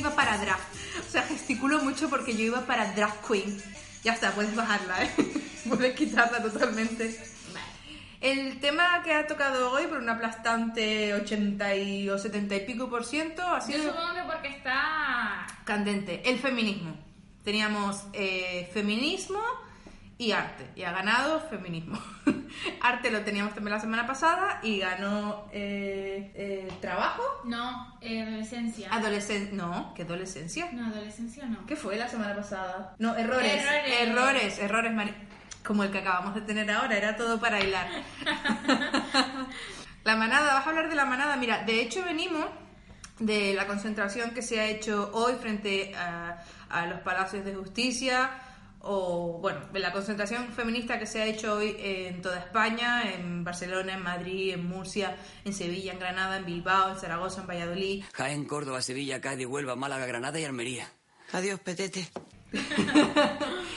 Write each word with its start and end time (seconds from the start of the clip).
iba 0.00 0.14
para 0.14 0.38
drag. 0.38 0.58
O 1.06 1.10
sea, 1.10 1.22
gesticulo 1.22 1.78
mucho 1.82 2.08
porque 2.08 2.34
yo 2.34 2.44
iba 2.44 2.60
para 2.66 2.92
drag 2.92 3.12
queen. 3.26 3.62
Ya 4.02 4.14
está, 4.14 4.32
puedes 4.32 4.54
bajarla, 4.56 5.04
¿eh? 5.04 5.10
puedes 5.68 5.94
quitarla 5.94 6.42
totalmente. 6.42 7.20
El 8.20 8.60
tema 8.60 9.00
que 9.02 9.14
ha 9.14 9.26
tocado 9.26 9.70
hoy 9.70 9.86
por 9.86 9.96
un 9.98 10.08
aplastante 10.10 11.14
80 11.14 11.74
y, 11.76 12.10
o 12.10 12.18
70 12.18 12.54
y 12.54 12.60
pico 12.66 12.90
por 12.90 13.04
ciento 13.06 13.42
ha 13.42 13.60
Yo 13.60 13.66
sido 13.66 13.92
supongo 13.92 14.14
que 14.14 14.22
porque 14.30 14.48
está. 14.48 15.46
candente. 15.64 16.22
El 16.28 16.38
feminismo. 16.38 16.94
Teníamos 17.44 18.04
eh, 18.12 18.68
feminismo 18.74 19.40
y 20.20 20.32
arte. 20.32 20.66
Y 20.76 20.82
ha 20.82 20.92
ganado 20.92 21.40
feminismo. 21.40 21.98
arte 22.82 23.10
lo 23.10 23.22
teníamos 23.22 23.54
también 23.54 23.74
la 23.74 23.80
semana 23.80 24.06
pasada 24.06 24.60
y 24.62 24.78
ganó 24.78 25.46
eh, 25.50 26.30
eh, 26.34 26.68
trabajo. 26.82 27.22
No, 27.44 27.96
eh, 28.02 28.20
adolescencia. 28.22 28.88
Adolescencia. 28.92 29.56
No, 29.56 29.94
¿qué 29.94 30.02
adolescencia? 30.02 30.68
no, 30.72 30.88
adolescencia 30.88 31.46
no. 31.46 31.64
¿Qué 31.64 31.74
fue 31.74 31.96
la 31.96 32.06
semana 32.06 32.36
pasada? 32.36 32.94
No, 32.98 33.16
errores. 33.16 33.62
Errores. 33.64 34.00
Errores, 34.00 34.58
errores, 34.58 34.92
mari- 34.92 35.14
Como 35.64 35.84
el 35.84 35.90
que 35.90 35.98
acabamos 36.00 36.34
de 36.34 36.42
tener 36.42 36.70
ahora, 36.70 36.98
era 36.98 37.16
todo 37.16 37.40
para 37.40 37.58
hilar. 37.60 37.88
la 40.04 40.16
manada, 40.16 40.52
vas 40.54 40.66
a 40.66 40.68
hablar 40.70 40.88
de 40.90 40.96
la 40.96 41.04
manada. 41.06 41.36
Mira, 41.36 41.64
de 41.64 41.80
hecho 41.80 42.04
venimos 42.04 42.44
de 43.18 43.54
la 43.54 43.66
concentración 43.66 44.32
que 44.32 44.42
se 44.42 44.60
ha 44.60 44.66
hecho 44.66 45.10
hoy 45.14 45.34
frente 45.40 45.94
a, 45.96 46.42
a 46.68 46.86
los 46.86 47.00
palacios 47.00 47.44
de 47.44 47.54
justicia 47.54 48.30
o, 48.80 49.38
bueno, 49.40 49.60
la 49.74 49.92
concentración 49.92 50.48
feminista 50.52 50.98
que 50.98 51.06
se 51.06 51.20
ha 51.20 51.26
hecho 51.26 51.54
hoy 51.54 51.76
en 51.78 52.22
toda 52.22 52.38
España, 52.38 53.12
en 53.12 53.44
Barcelona, 53.44 53.94
en 53.94 54.02
Madrid, 54.02 54.54
en 54.54 54.66
Murcia, 54.66 55.16
en 55.44 55.52
Sevilla, 55.52 55.92
en 55.92 55.98
Granada, 55.98 56.38
en 56.38 56.46
Bilbao, 56.46 56.90
en 56.90 56.96
Zaragoza, 56.96 57.42
en 57.42 57.46
Valladolid. 57.46 58.04
Jaén, 58.14 58.44
Córdoba, 58.46 58.80
Sevilla, 58.80 59.20
Cádiz, 59.20 59.46
Huelva, 59.46 59.76
Málaga, 59.76 60.06
Granada 60.06 60.40
y 60.40 60.44
Almería. 60.44 60.90
Adiós, 61.32 61.60
petete. 61.60 62.08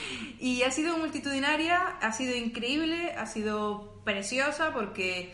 Y 0.44 0.64
ha 0.64 0.72
sido 0.72 0.98
multitudinaria, 0.98 1.80
ha 2.02 2.12
sido 2.12 2.36
increíble, 2.36 3.14
ha 3.14 3.26
sido 3.28 4.02
preciosa 4.04 4.74
porque 4.74 5.34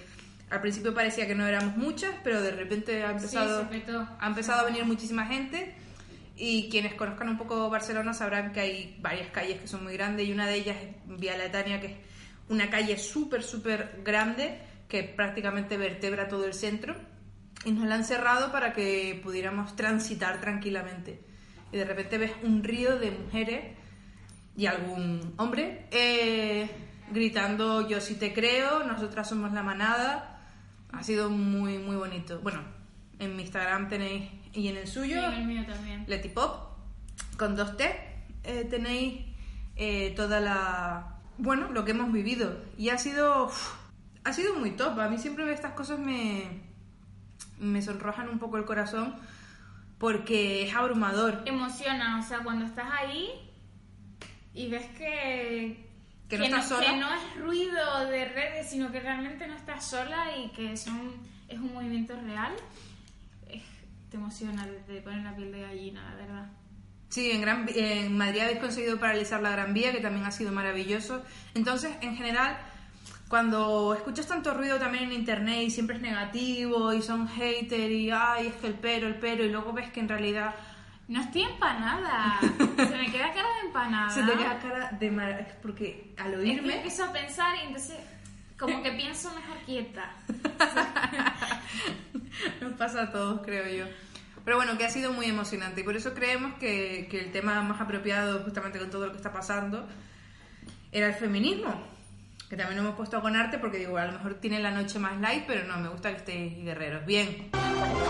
al 0.51 0.61
principio 0.61 0.93
parecía 0.93 1.25
que 1.25 1.33
no 1.33 1.47
éramos 1.47 1.77
muchas, 1.77 2.13
pero 2.23 2.43
de 2.43 2.51
repente 2.51 3.03
ha 3.03 3.09
empezado, 3.09 3.67
ha 4.19 4.27
empezado 4.27 4.61
a 4.61 4.65
venir 4.65 4.85
muchísima 4.85 5.25
gente 5.25 5.75
y 6.39 6.69
quienes 6.69 6.93
conozcan 6.93 7.27
un 7.27 7.37
poco 7.37 7.69
Barcelona 7.69 8.13
sabrán 8.13 8.53
que 8.53 8.61
hay 8.61 8.97
varias 9.01 9.29
calles 9.29 9.59
que 9.59 9.67
son 9.67 9.83
muy 9.83 9.93
grandes 9.93 10.25
y 10.25 10.31
una 10.31 10.47
de 10.47 10.55
ellas 10.55 10.77
es 10.81 11.19
Vía 11.19 11.37
Letania, 11.37 11.81
que 11.81 11.87
es 11.87 11.97
una 12.47 12.69
calle 12.69 12.97
súper, 12.97 13.43
súper 13.43 14.01
grande 14.05 14.57
que 14.87 15.03
prácticamente 15.03 15.75
vertebra 15.75 16.29
todo 16.29 16.45
el 16.45 16.53
centro 16.53 16.95
y 17.65 17.73
nos 17.73 17.85
la 17.87 17.95
han 17.95 18.05
cerrado 18.05 18.53
para 18.53 18.71
que 18.71 19.19
pudiéramos 19.21 19.75
transitar 19.75 20.39
tranquilamente. 20.39 21.21
Y 21.73 21.77
de 21.77 21.83
repente 21.83 22.17
ves 22.17 22.31
un 22.41 22.63
río 22.63 22.97
de 22.97 23.11
mujeres 23.11 23.75
y 24.55 24.65
algún 24.65 25.33
hombre 25.37 25.87
eh, 25.91 26.69
gritando 27.11 27.87
yo 27.87 27.99
sí 27.99 28.15
te 28.15 28.33
creo, 28.33 28.85
nosotras 28.85 29.27
somos 29.27 29.51
la 29.51 29.61
manada. 29.61 30.41
Ha 30.93 31.03
sido 31.03 31.29
muy, 31.29 31.77
muy 31.79 31.97
bonito. 31.97 32.39
Bueno, 32.39 32.63
en 33.19 33.35
mi 33.35 33.43
Instagram 33.43 33.89
tenéis 33.89 34.31
y 34.53 34.67
en 34.67 34.77
el 34.77 34.87
Sí, 34.87 34.93
suyo, 34.93 35.27
el 35.29 35.45
mío 35.45 35.65
también. 35.65 36.05
Leti 36.07 36.29
Pop, 36.29 36.77
con 37.37 37.55
dos 37.55 37.77
T, 37.77 37.85
eh, 38.43 38.65
tenéis 38.69 39.25
eh, 39.75 40.13
toda 40.15 40.39
la... 40.39 41.15
Bueno, 41.37 41.71
lo 41.71 41.85
que 41.85 41.91
hemos 41.91 42.11
vivido. 42.11 42.59
Y 42.77 42.89
ha 42.89 42.97
sido... 42.97 43.51
ha 44.23 44.33
sido 44.33 44.55
muy 44.55 44.71
top. 44.71 44.99
A 44.99 45.07
mí 45.07 45.17
siempre 45.17 45.51
estas 45.53 45.73
cosas 45.73 45.99
me, 45.99 46.61
me 47.59 47.81
sonrojan 47.81 48.29
un 48.29 48.39
poco 48.39 48.57
el 48.57 48.65
corazón 48.65 49.15
porque 49.99 50.63
es 50.63 50.75
abrumador. 50.75 51.43
Emociona, 51.45 52.19
o 52.19 52.23
sea, 52.23 52.39
cuando 52.39 52.65
estás 52.65 52.87
ahí 52.91 53.29
y 54.53 54.69
ves 54.69 54.85
que. 54.97 55.87
Que 56.29 56.37
no 56.37 56.45
estás 56.45 56.69
sola. 56.69 56.85
que 56.85 56.97
no 56.97 57.07
es 57.13 57.35
ruido 57.37 58.05
de 58.05 58.25
redes, 58.25 58.69
sino 58.69 58.91
que 58.91 58.99
realmente 58.99 59.47
no 59.47 59.55
estás 59.55 59.83
sola 59.83 60.37
y 60.37 60.49
que 60.49 60.77
son, 60.77 61.13
es 61.47 61.57
un 61.57 61.73
movimiento 61.73 62.15
real, 62.21 62.53
te 64.09 64.17
emociona, 64.17 64.67
te 64.87 65.01
pone 65.01 65.23
la 65.23 65.35
piel 65.35 65.51
de 65.51 65.61
gallina, 65.61 66.03
la 66.09 66.15
verdad. 66.15 66.47
Sí, 67.09 67.31
en, 67.31 67.41
Gran, 67.41 67.67
en 67.73 68.17
Madrid 68.17 68.41
habéis 68.41 68.59
conseguido 68.59 68.99
paralizar 68.99 69.41
la 69.41 69.49
Gran 69.51 69.73
Vía, 69.73 69.91
que 69.91 69.99
también 69.99 70.25
ha 70.25 70.31
sido 70.31 70.51
maravilloso. 70.51 71.23
Entonces, 71.55 71.91
en 72.01 72.15
general, 72.15 72.55
cuando 73.27 73.93
escuchas 73.95 74.27
tanto 74.27 74.53
ruido 74.53 74.77
también 74.77 75.05
en 75.05 75.13
internet 75.13 75.63
y 75.63 75.71
siempre 75.71 75.95
es 75.95 76.01
negativo 76.01 76.93
y 76.93 77.01
son 77.01 77.27
hater 77.27 77.91
y 77.91 78.11
ay, 78.11 78.47
es 78.47 78.55
que 78.55 78.67
el 78.67 78.73
pero, 78.75 79.07
el 79.07 79.15
pero, 79.15 79.43
y 79.43 79.49
luego 79.49 79.73
ves 79.73 79.91
que 79.91 79.99
en 79.99 80.09
realidad 80.09 80.53
No 81.07 81.21
estoy 81.21 81.43
empanada, 81.43 82.39
se 82.41 82.97
me 82.97 83.11
queda 83.11 83.31
cara 83.33 83.47
de 83.61 83.67
empanada. 83.67 84.09
se 84.09 84.23
te 84.23 84.31
queda 84.33 84.59
cara 84.59 84.91
de 84.99 85.11
mar... 85.11 85.57
porque 85.61 86.13
al 86.17 86.33
Es 86.33 86.39
que 86.39 86.41
oírme... 86.41 86.75
empiezo 86.75 87.05
a 87.05 87.11
pensar 87.11 87.55
y 87.57 87.67
entonces 87.67 87.97
como 88.57 88.83
que 88.83 88.91
pienso 88.91 89.33
mejor 89.33 89.57
quieta. 89.65 90.11
Nos 92.61 92.73
pasa 92.73 93.03
a 93.03 93.11
todos, 93.11 93.41
creo 93.43 93.67
yo. 93.67 93.91
Pero 94.45 94.57
bueno, 94.57 94.77
que 94.77 94.85
ha 94.85 94.89
sido 94.89 95.11
muy 95.11 95.27
emocionante 95.27 95.81
y 95.81 95.83
por 95.83 95.95
eso 95.95 96.13
creemos 96.13 96.53
que, 96.59 97.07
que 97.11 97.19
el 97.19 97.31
tema 97.31 97.61
más 97.61 97.81
apropiado, 97.81 98.39
justamente 98.43 98.79
con 98.79 98.89
todo 98.89 99.05
lo 99.05 99.11
que 99.11 99.17
está 99.17 99.31
pasando, 99.31 99.87
era 100.91 101.07
el 101.07 101.13
feminismo. 101.13 101.73
Que 102.49 102.57
también 102.57 102.77
lo 102.77 102.83
hemos 102.83 102.95
puesto 102.95 103.21
con 103.21 103.35
arte 103.35 103.59
porque 103.59 103.77
digo, 103.77 103.97
a 103.97 104.05
lo 104.05 104.13
mejor 104.13 104.35
tiene 104.35 104.59
la 104.59 104.71
noche 104.71 104.97
más 104.97 105.19
light, 105.21 105.43
pero 105.45 105.67
no, 105.67 105.77
me 105.77 105.89
gusta 105.89 106.09
que 106.09 106.17
estéis 106.17 106.63
guerreros. 106.63 107.05
Bien. 107.05 107.51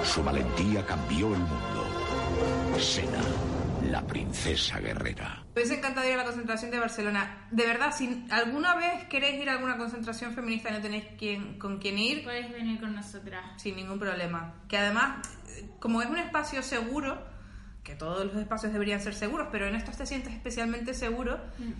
Su 0.05 0.23
valentía 0.23 0.85
cambió 0.85 1.33
el 1.33 1.41
mundo. 1.41 2.79
Sena, 2.79 3.19
la 3.89 4.05
princesa 4.05 4.79
guerrera. 4.79 5.43
Me 5.55 5.61
hubiese 5.61 5.77
encantado 5.77 6.07
ir 6.07 6.13
a 6.13 6.17
la 6.17 6.23
concentración 6.25 6.71
de 6.71 6.79
Barcelona. 6.79 7.47
De 7.51 7.65
verdad, 7.65 7.93
si 7.95 8.25
alguna 8.29 8.75
vez 8.75 9.05
queréis 9.09 9.41
ir 9.41 9.49
a 9.49 9.53
alguna 9.53 9.77
concentración 9.77 10.33
feminista 10.33 10.69
y 10.69 10.73
no 10.73 10.81
tenéis 10.81 11.05
quién, 11.17 11.57
con 11.59 11.79
quién 11.79 11.97
ir, 11.97 12.23
Puedes 12.23 12.51
venir 12.51 12.79
con 12.79 12.95
nosotras. 12.95 13.43
sin 13.61 13.75
ningún 13.75 13.99
problema. 13.99 14.53
Que 14.67 14.77
además, 14.77 15.27
eh, 15.49 15.69
como 15.79 16.01
es 16.01 16.09
un 16.09 16.17
espacio 16.17 16.61
seguro, 16.63 17.21
que 17.83 17.95
todos 17.95 18.25
los 18.25 18.35
espacios 18.35 18.71
deberían 18.71 19.01
ser 19.01 19.15
seguros, 19.15 19.47
pero 19.51 19.67
en 19.67 19.75
estos 19.75 19.97
te 19.97 20.05
sientes 20.05 20.33
especialmente 20.33 20.93
seguro 20.93 21.39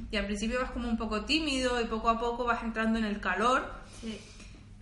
y 0.10 0.18
al 0.18 0.26
principio 0.26 0.60
vas 0.60 0.72
como 0.72 0.88
un 0.90 0.98
poco 0.98 1.26
tímido 1.26 1.80
y 1.80 1.86
poco 1.86 2.10
a 2.10 2.20
poco 2.20 2.46
vas 2.46 2.64
entrando 2.64 2.98
en 2.98 3.06
el 3.06 3.20
calor. 3.20 3.72
Sí. 4.02 4.20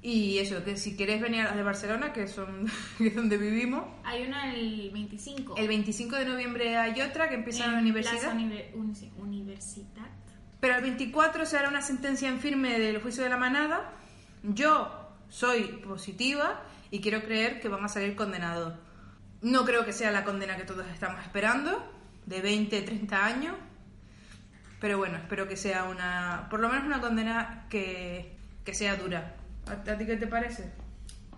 Y 0.09 0.37
eso, 0.39 0.63
que 0.63 0.77
si 0.77 0.95
queréis 0.95 1.21
venir 1.21 1.41
a 1.41 1.45
las 1.45 1.57
de 1.57 1.63
Barcelona, 1.63 2.13
que 2.13 2.29
son 2.29 2.65
que 2.97 3.07
es 3.07 3.15
donde 3.15 3.37
vivimos, 3.37 3.83
Hay 4.05 4.23
una 4.23 4.53
el 4.53 4.89
25. 4.93 5.55
el 5.57 5.67
25 5.67 6.15
de 6.15 6.25
noviembre 6.25 6.77
hay 6.77 7.01
otra 7.01 7.27
que 7.27 7.35
empieza 7.35 7.65
en 7.65 7.73
la 7.73 7.79
universidad. 7.79 8.21
Plaza 8.21 8.33
Univer- 8.33 8.73
Uni- 8.73 9.11
Universitat. 9.17 10.07
Pero 10.61 10.75
el 10.77 10.81
24 10.81 11.45
se 11.45 11.57
hará 11.57 11.67
una 11.67 11.81
sentencia 11.81 12.29
en 12.29 12.39
firme 12.39 12.79
del 12.79 13.01
juicio 13.01 13.21
de 13.21 13.29
la 13.29 13.35
manada. 13.35 13.91
Yo 14.43 15.09
soy 15.27 15.63
positiva 15.85 16.63
y 16.89 17.01
quiero 17.01 17.21
creer 17.23 17.59
que 17.59 17.67
van 17.67 17.83
a 17.83 17.89
salir 17.89 18.15
condenados. 18.15 18.75
No 19.41 19.65
creo 19.65 19.83
que 19.83 19.91
sea 19.91 20.11
la 20.11 20.23
condena 20.23 20.55
que 20.55 20.63
todos 20.63 20.87
estamos 20.87 21.21
esperando, 21.21 21.85
de 22.25 22.39
20, 22.41 22.81
30 22.81 23.25
años. 23.25 23.55
Pero 24.79 24.97
bueno, 24.97 25.17
espero 25.17 25.49
que 25.49 25.57
sea 25.57 25.83
una, 25.83 26.47
por 26.49 26.61
lo 26.61 26.69
menos 26.69 26.85
una 26.85 27.01
condena 27.01 27.65
que, 27.69 28.37
que 28.63 28.73
sea 28.73 28.95
dura. 28.95 29.35
¿A, 29.69 29.91
a 29.91 29.97
ti 29.97 30.05
qué 30.05 30.17
te 30.17 30.27
parece? 30.27 30.71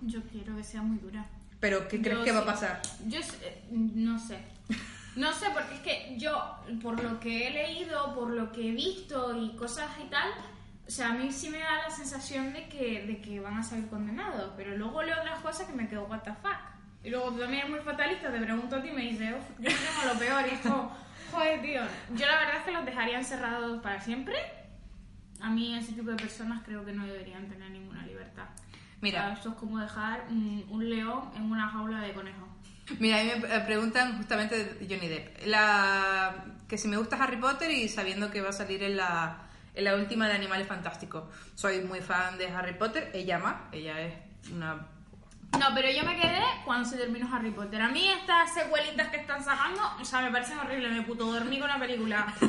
Yo 0.02 0.22
quiero 0.24 0.56
que 0.56 0.64
sea 0.64 0.82
muy 0.82 0.98
dura. 1.00 1.26
Pero 1.60 1.88
¿qué 1.88 2.02
crees 2.02 2.20
Yo 2.20 2.24
que 2.24 2.32
va 2.32 2.40
a 2.40 2.46
pasar? 2.46 2.82
Yo 3.08 3.22
sé- 3.22 3.64
no 3.72 4.18
sé. 4.20 4.38
No 5.16 5.34
sé, 5.34 5.48
porque 5.54 5.74
es 5.76 5.80
que 5.82 6.16
yo, 6.18 6.56
por 6.82 7.02
lo 7.04 7.20
que 7.20 7.48
he 7.48 7.52
leído, 7.52 8.14
por 8.16 8.30
lo 8.30 8.52
que 8.52 8.70
he 8.70 8.72
visto 8.72 9.36
y 9.38 9.56
cosas 9.58 9.90
y 10.02 10.08
tal, 10.10 10.30
o 10.88 10.90
sea, 10.92 11.10
a 11.10 11.14
mí 11.14 11.32
sí 11.32 11.50
me 11.50 11.58
da 11.60 11.84
la 11.88 11.90
sensación 11.90 12.54
de 12.54 12.70
que, 12.70 13.06
de 13.06 13.20
que 13.20 13.40
van 13.42 13.58
a 13.58 13.64
salir 13.64 13.88
condenados, 13.90 14.54
pero 14.56 14.78
luego 14.78 15.04
leo 15.04 15.20
otras 15.20 15.40
cosas 15.40 15.68
que 15.68 15.74
me 15.74 15.88
quedo, 15.90 16.06
what 16.06 16.22
the 16.22 16.32
fuck. 16.42 16.56
Y 17.04 17.10
luego 17.10 17.32
tú 17.32 17.40
también 17.40 17.60
eres 17.62 17.72
muy 17.72 17.80
fatalista, 17.82 18.32
te 18.32 18.40
pregunto 18.40 18.76
a 18.78 18.82
ti 18.82 18.90
y 18.90 18.92
me 18.92 19.02
dices, 19.02 19.34
"Uf, 19.38 19.60
yo 19.60 19.70
tengo 19.70 20.14
lo 20.14 20.20
peor, 20.20 20.46
y 20.50 20.54
es 20.56 20.60
como, 20.62 20.96
joder, 21.32 21.62
tío. 21.62 21.82
Yo 22.16 22.26
la 22.26 22.40
verdad 22.40 22.58
es 22.60 22.64
que 22.64 22.72
los 22.72 22.86
dejaría 22.86 23.18
encerrados 23.18 23.82
para 23.82 24.00
siempre. 24.00 24.36
A 25.42 25.50
mí 25.50 25.78
ese 25.78 25.94
tipo 25.94 26.12
de 26.12 26.18
personas 26.18 26.62
creo 26.64 26.86
que 26.86 26.92
no 26.94 27.06
deberían 27.06 27.48
tener 27.50 27.72
ninguna 27.72 27.89
Mira. 29.02 29.34
Eso 29.34 29.50
es 29.50 29.56
como 29.56 29.80
dejar 29.80 30.26
un, 30.30 30.90
león 30.90 31.32
en 31.36 31.44
una 31.44 31.70
jaula 31.70 32.02
de 32.02 32.14
conejos. 32.14 32.50
Mira, 33.00 33.20
a 33.20 33.24
mí 33.24 33.32
me 33.42 33.56
eh, 33.56 33.60
preguntan 33.62 34.18
justamente 34.18 34.74
de 34.74 34.88
Johnny 34.88 35.08
Depp. 35.08 35.46
La, 35.46 36.46
que 36.68 36.78
si 36.78 36.88
me 36.88 36.98
gusta 36.98 37.22
Harry 37.22 37.38
Potter 37.38 37.72
y 37.72 37.88
sabiendo 37.88 38.30
que 38.32 38.42
va 38.42 38.50
a 38.50 38.54
salir 38.54 38.84
en 38.84 38.98
la, 38.98 39.48
en 39.74 39.84
la 39.84 39.96
última 39.96 40.28
de 40.28 40.34
Animales 40.34 40.68
Fantásticos. 40.68 41.24
Soy 41.56 41.82
muy 41.82 42.02
fan 42.02 42.38
de 42.38 42.48
Harry 42.48 42.74
Potter. 42.74 43.12
Ella 43.14 43.38
ama, 43.38 43.70
ella 43.72 44.02
es 44.02 44.14
una... 44.52 44.88
No, 45.58 45.68
pero 45.74 45.90
yo 45.92 46.04
me 46.04 46.16
quedé 46.16 46.44
cuando 46.64 46.88
se 46.88 46.98
terminó 46.98 47.28
Harry 47.34 47.52
Potter. 47.52 47.82
A 47.82 47.90
mí 47.90 48.08
estas 48.08 48.54
secuelitas 48.54 49.10
que 49.10 49.18
están 49.18 49.44
sacando, 49.44 49.82
o 50.00 50.06
sea, 50.06 50.22
me 50.22 50.32
parecen 50.32 50.60
horribles. 50.60 50.92
Me 50.92 51.02
puto 51.02 51.32
dormí 51.32 51.60
con 51.60 51.70
la 51.70 51.80
película. 51.80 52.34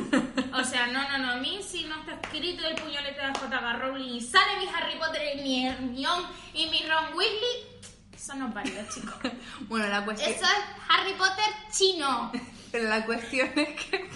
O 0.53 0.65
sea, 0.65 0.87
no, 0.87 1.01
no, 1.09 1.17
no. 1.17 1.31
A 1.31 1.35
mí 1.37 1.61
si 1.63 1.85
no 1.85 1.95
está 2.01 2.13
escrito 2.13 2.67
el 2.67 2.75
puñolete 2.75 3.21
de 3.21 3.27
J.K. 3.27 3.73
Rowling 3.77 4.15
y 4.15 4.21
sale 4.21 4.59
mi 4.59 4.67
Harry 4.67 4.99
Potter 4.99 5.21
y 5.37 5.41
mi 5.41 5.65
Hermione 5.65 6.27
y 6.53 6.67
mi 6.69 6.85
Ron 6.85 7.15
Weasley, 7.15 7.71
eso 8.13 8.35
no 8.35 8.49
válido, 8.49 8.83
chicos. 8.93 9.15
Bueno, 9.69 9.87
la 9.87 10.03
cuestión... 10.03 10.29
Eso 10.29 10.43
es 10.43 10.63
Harry 10.89 11.13
Potter 11.13 11.45
chino. 11.71 12.31
La 12.73 13.05
cuestión 13.05 13.49
es 13.55 13.81
que. 13.81 14.09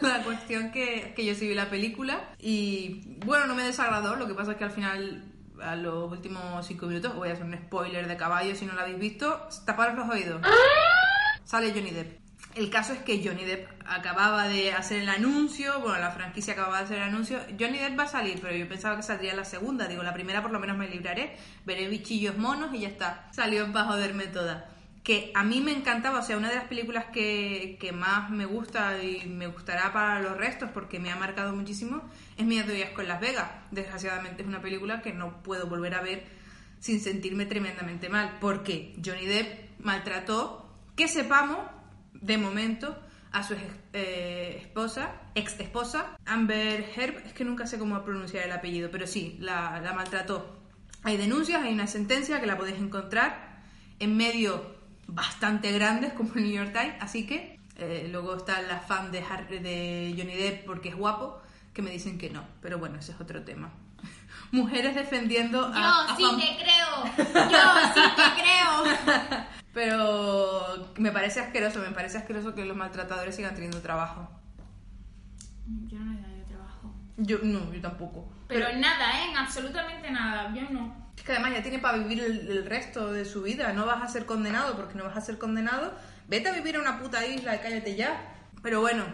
La 0.00 0.22
cuestión 0.22 0.70
que, 0.70 1.12
que 1.16 1.24
yo 1.24 1.34
sí 1.34 1.48
vi 1.48 1.54
la 1.54 1.68
película 1.68 2.20
y 2.38 3.16
bueno, 3.24 3.46
no 3.46 3.54
me 3.56 3.64
desagradó, 3.64 4.14
lo 4.14 4.28
que 4.28 4.34
pasa 4.34 4.52
es 4.52 4.58
que 4.58 4.64
al 4.64 4.70
final, 4.70 5.24
a 5.62 5.76
los 5.76 6.10
últimos 6.10 6.66
cinco 6.66 6.86
minutos, 6.86 7.14
voy 7.14 7.30
a 7.30 7.32
hacer 7.32 7.44
un 7.44 7.54
spoiler 7.54 8.06
de 8.08 8.16
caballo 8.16 8.54
si 8.54 8.66
no 8.66 8.74
lo 8.74 8.80
habéis 8.80 8.98
visto, 8.98 9.48
taparos 9.64 9.96
los 9.96 10.08
oídos. 10.08 10.42
Sale 11.44 11.72
Johnny 11.72 11.90
Depp. 11.90 12.20
El 12.54 12.68
caso 12.68 12.92
es 12.92 12.98
que 13.00 13.22
Johnny 13.24 13.44
Depp 13.44 13.68
acababa 13.86 14.48
de 14.48 14.72
hacer 14.72 15.02
el 15.02 15.08
anuncio, 15.08 15.80
bueno, 15.80 15.98
la 15.98 16.10
franquicia 16.10 16.54
acababa 16.54 16.78
de 16.78 16.84
hacer 16.84 16.96
el 16.98 17.04
anuncio. 17.04 17.38
Johnny 17.58 17.78
Depp 17.78 17.98
va 17.98 18.04
a 18.04 18.08
salir, 18.08 18.40
pero 18.40 18.54
yo 18.56 18.68
pensaba 18.68 18.96
que 18.96 19.02
saldría 19.02 19.34
la 19.34 19.44
segunda. 19.44 19.86
Digo, 19.86 20.02
la 20.02 20.14
primera 20.14 20.42
por 20.42 20.50
lo 20.50 20.58
menos 20.58 20.76
me 20.76 20.88
libraré, 20.88 21.36
veré 21.64 21.88
bichillos 21.88 22.36
monos 22.36 22.74
y 22.74 22.80
ya 22.80 22.88
está. 22.88 23.28
Salió 23.32 23.70
para 23.72 23.86
joderme 23.86 24.26
toda 24.26 24.68
que 25.02 25.32
a 25.34 25.44
mí 25.44 25.60
me 25.60 25.72
encantaba, 25.72 26.18
o 26.18 26.22
sea, 26.22 26.36
una 26.36 26.50
de 26.50 26.56
las 26.56 26.64
películas 26.64 27.06
que, 27.06 27.78
que, 27.80 27.92
más 27.92 28.30
me 28.30 28.44
gusta 28.44 29.02
y 29.02 29.26
me 29.26 29.46
gustará 29.46 29.92
para 29.92 30.20
los 30.20 30.36
restos 30.36 30.70
porque 30.74 30.98
me 30.98 31.10
ha 31.10 31.16
marcado 31.16 31.54
muchísimo 31.54 32.02
es 32.36 32.44
Mi 32.44 32.58
Asco 32.58 33.00
en 33.00 33.08
Las 33.08 33.20
Vegas. 33.20 33.50
Desgraciadamente 33.70 34.42
es 34.42 34.48
una 34.48 34.60
película 34.60 35.00
que 35.00 35.12
no 35.12 35.42
puedo 35.42 35.66
volver 35.68 35.94
a 35.94 36.02
ver 36.02 36.24
sin 36.80 37.00
sentirme 37.00 37.46
tremendamente 37.46 38.08
mal, 38.08 38.38
porque 38.40 38.94
Johnny 39.04 39.26
Depp 39.26 39.80
maltrató, 39.80 40.68
que 40.96 41.08
sepamos, 41.08 41.58
de 42.14 42.38
momento, 42.38 42.98
a 43.32 43.42
su 43.42 43.54
eh, 43.92 44.58
esposa, 44.60 45.12
ex 45.34 45.60
esposa, 45.60 46.16
Amber 46.26 46.84
Herb, 46.96 47.18
es 47.26 47.32
que 47.32 47.44
nunca 47.44 47.66
sé 47.66 47.78
cómo 47.78 48.02
pronunciar 48.02 48.44
el 48.44 48.52
apellido, 48.52 48.90
pero 48.90 49.06
sí, 49.06 49.36
la, 49.40 49.80
la 49.80 49.92
maltrató. 49.92 50.58
Hay 51.02 51.16
denuncias, 51.16 51.62
hay 51.62 51.72
una 51.72 51.86
sentencia 51.86 52.40
que 52.40 52.46
la 52.46 52.58
podéis 52.58 52.78
encontrar 52.78 53.62
en 53.98 54.16
medio 54.16 54.79
bastante 55.14 55.72
grandes 55.72 56.12
como 56.12 56.34
el 56.34 56.44
New 56.44 56.52
York 56.52 56.72
Times, 56.72 56.94
así 57.00 57.26
que 57.26 57.58
eh, 57.76 58.08
luego 58.10 58.36
está 58.36 58.60
la 58.62 58.78
fan 58.78 59.10
de, 59.10 59.22
Harry, 59.22 59.58
de 59.58 60.14
Johnny 60.16 60.34
Depp 60.34 60.64
porque 60.66 60.90
es 60.90 60.96
guapo, 60.96 61.40
que 61.72 61.82
me 61.82 61.90
dicen 61.90 62.18
que 62.18 62.30
no, 62.30 62.44
pero 62.60 62.78
bueno, 62.78 62.98
ese 62.98 63.12
es 63.12 63.20
otro 63.20 63.42
tema. 63.42 63.70
Mujeres 64.52 64.94
defendiendo 64.94 65.72
Yo 65.72 65.78
a... 65.78 66.12
a 66.12 66.16
sí 66.16 66.24
te 66.38 66.62
creo. 66.62 67.26
Yo 67.50 67.94
sí 67.94 68.00
te 68.16 68.42
creo. 68.42 69.46
Pero 69.72 70.92
me 70.96 71.12
parece 71.12 71.38
asqueroso, 71.38 71.78
me 71.78 71.92
parece 71.92 72.18
asqueroso 72.18 72.56
que 72.56 72.64
los 72.64 72.76
maltratadores 72.76 73.36
sigan 73.36 73.54
teniendo 73.54 73.80
trabajo. 73.80 74.28
Yo 75.86 76.00
no 76.00 76.12
le 76.12 76.20
daría 76.20 76.44
trabajo. 76.44 76.92
Yo 77.16 77.38
no, 77.44 77.72
yo 77.72 77.80
tampoco. 77.80 78.28
Pero 78.48 78.66
en 78.66 78.80
nada, 78.80 79.20
¿eh? 79.20 79.30
En 79.30 79.36
absolutamente 79.36 80.10
nada. 80.10 80.52
Yo 80.52 80.68
no. 80.70 81.09
Es 81.20 81.26
que 81.26 81.32
además 81.32 81.52
ya 81.52 81.62
tiene 81.62 81.78
para 81.78 81.98
vivir 81.98 82.24
el, 82.24 82.48
el 82.50 82.64
resto 82.64 83.12
de 83.12 83.26
su 83.26 83.42
vida. 83.42 83.74
No 83.74 83.84
vas 83.84 84.02
a 84.02 84.08
ser 84.08 84.24
condenado 84.24 84.74
porque 84.74 84.94
no 84.94 85.04
vas 85.04 85.18
a 85.18 85.20
ser 85.20 85.36
condenado. 85.36 85.92
Vete 86.28 86.48
a 86.48 86.52
vivir 86.52 86.76
a 86.76 86.80
una 86.80 86.98
puta 86.98 87.26
isla 87.26 87.56
y 87.56 87.58
cállate 87.58 87.94
ya. 87.94 88.36
Pero 88.62 88.80
bueno, 88.80 89.04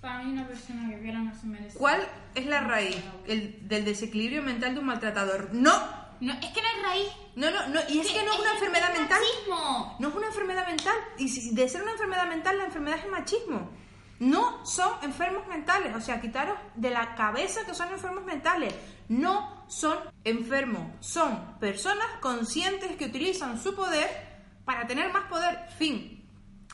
Para 0.00 0.24
mí 0.24 0.32
una 0.32 0.44
persona 0.48 0.90
que 0.90 1.00
quiera 1.02 1.20
no 1.20 1.32
se 1.40 1.46
merece. 1.46 1.78
¿cuál 1.78 2.00
es 2.34 2.46
la 2.46 2.62
raíz 2.62 2.96
el- 3.28 3.68
del 3.68 3.84
desequilibrio 3.84 4.42
mental 4.42 4.74
de 4.74 4.80
un 4.80 4.86
maltratador? 4.86 5.50
No, 5.52 5.72
No, 6.18 6.32
es 6.32 6.46
que 6.46 6.60
no 6.62 6.68
es 6.68 6.82
raíz. 6.82 7.08
no, 7.36 7.48
no, 7.52 7.68
no. 7.68 7.80
Y 7.90 8.00
es 8.00 8.10
que 8.10 8.24
no 8.24 8.32
es 8.32 8.38
una 8.40 8.52
enfermedad 8.54 8.90
es 8.92 8.98
mental. 8.98 9.20
machismo. 9.20 9.96
No 10.00 10.08
es 10.08 10.14
una 10.16 10.26
enfermedad 10.26 10.66
mental. 10.66 10.94
Y 11.18 11.28
si 11.28 11.54
de 11.54 11.68
ser 11.68 11.82
una 11.82 11.92
enfermedad 11.92 12.26
mental, 12.26 12.58
la 12.58 12.64
enfermedad 12.64 12.98
es 13.04 13.08
machismo. 13.08 13.70
No 14.18 14.66
son 14.66 14.90
enfermos 15.04 15.46
mentales. 15.46 15.94
O 15.94 16.00
sea, 16.00 16.20
quitaros 16.20 16.58
de 16.74 16.90
la 16.90 17.14
cabeza 17.14 17.64
que 17.64 17.72
son 17.74 17.88
enfermos 17.92 18.24
mentales. 18.24 18.74
No 19.08 19.55
son 19.68 19.98
enfermos. 20.24 20.88
Son 21.04 21.58
personas 21.58 22.06
conscientes 22.20 22.96
que 22.96 23.06
utilizan 23.06 23.60
su 23.60 23.74
poder 23.74 24.08
para 24.64 24.86
tener 24.86 25.12
más 25.12 25.24
poder. 25.28 25.58
Fin. 25.78 26.24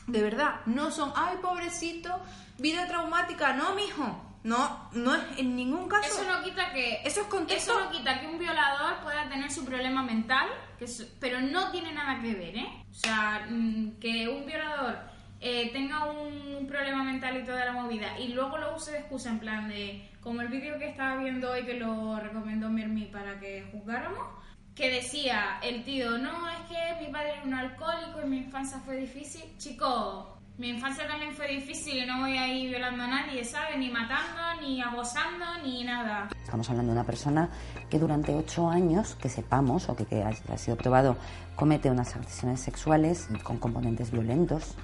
De 0.07 0.21
verdad, 0.21 0.61
no 0.65 0.91
son, 0.91 1.13
ay, 1.15 1.37
pobrecito, 1.41 2.19
vida 2.57 2.87
traumática. 2.87 3.53
No, 3.53 3.73
mijo. 3.75 4.29
No, 4.43 4.89
no 4.91 5.15
es 5.15 5.23
en 5.37 5.55
ningún 5.55 5.87
caso. 5.87 6.05
Eso 6.21 6.25
no 6.29 6.43
quita 6.43 6.73
que 6.73 7.01
Eso 7.05 7.21
es 7.21 7.27
contexto. 7.27 7.71
eso 7.71 7.79
no 7.85 7.89
quita 7.91 8.19
que 8.19 8.27
un 8.27 8.37
violador 8.37 8.99
pueda 9.01 9.29
tener 9.29 9.49
su 9.49 9.63
problema 9.63 10.03
mental, 10.03 10.49
que 10.77 10.83
es- 10.83 11.09
pero 11.21 11.39
no 11.39 11.71
tiene 11.71 11.93
nada 11.93 12.19
que 12.21 12.33
ver, 12.33 12.57
¿eh? 12.57 12.83
O 12.91 12.93
sea, 12.93 13.47
mm, 13.49 13.99
que 14.01 14.27
un 14.27 14.45
violador 14.45 14.99
eh, 15.45 15.71
tenga 15.73 16.05
un 16.05 16.65
problema 16.67 17.03
mental 17.03 17.35
y 17.37 17.45
toda 17.45 17.65
la 17.65 17.73
movida 17.73 18.17
y 18.17 18.29
luego 18.29 18.57
lo 18.57 18.77
use 18.77 18.91
de 18.93 18.99
excusa 18.99 19.29
en 19.29 19.39
plan 19.39 19.67
de 19.67 20.09
como 20.21 20.39
el 20.39 20.47
vídeo 20.47 20.79
que 20.79 20.87
estaba 20.87 21.17
viendo 21.17 21.51
hoy 21.51 21.65
que 21.65 21.73
lo 21.73 22.17
recomendó 22.17 22.69
Mermi 22.69 23.07
para 23.07 23.37
que 23.41 23.67
juzgáramos 23.73 24.25
que 24.73 24.89
decía 24.89 25.59
el 25.61 25.83
tío 25.83 26.17
no 26.17 26.49
es 26.49 26.59
que 26.69 27.05
mi 27.05 27.11
padre 27.11 27.33
era 27.33 27.43
un 27.43 27.53
alcohólico 27.53 28.21
y 28.23 28.29
mi 28.29 28.37
infancia 28.37 28.79
fue 28.85 28.95
difícil 28.95 29.43
chico 29.57 30.39
mi 30.57 30.69
infancia 30.69 31.05
también 31.07 31.33
fue 31.33 31.49
difícil 31.49 32.03
y 32.03 32.05
no 32.05 32.21
voy 32.21 32.37
a 32.37 32.47
ir 32.47 32.69
violando 32.69 33.03
a 33.03 33.07
nadie 33.07 33.43
¿sabes? 33.43 33.77
ni 33.77 33.89
matando 33.89 34.61
ni 34.61 34.81
abusando 34.81 35.45
ni 35.61 35.83
nada 35.83 36.29
Estamos 36.41 36.69
hablando 36.69 36.93
de 36.93 36.99
una 36.99 37.05
persona 37.05 37.49
que 37.89 37.97
durante 37.97 38.35
ocho 38.35 38.69
años, 38.69 39.15
que 39.15 39.27
sepamos, 39.27 39.89
o 39.89 39.95
que, 39.95 40.05
que 40.05 40.21
ha, 40.21 40.57
sido 40.57 40.77
probado, 40.77 41.17
comete 41.55 41.89
unas 41.89 42.15
agresiones 42.15 42.59
sexuales 42.59 43.27
con 43.43 43.57
componentes 43.57 44.11
violentos. 44.11 44.75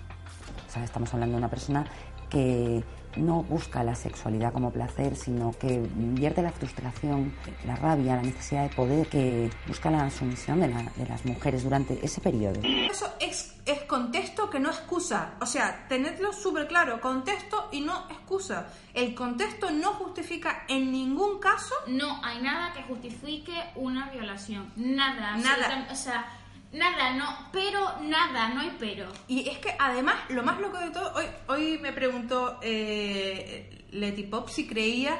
O 0.70 0.72
sea, 0.72 0.84
estamos 0.84 1.12
hablando 1.14 1.34
de 1.34 1.40
una 1.40 1.50
persona 1.50 1.86
que 2.30 2.84
no 3.18 3.42
busca 3.42 3.84
la 3.84 3.96
sexualidad 3.96 4.54
como 4.54 4.72
placer, 4.72 5.16
sino 5.16 5.52
que 5.54 5.84
vierte 5.96 6.44
la 6.44 6.52
frustración, 6.52 7.34
la 7.66 7.76
rabia, 7.76 8.16
la 8.18 8.22
necesidad 8.22 8.70
de 8.70 8.76
poder, 8.76 9.08
que 9.08 9.50
busca 9.68 9.90
la 9.90 10.12
sumisión 10.12 10.60
de, 10.60 10.68
la- 10.68 10.84
de 10.96 11.08
las 11.08 11.26
mujeres 11.26 11.64
durante 11.64 12.00
ese 12.06 12.22
periodo. 12.22 12.60
Eso 12.64 13.12
es, 13.20 13.56
es 13.66 13.80
contexto 13.86 14.48
que 14.52 14.60
no 14.60 14.70
excusa. 14.70 15.32
O 15.42 15.48
sea, 15.48 15.88
tenedlo 15.90 16.32
súper 16.32 16.68
claro. 16.68 17.02
Contexto 17.02 17.68
y 17.72 17.82
no 17.82 18.06
excusa. 18.12 18.68
El 18.94 19.16
contexto 19.16 19.72
no 19.72 19.94
justifica 19.94 20.66
en 20.68 20.92
ningún 20.92 21.40
caso 21.40 21.74
no 21.88 22.24
hay 22.24 22.40
nada 22.44 22.74
que 22.74 22.84
justifique 22.84 23.54
una 23.76 24.10
violación 24.12 24.72
nada 24.76 25.36
Nada. 25.38 25.88
o 25.92 25.96
sea 25.96 26.26
nada 26.72 27.14
no 27.16 27.50
pero 27.52 28.00
nada 28.02 28.50
no 28.50 28.62
hay 28.62 28.76
pero 28.80 29.08
Y 29.28 29.50
es 29.50 29.58
que 29.60 29.76
además, 29.80 30.16
lo 30.30 30.44
más 30.44 30.60
loco 30.60 30.78
de 30.80 30.90
todo, 30.92 31.14
hoy, 31.16 31.26
hoy 31.48 31.78
me 31.80 31.92
preguntó 31.94 32.60
eh, 32.62 33.86
Leti 33.92 34.24
Pop 34.24 34.50
si 34.50 34.68
creía 34.68 35.18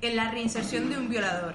en 0.00 0.16
la 0.16 0.30
reinserción 0.30 0.88
de 0.90 0.96
un 0.98 1.08
violador. 1.08 1.54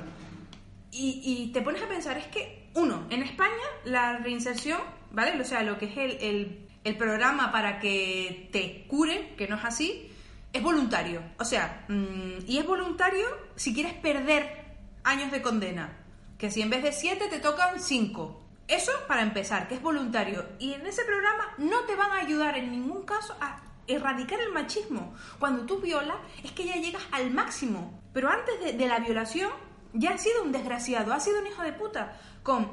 Y, 0.91 1.21
y 1.25 1.51
te 1.51 1.61
pones 1.61 1.81
a 1.81 1.87
pensar, 1.87 2.17
es 2.17 2.27
que, 2.27 2.69
uno, 2.75 3.07
en 3.09 3.23
España 3.23 3.51
la 3.85 4.17
reinserción, 4.17 4.79
¿vale? 5.11 5.39
O 5.41 5.43
sea, 5.45 5.63
lo 5.63 5.77
que 5.79 5.85
es 5.85 5.97
el, 5.97 6.11
el- 6.21 6.59
el 6.83 6.97
programa 6.97 7.49
para 7.53 7.79
que 7.79 8.49
te 8.51 8.83
curen, 8.89 9.37
que 9.37 9.47
no 9.47 9.55
es 9.55 9.63
así, 9.63 10.11
es 10.51 10.61
voluntario. 10.61 11.23
O 11.39 11.45
sea, 11.45 11.85
mm, 11.87 12.39
y 12.45 12.57
es 12.57 12.67
voluntario 12.67 13.25
si 13.55 13.73
quieres 13.73 13.93
perder 13.93 14.65
años 15.05 15.31
de 15.31 15.41
condena. 15.41 15.97
Que 16.37 16.51
si 16.51 16.61
en 16.61 16.69
vez 16.69 16.83
de 16.83 16.91
siete 16.91 17.29
te 17.29 17.39
tocan 17.39 17.79
cinco. 17.79 18.42
Eso 18.73 18.91
para 19.07 19.21
empezar, 19.21 19.67
que 19.67 19.75
es 19.75 19.81
voluntario. 19.83 20.47
Y 20.57 20.73
en 20.73 20.87
ese 20.87 21.03
programa 21.03 21.53
no 21.59 21.81
te 21.81 21.95
van 21.95 22.09
a 22.09 22.21
ayudar 22.21 22.57
en 22.57 22.71
ningún 22.71 23.03
caso 23.03 23.37
a 23.39 23.61
erradicar 23.85 24.39
el 24.39 24.51
machismo. 24.51 25.13
Cuando 25.37 25.63
tú 25.67 25.79
violas 25.79 26.17
es 26.43 26.53
que 26.53 26.65
ya 26.65 26.77
llegas 26.77 27.03
al 27.11 27.29
máximo. 27.29 28.01
Pero 28.13 28.31
antes 28.31 28.75
de, 28.75 28.87
la 28.87 28.97
violación 28.97 29.51
ya 29.93 30.15
has 30.15 30.23
sido 30.23 30.41
un 30.41 30.51
desgraciado, 30.51 31.13
has 31.13 31.23
sido 31.23 31.39
un 31.39 31.45
hijo 31.45 31.61
de 31.61 31.73
puta. 31.73 32.17
Con... 32.41 32.71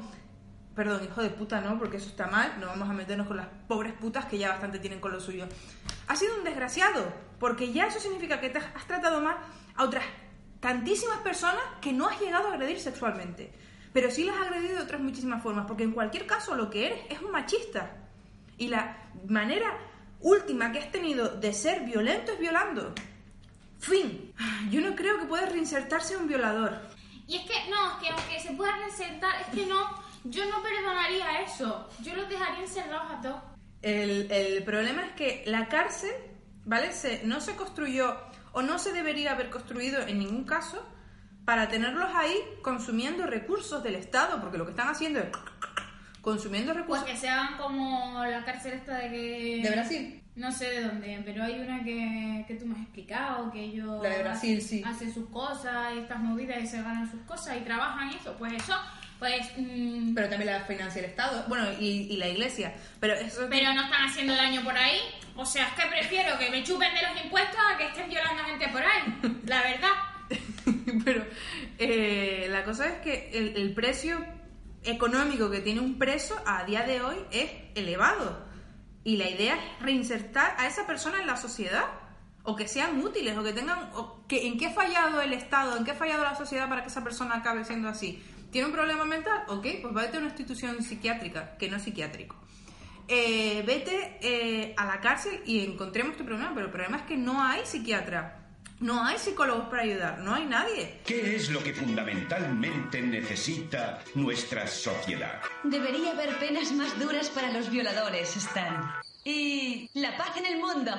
Perdón, 0.73 1.03
hijo 1.03 1.21
de 1.21 1.29
puta 1.29 1.61
no, 1.61 1.77
porque 1.77 1.97
eso 1.97 2.09
está 2.09 2.25
mal. 2.25 2.59
No 2.59 2.65
vamos 2.65 2.89
a 2.89 2.93
meternos 2.93 3.27
con 3.27 3.37
las 3.37 3.49
pobres 3.67 3.93
putas 3.93 4.25
que 4.25 4.39
ya 4.39 4.49
bastante 4.49 4.79
tienen 4.79 4.99
con 4.99 5.11
lo 5.11 5.19
suyo. 5.19 5.45
Has 6.07 6.17
sido 6.17 6.35
un 6.35 6.43
desgraciado, 6.43 7.13
porque 7.39 7.73
ya 7.73 7.85
eso 7.85 7.99
significa 7.99 8.39
que 8.39 8.49
te 8.49 8.57
has, 8.57 8.65
has 8.75 8.87
tratado 8.87 9.21
mal 9.21 9.37
a 9.75 9.83
otras 9.83 10.05
tantísimas 10.61 11.19
personas 11.19 11.61
que 11.79 11.93
no 11.93 12.07
has 12.07 12.19
llegado 12.19 12.47
a 12.47 12.53
agredir 12.53 12.79
sexualmente. 12.79 13.53
Pero 13.93 14.09
sí 14.09 14.23
las 14.23 14.35
has 14.37 14.47
agredido 14.47 14.77
de 14.77 14.83
otras 14.83 15.01
muchísimas 15.01 15.43
formas, 15.43 15.65
porque 15.67 15.83
en 15.83 15.91
cualquier 15.91 16.25
caso 16.25 16.55
lo 16.55 16.69
que 16.69 16.87
eres 16.87 16.99
es 17.09 17.21
un 17.21 17.31
machista. 17.31 17.91
Y 18.57 18.67
la 18.67 18.97
manera 19.27 19.77
última 20.21 20.71
que 20.71 20.79
has 20.79 20.91
tenido 20.91 21.27
de 21.27 21.53
ser 21.53 21.81
violento 21.81 22.31
es 22.31 22.39
violando. 22.39 22.93
Fin. 23.79 24.33
Yo 24.69 24.81
no 24.81 24.95
creo 24.95 25.19
que 25.19 25.25
pueda 25.25 25.47
reinsertarse 25.47 26.15
un 26.15 26.27
violador. 26.27 26.79
Y 27.27 27.37
es 27.37 27.45
que, 27.45 27.69
no, 27.69 27.91
es 27.91 27.97
que 28.03 28.09
aunque 28.09 28.39
se 28.39 28.53
pueda 28.53 28.75
reinsertar, 28.77 29.41
es 29.41 29.47
que 29.47 29.65
no, 29.65 29.89
yo 30.25 30.45
no 30.45 30.61
perdonaría 30.61 31.41
eso. 31.41 31.89
Yo 32.03 32.15
los 32.15 32.29
dejaría 32.29 32.61
encerrados 32.61 33.11
a 33.11 33.21
todos. 33.21 33.41
El, 33.81 34.31
el 34.31 34.63
problema 34.63 35.05
es 35.05 35.13
que 35.13 35.43
la 35.47 35.67
cárcel, 35.67 36.11
¿vale? 36.65 36.93
Se, 36.93 37.23
no 37.23 37.41
se 37.41 37.55
construyó 37.55 38.15
o 38.53 38.61
no 38.61 38.77
se 38.77 38.93
debería 38.93 39.31
haber 39.31 39.49
construido 39.49 40.01
en 40.01 40.19
ningún 40.19 40.43
caso 40.43 40.85
para 41.45 41.67
tenerlos 41.67 42.09
ahí 42.15 42.35
consumiendo 42.61 43.25
recursos 43.25 43.83
del 43.83 43.95
Estado, 43.95 44.39
porque 44.39 44.57
lo 44.57 44.65
que 44.65 44.71
están 44.71 44.89
haciendo 44.89 45.19
es 45.19 45.27
consumiendo 46.21 46.71
Pues 46.73 46.83
recursos 46.83 47.05
que 47.05 47.17
se 47.17 47.29
hagan 47.29 47.57
como 47.57 48.23
la 48.23 48.45
cárcel 48.45 48.73
esta 48.73 48.97
de 48.97 49.09
que... 49.09 49.59
de 49.63 49.69
Brasil. 49.71 50.17
No 50.35 50.51
sé 50.51 50.69
de 50.69 50.81
dónde, 50.83 51.21
pero 51.25 51.43
hay 51.43 51.59
una 51.59 51.83
que, 51.83 52.45
que 52.47 52.55
tú 52.55 52.65
me 52.65 52.75
has 52.75 52.81
explicado, 52.81 53.51
que 53.51 53.59
ellos 53.59 54.01
La 54.01 54.09
de 54.09 54.23
Brasil, 54.23 54.57
hacen, 54.57 54.69
sí. 54.69 54.83
hacen 54.85 55.13
sus 55.13 55.29
cosas 55.29 55.93
y 55.95 55.99
estas 55.99 56.19
movidas 56.19 56.63
y 56.63 56.67
se 56.67 56.77
ganan 56.81 57.09
sus 57.09 57.21
cosas 57.23 57.57
y 57.57 57.61
trabajan 57.61 58.11
y 58.11 58.15
eso. 58.15 58.33
Pues 58.37 58.53
eso, 58.53 58.73
pues... 59.19 59.51
mm, 59.57 60.13
Pero 60.13 60.29
también 60.29 60.53
la 60.53 60.61
financia 60.61 60.99
el 60.99 61.09
Estado, 61.09 61.43
bueno, 61.49 61.65
y, 61.79 62.07
y 62.09 62.17
la 62.17 62.29
Iglesia. 62.29 62.73
Pero 63.01 63.13
eso 63.15 63.47
pero 63.49 63.73
no 63.73 63.83
están 63.83 64.05
haciendo 64.05 64.33
daño 64.33 64.63
por 64.63 64.77
ahí. 64.77 64.99
O 65.35 65.45
sea, 65.45 65.67
es 65.67 65.73
que 65.73 65.89
prefiero 65.89 66.37
que 66.39 66.49
me 66.49 66.63
chupen 66.63 66.93
de 66.93 67.01
los 67.01 67.23
impuestos 67.25 67.59
a 67.69 67.77
que 67.77 67.87
estén 67.87 68.09
violando 68.09 68.43
gente 68.45 68.69
por 68.69 68.81
ahí. 68.83 69.41
La 69.45 69.61
verdad. 69.63 69.89
Pero 71.05 71.25
eh, 71.77 72.47
la 72.49 72.63
cosa 72.63 72.87
es 72.87 73.01
que 73.01 73.31
el, 73.33 73.73
precio 73.73 74.23
económico 74.83 75.49
que 75.49 75.59
tiene 75.59 75.79
un 75.79 75.97
preso 75.97 76.35
a 76.45 76.63
día 76.65 76.83
de 76.83 77.01
hoy 77.01 77.17
es 77.31 77.51
elevado. 77.75 78.45
Y 79.03 79.17
la 79.17 79.29
idea 79.29 79.55
es 79.55 79.81
reinsertar 79.81 80.55
a 80.57 80.67
esa 80.67 80.85
persona 80.85 81.21
en 81.21 81.27
la 81.27 81.37
sociedad. 81.37 81.85
O 82.43 82.55
que 82.55 82.67
sean 82.67 82.99
útiles, 82.99 83.37
o 83.37 83.43
que 83.43 83.53
tengan... 83.53 83.91
O 83.93 84.25
que, 84.27 84.47
¿En 84.47 84.57
qué 84.57 84.67
ha 84.67 84.71
fallado 84.71 85.21
el 85.21 85.33
Estado? 85.33 85.77
¿En 85.77 85.85
qué 85.85 85.91
ha 85.91 85.95
fallado 85.95 86.23
la 86.23 86.35
sociedad 86.35 86.67
para 86.67 86.81
que 86.81 86.89
esa 86.89 87.03
persona 87.03 87.35
acabe 87.35 87.63
siendo 87.63 87.87
así? 87.87 88.21
¿Tiene 88.51 88.67
un 88.67 88.73
problema 88.73 89.05
mental? 89.05 89.43
Ok, 89.47 89.67
pues 89.81 89.93
vete 89.93 90.17
a 90.17 90.19
una 90.19 90.29
institución 90.29 90.81
psiquiátrica, 90.81 91.55
que 91.57 91.69
no 91.69 91.77
es 91.77 91.83
psiquiátrico. 91.83 92.35
Eh, 93.07 93.63
vete 93.65 94.17
eh, 94.21 94.73
a 94.77 94.85
la 94.85 94.99
cárcel 94.99 95.41
y 95.45 95.63
encontremos 95.65 96.17
tu 96.17 96.25
problema, 96.25 96.51
pero 96.53 96.67
el 96.67 96.71
problema 96.71 96.97
es 96.97 97.03
que 97.03 97.17
no 97.17 97.43
hay 97.43 97.65
psiquiatra. 97.65 98.40
No 98.81 99.05
hay 99.05 99.19
psicólogos 99.19 99.69
para 99.69 99.83
ayudar, 99.83 100.17
no 100.19 100.33
hay 100.33 100.45
nadie. 100.45 101.01
¿Qué 101.05 101.35
es 101.35 101.49
lo 101.51 101.63
que 101.63 101.71
fundamentalmente 101.71 102.99
necesita 102.99 103.99
nuestra 104.15 104.65
sociedad? 104.65 105.39
Debería 105.63 106.11
haber 106.13 106.35
penas 106.39 106.71
más 106.71 106.99
duras 106.99 107.29
para 107.29 107.51
los 107.51 107.69
violadores, 107.69 108.35
Stan. 108.37 108.91
Y 109.23 109.87
la 109.93 110.17
paz 110.17 110.35
en 110.37 110.47
el 110.47 110.57
mundo. 110.57 110.91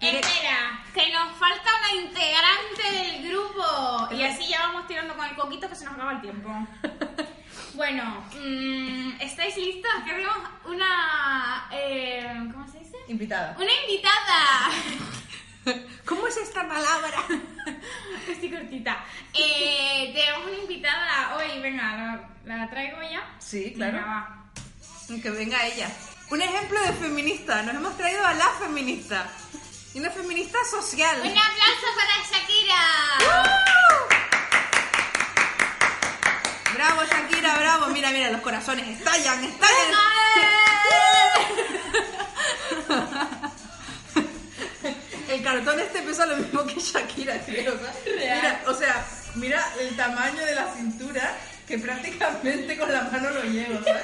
Espera, 0.00 0.84
que 0.92 1.10
nos 1.12 1.34
falta 1.38 1.70
una 1.78 2.02
integrante 2.02 2.92
del 2.92 3.28
grupo. 3.30 4.08
Y 4.14 4.22
así 4.22 4.46
ya 4.46 4.60
vamos 4.66 4.86
tirando 4.86 5.14
con 5.16 5.26
el 5.26 5.34
coquito 5.34 5.66
que 5.66 5.74
se 5.76 5.86
nos 5.86 5.94
acaba 5.94 6.12
el 6.12 6.20
tiempo. 6.20 6.50
Bueno, 7.74 8.24
mm, 8.34 9.20
¿estáis 9.20 9.56
listos? 9.56 9.90
Queremos 10.04 10.36
una... 10.66 11.68
eh, 11.72 12.48
¿Cómo 12.52 12.66
se 12.70 12.80
dice? 12.80 12.96
Invitada. 13.08 13.56
Una 13.56 13.70
invitada. 13.86 14.70
¿Cómo 16.04 16.26
es 16.26 16.36
esta 16.36 16.66
palabra? 16.66 17.24
Estoy 18.28 18.50
cortita. 18.50 19.04
Eh, 19.34 20.12
tenemos 20.14 20.48
una 20.48 20.56
invitada 20.58 21.36
hoy. 21.36 21.60
Venga, 21.60 22.28
¿la, 22.44 22.56
la 22.56 22.70
traigo 22.70 22.98
ya? 23.02 23.22
Sí, 23.38 23.72
claro. 23.74 23.98
Venga, 23.98 24.06
va. 24.06 24.36
Que 25.22 25.30
venga 25.30 25.66
ella. 25.66 25.90
Un 26.30 26.40
ejemplo 26.40 26.80
de 26.80 26.92
feminista. 26.92 27.62
Nos 27.62 27.74
hemos 27.74 27.96
traído 27.96 28.24
a 28.24 28.32
la 28.34 28.48
feminista. 28.60 29.26
Y 29.92 29.98
una 29.98 30.10
feminista 30.10 30.58
social. 30.70 31.20
Un 31.20 31.26
aplauso 31.26 31.86
para 31.96 32.12
Shakira. 32.30 32.80
Bravo, 36.74 37.02
Shakira, 37.04 37.56
bravo. 37.58 37.86
Mira, 37.88 38.10
mira, 38.10 38.30
los 38.30 38.40
corazones 38.40 38.86
estallan, 38.86 39.42
estallan. 39.44 39.94
El 45.50 45.64
cartón 45.64 45.80
este 45.80 46.02
pesa 46.02 46.26
lo 46.26 46.36
mismo 46.36 46.64
que 46.64 46.78
Shakira, 46.78 47.40
creo. 47.44 47.76
¿sabes? 47.76 47.96
Mira, 48.06 48.62
o 48.68 48.74
sea, 48.74 49.06
mira 49.34 49.64
el 49.80 49.96
tamaño 49.96 50.44
de 50.44 50.54
la 50.54 50.72
cintura 50.72 51.36
que 51.66 51.78
prácticamente 51.78 52.78
con 52.78 52.92
la 52.92 53.02
mano 53.04 53.30
lo 53.30 53.42
llevo, 53.42 53.82
¿sabes? 53.84 54.02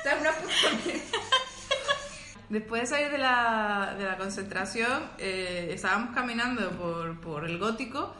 O 0.00 0.02
sea, 0.02 0.16
una 0.20 0.32
puta. 0.32 0.54
Después 2.48 2.82
de 2.82 2.86
salir 2.86 3.10
de 3.10 3.18
la, 3.18 3.96
de 3.98 4.04
la 4.04 4.16
concentración, 4.16 5.10
eh, 5.18 5.70
estábamos 5.72 6.14
caminando 6.14 6.70
por, 6.72 7.20
por 7.20 7.44
el 7.44 7.58
gótico 7.58 8.14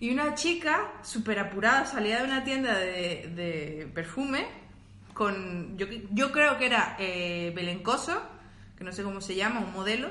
y 0.00 0.10
una 0.10 0.34
chica 0.34 0.90
súper 1.02 1.38
apurada 1.38 1.84
salía 1.84 2.18
de 2.18 2.24
una 2.24 2.44
tienda 2.44 2.78
de, 2.78 3.30
de 3.34 3.88
perfume 3.94 4.46
con, 5.12 5.76
yo, 5.76 5.86
yo 6.12 6.32
creo 6.32 6.56
que 6.56 6.66
era 6.66 6.96
eh, 6.98 7.52
Belencoso, 7.54 8.22
que 8.78 8.84
no 8.84 8.92
sé 8.92 9.02
cómo 9.02 9.20
se 9.20 9.34
llama, 9.34 9.60
un 9.60 9.72
modelo, 9.72 10.08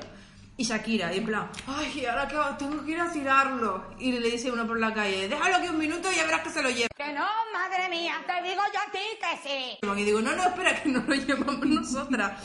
y 0.60 0.64
Shakira, 0.64 1.14
y 1.14 1.18
en 1.18 1.24
plan, 1.24 1.48
ay, 1.68 2.04
ahora 2.04 2.26
qué 2.26 2.34
hago? 2.34 2.56
tengo 2.56 2.84
que 2.84 2.90
ir 2.90 3.00
a 3.00 3.12
tirarlo. 3.12 3.92
Y 3.96 4.10
le 4.10 4.28
dice 4.28 4.50
uno 4.50 4.66
por 4.66 4.80
la 4.80 4.92
calle, 4.92 5.28
déjalo 5.28 5.56
aquí 5.56 5.68
un 5.68 5.78
minuto 5.78 6.10
y 6.12 6.16
ya 6.16 6.24
verás 6.24 6.42
que 6.42 6.50
se 6.50 6.60
lo 6.60 6.68
lleva. 6.68 6.88
Que 6.96 7.12
no, 7.12 7.24
madre 7.52 7.88
mía, 7.88 8.16
te 8.26 8.42
digo 8.42 8.60
yo 8.74 8.80
a 8.80 8.90
ti 8.90 8.98
que 9.20 9.48
sí. 9.48 9.78
Y 10.00 10.04
digo, 10.04 10.20
no, 10.20 10.34
no, 10.34 10.42
espera, 10.42 10.82
que 10.82 10.88
no 10.88 11.04
lo 11.06 11.14
llevamos 11.14 11.64
nosotras. 11.64 12.42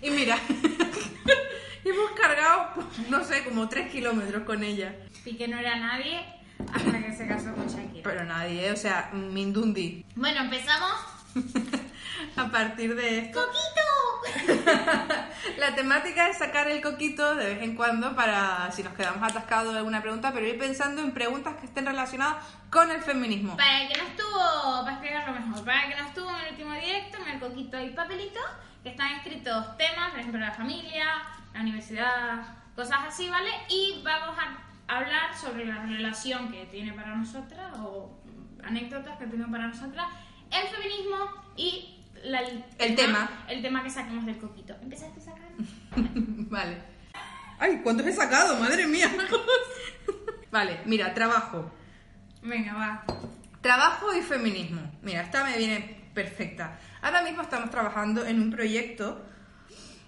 Y 0.00 0.10
mira, 0.10 0.38
hemos 1.84 2.10
cargado, 2.12 2.70
pues, 2.76 2.86
no 3.10 3.24
sé, 3.24 3.42
como 3.42 3.68
tres 3.68 3.90
kilómetros 3.90 4.44
con 4.44 4.62
ella. 4.62 4.94
Y 5.24 5.36
que 5.36 5.48
no 5.48 5.58
era 5.58 5.74
nadie 5.74 6.24
hasta 6.72 7.02
que 7.02 7.16
se 7.16 7.26
casó 7.26 7.52
con 7.52 7.66
Shakira. 7.66 8.02
Pero 8.04 8.24
nadie, 8.26 8.70
o 8.70 8.76
sea, 8.76 9.10
Mindundi. 9.12 10.04
Bueno, 10.14 10.42
empezamos. 10.42 11.15
A 12.36 12.48
partir 12.50 12.94
de 12.94 13.18
esto, 13.18 13.40
¡Coquito! 13.40 13.86
la 15.58 15.74
temática 15.74 16.28
es 16.28 16.38
sacar 16.38 16.68
el 16.68 16.82
coquito 16.82 17.34
de 17.34 17.54
vez 17.54 17.62
en 17.62 17.76
cuando 17.76 18.14
para 18.14 18.70
si 18.72 18.82
nos 18.82 18.94
quedamos 18.94 19.22
atascados 19.22 19.72
en 19.72 19.78
alguna 19.78 20.02
pregunta, 20.02 20.32
pero 20.32 20.46
ir 20.46 20.58
pensando 20.58 21.02
en 21.02 21.12
preguntas 21.12 21.56
que 21.56 21.66
estén 21.66 21.86
relacionadas 21.86 22.36
con 22.70 22.90
el 22.90 23.00
feminismo. 23.02 23.56
Para 23.56 23.82
el 23.82 23.88
que 23.88 23.98
no 23.98 24.04
estuvo, 24.04 24.84
para 24.84 24.92
explicarlo 24.92 25.32
mejor, 25.32 25.64
para 25.64 25.84
el 25.84 25.90
que 25.90 26.00
no 26.00 26.08
estuvo 26.08 26.30
en 26.30 26.36
el 26.36 26.50
último 26.52 26.74
directo, 26.74 27.18
en 27.18 27.28
el 27.28 27.40
coquito 27.40 27.76
hay 27.76 27.90
papelitos 27.90 28.44
que 28.82 28.90
están 28.90 29.12
escritos 29.16 29.76
temas, 29.76 30.10
por 30.10 30.20
ejemplo, 30.20 30.40
la 30.40 30.52
familia, 30.52 31.06
la 31.54 31.60
universidad, 31.60 32.42
cosas 32.74 32.98
así, 33.08 33.28
¿vale? 33.30 33.50
Y 33.68 34.02
vamos 34.04 34.36
a 34.38 34.94
hablar 34.94 35.36
sobre 35.36 35.66
la 35.66 35.82
relación 35.82 36.50
que 36.50 36.66
tiene 36.66 36.92
para 36.92 37.14
nosotras 37.14 37.72
o 37.78 38.20
anécdotas 38.62 39.16
que 39.18 39.26
tiene 39.26 39.46
para 39.46 39.68
nosotras 39.68 40.06
el 40.50 40.68
feminismo 40.68 41.16
y 41.56 42.04
la- 42.24 42.42
El 42.78 42.94
tema. 42.94 43.44
El 43.48 43.62
tema 43.62 43.82
que 43.82 43.90
saquemos 43.90 44.26
del 44.26 44.38
coquito. 44.38 44.74
¿Empezaste 44.82 45.20
a 45.20 45.24
sacar? 45.24 45.48
Vale. 45.96 46.78
Ay, 47.58 47.80
¿cuántos 47.82 48.06
he 48.06 48.12
sacado? 48.12 48.56
Madre 48.58 48.86
mía. 48.86 49.10
vale, 50.50 50.80
mira, 50.84 51.14
trabajo. 51.14 51.70
Venga, 52.42 52.74
va. 52.74 53.04
Trabajo 53.62 54.14
y 54.14 54.20
feminismo. 54.22 54.82
Mira, 55.02 55.22
esta 55.22 55.42
me 55.44 55.56
viene 55.56 56.10
perfecta. 56.12 56.78
Ahora 57.02 57.22
mismo 57.22 57.42
estamos 57.42 57.70
trabajando 57.70 58.26
en 58.26 58.40
un 58.42 58.50
proyecto 58.50 59.22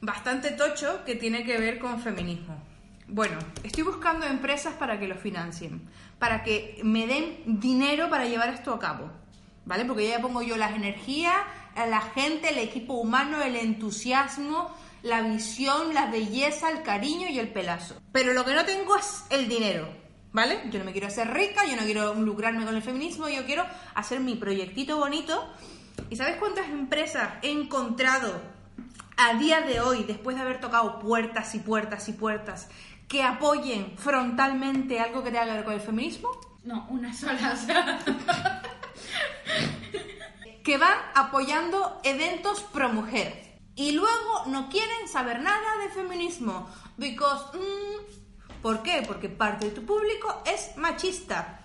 bastante 0.01 0.51
tocho 0.53 1.05
que 1.05 1.15
tiene 1.17 1.45
que 1.45 1.59
ver 1.59 1.79
con 1.79 2.01
feminismo. 2.01 2.63
Bueno, 3.07 3.39
estoy 3.65 3.83
buscando 3.85 4.27
empresas 4.27 4.75
para 4.75 4.99
que 5.01 5.09
lo 5.09 5.17
financien, 5.17 5.89
para 6.19 6.43
que 6.43 6.79
me 6.85 7.07
den 7.07 7.59
dinero 7.61 8.11
para 8.11 8.27
llevar 8.27 8.51
esto 8.51 8.75
a 8.75 8.79
cabo, 8.79 9.11
¿vale? 9.69 9.85
Porque 9.85 10.09
ya 10.09 10.21
pongo 10.21 10.43
yo 10.43 10.57
las 10.57 10.73
energías, 10.73 11.37
a 11.77 11.87
la 11.87 12.01
gente, 12.01 12.49
el 12.49 12.59
equipo 12.59 12.95
humano, 12.95 13.41
el 13.43 13.55
entusiasmo, 13.55 14.75
la 15.03 15.21
visión, 15.21 15.95
la 15.95 16.07
belleza, 16.07 16.71
el 16.71 16.83
cariño 16.83 17.29
y 17.29 17.39
el 17.39 17.53
pelazo. 17.53 18.01
Pero 18.11 18.33
lo 18.33 18.45
que 18.45 18.55
no 18.55 18.65
tengo 18.65 18.97
es 18.97 19.25
el 19.31 19.47
dinero, 19.47 19.87
¿vale? 20.33 20.63
Yo 20.71 20.79
no 20.79 20.87
me 20.87 20.93
quiero 20.93 21.07
hacer 21.07 21.33
rica, 21.33 21.67
yo 21.67 21.77
no 21.77 21.83
quiero 21.83 22.15
lucrarme 22.15 22.65
con 22.65 22.75
el 22.75 22.83
feminismo, 22.83 23.29
yo 23.29 23.45
quiero 23.45 23.65
hacer 23.95 24.21
mi 24.21 24.35
proyectito 24.35 24.97
bonito. 24.97 25.47
¿Y 26.09 26.17
sabes 26.17 26.37
cuántas 26.39 26.69
empresas 26.71 27.29
he 27.43 27.51
encontrado 27.51 28.41
a 29.19 29.35
día 29.35 29.61
de 29.61 29.81
hoy, 29.81 30.05
después 30.05 30.35
de 30.35 30.43
haber 30.43 30.61
tocado 30.61 30.99
puertas 30.99 31.55
y 31.55 31.59
puertas 31.59 32.09
y 32.09 32.13
puertas, 32.13 32.69
que 33.07 33.23
apoyen 33.23 33.99
frontalmente 33.99 34.99
algo 34.99 35.23
que 35.23 35.31
tenga 35.31 35.45
que 35.45 35.53
ver 35.53 35.65
con 35.65 35.75
el 35.75 35.81
feminismo? 35.81 36.31
No, 36.65 36.87
una 36.89 37.13
sola. 37.13 37.59
que 40.65 40.77
van 40.77 40.99
apoyando 41.15 42.01
eventos 42.05 42.61
pro 42.61 42.91
mujer 42.91 43.49
y 43.75 43.93
luego 43.93 44.45
no 44.49 44.69
quieren 44.69 45.09
saber 45.09 45.41
nada 45.41 45.79
de 45.83 45.89
feminismo 45.89 46.69
because 46.97 47.57
mm, 47.57 48.61
¿por 48.61 48.83
qué? 48.83 49.03
Porque 49.07 49.29
parte 49.29 49.67
de 49.67 49.73
tu 49.73 49.87
público 49.87 50.43
es 50.45 50.77
machista 50.77 51.61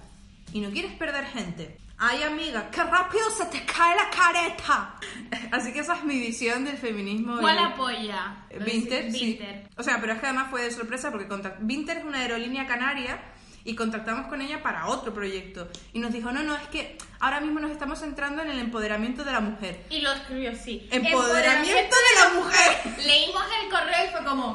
y 0.53 0.61
no 0.61 0.69
quieres 0.69 0.93
perder 0.93 1.25
gente. 1.25 1.77
Ay 1.97 2.23
amiga, 2.23 2.69
qué 2.69 2.83
rápido 2.83 3.29
se 3.31 3.45
te 3.45 3.65
cae 3.65 3.95
la 3.95 4.09
careta. 4.09 4.95
Así 5.51 5.73
que 5.73 5.79
esa 5.79 5.95
es 5.95 6.03
mi 6.03 6.19
visión 6.19 6.63
del 6.63 6.77
feminismo. 6.77 7.39
¿Cuál 7.39 7.59
apoya? 7.59 8.45
Vinter, 8.65 9.11
sí. 9.11 9.39
O 9.77 9.83
sea, 9.83 9.99
pero 9.99 10.13
es 10.13 10.19
que 10.19 10.27
además 10.27 10.49
fue 10.49 10.63
de 10.63 10.71
sorpresa 10.71 11.11
porque 11.11 11.27
Vinter 11.59 11.97
es 11.97 12.03
una 12.05 12.19
aerolínea 12.19 12.67
canaria 12.67 13.21
y 13.65 13.75
contactamos 13.75 14.27
con 14.27 14.41
ella 14.41 14.61
para 14.61 14.87
otro 14.87 15.13
proyecto. 15.13 15.69
Y 15.93 15.99
nos 15.99 16.11
dijo, 16.11 16.31
no, 16.31 16.43
no, 16.43 16.55
es 16.55 16.67
que 16.67 16.97
ahora 17.19 17.39
mismo 17.39 17.59
nos 17.59 17.71
estamos 17.71 17.99
centrando 17.99 18.41
en 18.41 18.49
el 18.49 18.59
empoderamiento 18.59 19.23
de 19.23 19.31
la 19.31 19.39
mujer. 19.39 19.85
Y 19.89 20.01
lo 20.01 20.11
escribió 20.11 20.51
así. 20.51 20.87
Empoderamiento 20.91 21.95
de 21.95 22.19
la 22.21 22.33
mujer. 22.41 22.97
Leímos 23.05 23.43
el 23.63 23.69
correo 23.69 24.05
y 24.07 24.11
fue 24.11 24.25
como... 24.25 24.53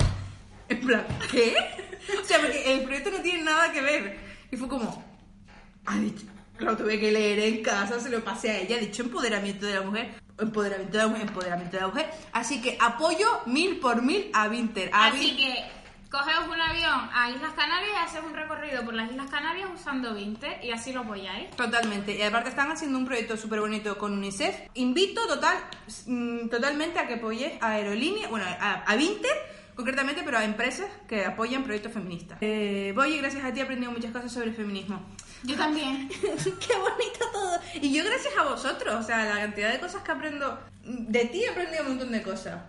En 0.69 0.81
plan, 0.81 1.07
¿qué? 1.31 1.57
O 2.21 2.25
sea, 2.25 2.39
porque 2.41 2.75
el 2.75 2.83
proyecto 2.85 3.11
no 3.11 3.19
tiene 3.21 3.43
nada 3.43 3.73
que 3.73 3.81
ver. 3.81 4.19
Y 4.51 4.57
fue 4.59 4.69
como, 4.69 5.03
ha 5.87 5.97
dicho, 5.97 6.27
lo 6.59 6.77
tuve 6.77 7.01
que 7.01 7.11
leer 7.11 7.39
en 7.39 7.63
casa, 7.63 7.99
se 7.99 8.11
lo 8.11 8.23
pasé 8.23 8.51
a 8.51 8.59
ella, 8.59 8.77
ha 8.77 8.79
dicho 8.81 9.03
empoderamiento 9.03 9.65
de 9.65 9.75
la 9.75 9.81
mujer. 9.81 10.15
Empoderamiento 10.39 10.93
de 10.99 11.03
la 11.03 11.09
mujer, 11.09 11.27
empoderamiento 11.27 11.77
de 11.77 11.81
la 11.81 11.89
mujer. 11.89 12.11
Así 12.33 12.61
que 12.61 12.77
apoyo 12.81 13.41
mil 13.47 13.79
por 13.79 14.03
mil 14.03 14.31
a 14.35 14.47
Winter. 14.49 14.91
A 14.93 15.07
Así 15.07 15.19
Vin- 15.19 15.37
que 15.37 15.65
cogeos 16.11 16.49
un 16.49 16.61
avión 16.61 17.11
a 17.13 17.31
Islas 17.31 17.53
Canarias 17.53 17.91
y 17.93 17.97
haces 17.97 18.21
un 18.25 18.35
recorrido 18.35 18.85
por 18.85 18.95
las 18.95 19.11
Islas 19.11 19.31
Canarias 19.31 19.69
usando 19.75 20.15
Vinted 20.15 20.63
y 20.63 20.71
así 20.71 20.93
lo 20.93 21.01
apoyáis. 21.01 21.51
Totalmente. 21.51 22.17
Y 22.17 22.23
aparte 22.23 22.49
están 22.49 22.71
haciendo 22.71 22.99
un 22.99 23.07
proyecto 23.07 23.37
súper 23.37 23.61
bonito 23.61 23.99
con 23.99 24.13
UNICEF. 24.13 24.55
Invito 24.75 25.27
total, 25.27 25.59
mm, 26.07 26.49
totalmente 26.49 26.99
a 26.99 27.07
que 27.07 27.15
apoyes 27.15 27.61
a 27.61 27.73
aerolíneas, 27.73 28.31
bueno, 28.31 28.47
a, 28.47 28.85
a 28.85 28.97
Vinted 28.97 29.29
concretamente, 29.79 30.23
pero 30.25 30.39
a 30.39 30.45
empresas 30.45 30.89
que 31.07 31.25
apoyan 31.25 31.63
proyectos 31.63 31.93
feministas. 31.93 32.39
Eh, 32.41 32.93
Boy, 32.97 33.19
gracias 33.19 33.45
a 33.45 33.53
ti 33.53 33.61
he 33.61 33.63
aprendido 33.63 33.93
muchas 33.93 34.11
cosas 34.11 34.33
sobre 34.33 34.53
feminismo. 34.53 35.01
Yo 35.45 35.57
también. 35.57 36.09
Qué 36.09 36.77
bonito 36.77 37.31
todo. 37.33 37.61
Y 37.75 37.93
yo 37.93 38.03
gracias 38.05 38.37
a 38.37 38.43
vosotros, 38.43 38.95
o 38.97 39.03
sea, 39.05 39.25
la 39.25 39.41
cantidad 39.41 39.71
de 39.71 39.79
cosas 39.79 40.03
que 40.03 40.11
aprendo. 40.11 40.59
De 40.83 41.27
ti 41.27 41.45
he 41.45 41.51
aprendido 41.51 41.83
un 41.83 41.91
montón 41.91 42.11
de 42.11 42.23
cosas. 42.23 42.61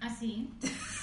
Así. 0.00 0.50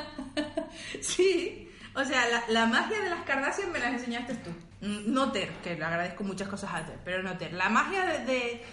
Sí. 1.00 1.68
O 1.94 2.04
sea, 2.04 2.24
la, 2.48 2.66
magia 2.66 3.00
de 3.00 3.10
las 3.10 3.22
Kardashian 3.24 3.70
me 3.70 3.78
las 3.78 3.92
enseñaste 3.92 4.34
tú. 4.36 4.50
Mm, 4.80 5.12
No 5.12 5.30
Ter, 5.30 5.50
que 5.62 5.76
le 5.76 5.84
agradezco 5.84 6.24
muchas 6.24 6.48
cosas 6.48 6.72
a 6.72 6.86
Ter, 6.86 6.98
pero 7.04 7.22
no 7.22 7.36
Ter. 7.36 7.52
La 7.52 7.68
magia 7.68 8.06
de, 8.20 8.64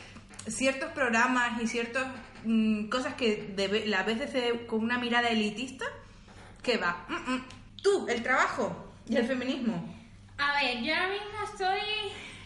ciertos 0.47 0.91
programas 0.91 1.61
y 1.61 1.67
ciertas 1.67 2.07
mm, 2.45 2.87
cosas 2.87 3.15
que 3.15 3.51
de, 3.55 3.87
la 3.87 4.03
ves 4.03 4.21
con 4.67 4.81
una 4.81 4.97
mirada 4.97 5.29
elitista, 5.29 5.85
que 6.63 6.77
va. 6.77 7.05
Mm. 7.09 7.81
Tú, 7.81 8.07
el 8.07 8.23
trabajo 8.23 8.93
y 9.07 9.15
el 9.17 9.25
feminismo. 9.25 9.95
A 10.37 10.61
ver, 10.61 10.81
yo 10.81 10.93
ahora 10.93 11.09
mismo 11.09 11.43
estoy 11.51 11.79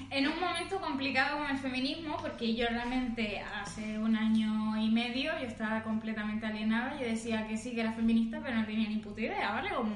en 0.09 0.27
un 0.27 0.39
momento 0.39 0.79
complicado 0.79 1.37
con 1.39 1.49
el 1.49 1.57
feminismo 1.57 2.17
porque 2.17 2.55
yo 2.55 2.67
realmente 2.67 3.39
hace 3.61 3.97
un 3.99 4.15
año 4.15 4.77
y 4.77 4.89
medio 4.89 5.31
yo 5.39 5.45
estaba 5.47 5.83
completamente 5.83 6.45
alienada. 6.45 6.93
Yo 6.99 7.05
decía 7.05 7.47
que 7.47 7.57
sí, 7.57 7.73
que 7.73 7.81
era 7.81 7.93
feminista, 7.93 8.39
pero 8.43 8.55
no 8.57 8.65
tenía 8.65 8.87
ni 8.89 8.97
puta 8.97 9.21
idea, 9.21 9.51
¿vale? 9.51 9.69
Como 9.73 9.93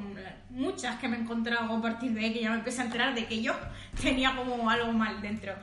muchas 0.49 0.97
que 0.99 1.07
me 1.07 1.17
he 1.17 1.19
encontrado 1.21 1.73
a 1.75 1.81
partir 1.81 2.11
de 2.13 2.33
que 2.33 2.41
ya 2.41 2.49
me 2.51 2.57
empecé 2.57 2.81
a 2.81 2.85
enterar 2.85 3.13
de 3.15 3.25
que 3.25 3.41
yo 3.41 3.53
tenía 4.01 4.35
como 4.35 4.69
algo 4.69 4.91
mal 4.91 5.21
dentro. 5.21 5.53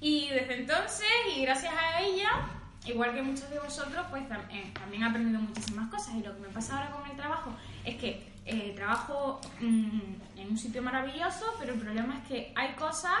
Y 0.00 0.28
desde 0.28 0.60
entonces, 0.60 1.06
y 1.36 1.42
gracias 1.42 1.72
a 1.74 2.00
ella, 2.00 2.28
igual 2.86 3.14
que 3.14 3.22
muchos 3.22 3.48
de 3.50 3.58
vosotros, 3.60 4.04
pues 4.10 4.24
tam- 4.28 4.48
eh, 4.50 4.70
también 4.74 5.02
he 5.02 5.06
aprendido 5.06 5.40
muchísimas 5.40 5.88
cosas. 5.90 6.14
Y 6.16 6.22
lo 6.22 6.34
que 6.34 6.40
me 6.42 6.48
pasa 6.48 6.76
ahora 6.78 6.90
con 6.90 7.08
el 7.10 7.16
trabajo 7.16 7.52
es 7.84 7.96
que 7.96 8.26
eh, 8.44 8.72
trabajo 8.74 9.40
mm, 9.60 10.00
en 10.38 10.48
un 10.50 10.58
sitio 10.58 10.82
maravilloso, 10.82 11.44
pero 11.60 11.74
el 11.74 11.78
problema 11.80 12.18
es 12.18 12.28
que 12.28 12.52
hay 12.56 12.72
cosas 12.74 13.12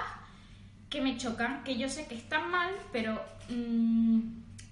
que 0.92 1.00
me 1.00 1.16
chocan, 1.16 1.64
que 1.64 1.76
yo 1.78 1.88
sé 1.88 2.06
que 2.06 2.14
están 2.14 2.50
mal, 2.50 2.70
pero 2.92 3.18
mm, 3.48 4.20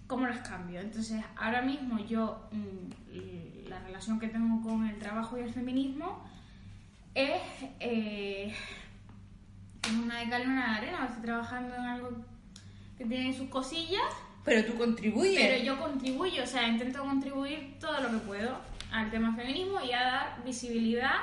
¿cómo 0.06 0.26
las 0.26 0.46
cambio? 0.46 0.78
Entonces, 0.80 1.24
ahora 1.36 1.62
mismo 1.62 1.98
yo, 1.98 2.46
mm, 2.52 3.68
la 3.68 3.78
relación 3.80 4.20
que 4.20 4.28
tengo 4.28 4.60
con 4.62 4.86
el 4.86 4.98
trabajo 4.98 5.38
y 5.38 5.40
el 5.42 5.52
feminismo 5.52 6.22
es 7.14 7.40
eh, 7.80 8.54
una 10.02 10.18
de 10.18 10.28
cal 10.28 10.42
y 10.42 10.46
una 10.46 10.66
de 10.72 10.76
arena. 10.76 11.06
Estoy 11.06 11.22
trabajando 11.22 11.74
en 11.74 11.80
algo 11.82 12.10
que 12.98 13.06
tiene 13.06 13.32
sus 13.32 13.48
cosillas, 13.48 14.02
Pero 14.44 14.70
tú 14.70 14.76
contribuyes. 14.78 15.40
pero 15.40 15.64
yo 15.64 15.78
contribuyo, 15.80 16.42
o 16.44 16.46
sea, 16.46 16.68
intento 16.68 17.02
contribuir 17.02 17.78
todo 17.80 17.98
lo 18.02 18.10
que 18.10 18.18
puedo 18.18 18.58
al 18.92 19.10
tema 19.10 19.34
feminismo 19.34 19.80
y 19.80 19.92
a 19.92 20.02
dar 20.02 20.42
visibilidad 20.44 21.14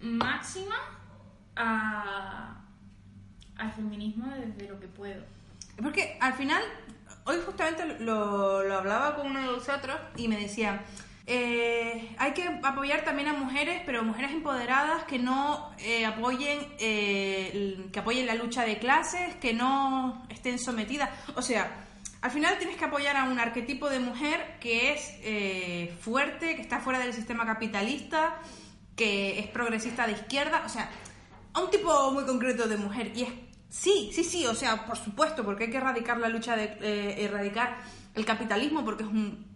máxima 0.00 0.74
a- 1.56 2.61
al 3.62 3.72
feminismo 3.72 4.26
desde 4.34 4.68
lo 4.68 4.78
que 4.78 4.88
puedo. 4.88 5.22
Porque 5.80 6.16
al 6.20 6.34
final, 6.34 6.62
hoy 7.24 7.36
justamente 7.44 7.86
lo, 8.00 8.62
lo 8.62 8.74
hablaba 8.76 9.16
con 9.16 9.28
uno 9.28 9.40
de 9.40 9.48
vosotros 9.48 9.96
y 10.16 10.28
me 10.28 10.38
decía, 10.38 10.82
eh, 11.26 12.14
hay 12.18 12.32
que 12.32 12.44
apoyar 12.62 13.04
también 13.04 13.28
a 13.28 13.32
mujeres, 13.32 13.82
pero 13.86 14.02
mujeres 14.02 14.32
empoderadas 14.32 15.04
que 15.04 15.18
no 15.18 15.72
eh, 15.78 16.04
apoyen, 16.04 16.58
eh, 16.78 17.88
que 17.92 17.98
apoyen 18.00 18.26
la 18.26 18.34
lucha 18.34 18.64
de 18.64 18.78
clases, 18.78 19.36
que 19.36 19.54
no 19.54 20.26
estén 20.28 20.58
sometidas. 20.58 21.10
O 21.36 21.42
sea, 21.42 21.86
al 22.22 22.30
final 22.30 22.58
tienes 22.58 22.76
que 22.76 22.84
apoyar 22.84 23.16
a 23.16 23.24
un 23.24 23.38
arquetipo 23.38 23.88
de 23.88 24.00
mujer 24.00 24.58
que 24.60 24.92
es 24.92 25.14
eh, 25.22 25.96
fuerte, 26.00 26.56
que 26.56 26.62
está 26.62 26.80
fuera 26.80 26.98
del 26.98 27.12
sistema 27.12 27.46
capitalista, 27.46 28.40
que 28.96 29.38
es 29.38 29.46
progresista 29.46 30.06
de 30.06 30.12
izquierda, 30.12 30.62
o 30.66 30.68
sea, 30.68 30.90
a 31.52 31.60
un 31.60 31.70
tipo 31.70 32.10
muy 32.12 32.24
concreto 32.24 32.66
de 32.66 32.76
mujer. 32.76 33.12
Y 33.14 33.22
es, 33.22 33.32
sí, 33.72 34.10
sí, 34.12 34.22
sí, 34.22 34.46
o 34.46 34.54
sea, 34.54 34.86
por 34.86 34.96
supuesto, 34.96 35.42
porque 35.44 35.64
hay 35.64 35.70
que 35.70 35.78
erradicar 35.78 36.18
la 36.18 36.28
lucha 36.28 36.54
de 36.54 36.76
eh, 36.80 37.24
erradicar 37.24 37.78
el 38.14 38.24
capitalismo, 38.24 38.84
porque 38.84 39.02
es 39.02 39.08
un 39.08 39.46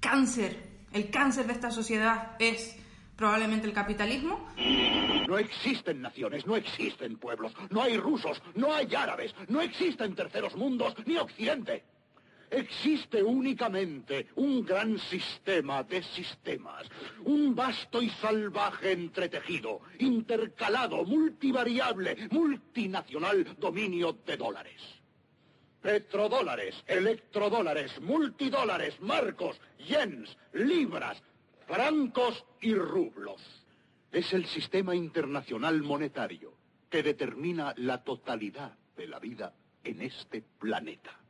cáncer. 0.00 0.66
El 0.92 1.10
cáncer 1.10 1.46
de 1.46 1.52
esta 1.52 1.70
sociedad 1.70 2.36
es 2.38 2.76
probablemente 3.16 3.66
el 3.66 3.72
capitalismo. 3.72 4.48
No 5.28 5.38
existen 5.38 6.02
naciones, 6.02 6.46
no 6.46 6.56
existen 6.56 7.16
pueblos, 7.18 7.52
no 7.70 7.82
hay 7.82 7.96
rusos, 7.96 8.42
no 8.54 8.74
hay 8.74 8.94
árabes, 8.94 9.34
no 9.48 9.60
existen 9.60 10.14
terceros 10.14 10.56
mundos, 10.56 10.94
ni 11.06 11.16
occidente. 11.16 11.84
Existe 12.50 13.22
únicamente 13.22 14.28
un 14.36 14.64
gran 14.64 14.98
sistema 14.98 15.82
de 15.82 16.02
sistemas, 16.02 16.86
un 17.24 17.54
vasto 17.54 18.00
y 18.00 18.08
salvaje 18.10 18.92
entretejido, 18.92 19.80
intercalado, 19.98 21.04
multivariable, 21.04 22.28
multinacional 22.30 23.56
dominio 23.58 24.18
de 24.24 24.36
dólares. 24.36 24.80
Petrodólares, 25.82 26.82
electrodólares, 26.86 28.00
multidólares, 28.00 29.00
marcos, 29.00 29.60
yens, 29.78 30.36
libras, 30.52 31.22
francos 31.66 32.44
y 32.60 32.74
rublos. 32.74 33.42
Es 34.12 34.32
el 34.32 34.46
sistema 34.46 34.94
internacional 34.94 35.82
monetario 35.82 36.54
que 36.88 37.02
determina 37.02 37.74
la 37.76 38.02
totalidad 38.02 38.76
de 38.96 39.06
la 39.08 39.18
vida 39.18 39.52
en 39.84 40.02
este 40.02 40.42
planeta. 40.42 41.25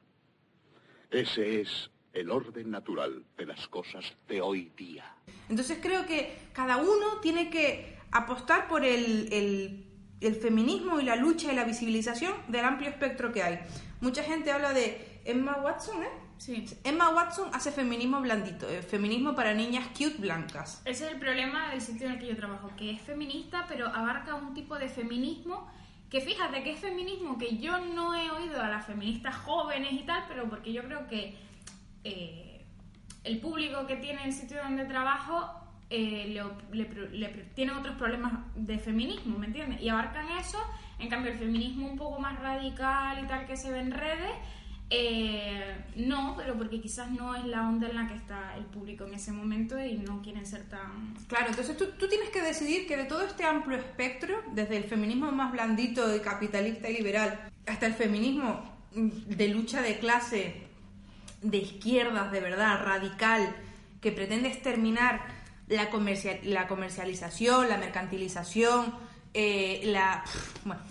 Ese 1.10 1.60
es 1.60 1.90
el 2.12 2.30
orden 2.30 2.70
natural 2.70 3.24
de 3.36 3.46
las 3.46 3.68
cosas 3.68 4.04
de 4.28 4.40
hoy 4.40 4.72
día. 4.76 5.04
Entonces 5.48 5.78
creo 5.80 6.06
que 6.06 6.36
cada 6.52 6.78
uno 6.78 7.20
tiene 7.22 7.50
que 7.50 7.98
apostar 8.12 8.68
por 8.68 8.84
el, 8.84 9.32
el- 9.32 9.82
el 10.22 10.34
feminismo 10.34 10.98
y 10.98 11.04
la 11.04 11.14
lucha 11.16 11.52
y 11.52 11.56
la 11.56 11.64
visibilización 11.64 12.32
del 12.48 12.64
amplio 12.64 12.88
espectro 12.88 13.32
que 13.32 13.42
hay. 13.42 13.58
Mucha 14.00 14.22
gente 14.22 14.50
habla 14.50 14.72
de 14.72 15.20
Emma 15.26 15.58
Watson, 15.62 16.02
¿eh? 16.02 16.08
Sí. 16.38 16.66
Emma 16.84 17.10
Watson 17.10 17.50
hace 17.52 17.70
feminismo 17.70 18.20
blandito, 18.22 18.68
eh, 18.68 18.80
feminismo 18.82 19.34
para 19.34 19.52
niñas 19.54 19.88
cute 19.88 20.16
blancas. 20.18 20.80
Ese 20.86 21.06
es 21.06 21.12
el 21.12 21.18
problema 21.18 21.70
del 21.70 21.80
sitio 21.82 22.06
en 22.06 22.14
el 22.14 22.18
que 22.18 22.28
yo 22.28 22.36
trabajo, 22.36 22.70
que 22.78 22.90
es 22.92 23.00
feminista, 23.02 23.66
pero 23.68 23.86
abarca 23.88 24.34
un 24.34 24.54
tipo 24.54 24.78
de 24.78 24.88
feminismo 24.88 25.70
que 26.10 26.20
fíjate 26.20 26.62
que 26.62 26.72
es 26.72 26.80
feminismo 26.80 27.36
que 27.38 27.56
yo 27.58 27.78
no 27.78 28.14
he 28.14 28.30
oído 28.30 28.62
a 28.62 28.68
las 28.68 28.86
feministas 28.86 29.34
jóvenes 29.36 29.92
y 29.92 30.02
tal, 30.04 30.24
pero 30.28 30.48
porque 30.48 30.72
yo 30.72 30.82
creo 30.84 31.06
que 31.08 31.36
eh, 32.04 32.64
el 33.24 33.38
público 33.40 33.86
que 33.86 33.96
tiene 33.96 34.24
el 34.24 34.32
sitio 34.32 34.62
donde 34.62 34.84
trabajo 34.84 35.50
eh, 35.90 36.26
le, 36.28 36.42
le 36.84 37.10
le 37.10 37.28
pro- 37.28 37.44
tiene 37.54 37.72
otros 37.72 37.96
problemas 37.96 38.32
de 38.54 38.78
feminismo, 38.78 39.38
¿me 39.38 39.46
entiendes? 39.46 39.80
Y 39.82 39.88
abarcan 39.88 40.28
eso, 40.38 40.58
en 40.98 41.08
cambio 41.08 41.32
el 41.32 41.38
feminismo 41.38 41.88
un 41.88 41.96
poco 41.96 42.20
más 42.20 42.38
radical 42.40 43.22
y 43.24 43.26
tal 43.26 43.46
que 43.46 43.56
se 43.56 43.70
ve 43.70 43.80
en 43.80 43.90
redes, 43.92 44.32
eh, 44.88 45.84
no, 45.96 46.34
pero 46.36 46.56
porque 46.56 46.80
quizás 46.80 47.10
no 47.10 47.34
es 47.34 47.44
la 47.44 47.68
onda 47.68 47.88
en 47.88 47.96
la 47.96 48.06
que 48.06 48.14
está 48.14 48.56
el 48.56 48.64
público 48.66 49.04
en 49.04 49.14
ese 49.14 49.32
momento 49.32 49.78
y 49.84 49.94
no 49.94 50.22
quieren 50.22 50.46
ser 50.46 50.68
tan... 50.68 51.14
Claro, 51.26 51.48
entonces 51.48 51.76
tú, 51.76 51.86
tú 51.98 52.08
tienes 52.08 52.30
que 52.30 52.40
decidir 52.40 52.86
que 52.86 52.96
de 52.96 53.04
todo 53.04 53.22
este 53.22 53.44
amplio 53.44 53.78
espectro, 53.78 54.40
desde 54.52 54.76
el 54.76 54.84
feminismo 54.84 55.32
más 55.32 55.50
blandito, 55.50 56.06
de 56.06 56.20
capitalista 56.20 56.88
y 56.88 56.98
liberal, 56.98 57.50
hasta 57.66 57.86
el 57.86 57.94
feminismo 57.94 58.62
mm, 58.94 59.08
de 59.08 59.48
lucha 59.48 59.82
de 59.82 59.98
clase, 59.98 60.62
de 61.42 61.58
izquierdas, 61.58 62.30
de 62.30 62.40
verdad, 62.40 62.84
radical, 62.84 63.56
que 64.00 64.12
pretende 64.12 64.48
exterminar 64.48 65.26
la, 65.66 65.90
comercial, 65.90 66.38
la 66.44 66.68
comercialización, 66.68 67.68
la 67.68 67.78
mercantilización, 67.78 68.94
eh, 69.34 69.80
la... 69.86 70.22
Bueno, 70.64 70.82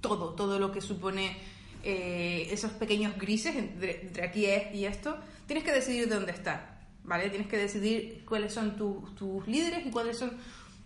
todo, 0.00 0.34
todo 0.34 0.58
lo 0.58 0.72
que 0.72 0.80
supone 0.80 1.53
eh, 1.84 2.48
esos 2.50 2.72
pequeños 2.72 3.16
grises 3.16 3.54
entre, 3.56 4.00
entre 4.02 4.24
aquí 4.24 4.46
y 4.72 4.84
esto, 4.86 5.16
tienes 5.46 5.64
que 5.64 5.72
decidir 5.72 6.08
de 6.08 6.14
dónde 6.14 6.32
estar, 6.32 6.80
¿vale? 7.04 7.28
Tienes 7.30 7.46
que 7.48 7.56
decidir 7.58 8.24
cuáles 8.26 8.52
son 8.54 8.76
tu- 8.76 9.14
tus 9.16 9.46
líderes 9.46 9.86
y 9.86 9.90
cuáles 9.90 10.18
son 10.18 10.32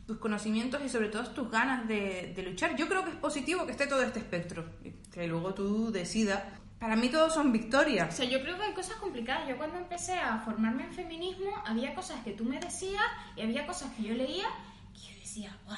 tus 0.07 0.19
conocimientos 0.19 0.81
y 0.85 0.89
sobre 0.89 1.09
todo 1.09 1.25
tus 1.31 1.51
ganas 1.51 1.87
de, 1.87 2.33
de 2.35 2.43
luchar. 2.43 2.75
Yo 2.77 2.89
creo 2.89 3.05
que 3.05 3.11
es 3.11 3.17
positivo 3.17 3.65
que 3.67 3.73
esté 3.73 3.87
todo 3.87 4.03
este 4.03 4.19
espectro, 4.21 4.65
que 5.13 5.27
luego 5.27 5.55
tú 5.55 5.93
decidas. 5.93 6.43
Para 6.81 6.95
mí 6.97 7.09
todos 7.09 7.35
son 7.35 7.49
O 7.49 7.53
victorias. 7.53 8.17
sea, 8.17 8.25
yo 8.25 8.41
creo 8.41 8.57
que 8.57 8.63
hay 8.65 8.73
cosas 8.73 8.97
complicadas. 8.97 9.49
Yo 9.49 9.57
cuando 9.59 9.77
empecé 9.79 10.15
a 10.15 10.39
formarme 10.39 10.85
en 10.85 10.95
feminismo, 10.95 11.51
había 11.67 11.95
cosas 11.95 12.23
que 12.25 12.33
tú 12.33 12.45
me 12.45 12.59
decías 12.61 13.03
y 13.37 13.43
había 13.43 13.67
cosas 13.67 13.93
que 13.97 14.05
yo 14.05 14.15
leía 14.15 14.47
que 14.95 15.13
yo 15.13 15.19
decía, 15.21 15.57
guau. 15.67 15.77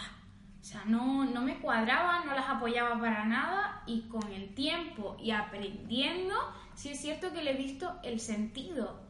O 0.60 0.64
sea, 0.64 0.84
no, 0.84 1.24
no 1.24 1.40
me 1.40 1.58
cuadraban, 1.58 2.26
no 2.26 2.34
las 2.34 2.48
apoyaba 2.48 3.00
para 3.00 3.24
nada 3.24 3.82
y 3.86 4.02
con 4.02 4.30
el 4.30 4.54
tiempo 4.54 5.16
y 5.18 5.30
aprendiendo, 5.30 6.34
sí 6.74 6.90
es 6.90 7.00
cierto 7.00 7.32
que 7.32 7.42
le 7.42 7.52
he 7.52 7.56
visto 7.56 7.98
el 8.02 8.20
sentido. 8.20 9.00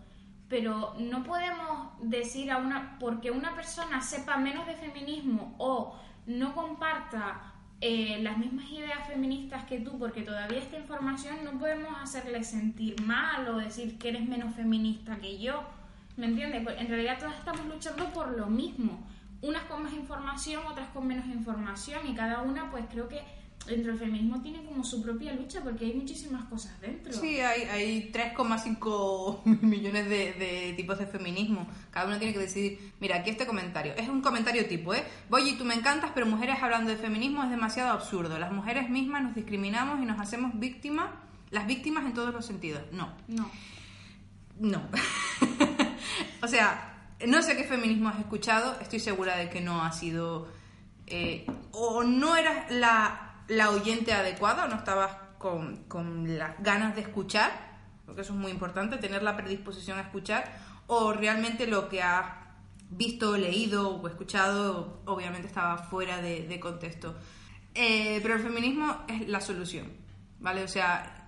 Pero 0.48 0.94
no 0.98 1.24
podemos 1.24 1.90
decir 2.02 2.50
a 2.50 2.58
una, 2.58 2.98
porque 2.98 3.30
una 3.30 3.54
persona 3.54 4.00
sepa 4.00 4.36
menos 4.36 4.66
de 4.66 4.74
feminismo 4.74 5.54
o 5.58 5.96
no 6.26 6.54
comparta 6.54 7.52
eh, 7.80 8.18
las 8.20 8.36
mismas 8.36 8.70
ideas 8.70 9.06
feministas 9.08 9.64
que 9.64 9.80
tú, 9.80 9.98
porque 9.98 10.22
todavía 10.22 10.58
esta 10.58 10.78
información 10.78 11.36
no 11.44 11.58
podemos 11.58 11.90
hacerle 12.00 12.44
sentir 12.44 13.00
mal 13.00 13.48
o 13.48 13.56
decir 13.56 13.98
que 13.98 14.10
eres 14.10 14.28
menos 14.28 14.54
feminista 14.54 15.16
que 15.16 15.38
yo. 15.38 15.62
¿Me 16.16 16.26
entiendes? 16.26 16.62
Pues, 16.62 16.78
En 16.78 16.88
realidad 16.88 17.18
todas 17.18 17.38
estamos 17.38 17.64
luchando 17.66 18.04
por 18.12 18.36
lo 18.36 18.46
mismo. 18.46 19.02
Unas 19.42 19.62
con 19.64 19.82
más 19.82 19.92
información, 19.94 20.62
otras 20.66 20.88
con 20.88 21.06
menos 21.06 21.26
información 21.26 22.06
y 22.06 22.14
cada 22.14 22.42
una 22.42 22.70
pues 22.70 22.84
creo 22.90 23.08
que 23.08 23.22
dentro 23.66 23.92
del 23.92 23.98
feminismo 24.00 24.40
tiene 24.40 24.64
como 24.64 24.82
su 24.84 25.02
propia 25.02 25.32
lucha 25.34 25.60
porque 25.62 25.84
hay 25.84 25.94
muchísimas 25.94 26.44
cosas 26.46 26.80
dentro. 26.80 27.12
Sí, 27.12 27.40
hay, 27.40 27.62
hay 27.62 28.10
3,5 28.12 29.44
millones 29.62 30.08
de, 30.08 30.32
de 30.32 30.72
tipos 30.76 30.98
de 30.98 31.06
feminismo. 31.06 31.66
Cada 31.90 32.06
uno 32.06 32.18
tiene 32.18 32.32
que 32.32 32.40
decidir. 32.40 32.92
Mira, 33.00 33.16
aquí 33.16 33.30
este 33.30 33.46
comentario. 33.46 33.94
Es 33.96 34.08
un 34.08 34.22
comentario 34.22 34.66
tipo, 34.66 34.94
¿eh? 34.94 35.04
Voy 35.28 35.48
y 35.48 35.56
tú 35.58 35.64
me 35.64 35.74
encantas, 35.74 36.10
pero 36.14 36.26
mujeres 36.26 36.56
hablando 36.62 36.90
de 36.90 36.96
feminismo 36.96 37.42
es 37.44 37.50
demasiado 37.50 37.90
absurdo. 37.90 38.38
Las 38.38 38.52
mujeres 38.52 38.88
mismas 38.90 39.22
nos 39.22 39.34
discriminamos 39.34 40.00
y 40.02 40.06
nos 40.06 40.18
hacemos 40.20 40.58
víctimas, 40.58 41.10
las 41.50 41.66
víctimas 41.66 42.04
en 42.06 42.14
todos 42.14 42.32
los 42.32 42.44
sentidos. 42.46 42.82
No, 42.92 43.10
No. 43.28 43.50
no. 44.58 44.82
o 46.42 46.48
sea, 46.48 46.99
no 47.26 47.42
sé 47.42 47.56
qué 47.56 47.64
feminismo 47.64 48.08
has 48.08 48.18
escuchado, 48.18 48.76
estoy 48.80 49.00
segura 49.00 49.36
de 49.36 49.50
que 49.50 49.60
no 49.60 49.84
ha 49.84 49.92
sido... 49.92 50.48
eh, 51.06 51.46
o 51.72 52.02
no 52.02 52.36
eras 52.36 52.70
la, 52.70 53.42
la 53.48 53.70
oyente 53.70 54.12
adecuada 54.12 54.64
o 54.64 54.68
no 54.68 54.76
estabas 54.76 55.12
con, 55.38 55.84
con 55.84 56.38
las 56.38 56.62
ganas 56.62 56.94
de 56.94 57.02
escuchar, 57.02 57.50
porque 58.06 58.22
eso 58.22 58.32
es 58.32 58.38
muy 58.38 58.50
importante, 58.50 58.96
tener 58.98 59.22
la 59.22 59.36
predisposición 59.36 59.98
a 59.98 60.02
escuchar, 60.02 60.44
o 60.86 61.12
realmente 61.12 61.66
lo 61.66 61.88
que 61.88 62.02
has 62.02 62.26
visto, 62.90 63.36
leído 63.36 63.96
o 63.96 64.08
escuchado 64.08 65.00
obviamente 65.06 65.46
estaba 65.46 65.78
fuera 65.78 66.20
de, 66.20 66.60
contexto. 66.60 67.16
Eh, 67.74 68.18
pero 68.22 68.34
el 68.34 68.42
feminismo 68.42 69.04
es 69.08 69.28
la 69.28 69.40
solución, 69.40 69.86
¿vale? 70.40 70.64
O 70.64 70.68
sea, 70.68 71.19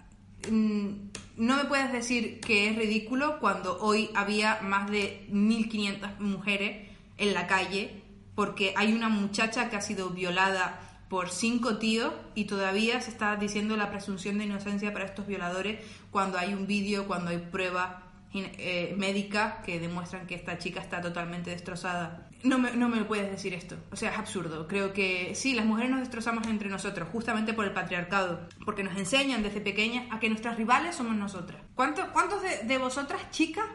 no 0.51 1.57
me 1.57 1.65
puedes 1.65 1.93
decir 1.93 2.41
que 2.41 2.69
es 2.69 2.77
ridículo 2.77 3.39
cuando 3.39 3.79
hoy 3.81 4.11
había 4.15 4.61
más 4.63 4.91
de 4.91 5.27
1.500 5.31 6.19
mujeres 6.19 6.89
en 7.19 7.35
la 7.35 7.47
calle 7.47 8.03
porque 8.35 8.75
hay 8.77 8.93
una 8.93 9.09
muchacha 9.09 9.71
que 9.71 9.77
ha 9.77 9.81
sido 9.81 10.11
violada 10.11 10.81
por 11.09 11.29
cinco 11.29 11.77
tíos 11.77 12.13
y 12.35 12.47
todavía 12.47 13.01
se 13.03 13.11
está 13.11 13.37
diciendo 13.37 13.77
la 13.77 13.91
presunción 13.91 14.39
de 14.39 14.45
inocencia 14.45 14.93
para 14.93 15.05
estos 15.05 15.27
violadores 15.27 15.85
cuando 16.11 16.39
hay 16.39 16.55
un 16.55 16.67
vídeo, 16.67 17.07
cuando 17.07 17.31
hay 17.31 17.39
pruebas 17.39 18.03
eh, 18.35 18.95
médicas 18.97 19.57
que 19.65 19.79
demuestran 19.79 20.27
que 20.27 20.35
esta 20.35 20.57
chica 20.57 20.81
está 20.81 21.03
totalmente 21.03 21.51
destrozada. 21.51 22.31
No 22.45 22.59
me, 22.59 22.73
no 22.73 22.89
me 22.89 23.05
puedes 23.05 23.31
decir 23.31 23.55
esto. 23.55 23.77
O 23.93 23.97
sea, 23.97 24.11
es 24.11 24.19
absurdo. 24.19 24.67
Creo 24.67 24.93
que 24.93 25.35
sí, 25.35 25.55
las 25.55 25.65
mujeres 25.65 25.91
nos 25.91 26.01
destrozamos 26.01 26.47
entre 26.49 26.69
nosotros, 26.69 27.09
justamente 27.13 27.53
por 27.53 27.65
el 27.65 27.73
patriarcado, 27.73 28.49
porque 28.65 28.83
nos 28.83 28.97
enseñan 28.97 29.43
desde 29.43 29.61
pequeñas 29.61 30.07
a 30.11 30.19
que 30.19 30.29
nuestras 30.29 30.57
rivales 30.57 30.97
somos 30.97 31.15
nosotras. 31.15 31.63
¿Cuántos, 31.75 32.09
cuántos 32.09 32.43
de, 32.43 32.79
vosotras, 32.79 33.31
chicas, 33.31 33.67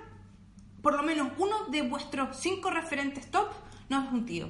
por 0.82 0.96
lo 0.96 1.04
menos 1.04 1.30
uno 1.38 1.68
de 1.70 1.82
vuestros 1.84 2.36
cinco 2.38 2.70
referentes 2.70 3.32
top 3.32 3.50
no 3.90 4.04
es 4.04 4.12
un 4.12 4.26
tío? 4.26 4.50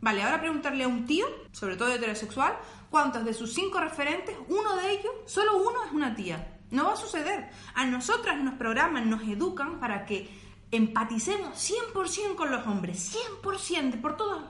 Vale, 0.00 0.22
ahora 0.22 0.40
preguntarle 0.40 0.84
a 0.84 0.88
un 0.88 1.04
tío, 1.04 1.26
sobre 1.50 1.76
todo 1.76 1.92
heterosexual, 1.92 2.56
cuántos 2.90 3.24
de 3.24 3.34
sus 3.34 3.52
cinco 3.52 3.80
referentes, 3.80 4.36
uno 4.48 4.76
de 4.76 4.92
ellos, 4.92 5.12
solo 5.26 5.56
uno 5.56 5.84
es 5.84 5.92
una 5.92 6.14
tía. 6.14 6.58
No 6.70 6.84
va 6.84 6.92
a 6.92 6.96
suceder. 6.96 7.48
A 7.74 7.86
nosotras 7.86 8.38
nos 8.38 8.54
programan, 8.54 9.10
nos 9.10 9.22
educan 9.22 9.80
para 9.80 10.04
que 10.04 10.30
empaticemos 10.70 11.56
100% 11.58 12.34
con 12.36 12.50
los 12.50 12.66
hombres, 12.66 13.14
100%, 13.42 13.90
de 13.92 13.96
por 13.98 14.16
todos 14.16 14.42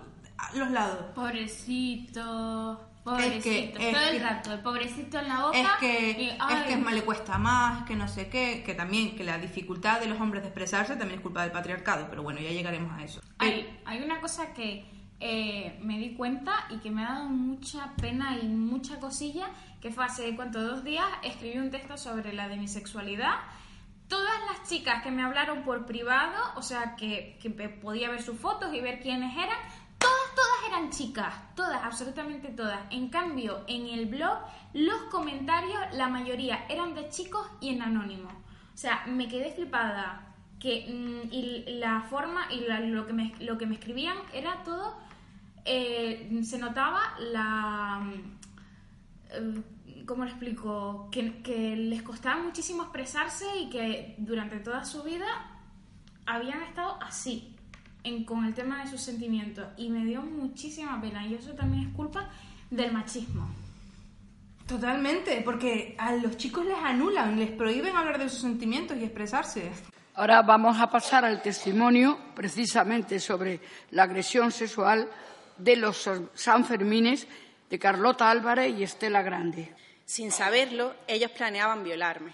los 0.55 0.71
lados. 0.71 1.07
Pobrecito, 1.15 2.73
Es 2.73 3.03
pobrecito, 3.05 3.43
que- 3.79 3.89
es 3.89 3.95
todo 3.95 4.05
el 4.09 4.19
que- 4.19 4.23
rato, 4.25 4.53
el 4.53 4.61
pobrecito 4.61 5.19
en 5.19 5.29
la 5.29 5.45
boca. 5.47 5.59
Es 5.59 5.69
que, 5.81 6.11
y, 6.23 6.29
es 6.29 6.63
que 6.67 6.77
más 6.77 6.93
le 6.95 7.03
cuesta 7.03 7.39
más, 7.39 7.85
que 7.87 7.97
no 7.97 8.07
sé 8.09 8.29
qué, 8.29 8.63
que 8.65 8.75
también 8.75 9.17
que 9.17 9.25
la 9.25 9.39
dificultad 9.39 10.01
de 10.01 10.07
los 10.07 10.21
hombres 10.21 10.43
de 10.43 10.49
expresarse 10.49 10.97
también 10.97 11.19
es 11.19 11.23
culpa 11.23 11.43
del 11.43 11.53
patriarcado, 11.53 12.07
pero 12.11 12.23
bueno, 12.23 12.41
ya 12.41 12.51
llegaremos 12.51 12.93
a 12.99 13.05
eso. 13.05 13.21
Hay, 13.39 13.79
hay 13.85 14.03
una 14.03 14.21
cosa 14.21 14.53
que 14.53 14.85
eh, 15.21 15.77
me 15.83 15.99
di 15.99 16.15
cuenta 16.15 16.67
y 16.71 16.79
que 16.79 16.91
me 16.93 17.05
ha 17.05 17.09
dado 17.15 17.29
mucha 17.29 17.93
pena 17.97 18.39
y 18.41 18.47
mucha 18.47 19.01
cosilla, 19.01 19.49
que 19.81 19.91
fue 19.91 20.05
hace 20.05 20.37
cuánto, 20.37 20.61
dos 20.61 20.85
días, 20.85 21.07
escribí 21.25 21.59
un 21.59 21.71
texto 21.71 21.97
sobre 21.97 22.33
la 22.33 22.47
demisexualidad. 22.49 23.35
Todas 24.09 24.41
las 24.47 24.69
chicas 24.69 25.03
que 25.03 25.11
me 25.11 25.23
hablaron 25.23 25.63
por 25.65 25.87
privado, 25.87 26.43
o 26.57 26.63
sea, 26.63 26.97
que, 26.97 27.39
que 27.41 27.51
podía 27.51 28.11
ver 28.11 28.23
sus 28.23 28.39
fotos 28.39 28.73
y 28.75 28.81
ver 28.81 29.01
quiénes 29.01 29.37
eran, 29.37 29.59
todas, 29.99 30.35
todas 30.35 30.69
eran 30.69 30.91
chicas, 30.91 31.35
todas, 31.55 31.85
absolutamente 31.85 32.49
todas. 32.49 32.81
En 32.91 33.09
cambio, 33.09 33.65
en 33.69 33.87
el 33.87 34.07
blog, 34.07 34.39
los 34.73 35.03
comentarios, 35.11 35.81
la 35.93 36.09
mayoría 36.09 36.65
eran 36.69 36.95
de 36.95 37.09
chicos 37.11 37.47
y 37.61 37.71
en 37.71 37.83
anónimo. 37.83 38.31
O 38.75 38.77
sea, 38.77 39.05
me 39.07 39.29
quedé 39.29 39.53
flipada 39.53 40.25
que 40.59 40.87
mm, 40.89 41.33
y 41.33 41.65
la 41.79 42.03
forma 42.03 42.47
y 42.51 42.67
lo, 42.91 43.07
que 43.07 43.13
me, 43.13 43.35
lo 43.41 43.59
que 43.59 43.67
me 43.67 43.75
escribían 43.75 44.17
era 44.33 44.63
todo 44.65 44.97
eh, 45.65 46.41
se 46.43 46.59
notaba 46.59 47.15
la 47.19 48.01
mm, 48.01 48.39
eh, 49.31 49.63
¿cómo 50.09 50.25
lo 50.25 50.31
explico? 50.31 51.09
Que, 51.13 51.43
que 51.43 51.77
les 51.77 52.03
costaba 52.03 52.43
muchísimo 52.43 52.83
expresarse 52.83 53.45
y 53.61 53.69
que 53.69 54.15
durante 54.19 54.57
toda 54.59 54.85
su 54.85 55.03
vida 55.03 55.27
habían 56.27 56.63
estado 56.63 56.99
así 57.03 57.55
en, 58.03 58.25
con 58.25 58.47
el 58.47 58.55
tema 58.55 58.83
de 58.83 58.91
sus 58.91 59.03
sentimientos 59.03 59.69
y 59.77 59.91
me 59.91 60.05
dio 60.07 60.23
muchísima 60.23 60.99
pena 61.01 61.27
y 61.27 61.35
eso 61.35 61.53
también 61.53 61.89
es 61.89 61.95
culpa 61.95 62.29
del 62.71 62.93
machismo 62.93 63.49
Totalmente, 64.69 65.41
porque 65.43 65.95
a 65.97 66.15
los 66.17 66.37
chicos 66.37 66.67
les 66.67 66.77
anulan, 66.77 67.39
les 67.39 67.51
prohíben 67.51 67.97
hablar 67.97 68.19
de 68.19 68.29
sus 68.29 68.43
sentimientos 68.43 68.99
y 68.99 69.05
expresarse. 69.05 69.71
Ahora 70.15 70.43
vamos 70.43 70.79
a 70.79 70.91
pasar 70.91 71.25
al 71.25 71.41
testimonio 71.41 72.19
precisamente 72.35 73.19
sobre 73.19 73.61
la 73.93 74.03
agresión 74.03 74.53
sexual 74.53 75.09
de 75.57 75.77
los 75.77 76.11
Sanfermines 76.35 77.27
de 77.71 77.79
Carlota 77.79 78.31
Álvarez 78.31 78.79
y 78.79 78.83
Estela 78.83 79.23
Grande. 79.23 79.75
Sin 80.09 80.33
saberlo, 80.33 80.95
ellos 81.07 81.31
planeaban 81.33 81.85
violarme. 81.85 82.33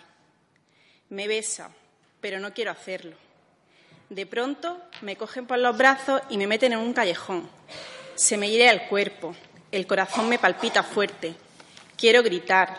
Me 1.09 1.27
besa, 1.27 1.73
pero 2.21 2.39
no 2.39 2.55
quiero 2.55 2.71
hacerlo. 2.71 3.17
De 4.11 4.27
pronto 4.27 4.81
me 5.01 5.17
cogen 5.17 5.49
por 5.49 5.59
los 5.59 5.77
brazos 5.77 6.23
y 6.31 6.39
me 6.39 6.47
meten 6.47 6.75
en 6.75 6.79
un 6.79 6.93
callejón. 6.93 7.51
Se 8.15 8.37
me 8.37 8.49
hiere 8.49 8.71
el 8.71 8.87
cuerpo, 8.87 9.35
el 9.73 9.89
corazón 9.89 10.29
me 10.29 10.39
palpita 10.39 10.85
fuerte. 10.85 11.35
Quiero 11.97 12.23
gritar, 12.23 12.79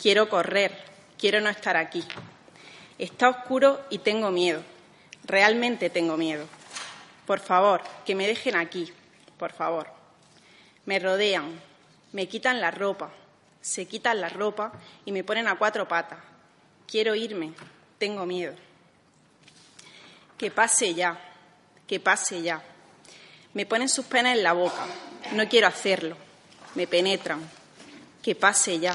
quiero 0.00 0.28
correr, 0.28 0.84
quiero 1.18 1.40
no 1.40 1.50
estar 1.50 1.76
aquí. 1.76 2.04
Está 2.96 3.30
oscuro 3.30 3.86
y 3.90 3.98
tengo 3.98 4.30
miedo. 4.30 4.62
Realmente 5.24 5.90
tengo 5.90 6.16
miedo. 6.16 6.46
Por 7.26 7.40
favor, 7.40 7.82
que 8.06 8.14
me 8.14 8.28
dejen 8.28 8.54
aquí, 8.54 8.92
por 9.36 9.52
favor. 9.52 9.88
Me 10.86 11.00
rodean, 11.00 11.60
me 12.12 12.28
quitan 12.28 12.60
la 12.60 12.70
ropa, 12.70 13.10
se 13.60 13.86
quitan 13.86 14.20
la 14.20 14.28
ropa 14.28 14.72
y 15.04 15.12
me 15.12 15.24
ponen 15.24 15.48
a 15.48 15.56
cuatro 15.56 15.86
patas. 15.88 16.18
Quiero 16.86 17.14
irme, 17.14 17.52
tengo 17.98 18.24
miedo. 18.26 18.54
Que 20.36 20.50
pase 20.50 20.94
ya, 20.94 21.18
que 21.86 21.98
pase 22.00 22.42
ya. 22.42 22.62
Me 23.54 23.66
ponen 23.66 23.88
sus 23.88 24.06
penas 24.06 24.36
en 24.36 24.42
la 24.42 24.52
boca, 24.52 24.86
no 25.32 25.48
quiero 25.48 25.66
hacerlo. 25.66 26.16
Me 26.74 26.86
penetran. 26.86 27.40
Que 28.22 28.34
pase 28.34 28.78
ya, 28.78 28.94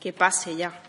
que 0.00 0.12
pase 0.12 0.56
ya. 0.56 0.80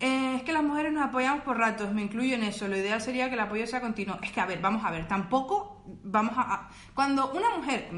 Eh, 0.00 0.36
es 0.36 0.42
que 0.42 0.52
las 0.52 0.62
mujeres 0.62 0.92
nos 0.92 1.04
apoyamos 1.04 1.44
por 1.44 1.58
ratos, 1.58 1.92
me 1.92 2.02
incluyo 2.02 2.34
en 2.34 2.42
eso. 2.44 2.66
Lo 2.68 2.76
ideal 2.76 3.00
sería 3.00 3.28
que 3.28 3.34
el 3.34 3.40
apoyo 3.40 3.66
sea 3.66 3.80
continuo. 3.80 4.18
Es 4.22 4.32
que, 4.32 4.40
a 4.40 4.46
ver, 4.46 4.60
vamos 4.60 4.84
a 4.84 4.90
ver, 4.90 5.06
tampoco 5.06 5.82
vamos 5.86 6.34
a... 6.36 6.42
a- 6.54 6.70
Cuando 6.94 7.30
una 7.32 7.50
mujer... 7.56 7.88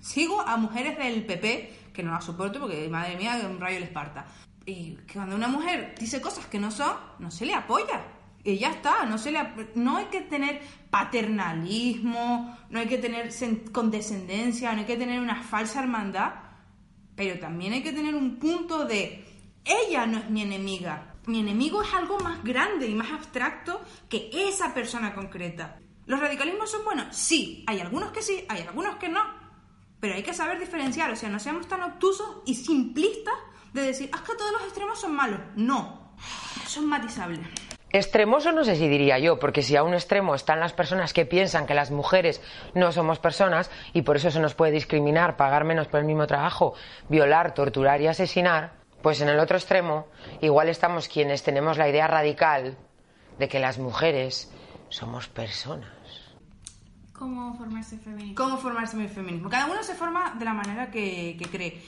Sigo 0.00 0.40
a 0.40 0.56
mujeres 0.56 0.96
del 0.98 1.26
PP, 1.26 1.74
que 2.00 2.06
no 2.06 2.12
las 2.12 2.24
soporto 2.24 2.58
porque, 2.60 2.88
madre 2.88 3.16
mía, 3.16 3.40
un 3.48 3.60
rayo 3.60 3.78
les 3.78 3.90
parta. 3.90 4.26
Y 4.64 4.94
que 5.06 5.14
cuando 5.14 5.36
una 5.36 5.48
mujer 5.48 5.94
dice 5.98 6.20
cosas 6.20 6.46
que 6.46 6.58
no 6.58 6.70
son, 6.70 6.96
no 7.18 7.30
se 7.30 7.44
le 7.44 7.54
apoya. 7.54 8.02
Y 8.42 8.56
ya 8.56 8.70
está, 8.70 9.04
no, 9.04 9.18
se 9.18 9.32
le, 9.32 9.40
no 9.74 9.98
hay 9.98 10.06
que 10.06 10.22
tener 10.22 10.62
paternalismo, 10.88 12.56
no 12.70 12.78
hay 12.78 12.86
que 12.86 12.96
tener 12.96 13.30
condescendencia, 13.70 14.72
no 14.72 14.80
hay 14.80 14.86
que 14.86 14.96
tener 14.96 15.20
una 15.20 15.42
falsa 15.42 15.80
hermandad, 15.80 16.32
pero 17.14 17.38
también 17.38 17.74
hay 17.74 17.82
que 17.82 17.92
tener 17.92 18.14
un 18.14 18.36
punto 18.36 18.86
de, 18.86 19.26
ella 19.62 20.06
no 20.06 20.18
es 20.18 20.30
mi 20.30 20.40
enemiga, 20.40 21.16
mi 21.26 21.40
enemigo 21.40 21.82
es 21.82 21.92
algo 21.92 22.18
más 22.20 22.42
grande 22.42 22.86
y 22.86 22.94
más 22.94 23.12
abstracto 23.12 23.82
que 24.08 24.30
esa 24.32 24.72
persona 24.72 25.14
concreta. 25.14 25.78
¿Los 26.06 26.18
radicalismos 26.18 26.70
son 26.70 26.82
buenos? 26.82 27.14
Sí, 27.14 27.62
hay 27.66 27.80
algunos 27.80 28.10
que 28.10 28.22
sí, 28.22 28.42
hay 28.48 28.62
algunos 28.62 28.96
que 28.96 29.10
no, 29.10 29.20
pero 30.00 30.14
hay 30.14 30.22
que 30.22 30.34
saber 30.34 30.58
diferenciar, 30.58 31.10
o 31.10 31.16
sea, 31.16 31.28
no 31.28 31.38
seamos 31.38 31.68
tan 31.68 31.82
obtusos 31.82 32.38
y 32.46 32.54
simplistas 32.54 33.34
de 33.72 33.82
decir, 33.82 34.10
"Ah, 34.12 34.20
es 34.22 34.28
que 34.28 34.36
todos 34.36 34.52
los 34.52 34.62
extremos 34.62 35.00
son 35.00 35.14
malos. 35.14 35.40
No, 35.54 36.12
son 36.66 36.86
matizables. 36.86 37.46
Extremoso 37.92 38.52
no 38.52 38.62
sé 38.62 38.76
si 38.76 38.86
diría 38.86 39.18
yo, 39.18 39.40
porque 39.40 39.62
si 39.62 39.74
a 39.74 39.82
un 39.82 39.94
extremo 39.94 40.36
están 40.36 40.60
las 40.60 40.72
personas 40.72 41.12
que 41.12 41.26
piensan 41.26 41.66
que 41.66 41.74
las 41.74 41.90
mujeres 41.90 42.40
no 42.72 42.92
somos 42.92 43.18
personas 43.18 43.68
y 43.92 44.02
por 44.02 44.16
eso 44.16 44.30
se 44.30 44.38
nos 44.38 44.54
puede 44.54 44.70
discriminar, 44.70 45.36
pagar 45.36 45.64
menos 45.64 45.88
por 45.88 45.98
el 45.98 46.06
mismo 46.06 46.28
trabajo, 46.28 46.74
violar, 47.08 47.52
torturar 47.52 48.00
y 48.00 48.06
asesinar, 48.06 48.74
pues 49.02 49.20
en 49.20 49.28
el 49.28 49.40
otro 49.40 49.56
extremo 49.56 50.06
igual 50.40 50.68
estamos 50.68 51.08
quienes 51.08 51.42
tenemos 51.42 51.78
la 51.78 51.88
idea 51.88 52.06
radical 52.06 52.76
de 53.40 53.48
que 53.48 53.58
las 53.58 53.78
mujeres 53.78 54.52
somos 54.88 55.26
personas. 55.26 55.90
¿Cómo 57.20 57.54
formarse 57.54 57.98
femenino? 57.98 58.34
¿Cómo 58.34 58.56
formarse 58.56 58.96
mi 58.96 59.06
feminismo? 59.06 59.50
Cada 59.50 59.66
uno 59.66 59.82
se 59.82 59.94
forma 59.94 60.36
de 60.38 60.44
la 60.46 60.54
manera 60.54 60.90
que, 60.90 61.36
que 61.38 61.44
cree. 61.50 61.82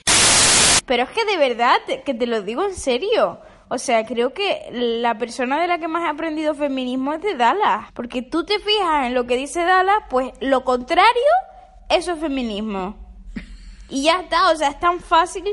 Pero 0.85 1.05
es 1.05 1.09
que 1.09 1.25
de 1.25 1.39
verdad, 1.39 1.79
que 2.05 2.13
te 2.13 2.27
lo 2.27 2.43
digo 2.43 2.63
en 2.63 2.75
serio. 2.75 3.41
O 3.69 3.79
sea, 3.79 4.05
creo 4.05 4.35
que 4.35 4.69
la 4.71 5.17
persona 5.17 5.59
de 5.59 5.69
la 5.69 5.79
que 5.79 5.89
más 5.89 6.05
he 6.05 6.09
aprendido 6.09 6.55
feminismo 6.55 7.15
es 7.15 7.23
de 7.23 7.35
Dallas. 7.35 7.91
Porque 7.95 8.21
tú 8.21 8.45
te 8.45 8.59
fijas 8.59 9.07
en 9.07 9.15
lo 9.15 9.27
que 9.27 9.39
dice 9.39 9.65
Dallas, 9.65 10.03
pues 10.11 10.33
lo 10.43 10.65
contrario, 10.65 11.33
eso 11.89 12.13
es 12.13 12.21
feminismo. 12.21 12.99
Y 13.89 14.03
ya 14.03 14.21
está, 14.21 14.51
o 14.51 14.57
sea, 14.57 14.69
es 14.69 14.81
tan 14.81 15.01
fácil, 15.01 15.45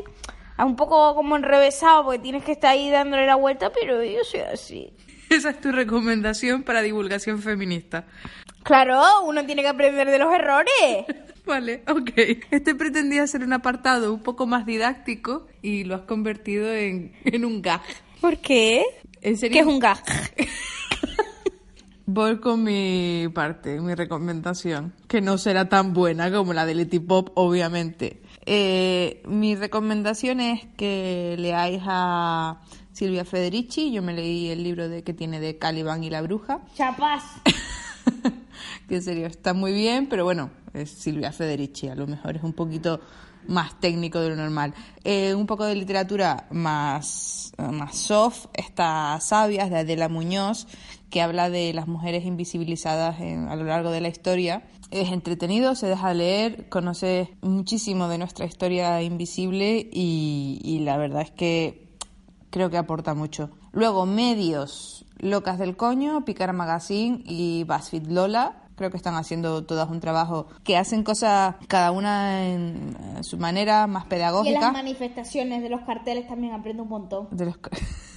un 0.58 0.76
poco 0.76 1.15
como 1.15 1.38
enrevesado, 1.38 2.04
porque 2.04 2.20
tienes 2.20 2.44
que 2.44 2.52
estar 2.52 2.72
ahí 2.72 2.89
dándole 2.89 3.26
la 3.26 3.36
vuelta, 3.36 3.72
pero 3.72 4.04
yo 4.04 4.26
soy 4.26 4.42
así. 4.42 4.94
Esa 5.30 5.52
es 5.52 5.62
tu 5.62 5.72
recomendación 5.72 6.63
para 6.63 6.82
divulgación 6.82 7.39
feminista. 7.42 8.06
Claro, 8.69 9.01
uno 9.25 9.43
tiene 9.47 9.63
que 9.63 9.69
aprender 9.69 10.12
de 10.12 10.19
los 10.19 10.32
errores. 10.32 11.08
Vale, 11.47 11.82
ok. 11.88 12.12
Este 12.51 12.75
pretendía 12.75 13.25
ser 13.25 13.43
un 13.43 13.51
apartado 13.51 14.13
un 14.13 14.21
poco 14.21 14.45
más 14.45 14.67
didáctico 14.67 15.47
y 15.63 15.86
lo 15.86 15.95
has 15.95 16.01
convertido 16.01 16.71
en, 16.71 17.13
en 17.25 17.45
un 17.45 17.63
gag. 17.63 17.82
¿Por 18.21 18.38
qué? 18.38 18.84
¿En 19.21 19.38
serio? 19.38 19.55
¿Qué 19.55 19.60
es 19.62 19.65
un 19.65 19.79
gag? 19.79 20.03
Voy 22.05 22.39
con 22.39 22.63
mi 22.63 23.27
parte, 23.34 23.82
mi 23.82 23.95
recomendación, 23.95 24.93
que 25.08 25.19
no 25.19 25.39
será 25.39 25.67
tan 25.67 25.93
buena 25.93 26.32
como 26.32 26.53
la 26.53 26.67
de 26.67 26.75
Leti 26.75 26.99
Pop, 26.99 27.32
obviamente. 27.34 28.21
Eh, 28.45 29.23
mi 29.25 29.55
recomendación 29.55 30.41
es 30.41 30.67
que 30.77 31.36
leáis 31.39 31.82
a 31.88 32.62
Silvia 32.91 33.25
Federici. 33.25 33.91
Yo 33.91 34.03
me 34.03 34.13
leí 34.13 34.49
el 34.49 34.63
libro 34.63 34.89
de, 34.89 35.03
que 35.03 35.15
tiene 35.15 35.39
de 35.39 35.58
Caliban 35.58 36.03
y 36.03 36.12
la 36.12 36.21
bruja. 36.21 36.60
Chapas. 36.75 37.23
que 38.88 39.02
serio 39.02 39.28
está 39.28 39.54
muy 39.54 39.74
bien, 39.74 40.08
pero 40.08 40.24
bueno, 40.24 40.50
es 40.74 40.89
Silvia 40.91 41.32
Federici, 41.32 41.88
a 41.88 41.95
lo 41.95 42.08
mejor 42.08 42.36
es 42.38 42.43
un 42.43 42.54
poquito 42.54 43.00
más 43.48 43.80
técnico 43.80 44.19
de 44.19 44.30
lo 44.30 44.36
normal. 44.36 44.74
Eh, 45.04 45.34
un 45.34 45.45
poco 45.48 45.65
de 45.65 45.76
literatura 45.76 46.48
más, 46.52 47.54
más 47.58 47.95
soft, 47.98 48.48
está 48.54 49.17
Sabias 49.22 49.69
de 49.69 49.78
Adela 49.78 50.10
Muñoz, 50.10 50.67
que 51.10 51.22
habla 51.22 51.50
de 51.50 51.74
las 51.74 51.88
mujeres 51.88 52.26
invisibilizadas 52.26 53.19
en- 53.22 53.48
a 53.48 53.56
lo 53.56 53.63
largo 53.63 53.91
de 53.91 54.02
la 54.02 54.10
historia. 54.10 54.63
Es 54.91 55.12
entretenido, 55.12 55.76
se 55.76 55.88
deja 55.88 56.13
leer, 56.13 56.67
conoce 56.69 57.36
muchísimo 57.41 58.08
de 58.10 58.17
nuestra 58.17 58.45
historia 58.45 59.02
invisible 59.02 59.88
y, 59.91 60.60
y 60.63 60.80
la 60.80 60.98
verdad 60.98 61.22
es 61.22 61.32
que 61.32 61.88
creo 62.50 62.69
que 62.69 62.78
aporta 62.78 63.13
mucho. 63.13 63.50
Luego, 63.72 64.06
medios, 64.06 65.06
Locas 65.19 65.58
del 65.60 65.75
Coño, 65.77 66.25
Picar 66.25 66.53
Magazine 66.53 67.21
y 67.25 67.63
BuzzFeed 67.65 68.08
Lola. 68.08 68.63
Creo 68.75 68.89
que 68.91 68.97
están 68.97 69.15
haciendo 69.15 69.65
todas 69.65 69.89
un 69.89 69.99
trabajo 69.99 70.47
que 70.63 70.77
hacen 70.77 71.03
cosas 71.03 71.55
cada 71.67 71.91
una 71.91 72.45
en, 72.47 72.95
eh, 73.17 73.23
su 73.23 73.38
manera 73.38 73.88
más 73.88 74.03
Y 74.03 74.05
en 74.05 74.10
las 74.10 74.10
pedagógica. 74.10 74.71
manifestaciones 74.71 75.62
de 75.62 75.69
los 75.69 75.82
carteles 75.82 76.27
también 76.27 76.53
aprendo 76.53 76.84
un 76.84 76.89
montón. 76.89 77.27
De 77.32 77.45
los 77.45 77.58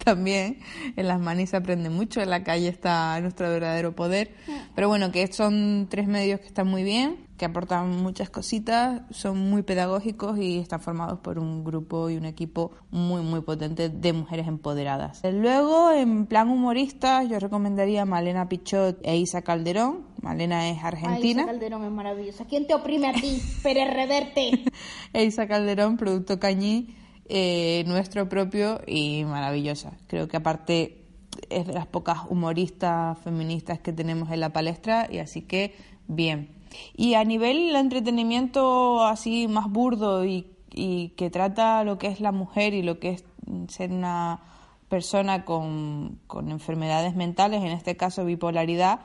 También 0.04 0.58
en 0.96 1.08
las 1.08 1.20
manis 1.20 1.50
se 1.50 1.56
aprende 1.56 1.90
mucho, 1.90 2.20
en 2.20 2.30
la 2.30 2.42
calle 2.42 2.68
está 2.68 3.20
nuestro 3.20 3.48
verdadero 3.48 3.94
poder. 3.94 4.34
Pero 4.74 4.88
bueno, 4.88 5.12
que 5.12 5.30
son 5.32 5.88
tres 5.90 6.08
medios 6.08 6.40
que 6.40 6.46
están 6.46 6.66
muy 6.66 6.82
bien, 6.84 7.18
que 7.36 7.44
aportan 7.46 8.02
muchas 8.02 8.28
cositas, 8.30 9.02
son 9.10 9.38
muy 9.50 9.62
pedagógicos 9.62 10.38
y 10.38 10.58
están 10.58 10.80
formados 10.80 11.20
por 11.20 11.38
un 11.38 11.64
grupo 11.64 12.10
y 12.10 12.16
un 12.16 12.24
equipo 12.24 12.72
muy, 12.90 13.22
muy 13.22 13.40
potente 13.40 13.88
de 13.88 14.12
mujeres 14.12 14.46
empoderadas. 14.46 15.22
Luego, 15.24 15.90
en 15.92 16.26
plan 16.26 16.48
humorista, 16.48 17.22
yo 17.24 17.38
recomendaría 17.38 18.02
a 18.02 18.04
Malena 18.04 18.48
Pichot 18.48 18.98
e 19.02 19.16
Isa 19.16 19.42
Calderón. 19.42 20.04
Malena 20.20 20.68
es 20.68 20.84
argentina. 20.84 21.42
Ay, 21.42 21.46
esa 21.46 21.46
Calderón 21.46 21.84
es 21.84 21.90
maravillosa. 21.90 22.44
¿Quién 22.44 22.66
te 22.66 22.74
oprime 22.74 23.08
a 23.08 23.12
ti, 23.12 23.40
Pérez 23.62 23.92
Reverte? 23.92 24.64
Elsa 25.12 25.46
Calderón, 25.46 25.96
producto 25.96 26.38
Cañí, 26.38 26.94
eh, 27.32 27.84
nuestro 27.86 28.28
propio 28.28 28.80
y 28.88 29.24
maravillosa. 29.24 29.92
Creo 30.08 30.26
que 30.26 30.36
aparte 30.36 31.04
es 31.48 31.64
de 31.64 31.72
las 31.72 31.86
pocas 31.86 32.18
humoristas 32.28 33.16
feministas 33.20 33.78
que 33.78 33.92
tenemos 33.92 34.32
en 34.32 34.40
la 34.40 34.52
palestra 34.52 35.06
y 35.08 35.18
así 35.18 35.42
que 35.42 35.76
bien. 36.08 36.50
Y 36.96 37.14
a 37.14 37.22
nivel 37.22 37.76
entretenimiento 37.76 39.04
así 39.04 39.46
más 39.46 39.70
burdo 39.70 40.24
y, 40.24 40.50
y 40.72 41.10
que 41.10 41.30
trata 41.30 41.84
lo 41.84 41.98
que 41.98 42.08
es 42.08 42.20
la 42.20 42.32
mujer 42.32 42.74
y 42.74 42.82
lo 42.82 42.98
que 42.98 43.10
es 43.10 43.24
ser 43.68 43.92
una 43.92 44.40
persona 44.88 45.44
con, 45.44 46.18
con 46.26 46.50
enfermedades 46.50 47.14
mentales, 47.14 47.62
en 47.62 47.70
este 47.70 47.96
caso 47.96 48.24
bipolaridad, 48.24 49.02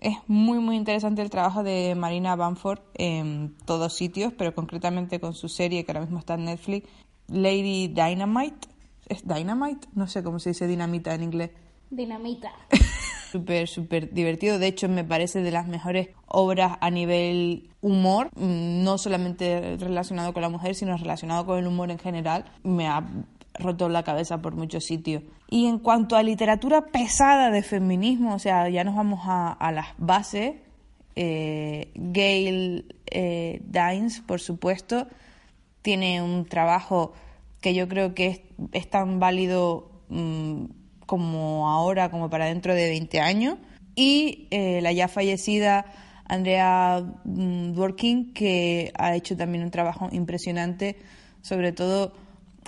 es 0.00 0.16
muy 0.26 0.58
muy 0.58 0.74
interesante 0.74 1.22
el 1.22 1.30
trabajo 1.30 1.62
de 1.62 1.94
Marina 1.94 2.34
Bamford 2.34 2.80
en 2.94 3.54
todos 3.64 3.94
sitios, 3.94 4.32
pero 4.36 4.56
concretamente 4.56 5.20
con 5.20 5.34
su 5.34 5.48
serie 5.48 5.84
que 5.84 5.92
ahora 5.92 6.00
mismo 6.00 6.18
está 6.18 6.34
en 6.34 6.46
Netflix, 6.46 6.88
Lady 7.30 7.88
Dynamite. 7.88 8.68
¿Es 9.08 9.26
Dynamite? 9.26 9.88
No 9.94 10.06
sé 10.06 10.22
cómo 10.22 10.38
se 10.38 10.50
dice 10.50 10.66
dinamita 10.66 11.14
en 11.14 11.22
inglés. 11.22 11.50
Dinamita. 11.90 12.52
Súper, 13.30 13.68
súper 13.68 14.12
divertido. 14.12 14.58
De 14.58 14.66
hecho, 14.66 14.88
me 14.88 15.04
parece 15.04 15.40
de 15.40 15.52
las 15.52 15.68
mejores 15.68 16.08
obras 16.26 16.78
a 16.80 16.90
nivel 16.90 17.70
humor, 17.80 18.28
mm, 18.34 18.82
no 18.82 18.98
solamente 18.98 19.76
relacionado 19.78 20.32
con 20.32 20.42
la 20.42 20.48
mujer, 20.48 20.74
sino 20.74 20.96
relacionado 20.96 21.46
con 21.46 21.60
el 21.60 21.68
humor 21.68 21.92
en 21.92 22.00
general. 22.00 22.44
Me 22.64 22.88
ha 22.88 23.08
roto 23.54 23.88
la 23.88 24.02
cabeza 24.02 24.42
por 24.42 24.56
muchos 24.56 24.84
sitios. 24.84 25.22
Y 25.48 25.66
en 25.66 25.78
cuanto 25.78 26.16
a 26.16 26.24
literatura 26.24 26.86
pesada 26.86 27.50
de 27.50 27.62
feminismo, 27.62 28.34
o 28.34 28.38
sea, 28.40 28.68
ya 28.68 28.82
nos 28.82 28.96
vamos 28.96 29.20
a, 29.24 29.52
a 29.52 29.70
las 29.70 29.88
bases. 29.98 30.56
Eh, 31.14 31.92
Gail 31.94 32.96
eh, 33.10 33.60
Dines, 33.64 34.20
por 34.20 34.40
supuesto, 34.40 35.06
tiene 35.82 36.22
un 36.22 36.44
trabajo 36.44 37.12
que 37.60 37.74
yo 37.74 37.88
creo 37.88 38.14
que 38.14 38.44
es, 38.72 38.90
tan 38.90 39.20
válido 39.20 39.90
mm, 40.08 40.64
como 41.06 41.68
ahora, 41.68 42.10
como 42.10 42.30
para 42.30 42.46
dentro 42.46 42.74
de 42.74 42.88
20 42.88 43.20
años. 43.20 43.56
Y 43.94 44.48
eh, 44.50 44.80
la 44.82 44.92
ya 44.92 45.08
fallecida 45.08 45.86
Andrea 46.26 47.02
mm, 47.24 47.72
Dworkin, 47.72 48.32
que 48.32 48.92
ha 48.98 49.14
hecho 49.14 49.36
también 49.36 49.64
un 49.64 49.70
trabajo 49.70 50.08
impresionante, 50.12 50.96
sobre 51.42 51.72
todo 51.72 52.12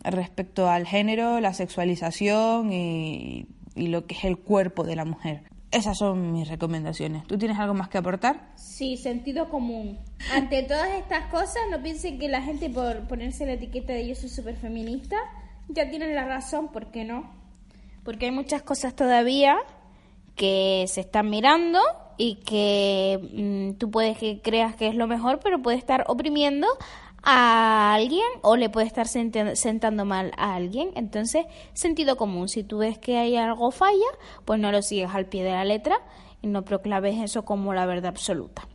respecto 0.05 0.69
al 0.69 0.87
género, 0.87 1.41
la 1.41 1.55
sexualización 1.55 2.73
y, 2.73 3.47
y 3.75 3.89
lo 3.89 4.07
que 4.07 4.15
es 4.17 4.25
el 4.25 4.39
cuerpo 4.39 4.85
de 4.85 4.97
la 4.97 5.05
mujer. 5.05 5.52
Esas 5.73 5.97
son 5.97 6.33
mis 6.33 6.49
recomendaciones. 6.49 7.27
¿Tú 7.27 7.39
tienes 7.39 7.59
algo 7.59 7.73
más 7.73 7.89
que 7.89 7.97
aportar? 7.97 8.53
Sí, 8.57 8.99
sentido 8.99 9.49
común. 9.49 9.99
Ante 10.35 10.63
todas 10.65 10.91
estas 10.91 11.31
cosas, 11.31 11.63
no 11.71 11.83
piensen 11.83 12.19
que 12.19 12.29
la 12.29 12.43
gente 12.43 12.69
por 12.69 13.09
ponerse 13.09 13.47
la 13.47 13.55
etiqueta 13.55 13.95
de 13.95 14.07
yo 14.07 14.15
soy 14.15 14.29
súper 14.29 14.57
feminista, 14.57 15.17
ya 15.69 15.89
tienen 15.89 16.15
la 16.15 16.27
razón, 16.27 16.69
¿por 16.69 16.91
qué 16.91 17.05
no? 17.05 17.31
Porque 18.05 18.27
hay 18.27 18.33
muchas 18.33 18.61
cosas 18.61 18.95
todavía 18.95 19.57
que 20.37 20.85
se 20.89 21.01
están 21.01 21.31
mirando 21.31 21.81
y 22.19 22.37
que 22.37 23.19
mm, 23.33 23.79
tú 23.79 23.91
puedes 23.91 24.19
que 24.19 24.43
creas 24.43 24.77
que 24.77 24.89
es 24.89 24.95
lo 24.95 25.07
mejor, 25.07 25.41
pero 25.43 25.63
puede 25.63 25.79
estar 25.79 26.05
oprimiendo 26.07 26.67
a 27.23 27.95
alguien 27.95 28.27
o 28.43 28.57
le 28.57 28.69
puede 28.69 28.87
estar 28.87 29.07
sentando 29.07 30.05
mal 30.05 30.33
a 30.37 30.55
alguien. 30.55 30.91
Entonces, 30.97 31.47
sentido 31.73 32.17
común. 32.17 32.49
Si 32.49 32.65
tú 32.65 32.79
ves 32.79 32.99
que 32.99 33.17
hay 33.19 33.37
algo 33.37 33.71
falla, 33.71 34.07
pues 34.45 34.59
no 34.61 34.73
lo 34.73 34.83
sigas 34.83 35.15
al 35.15 35.27
pie 35.27 35.45
de 35.45 35.53
la 35.53 35.65
letra 35.65 36.01
y 36.43 36.49
no 36.49 36.65
proclames 36.65 37.23
eso 37.23 37.45
como 37.45 37.75
la 37.75 37.87
verdad 37.87 38.07
absoluta. 38.07 38.67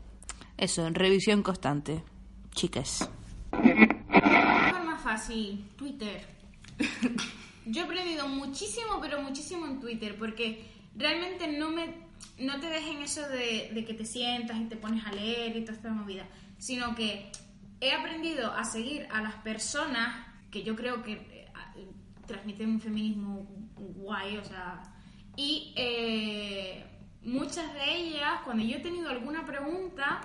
Eso, 0.58 0.88
en 0.88 0.96
revisión 0.96 1.44
constante. 1.44 2.04
Chicas. 2.52 3.10
forma 3.52 4.98
fácil, 4.98 5.66
Twitter. 5.76 6.26
yo 7.66 7.82
he 7.82 7.84
aprendido 7.84 8.28
muchísimo, 8.28 9.00
pero 9.02 9.22
muchísimo 9.22 9.66
en 9.68 9.80
Twitter, 9.80 10.16
porque 10.18 10.66
realmente 10.96 11.48
no 11.58 11.70
me 11.70 12.08
no 12.40 12.60
te 12.60 12.68
dejen 12.68 13.02
eso 13.02 13.28
de, 13.30 13.72
de 13.74 13.86
que 13.86 13.94
te 13.94 14.06
sientas 14.06 14.58
y 14.60 14.66
te 14.66 14.76
pones 14.76 15.06
a 15.06 15.12
leer 15.12 15.56
y 15.56 15.62
toda 15.62 15.74
esta 15.74 15.90
movida, 15.90 16.28
sino 16.58 16.96
que 16.96 17.32
he 17.80 17.92
aprendido 17.92 18.52
a 18.52 18.64
seguir 18.64 19.08
a 19.12 19.22
las 19.22 19.36
personas 19.36 20.26
que 20.52 20.64
yo 20.64 20.76
creo 20.76 21.04
que 21.04 21.14
eh, 21.14 21.48
transmiten 22.26 22.70
un 22.70 22.80
feminismo 22.80 23.48
guay, 23.76 24.38
o 24.38 24.44
sea, 24.44 24.82
y 25.36 25.74
eh, 25.76 26.84
muchas 27.22 27.74
de 27.74 27.96
ellas, 27.96 28.42
cuando 28.44 28.64
yo 28.64 28.78
he 28.78 28.80
tenido 28.80 29.10
alguna 29.10 29.46
pregunta, 29.46 30.22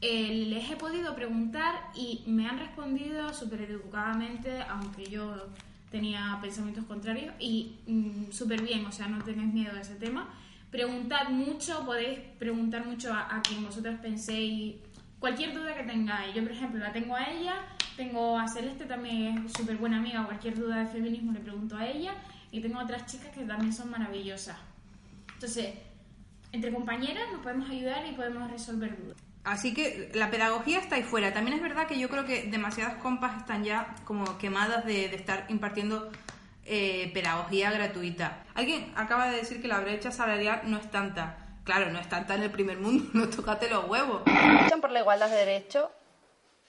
eh, 0.00 0.46
les 0.48 0.70
he 0.70 0.76
podido 0.76 1.14
preguntar 1.14 1.90
y 1.94 2.22
me 2.26 2.48
han 2.48 2.58
respondido 2.58 3.32
súper 3.34 3.62
educadamente, 3.62 4.62
aunque 4.62 5.06
yo 5.06 5.48
tenía 5.90 6.38
pensamientos 6.40 6.84
contrarios, 6.86 7.34
y 7.38 7.76
mm, 7.86 8.32
súper 8.32 8.62
bien, 8.62 8.86
o 8.86 8.92
sea, 8.92 9.08
no 9.08 9.22
tenéis 9.22 9.52
miedo 9.52 9.76
a 9.76 9.80
ese 9.80 9.96
tema. 9.96 10.28
Preguntad 10.70 11.30
mucho, 11.30 11.84
podéis 11.84 12.20
preguntar 12.38 12.86
mucho 12.86 13.12
a, 13.12 13.36
a 13.36 13.42
quien 13.42 13.64
vosotros 13.64 13.98
penséis, 14.00 14.76
cualquier 15.18 15.54
duda 15.54 15.74
que 15.74 15.84
tengáis. 15.84 16.34
Yo, 16.34 16.42
por 16.42 16.52
ejemplo, 16.52 16.80
la 16.80 16.92
tengo 16.92 17.14
a 17.16 17.24
ella, 17.24 17.54
tengo 17.96 18.38
a 18.38 18.48
Celeste 18.48 18.84
también, 18.84 19.46
es 19.46 19.52
súper 19.52 19.76
buena 19.76 19.98
amiga, 19.98 20.24
cualquier 20.24 20.56
duda 20.56 20.84
de 20.84 20.86
feminismo 20.86 21.32
le 21.32 21.40
pregunto 21.40 21.76
a 21.76 21.86
ella, 21.86 22.14
y 22.50 22.60
tengo 22.60 22.78
otras 22.80 23.06
chicas 23.06 23.28
que 23.34 23.44
también 23.44 23.72
son 23.72 23.90
maravillosas. 23.90 24.56
Entonces, 25.34 25.74
entre 26.52 26.72
compañeras 26.72 27.24
nos 27.32 27.42
podemos 27.42 27.68
ayudar 27.68 28.06
y 28.06 28.12
podemos 28.12 28.50
resolver 28.50 28.96
dudas. 28.96 29.16
Así 29.44 29.72
que 29.72 30.10
la 30.14 30.30
pedagogía 30.30 30.78
está 30.78 30.96
ahí 30.96 31.02
fuera. 31.02 31.32
También 31.32 31.56
es 31.56 31.62
verdad 31.62 31.86
que 31.86 31.98
yo 31.98 32.08
creo 32.08 32.26
que 32.26 32.44
demasiadas 32.44 32.96
compas 32.96 33.38
están 33.38 33.64
ya 33.64 33.94
como 34.04 34.36
quemadas 34.36 34.84
de, 34.84 35.06
estar 35.06 35.46
impartiendo 35.48 36.10
eh, 36.64 37.10
pedagogía 37.14 37.70
gratuita. 37.70 38.44
Alguien 38.54 38.92
acaba 38.94 39.30
de 39.30 39.38
decir 39.38 39.62
que 39.62 39.68
la 39.68 39.80
brecha 39.80 40.10
salarial 40.10 40.62
no 40.66 40.76
es 40.76 40.90
tanta. 40.90 41.47
Claro, 41.68 41.90
no 41.90 41.98
es 41.98 42.08
tanta 42.08 42.34
en 42.34 42.44
el 42.44 42.50
primer 42.50 42.78
mundo, 42.78 43.10
no 43.12 43.28
tócate 43.28 43.68
los 43.68 43.86
huevos. 43.86 44.22
Luchan 44.24 44.80
por 44.80 44.90
la 44.90 45.00
igualdad 45.00 45.28
de 45.28 45.36
derechos. 45.36 45.84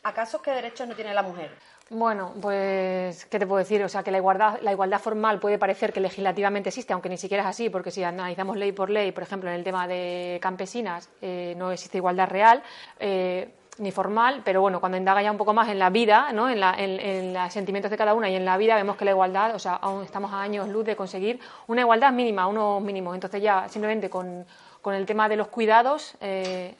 ¿Acaso 0.04 0.42
qué 0.42 0.52
derechos 0.52 0.90
no 0.90 0.94
tiene 0.94 1.14
la 1.14 1.24
mujer? 1.24 1.52
Bueno, 1.90 2.34
pues, 2.42 3.26
¿qué 3.28 3.40
te 3.40 3.48
puedo 3.48 3.60
decir? 3.60 3.82
O 3.82 3.88
sea, 3.88 4.04
que 4.04 4.12
la 4.12 4.18
igualdad, 4.18 4.60
la 4.62 4.74
igualdad 4.74 5.00
formal 5.00 5.40
puede 5.40 5.58
parecer 5.58 5.94
que 5.94 6.02
legislativamente 6.02 6.68
existe, 6.68 6.92
aunque 6.92 7.08
ni 7.08 7.16
siquiera 7.16 7.44
es 7.44 7.50
así, 7.50 7.70
porque 7.70 7.92
si 7.92 8.04
analizamos 8.04 8.58
ley 8.58 8.74
por 8.74 8.90
ley, 8.90 9.14
por 9.14 9.24
ejemplo, 9.24 9.50
en 9.50 9.56
el 9.56 9.64
tema 9.64 9.88
de 9.88 10.38
campesinas, 10.42 11.08
eh, 11.22 11.54
no 11.56 11.72
existe 11.72 11.98
igualdad 11.98 12.28
real. 12.28 12.62
Eh, 13.00 13.54
ni 13.78 13.94
formal, 13.94 14.42
pero 14.44 14.60
bueno, 14.60 14.82
cuando 14.82 14.98
indaga 14.98 15.22
ya 15.22 15.32
un 15.32 15.38
poco 15.38 15.54
más 15.54 15.70
en 15.70 15.80
la 15.80 15.90
vida, 15.90 16.34
¿no? 16.34 16.50
en, 16.50 16.60
la, 16.60 16.76
en, 16.78 17.00
en 17.00 17.34
los 17.34 17.54
sentimientos 17.54 17.90
de 17.90 17.96
cada 17.96 18.14
una 18.14 18.30
y 18.30 18.36
en 18.36 18.44
la 18.44 18.58
vida, 18.58 18.76
vemos 18.76 18.98
que 18.98 19.06
la 19.06 19.12
igualdad, 19.12 19.56
o 19.56 19.60
sea, 19.60 19.76
aún 19.76 20.04
estamos 20.04 20.34
a 20.34 20.42
años 20.42 20.68
luz 20.68 20.84
de 20.84 20.98
conseguir 20.98 21.40
una 21.68 21.80
igualdad 21.80 22.12
mínima, 22.12 22.46
unos 22.46 22.82
mínimos. 22.82 23.16
Entonces 23.16 23.42
ya 23.42 23.70
simplemente 23.70 24.10
con, 24.10 24.46
con 24.82 24.96
el 24.96 25.06
tema 25.06 25.30
de 25.30 25.36
los 25.36 25.48
cuidados, 25.48 26.16
eh, 26.22 26.76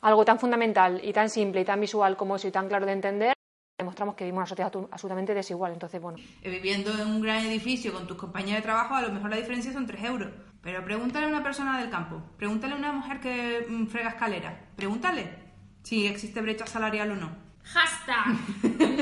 algo 0.00 0.24
tan 0.24 0.38
fundamental 0.38 1.00
y 1.02 1.12
tan 1.12 1.30
simple 1.30 1.60
y 1.60 1.64
tan 1.64 1.80
visual 1.80 2.16
como 2.16 2.36
eso 2.36 2.48
y 2.48 2.50
tan 2.50 2.68
claro 2.68 2.86
de 2.86 2.92
entender, 2.92 3.34
demostramos 3.78 4.14
que 4.14 4.24
vivimos 4.24 4.42
una 4.42 4.46
sociedad 4.46 4.72
absolutamente 4.90 5.34
desigual. 5.34 5.72
Entonces, 5.72 6.00
bueno. 6.00 6.18
Eh, 6.42 6.50
Viviendo 6.50 6.92
en 6.92 7.06
un 7.08 7.20
gran 7.20 7.44
edificio 7.44 7.92
con 7.92 8.06
tus 8.06 8.16
compañeros 8.16 8.58
de 8.58 8.62
trabajo, 8.62 8.94
a 8.94 9.02
lo 9.02 9.12
mejor 9.12 9.30
la 9.30 9.36
diferencia 9.36 9.72
son 9.72 9.86
3 9.86 10.04
euros. 10.04 10.30
Pero 10.62 10.84
pregúntale 10.84 11.26
a 11.26 11.28
una 11.28 11.42
persona 11.42 11.78
del 11.80 11.90
campo, 11.90 12.22
pregúntale 12.36 12.74
a 12.74 12.76
una 12.76 12.92
mujer 12.92 13.18
que 13.18 13.66
mm, 13.68 13.86
frega 13.88 14.10
escalera, 14.10 14.70
pregúntale 14.76 15.28
si 15.82 16.06
existe 16.06 16.40
brecha 16.40 16.66
salarial 16.66 17.10
o 17.10 17.16
no. 17.16 17.36
Hashtag, 17.64 18.26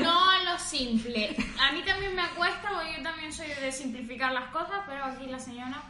no 0.01 0.31
a 0.31 0.43
lo 0.43 0.57
simple. 0.57 1.35
A 1.59 1.71
mí 1.71 1.83
también 1.83 2.15
me 2.15 2.27
cuesta, 2.35 2.69
porque 2.73 2.95
yo 2.97 3.03
también 3.03 3.31
soy 3.31 3.47
de 3.47 3.71
simplificar 3.71 4.31
las 4.33 4.49
cosas, 4.49 4.81
pero 4.87 5.05
aquí 5.05 5.27
la 5.27 5.39
señora 5.39 5.81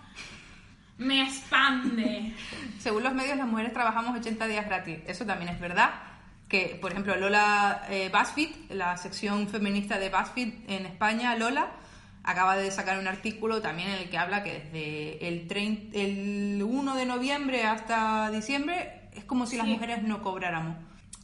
me 1.02 1.24
expande. 1.24 2.34
Según 2.80 3.04
los 3.04 3.14
medios, 3.14 3.38
las 3.38 3.48
mujeres 3.48 3.74
trabajamos 3.74 4.18
80 4.18 4.48
días 4.48 4.66
gratis. 4.66 5.00
Eso 5.08 5.26
también 5.26 5.52
es 5.52 5.60
verdad. 5.60 5.92
Que, 6.48 6.78
por 6.82 6.92
ejemplo, 6.92 7.16
Lola 7.16 7.84
eh, 7.90 8.12
BuzzFeed, 8.12 8.72
la 8.72 8.98
sección 8.98 9.48
feminista 9.48 9.98
de 9.98 10.10
BuzzFeed 10.10 10.54
en 10.68 10.86
España, 10.86 11.36
Lola, 11.36 11.72
acaba 12.24 12.58
de 12.58 12.70
sacar 12.72 13.00
un 13.00 13.08
artículo 13.08 13.62
también 13.62 13.90
en 13.90 13.96
el 13.96 14.10
que 14.10 14.18
habla 14.18 14.44
que 14.44 14.54
desde 14.54 15.28
el, 15.28 15.48
30 15.48 15.98
el 15.98 16.62
1 16.62 16.96
de 16.96 17.06
noviembre 17.06 17.64
hasta 17.64 18.30
diciembre 18.30 19.10
es 19.14 19.24
como 19.24 19.48
si 19.48 19.58
las 19.58 19.66
mujeres 19.66 20.04
no 20.04 20.22
cobráramos. 20.22 20.76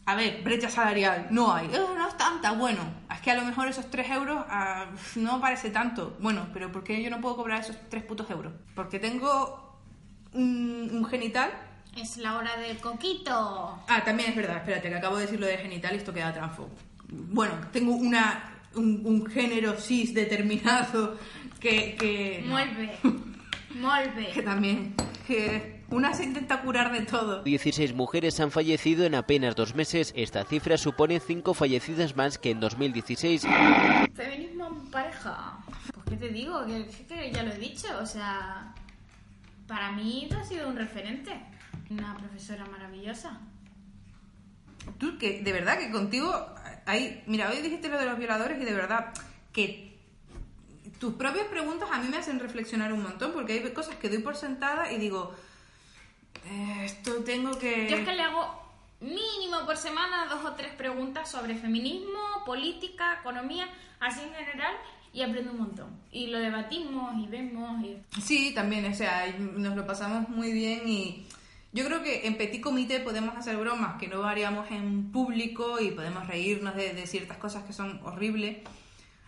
A 0.06 0.16
ver, 0.16 0.42
brecha 0.42 0.70
salarial, 0.70 1.28
no 1.32 1.54
hay. 1.54 1.66
Eh, 1.68 1.72
no 1.74 2.08
es 2.08 2.16
tanta, 2.16 2.54
bueno. 2.54 2.80
Es 3.14 3.20
que 3.20 3.32
a 3.32 3.36
lo 3.36 3.44
mejor 3.44 3.68
esos 3.68 3.92
3 3.92 4.10
euros 4.12 4.46
ah, 4.50 4.86
no 5.18 5.42
parece 5.42 5.70
tanto. 5.70 6.16
Bueno, 6.22 6.48
pero 6.54 6.72
¿por 6.72 6.86
qué 6.86 7.04
yo 7.04 7.10
no 7.10 7.20
puedo 7.20 7.36
cobrar 7.36 7.60
esos 7.60 7.78
3 7.90 8.04
putos 8.04 8.30
euros? 8.30 8.54
Porque 8.74 9.00
tengo 9.00 9.67
un, 10.38 10.90
un 10.94 11.06
genital. 11.06 11.52
Es 11.96 12.18
la 12.18 12.38
hora 12.38 12.56
del 12.58 12.78
coquito. 12.78 13.80
Ah, 13.88 14.04
también 14.06 14.30
es 14.30 14.36
verdad, 14.36 14.58
espérate, 14.58 14.88
que 14.90 14.96
acabo 14.96 15.16
de 15.18 15.24
decir 15.24 15.40
lo 15.40 15.48
de 15.48 15.58
genital 15.58 15.96
y 15.96 15.98
esto 15.98 16.14
queda 16.14 16.32
transfo. 16.32 16.70
Bueno, 17.10 17.54
tengo 17.72 17.96
una, 17.96 18.62
un, 18.76 19.02
un 19.04 19.26
género 19.26 19.74
cis 19.80 20.14
determinado 20.14 21.18
que... 21.60 21.96
que 21.96 22.44
no. 22.46 22.52
Mueve. 22.52 22.98
Molve. 23.76 24.32
Que 24.34 24.42
también. 24.44 24.96
Que 25.28 25.84
una 25.90 26.14
se 26.14 26.24
intenta 26.24 26.62
curar 26.62 26.92
de 26.92 27.02
todo. 27.02 27.44
16 27.44 27.94
mujeres 27.94 28.40
han 28.40 28.52
fallecido 28.52 29.06
en 29.06 29.16
apenas 29.16 29.56
dos 29.56 29.76
meses. 29.76 30.14
Esta 30.16 30.44
cifra 30.46 30.78
supone 30.78 31.20
5 31.20 31.54
fallecidas 31.54 32.16
más 32.16 32.38
que 32.38 32.52
en 32.52 32.60
2016. 32.60 33.44
Feminismo 34.14 34.68
en 34.68 34.92
pareja. 34.92 35.58
Pues 35.94 36.06
qué 36.10 36.16
te 36.18 36.30
digo, 36.30 36.66
que, 36.66 36.86
que 37.08 37.32
ya 37.32 37.44
lo 37.44 37.54
he 37.54 37.58
dicho, 37.58 37.88
o 38.02 38.06
sea, 38.06 38.74
para 39.68 39.92
mí 39.92 40.28
tú 40.30 40.38
has 40.38 40.48
sido 40.48 40.68
un 40.68 40.76
referente, 40.76 41.32
una 41.90 42.18
profesora 42.18 42.66
maravillosa. 42.66 43.40
Tú, 44.98 45.18
que 45.18 45.42
de 45.42 45.54
verdad 45.54 45.78
que 45.78 45.92
contigo 45.92 46.34
hay... 46.86 47.24
Mira, 47.28 47.50
hoy 47.50 47.62
dijiste 47.62 47.90
lo 47.90 48.00
de 48.00 48.06
los 48.06 48.18
violadores 48.18 48.62
y 48.62 48.66
de 48.66 48.74
verdad 48.74 49.14
que 49.52 49.98
tus 51.00 51.14
propias 51.16 51.48
preguntas 51.48 51.90
a 51.92 52.00
mí 52.00 52.08
me 52.08 52.18
hacen 52.18 52.40
reflexionar 52.40 52.94
un 52.94 53.04
montón 53.04 53.34
porque 53.34 53.54
hay 53.54 53.74
cosas 53.74 53.96
que 53.96 54.10
doy 54.10 54.20
por 54.20 54.36
sentada 54.36 54.92
y 54.92 54.98
digo, 54.98 55.36
eh, 56.46 56.86
esto 56.86 57.24
tengo 57.24 57.58
que... 57.60 57.90
Yo 57.90 57.98
es 57.98 58.06
que 58.06 58.14
le 58.14 58.24
hago 58.24 58.68
mínimo 59.02 59.66
por 59.66 59.78
semana 59.78 60.26
dos 60.28 60.44
o 60.46 60.54
tres 60.54 60.74
preguntas 60.74 61.30
sobre 61.30 61.56
feminismo, 61.56 62.44
política, 62.46 63.20
economía, 63.20 63.68
así 64.00 64.22
en 64.22 64.34
general, 64.34 64.76
y 65.18 65.24
aprendo 65.24 65.52
un 65.52 65.58
montón. 65.58 65.88
Y 66.12 66.28
lo 66.28 66.38
debatimos 66.38 67.16
y 67.18 67.26
vemos. 67.26 67.84
Y... 67.84 67.98
Sí, 68.22 68.52
también, 68.54 68.86
o 68.86 68.94
sea, 68.94 69.26
nos 69.40 69.76
lo 69.76 69.88
pasamos 69.88 70.30
muy 70.30 70.52
bien 70.52 70.88
y 70.88 71.26
yo 71.74 71.84
creo 71.86 72.04
que 72.04 72.28
en 72.28 72.38
Petit 72.38 72.62
Comité 72.62 73.00
podemos 73.00 73.36
hacer 73.36 73.58
bromas 73.58 74.00
que 74.00 74.08
no 74.08 74.24
haríamos 74.24 74.70
en 74.70 75.12
público 75.12 75.80
y 75.80 75.90
podemos 75.90 76.28
reírnos 76.28 76.76
de, 76.76 76.94
de 76.94 77.08
ciertas 77.08 77.38
cosas 77.38 77.64
que 77.64 77.74
son 77.74 78.00
horribles. 78.04 78.58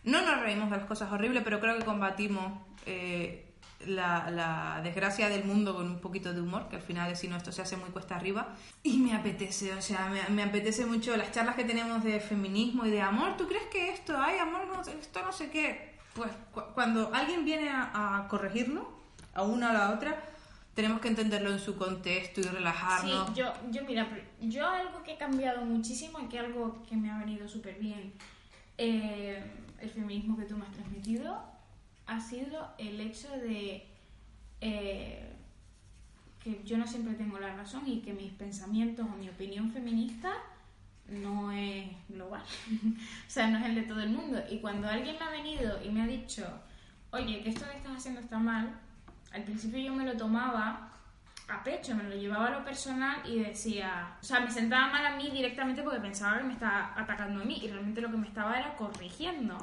No 0.04 0.21
nos 0.21 0.39
reímos 0.41 0.69
de 0.69 0.78
las 0.78 0.86
cosas 0.86 1.12
horribles, 1.12 1.41
pero 1.43 1.60
creo 1.60 1.80
que 1.80 1.84
combatimos 1.84 2.54
eh, 2.86 3.48
la, 3.85 4.81
desgracia 4.83 5.29
del 5.29 5.45
mundo 5.45 5.75
con 5.75 5.87
un 5.87 5.99
poquito 5.99 6.33
de 6.33 6.41
humor, 6.41 6.67
que 6.69 6.77
al 6.77 6.81
final 6.81 7.15
si 7.15 7.27
no 7.27 7.37
esto 7.37 7.51
se 7.51 7.61
hace 7.61 7.77
muy 7.77 7.89
cuesta 7.89 8.15
arriba. 8.15 8.55
Y 8.83 8.97
me 8.97 9.13
apetece, 9.13 9.73
o 9.73 9.81
sea, 9.81 10.11
me, 10.29 10.43
apetece 10.43 10.85
mucho 10.85 11.15
las 11.15 11.31
charlas 11.31 11.55
que 11.55 11.63
tenemos 11.63 12.03
de 12.03 12.19
feminismo 12.19 12.85
y 12.85 12.91
de 12.91 13.01
amor. 13.01 13.37
¿Tú 13.37 13.47
crees 13.47 13.65
que 13.71 13.89
esto 13.89 14.17
hay 14.17 14.37
amor? 14.37 14.67
No, 14.67 14.81
esto 14.81 15.21
no 15.23 15.31
sé 15.31 15.49
qué. 15.49 15.97
Pues 16.13 16.31
cu 16.53 16.61
cuando 16.73 17.13
alguien 17.13 17.45
viene 17.45 17.69
a, 17.69 18.25
corregirnos, 18.29 18.85
a 19.33 19.43
una 19.43 19.67
o 19.67 19.69
a 19.69 19.73
la 19.73 19.91
otra, 19.91 20.23
tenemos 20.73 20.99
que 20.99 21.07
entenderlo 21.07 21.51
en 21.51 21.59
su 21.59 21.77
contexto 21.77 22.41
y 22.41 22.43
relajarnos. 22.43 23.27
Sí, 23.27 23.33
yo, 23.35 23.53
yo 23.71 23.83
mira, 23.83 24.07
yo 24.41 24.67
algo 24.67 25.03
que 25.03 25.13
he 25.13 25.17
cambiado 25.17 25.63
muchísimo 25.65 26.19
y 26.19 26.27
que 26.27 26.39
algo 26.39 26.83
que 26.87 26.95
me 26.97 27.11
ha 27.11 27.17
venido 27.17 27.47
súper 27.47 27.75
bien. 27.75 28.13
Eh, 28.77 29.43
el 29.79 29.89
feminismo 29.89 30.37
que 30.37 30.43
tú 30.43 30.57
me 30.57 30.65
has 30.65 30.71
transmitido 30.71 31.58
ha 32.09 32.19
sido 32.19 32.73
el 32.77 32.99
hecho 32.99 33.29
de 33.29 33.87
eh, 34.61 35.31
que 36.43 36.61
yo 36.63 36.77
no 36.77 36.87
siempre 36.87 37.13
tengo 37.13 37.37
la 37.39 37.55
razón 37.55 37.87
y 37.87 38.01
que 38.01 38.13
mis 38.13 38.31
pensamientos 38.33 39.05
o 39.05 39.15
mi 39.15 39.29
opinión 39.29 39.71
feminista 39.71 40.33
no 41.07 41.51
es 41.51 41.87
global, 42.07 42.43
o 43.27 43.29
sea, 43.29 43.47
no 43.47 43.60
es 43.60 43.65
el 43.65 43.75
de 43.75 43.83
todo 43.83 44.01
el 44.01 44.10
mundo. 44.10 44.41
Y 44.49 44.60
cuando 44.60 44.87
alguien 44.87 45.15
me 45.19 45.25
ha 45.25 45.31
venido 45.31 45.79
y 45.83 45.89
me 45.89 46.03
ha 46.03 46.07
dicho, 46.07 46.45
oye, 47.12 47.41
que 47.41 47.49
esto 47.49 47.65
que 47.69 47.77
estás 47.77 47.97
haciendo 47.97 48.21
está 48.21 48.37
mal, 48.39 48.79
al 49.31 49.43
principio 49.43 49.79
yo 49.79 49.93
me 49.93 50.05
lo 50.05 50.17
tomaba 50.17 50.91
a 51.47 51.63
pecho, 51.63 51.95
me 51.95 52.03
lo 52.03 52.15
llevaba 52.15 52.47
a 52.47 52.60
lo 52.60 52.65
personal 52.65 53.21
y 53.25 53.39
decía, 53.39 54.17
o 54.21 54.23
sea, 54.23 54.39
me 54.39 54.51
sentaba 54.51 54.91
mal 54.91 55.05
a 55.05 55.15
mí 55.15 55.29
directamente 55.31 55.81
porque 55.81 55.99
pensaba 55.99 56.37
que 56.37 56.43
me 56.43 56.53
estaba 56.53 56.93
atacando 56.95 57.41
a 57.41 57.45
mí 57.45 57.60
y 57.63 57.67
realmente 57.67 58.01
lo 58.01 58.12
que 58.12 58.17
me 58.17 58.27
estaba 58.27 58.60
era 58.60 58.75
corrigiendo. 58.75 59.57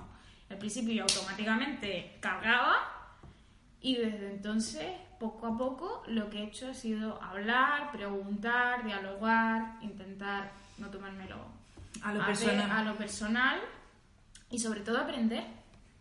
Al 0.51 0.59
principio 0.59 0.95
yo 0.95 1.03
automáticamente 1.03 2.17
cargaba 2.21 2.97
y 3.81 3.97
desde 3.97 4.31
entonces, 4.31 4.85
poco 5.19 5.47
a 5.47 5.57
poco, 5.57 6.03
lo 6.07 6.31
que 6.31 6.39
he 6.39 6.45
hecho 6.45 6.69
ha 6.71 6.75
sido 6.75 7.23
hablar, 7.23 7.91
preguntar, 7.93 8.85
dialogar, 8.85 9.79
intentar 9.83 10.53
no 10.79 10.91
tomármelo 10.91 11.37
a 12.03 12.13
lo, 12.13 12.23
a, 12.23 12.27
personal. 12.27 12.71
a 12.71 12.83
lo 12.83 12.97
personal 12.97 13.61
y 14.51 14.59
sobre 14.59 14.81
todo 14.81 14.99
aprender. 14.99 15.45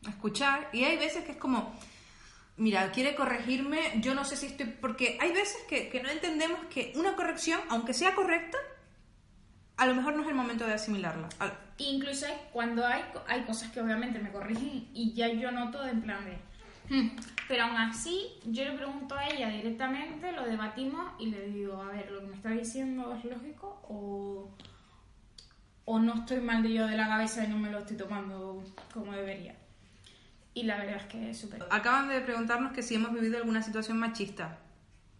escuchar 0.07 0.69
y 0.73 0.83
hay 0.83 0.97
veces 0.97 1.23
que 1.25 1.31
es 1.33 1.37
como, 1.37 1.73
mira, 2.57 2.91
quiere 2.91 3.15
corregirme, 3.15 3.99
yo 4.01 4.13
no 4.13 4.25
sé 4.25 4.35
si 4.35 4.47
estoy, 4.47 4.67
porque 4.67 5.17
hay 5.21 5.31
veces 5.31 5.57
que, 5.67 5.89
que 5.89 6.01
no 6.01 6.09
entendemos 6.09 6.59
que 6.69 6.93
una 6.95 7.15
corrección, 7.15 7.59
aunque 7.69 7.93
sea 7.93 8.13
correcta, 8.15 8.57
a 9.77 9.85
lo 9.87 9.95
mejor 9.95 10.15
no 10.15 10.23
es 10.23 10.27
el 10.29 10.35
momento 10.35 10.65
de 10.65 10.73
asimilarla. 10.73 11.27
Al- 11.39 11.53
Incluso 11.77 12.25
cuando 12.53 12.85
hay, 12.85 13.01
hay 13.27 13.41
cosas 13.41 13.71
que 13.71 13.81
obviamente 13.81 14.19
me 14.19 14.31
corrigen 14.31 14.87
y 14.93 15.13
ya 15.13 15.27
yo 15.27 15.51
noto 15.51 15.85
en 15.85 16.01
plan 16.01 16.19
de... 16.23 16.37
"Hmm", 16.89 17.09
Pero 17.49 17.63
aún 17.65 17.75
así, 17.75 18.27
yo 18.45 18.63
le 18.63 18.71
pregunto 18.71 19.15
a 19.15 19.27
ella 19.27 19.49
directamente, 19.49 20.31
lo 20.31 20.43
debatimos 20.45 21.11
y 21.19 21.27
le 21.27 21.47
digo, 21.49 21.81
a 21.81 21.89
ver, 21.89 22.09
lo 22.11 22.21
que 22.21 22.27
me 22.27 22.35
está 22.35 22.49
diciendo 22.51 23.13
es 23.15 23.25
lógico 23.25 23.81
o, 23.89 24.49
o 25.85 25.99
no 25.99 26.13
estoy 26.15 26.39
mal 26.39 26.63
de 26.63 26.73
yo 26.73 26.87
de 26.87 26.95
la 26.95 27.07
cabeza 27.07 27.43
y 27.43 27.47
no 27.49 27.57
me 27.57 27.69
lo 27.69 27.79
estoy 27.79 27.97
tomando 27.97 28.63
como 28.93 29.11
debería. 29.11 29.55
Y 30.53 30.63
la 30.63 30.77
verdad 30.77 30.95
es 30.95 31.03
que 31.07 31.29
es 31.31 31.37
súper... 31.37 31.65
Acaban 31.69 32.07
de 32.07 32.21
preguntarnos 32.21 32.71
que 32.71 32.81
si 32.81 32.95
hemos 32.95 33.11
vivido 33.11 33.37
alguna 33.37 33.61
situación 33.61 33.97
machista. 33.99 34.57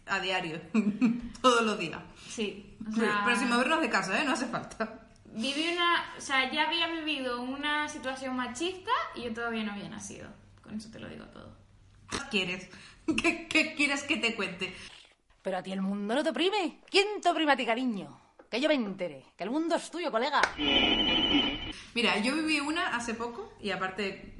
A 0.05 0.19
diario, 0.19 0.59
todos 1.41 1.61
los 1.63 1.79
días. 1.79 1.99
Sí, 2.29 2.75
o 2.81 2.85
Pero- 2.95 3.05
sea- 3.07 3.21
Pero 3.25 3.37
sin 3.39 3.49
movernos 3.49 3.81
de 3.81 3.89
casa, 3.89 4.21
¿eh? 4.21 4.25
No 4.25 4.33
hace 4.33 4.47
falta. 4.47 4.99
Viví 5.25 5.67
una, 5.73 6.13
o 6.17 6.21
sea, 6.21 6.51
ya 6.51 6.67
había 6.67 6.87
vivido 6.87 7.41
una 7.41 7.87
situación 7.89 8.35
machista 8.35 8.91
y 9.15 9.23
yo 9.23 9.33
todavía 9.33 9.63
no 9.63 9.71
había 9.71 9.89
nacido. 9.89 10.27
Con 10.61 10.75
eso 10.75 10.89
te 10.91 10.99
lo 10.99 11.07
digo 11.09 11.25
todo. 11.27 11.57
¿Qué 12.09 12.17
quieres? 12.29 12.69
¿Qué, 13.21 13.47
qué 13.47 13.73
quieres 13.75 14.03
que 14.03 14.17
te 14.17 14.35
cuente? 14.35 14.73
Pero 15.41 15.57
a 15.57 15.63
ti 15.63 15.71
el 15.71 15.81
mundo 15.81 16.13
no 16.15 16.23
te 16.23 16.29
oprime. 16.29 16.81
¿Quién 16.89 17.19
te 17.21 17.29
oprime 17.29 17.53
a 17.53 17.55
ti, 17.57 17.65
cariño? 17.65 18.19
Que 18.51 18.61
yo 18.61 18.67
me 18.69 18.75
entere. 18.75 19.25
Que 19.35 19.43
el 19.45 19.49
mundo 19.49 19.75
es 19.75 19.89
tuyo, 19.89 20.11
colega. 20.11 20.39
Mira, 21.95 22.17
yo 22.19 22.35
viví 22.35 22.59
una 22.59 22.95
hace 22.95 23.13
poco 23.13 23.53
y 23.59 23.71
aparte 23.71 24.35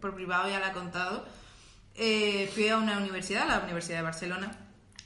por 0.00 0.14
privado 0.14 0.48
ya 0.48 0.58
la 0.60 0.68
he 0.70 0.72
contado. 0.72 1.26
Eh, 1.94 2.50
fui 2.54 2.68
a 2.68 2.76
una 2.78 2.98
universidad, 2.98 3.46
la 3.48 3.58
Universidad 3.60 3.98
de 3.98 4.02
Barcelona, 4.04 4.50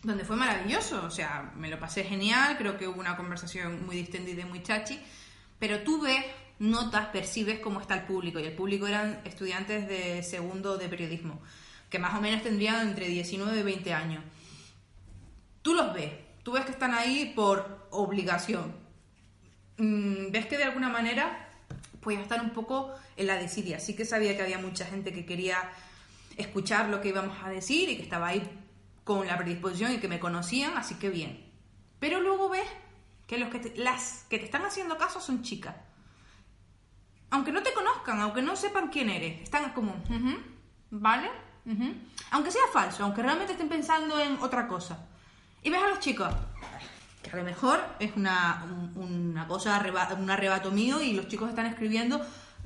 donde 0.02 0.24
fue 0.24 0.36
maravilloso. 0.36 1.04
O 1.04 1.10
sea, 1.10 1.52
me 1.56 1.68
lo 1.68 1.78
pasé 1.78 2.04
genial, 2.04 2.56
creo 2.58 2.76
que 2.76 2.88
hubo 2.88 3.00
una 3.00 3.16
conversación 3.16 3.86
muy 3.86 3.96
distendida 3.96 4.42
y 4.42 4.44
muy 4.44 4.62
chachi. 4.62 5.00
Pero 5.58 5.80
tú 5.80 6.00
ves, 6.00 6.24
notas, 6.58 7.08
percibes 7.08 7.60
cómo 7.60 7.80
está 7.80 7.94
el 7.94 8.02
público. 8.02 8.40
Y 8.40 8.44
el 8.44 8.54
público 8.54 8.86
eran 8.86 9.20
estudiantes 9.24 9.88
de 9.88 10.22
segundo 10.22 10.76
de 10.76 10.88
periodismo, 10.88 11.40
que 11.88 11.98
más 11.98 12.14
o 12.14 12.20
menos 12.20 12.42
tendrían 12.42 12.88
entre 12.88 13.06
19 13.08 13.60
y 13.60 13.62
20 13.62 13.94
años. 13.94 14.24
Tú 15.62 15.74
los 15.74 15.94
ves, 15.94 16.12
tú 16.42 16.52
ves 16.52 16.64
que 16.64 16.72
están 16.72 16.94
ahí 16.94 17.32
por 17.36 17.86
obligación. 17.90 18.74
Mm, 19.76 20.30
ves 20.32 20.46
que 20.46 20.58
de 20.58 20.64
alguna 20.64 20.88
manera 20.88 21.48
pues 22.00 22.18
estar 22.18 22.40
un 22.40 22.50
poco 22.50 22.92
en 23.16 23.28
la 23.28 23.36
desidia. 23.36 23.78
Sí 23.78 23.94
que 23.94 24.04
sabía 24.04 24.36
que 24.36 24.42
había 24.42 24.58
mucha 24.58 24.84
gente 24.84 25.12
que 25.12 25.24
quería 25.24 25.70
escuchar 26.36 26.88
lo 26.88 27.00
que 27.00 27.10
íbamos 27.10 27.36
a 27.44 27.48
decir 27.48 27.88
y 27.88 27.96
que 27.96 28.02
estaba 28.02 28.28
ahí 28.28 28.42
con 29.04 29.26
la 29.26 29.36
predisposición 29.36 29.92
y 29.92 29.98
que 29.98 30.08
me 30.08 30.20
conocían, 30.20 30.76
así 30.76 30.94
que 30.96 31.10
bien. 31.10 31.50
Pero 31.98 32.20
luego 32.20 32.48
ves 32.48 32.66
que 33.26 33.38
los 33.38 33.48
que 33.50 33.58
te- 33.58 33.76
las 33.76 34.24
que 34.28 34.38
te 34.38 34.44
están 34.44 34.64
haciendo 34.64 34.96
caso 34.98 35.20
son 35.20 35.42
chicas. 35.42 35.74
Aunque 37.30 37.52
no 37.52 37.62
te 37.62 37.72
conozcan, 37.72 38.20
aunque 38.20 38.42
no 38.42 38.56
sepan 38.56 38.88
quién 38.88 39.08
eres, 39.08 39.40
están 39.42 39.72
como, 39.72 39.92
"Ujú, 39.92 40.36
¿vale? 40.90 41.30
ujú". 41.64 41.94
Aunque 42.30 42.50
sea 42.50 42.62
falso, 42.72 43.04
aunque 43.04 43.22
realmente 43.22 43.52
estén 43.52 43.68
pensando 43.68 44.18
en 44.20 44.38
otra 44.42 44.68
cosa. 44.68 44.98
Y 45.62 45.70
ves 45.70 45.82
a 45.82 45.88
los 45.88 46.00
chicos, 46.00 46.28
que 47.22 47.30
a 47.30 47.36
lo 47.36 47.44
mejor 47.44 47.80
es 48.00 48.14
una, 48.16 48.64
un- 48.96 49.02
una 49.02 49.46
cosa, 49.46 49.80
un 50.18 50.30
arrebato 50.30 50.70
mío 50.72 51.00
y 51.00 51.12
los 51.14 51.28
chicos 51.28 51.48
están 51.48 51.66
escribiendo 51.66 52.20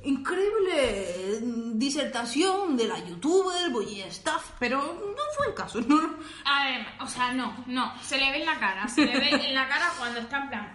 increíble 0.07 1.39
mm, 1.41 1.77
disertación 1.77 2.77
de 2.77 2.87
la 2.87 2.99
youtuber, 2.99 3.69
boy 3.71 4.03
stuff, 4.09 4.51
pero 4.59 4.79
no 4.81 5.23
fue 5.35 5.47
el 5.47 5.53
caso. 5.53 5.81
No, 5.81 6.01
no. 6.01 6.17
Además, 6.45 6.93
o 7.01 7.07
sea, 7.07 7.33
no, 7.33 7.63
no, 7.67 7.93
se 8.01 8.17
le 8.17 8.31
ve 8.31 8.39
en 8.39 8.45
la 8.45 8.59
cara, 8.59 8.87
se 8.87 9.05
le 9.05 9.19
ve 9.19 9.29
en 9.29 9.53
la 9.53 9.67
cara 9.67 9.91
cuando 9.97 10.19
está 10.19 10.43
en 10.43 10.49
plan, 10.49 10.73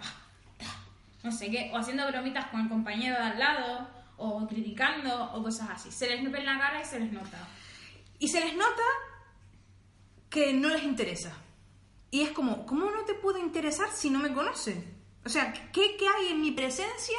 no 1.23 1.31
sé 1.31 1.49
qué, 1.49 1.71
o 1.73 1.77
haciendo 1.77 2.07
bromitas 2.07 2.47
con 2.47 2.61
el 2.61 2.69
compañero 2.69 3.15
de 3.15 3.23
al 3.23 3.39
lado, 3.39 3.87
o 4.17 4.47
criticando, 4.47 5.31
o 5.33 5.43
cosas 5.43 5.69
así. 5.71 5.91
Se 5.91 6.07
les 6.07 6.31
ve 6.31 6.39
en 6.39 6.45
la 6.45 6.59
cara 6.59 6.81
y 6.81 6.85
se 6.85 6.99
les 6.99 7.11
nota. 7.11 7.47
Y 8.19 8.27
se 8.27 8.39
les 8.39 8.55
nota 8.55 8.83
que 10.29 10.53
no 10.53 10.69
les 10.69 10.83
interesa. 10.83 11.33
Y 12.11 12.21
es 12.21 12.31
como, 12.31 12.65
¿cómo 12.65 12.91
no 12.91 13.03
te 13.05 13.15
puede 13.15 13.39
interesar 13.39 13.89
si 13.91 14.09
no 14.09 14.19
me 14.19 14.33
conocen? 14.33 15.01
O 15.25 15.29
sea, 15.29 15.51
¿qué, 15.51 15.95
qué 15.97 16.07
hay 16.07 16.27
en 16.31 16.41
mi 16.41 16.51
presencia 16.51 17.17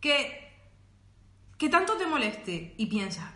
que, 0.00 0.49
que 1.60 1.68
tanto 1.68 1.92
te 1.98 2.06
moleste? 2.06 2.72
Y 2.78 2.86
piensas, 2.86 3.30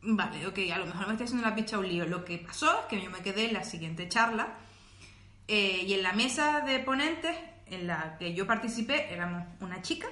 vale, 0.00 0.46
ok, 0.46 0.58
a 0.72 0.78
lo 0.78 0.86
mejor 0.86 1.06
me 1.06 1.12
estoy 1.12 1.26
haciendo 1.26 1.46
la 1.46 1.54
picha 1.54 1.78
un 1.78 1.86
lío. 1.86 2.06
Lo 2.06 2.24
que 2.24 2.38
pasó 2.38 2.80
es 2.80 2.86
que 2.86 3.02
yo 3.02 3.10
me 3.10 3.18
quedé 3.18 3.48
en 3.48 3.52
la 3.52 3.64
siguiente 3.64 4.08
charla 4.08 4.56
eh, 5.46 5.84
y 5.86 5.92
en 5.92 6.02
la 6.02 6.14
mesa 6.14 6.62
de 6.62 6.78
ponentes 6.78 7.36
en 7.66 7.86
la 7.86 8.16
que 8.18 8.32
yo 8.32 8.46
participé 8.46 9.12
éramos 9.12 9.44
una 9.60 9.82
chica, 9.82 10.08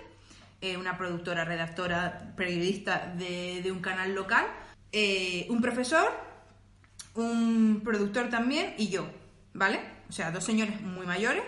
eh, 0.60 0.76
una 0.76 0.98
productora, 0.98 1.46
redactora, 1.46 2.34
periodista 2.36 3.14
de, 3.16 3.66
un 3.72 3.80
canal 3.80 4.14
local, 4.14 4.46
eh, 4.92 5.46
un 5.48 5.62
profesor, 5.62 6.12
un 7.14 7.80
productor 7.82 8.28
también 8.28 8.74
y 8.76 8.88
yo, 8.88 9.08
¿vale? 9.54 9.80
O 10.10 10.12
sea, 10.12 10.30
dos 10.30 10.44
señores 10.44 10.82
muy 10.82 11.06
mayores 11.06 11.44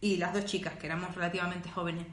y 0.00 0.16
las 0.16 0.32
dos 0.32 0.46
chicas, 0.46 0.76
que 0.78 0.86
éramos 0.86 1.14
relativamente 1.14 1.68
jóvenes. 1.68 2.06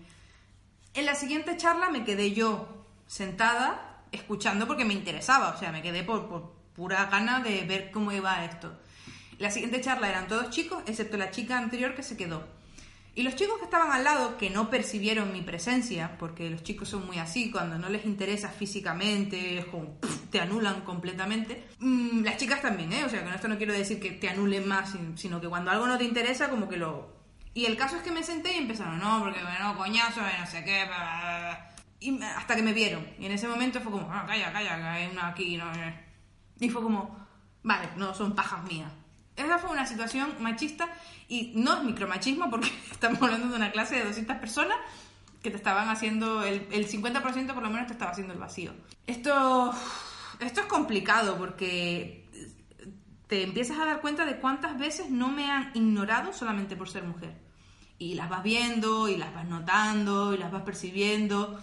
En 0.94 1.06
la 1.06 1.16
siguiente 1.16 1.56
charla 1.56 1.90
me 1.90 2.04
quedé 2.04 2.34
yo 2.34 2.79
sentada 3.10 4.04
escuchando 4.12 4.68
porque 4.68 4.86
me 4.86 4.94
interesaba, 4.94 5.50
o 5.50 5.58
sea, 5.60 5.72
me 5.72 5.82
quedé 5.82 6.04
por, 6.04 6.30
por 6.30 6.54
pura 6.76 7.06
gana 7.08 7.40
de 7.40 7.64
ver 7.64 7.90
cómo 7.92 8.12
iba 8.12 8.46
esto. 8.46 8.80
La 9.40 9.50
siguiente 9.52 9.82
charla 9.82 10.10
eran 10.10 10.28
todos 10.28 10.52
chicos, 10.52 10.84
excepto 10.86 11.18
la 11.18 11.32
chica 11.32 11.58
anterior 11.58 11.96
que 11.96 12.04
se 12.04 12.16
quedó. 12.16 12.48
Y 13.16 13.24
los 13.24 13.36
chicos 13.36 13.58
que 13.58 13.66
estaban 13.66 13.92
al 13.92 14.04
lado, 14.04 14.38
que 14.38 14.50
no 14.52 14.70
percibieron 14.70 15.34
mi 15.34 15.42
presencia, 15.42 16.16
porque 16.20 16.50
los 16.50 16.64
chicos 16.64 16.88
son 16.90 17.06
muy 17.08 17.18
así, 17.18 17.50
cuando 17.52 17.78
no 17.80 17.90
les 17.90 18.06
interesa 18.06 18.50
físicamente, 18.50 19.58
es 19.58 19.66
como, 19.66 19.98
te 20.30 20.40
anulan 20.40 20.82
completamente. 20.82 21.68
Mm, 21.80 22.24
las 22.24 22.38
chicas 22.38 22.62
también, 22.62 22.94
¿eh? 22.94 23.04
O 23.06 23.10
sea, 23.10 23.24
con 23.24 23.34
esto 23.34 23.48
no 23.48 23.58
quiero 23.58 23.74
decir 23.74 24.00
que 24.00 24.12
te 24.12 24.30
anulen 24.30 24.68
más, 24.68 24.92
sin- 24.92 25.18
sino 25.18 25.42
que 25.42 25.48
cuando 25.50 25.72
algo 25.72 25.88
no 25.88 25.98
te 25.98 26.04
interesa, 26.04 26.50
como 26.50 26.70
que 26.70 26.78
lo... 26.78 27.18
Y 27.56 27.66
el 27.66 27.76
caso 27.76 27.98
es 27.98 28.04
que 28.04 28.12
me 28.12 28.24
senté 28.24 28.54
y 28.54 28.58
empezaron, 28.58 29.00
no, 29.00 29.20
porque 29.24 29.42
bueno, 29.42 29.76
coñazo, 29.76 30.22
no 30.22 30.46
sé 30.48 30.64
qué, 30.64 30.86
bla, 30.86 30.98
bla, 30.98 31.40
bla". 31.40 31.69
Y 32.00 32.22
hasta 32.22 32.56
que 32.56 32.62
me 32.62 32.74
vieron. 32.74 33.06
Y 33.20 33.26
en 33.26 33.32
ese 33.32 33.48
momento 33.48 33.82
fue 33.82 33.92
como, 33.92 34.12
ah, 34.12 34.26
calla, 34.26 34.52
calla, 34.52 34.78
que 34.78 34.84
hay 34.84 35.12
una 35.12 35.28
aquí, 35.28 35.58
no, 35.58 35.66
no". 35.66 35.94
Y 36.60 36.70
fue 36.70 36.82
como, 36.82 37.18
vale, 37.64 37.90
no, 37.96 38.14
son 38.14 38.36
pajas 38.36 38.64
mías. 38.64 38.92
Esa 39.36 39.58
fue 39.58 39.70
una 39.70 39.86
situación 39.86 40.36
machista 40.40 40.90
y 41.28 41.54
no 41.56 41.78
es 41.78 41.84
micromachismo 41.84 42.50
porque 42.50 42.70
estamos 42.92 43.22
hablando 43.22 43.48
de 43.50 43.56
una 43.56 43.72
clase 43.72 43.96
de 43.96 44.06
200 44.06 44.38
personas 44.38 44.78
que 45.42 45.52
te 45.52 45.56
estaban 45.56 45.88
haciendo, 45.88 46.44
el, 46.44 46.68
el 46.72 46.88
50% 46.88 47.54
por 47.54 47.64
lo 47.64 47.70
menos 47.70 47.88
te 47.88 47.94
estaba 47.94 48.12
haciendo 48.12 48.34
el 48.34 48.40
vacío. 48.40 48.74
Esto, 49.08 49.74
esto 50.40 50.62
es 50.62 50.68
complicado 50.68 51.38
porque 51.38 52.28
te 53.30 53.44
empiezas 53.44 53.78
a 53.80 53.86
dar 53.86 54.02
cuenta 54.02 54.26
de 54.26 54.38
cuántas 54.38 54.78
veces 54.78 55.12
no 55.12 55.30
me 55.30 55.50
han 55.52 55.72
ignorado 55.76 56.34
solamente 56.34 56.76
por 56.76 56.90
ser 56.90 57.04
mujer. 57.04 57.38
Y 58.00 58.16
las 58.16 58.28
vas 58.28 58.42
viendo, 58.42 59.08
y 59.08 59.18
las 59.18 59.34
vas 59.36 59.48
notando, 59.48 60.34
y 60.34 60.38
las 60.38 60.52
vas 60.52 60.64
percibiendo. 60.64 61.62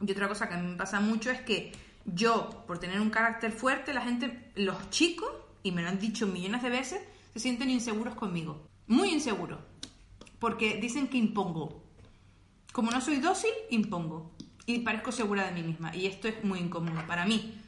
Y 0.00 0.10
otra 0.10 0.28
cosa 0.28 0.48
que 0.48 0.54
a 0.54 0.58
mí 0.58 0.68
me 0.68 0.76
pasa 0.76 1.00
mucho 1.00 1.30
es 1.30 1.40
que 1.40 1.72
yo, 2.04 2.64
por 2.66 2.78
tener 2.78 3.00
un 3.00 3.10
carácter 3.10 3.52
fuerte, 3.52 3.92
la 3.92 4.02
gente, 4.02 4.50
los 4.54 4.90
chicos, 4.90 5.30
y 5.62 5.72
me 5.72 5.82
lo 5.82 5.88
han 5.88 5.98
dicho 5.98 6.26
millones 6.26 6.62
de 6.62 6.70
veces, 6.70 7.00
se 7.34 7.40
sienten 7.40 7.70
inseguros 7.70 8.14
conmigo. 8.14 8.66
Muy 8.86 9.10
inseguros. 9.10 9.58
Porque 10.38 10.78
dicen 10.80 11.08
que 11.08 11.18
impongo. 11.18 11.82
Como 12.72 12.90
no 12.90 13.00
soy 13.00 13.16
dócil, 13.16 13.50
impongo. 13.70 14.32
Y 14.66 14.78
parezco 14.80 15.12
segura 15.12 15.44
de 15.46 15.52
mí 15.52 15.62
misma. 15.62 15.94
Y 15.94 16.06
esto 16.06 16.28
es 16.28 16.42
muy 16.44 16.60
incómodo 16.60 17.06
para 17.06 17.26
mí. 17.26 17.59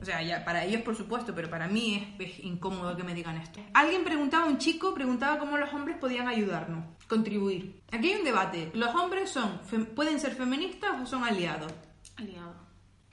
O 0.00 0.04
sea, 0.04 0.22
ya 0.22 0.44
para 0.44 0.64
ellos 0.64 0.82
por 0.82 0.96
supuesto, 0.96 1.34
pero 1.34 1.50
para 1.50 1.66
mí 1.66 2.08
es, 2.18 2.28
es 2.28 2.44
incómodo 2.44 2.96
que 2.96 3.02
me 3.02 3.14
digan 3.14 3.36
esto. 3.36 3.60
Alguien 3.74 4.04
preguntaba, 4.04 4.46
un 4.46 4.58
chico 4.58 4.94
preguntaba 4.94 5.38
cómo 5.38 5.58
los 5.58 5.72
hombres 5.72 5.96
podían 5.98 6.28
ayudarnos, 6.28 6.84
contribuir. 7.08 7.82
Aquí 7.90 8.12
hay 8.12 8.18
un 8.18 8.24
debate. 8.24 8.70
¿Los 8.74 8.94
hombres 8.94 9.30
son 9.30 9.60
pueden 9.94 10.20
ser 10.20 10.34
feministas 10.34 11.00
o 11.02 11.06
son 11.06 11.24
aliados? 11.24 11.72
Aliado. 12.16 12.54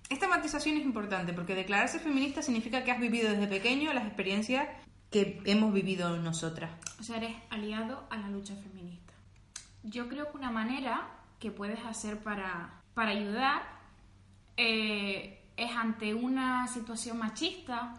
Esta 0.10 0.28
matización 0.28 0.78
es 0.78 0.84
importante 0.84 1.34
porque 1.34 1.56
declararse 1.56 2.00
feminista 2.00 2.44
significa 2.44 2.84
que 2.84 2.92
has 2.92 3.00
vivido 3.00 3.32
desde 3.32 3.48
pequeño 3.48 3.92
las 3.94 4.06
experiencias 4.06 4.68
que 5.10 5.42
hemos 5.46 5.74
vivido 5.74 6.18
nosotras. 6.18 6.72
O 7.00 7.04
sea, 7.04 7.18
eres 7.18 7.36
aliado 7.50 8.06
a 8.10 8.18
la 8.18 8.30
lucha 8.30 8.56
feminista. 8.56 9.14
Yo 9.84 10.08
creo 10.08 10.30
que 10.32 10.38
una 10.38 10.52
manera 10.52 11.10
que 11.40 11.52
puedes 11.52 11.84
hacer 11.86 12.20
para, 12.20 12.82
para 12.94 13.12
ayudar 13.12 13.64
eh, 14.58 15.45
es 15.58 15.72
ante 15.72 16.14
una 16.14 16.68
situación 16.68 17.18
machista 17.18 17.94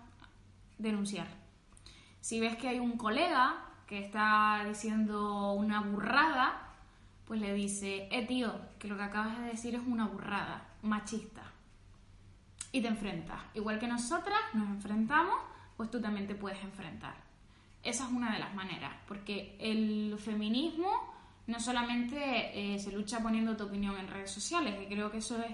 denunciar. 0.78 1.28
Si 2.20 2.40
ves 2.40 2.57
que 2.57 2.68
hay 2.68 2.78
un 2.78 2.96
colega 2.96 3.62
que 3.86 4.04
está 4.04 4.64
diciendo 4.66 5.52
una 5.52 5.80
burrada, 5.80 6.74
pues 7.24 7.40
le 7.40 7.54
dice, 7.54 8.09
eh 8.11 8.26
tío, 8.26 8.52
que 8.78 8.88
lo 8.88 8.96
que 8.96 9.02
acabas 9.04 9.38
de 9.38 9.48
decir 9.48 9.74
es 9.74 9.82
una 9.86 10.07
burrada, 10.07 10.66
machista. 10.82 11.42
y 12.72 12.82
te 12.82 12.88
enfrentas. 12.88 13.40
Igual 13.54 13.78
que 13.78 13.86
nosotras 13.86 14.38
nos 14.52 14.68
enfrentamos, 14.68 15.36
pues 15.76 15.90
tú 15.90 16.00
también 16.00 16.26
te 16.26 16.34
puedes 16.34 16.62
enfrentar. 16.62 17.14
Esa 17.82 18.04
es 18.04 18.11
una 18.12 18.32
de 18.32 18.38
las 18.38 18.54
maneras, 18.54 18.92
porque 19.07 19.57
el 19.59 20.16
feminismo 20.18 21.14
no 21.46 21.61
solamente 21.61 22.74
eh, 22.74 22.78
se 22.78 22.92
lucha 22.92 23.20
poniendo 23.20 23.57
tu 23.57 23.64
opinión 23.64 23.96
en 23.96 24.09
redes 24.09 24.30
sociales, 24.30 24.76
que 24.76 24.88
creo 24.88 25.11
que 25.11 25.18
eso 25.18 25.40
es 25.42 25.52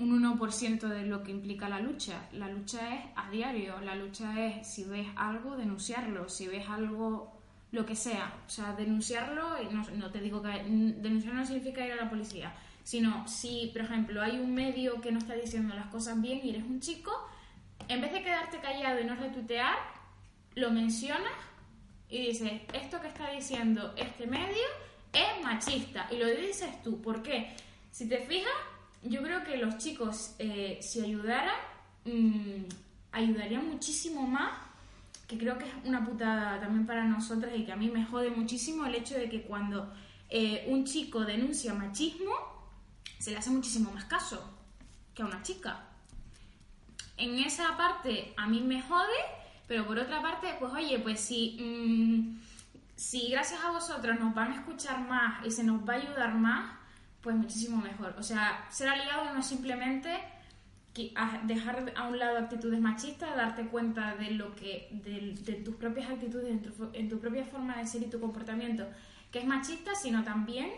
un 0.00 0.22
1% 0.22 0.88
de 0.88 1.06
lo 1.06 1.22
que 1.22 1.30
implica 1.30 1.68
la 1.68 1.80
lucha. 1.80 2.28
La 2.32 2.48
lucha 2.48 2.94
es 2.94 3.04
a 3.16 3.30
diario, 3.30 3.80
la 3.80 3.94
lucha 3.94 4.46
es 4.46 4.66
si 4.66 4.84
ves 4.84 5.06
algo, 5.16 5.56
denunciarlo, 5.56 6.28
si 6.28 6.48
ves 6.48 6.68
algo, 6.68 7.32
lo 7.70 7.86
que 7.86 7.94
sea. 7.94 8.32
O 8.46 8.50
sea, 8.50 8.72
denunciarlo, 8.72 9.62
no, 9.70 9.84
no 9.94 10.10
te 10.10 10.20
digo 10.20 10.42
que 10.42 10.48
denunciar 10.48 11.34
no 11.34 11.46
significa 11.46 11.86
ir 11.86 11.92
a 11.92 11.96
la 11.96 12.10
policía, 12.10 12.54
sino 12.82 13.28
si, 13.28 13.70
por 13.72 13.82
ejemplo, 13.82 14.22
hay 14.22 14.38
un 14.38 14.54
medio 14.54 15.00
que 15.00 15.12
no 15.12 15.18
está 15.18 15.34
diciendo 15.34 15.74
las 15.74 15.86
cosas 15.86 16.20
bien 16.20 16.40
y 16.42 16.50
eres 16.50 16.64
un 16.64 16.80
chico, 16.80 17.12
en 17.88 18.00
vez 18.00 18.12
de 18.12 18.22
quedarte 18.22 18.58
callado 18.58 19.00
y 19.00 19.04
no 19.04 19.14
retuitear, 19.14 19.76
lo 20.54 20.70
mencionas 20.70 21.32
y 22.08 22.26
dices, 22.26 22.52
esto 22.72 23.00
que 23.00 23.08
está 23.08 23.30
diciendo 23.30 23.94
este 23.96 24.26
medio 24.26 24.66
es 25.12 25.44
machista. 25.44 26.08
Y 26.10 26.16
lo 26.16 26.26
dices 26.26 26.82
tú. 26.82 27.00
¿Por 27.00 27.22
qué? 27.22 27.54
Si 27.90 28.08
te 28.08 28.18
fijas, 28.26 28.52
yo 29.02 29.22
creo 29.22 29.44
que 29.44 29.56
los 29.56 29.78
chicos, 29.78 30.34
eh, 30.38 30.78
si 30.82 31.00
ayudaran, 31.00 31.56
mm, 32.04 32.64
ayudarían 33.12 33.68
muchísimo 33.68 34.26
más, 34.26 34.50
que 35.26 35.38
creo 35.38 35.56
que 35.58 35.64
es 35.64 35.72
una 35.84 36.04
putada 36.04 36.60
también 36.60 36.86
para 36.86 37.04
nosotras 37.04 37.52
y 37.56 37.64
que 37.64 37.72
a 37.72 37.76
mí 37.76 37.88
me 37.88 38.04
jode 38.04 38.30
muchísimo 38.30 38.84
el 38.84 38.94
hecho 38.96 39.14
de 39.14 39.28
que 39.28 39.42
cuando 39.42 39.92
eh, 40.28 40.66
un 40.68 40.84
chico 40.84 41.24
denuncia 41.24 41.72
machismo, 41.72 42.32
se 43.18 43.30
le 43.30 43.38
hace 43.38 43.50
muchísimo 43.50 43.90
más 43.92 44.04
caso 44.04 44.42
que 45.14 45.22
a 45.22 45.26
una 45.26 45.42
chica. 45.42 45.84
En 47.16 47.38
esa 47.38 47.76
parte 47.76 48.32
a 48.36 48.46
mí 48.46 48.60
me 48.60 48.82
jode, 48.82 49.20
pero 49.68 49.86
por 49.86 49.98
otra 49.98 50.20
parte, 50.20 50.56
pues 50.58 50.72
oye, 50.72 50.98
pues 50.98 51.20
si, 51.20 51.56
mm, 51.60 52.40
si 52.96 53.30
gracias 53.30 53.62
a 53.62 53.70
vosotros 53.70 54.18
nos 54.18 54.34
van 54.34 54.52
a 54.52 54.56
escuchar 54.56 55.00
más 55.06 55.46
y 55.46 55.50
se 55.50 55.64
nos 55.64 55.88
va 55.88 55.94
a 55.94 55.96
ayudar 55.96 56.34
más, 56.34 56.79
pues 57.22 57.36
muchísimo 57.36 57.78
mejor. 57.78 58.14
O 58.18 58.22
sea, 58.22 58.66
ser 58.70 58.88
aliado 58.88 59.32
no 59.32 59.40
es 59.40 59.46
simplemente 59.46 60.10
dejar 61.44 61.92
a 61.96 62.08
un 62.08 62.18
lado 62.18 62.38
actitudes 62.38 62.80
machistas, 62.80 63.34
darte 63.36 63.66
cuenta 63.66 64.16
de 64.16 64.32
lo 64.32 64.54
que 64.54 64.88
de, 64.90 65.54
tus 65.64 65.76
propias 65.76 66.10
actitudes, 66.10 66.48
en 66.92 67.08
tu, 67.08 67.20
propia 67.20 67.44
forma 67.44 67.76
de 67.76 67.86
ser 67.86 68.02
y 68.02 68.06
tu 68.06 68.20
comportamiento, 68.20 68.86
que 69.30 69.38
es 69.38 69.46
machista, 69.46 69.94
sino 69.94 70.24
también 70.24 70.70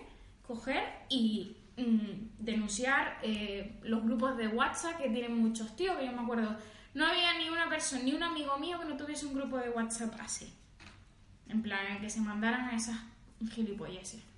coger 0.46 0.82
y 1.08 1.56
mm, 1.76 2.44
denunciar 2.44 3.18
eh, 3.22 3.78
los 3.82 4.02
grupos 4.04 4.36
de 4.36 4.48
WhatsApp 4.48 4.98
que 4.98 5.08
tienen 5.08 5.36
muchos 5.36 5.74
tíos, 5.76 5.96
que 5.96 6.06
yo 6.06 6.12
me 6.12 6.22
acuerdo, 6.22 6.56
no 6.94 7.06
había 7.06 7.38
ni 7.38 7.48
una 7.48 7.68
persona, 7.68 8.02
ni 8.02 8.12
un 8.12 8.22
amigo 8.22 8.58
mío 8.58 8.78
que 8.78 8.84
no 8.84 8.96
tuviese 8.96 9.26
un 9.26 9.34
grupo 9.34 9.56
de 9.56 9.70
WhatsApp 9.70 10.14
así. 10.20 10.52
En 11.48 11.62
plan, 11.62 12.00
que 12.00 12.10
se 12.10 12.20
mandaran 12.20 12.68
a 12.68 12.76
esas 12.76 12.96
gilipolleces. 13.50 14.31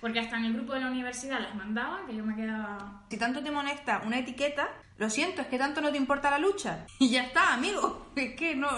Porque 0.00 0.20
hasta 0.20 0.36
en 0.36 0.46
el 0.46 0.54
grupo 0.54 0.74
de 0.74 0.80
la 0.80 0.90
universidad 0.90 1.40
las 1.40 1.54
mandaban, 1.54 2.06
que 2.06 2.14
yo 2.14 2.24
me 2.24 2.36
quedaba... 2.36 3.04
Si 3.10 3.16
tanto 3.16 3.42
te 3.42 3.50
molesta 3.50 4.02
una 4.04 4.18
etiqueta, 4.18 4.68
lo 4.98 5.10
siento, 5.10 5.42
es 5.42 5.48
que 5.48 5.58
tanto 5.58 5.80
no 5.80 5.90
te 5.90 5.96
importa 5.96 6.30
la 6.30 6.38
lucha. 6.38 6.86
Y 6.98 7.10
ya 7.10 7.24
está, 7.24 7.54
amigo. 7.54 8.12
Es 8.16 8.34
que 8.34 8.54
no... 8.54 8.68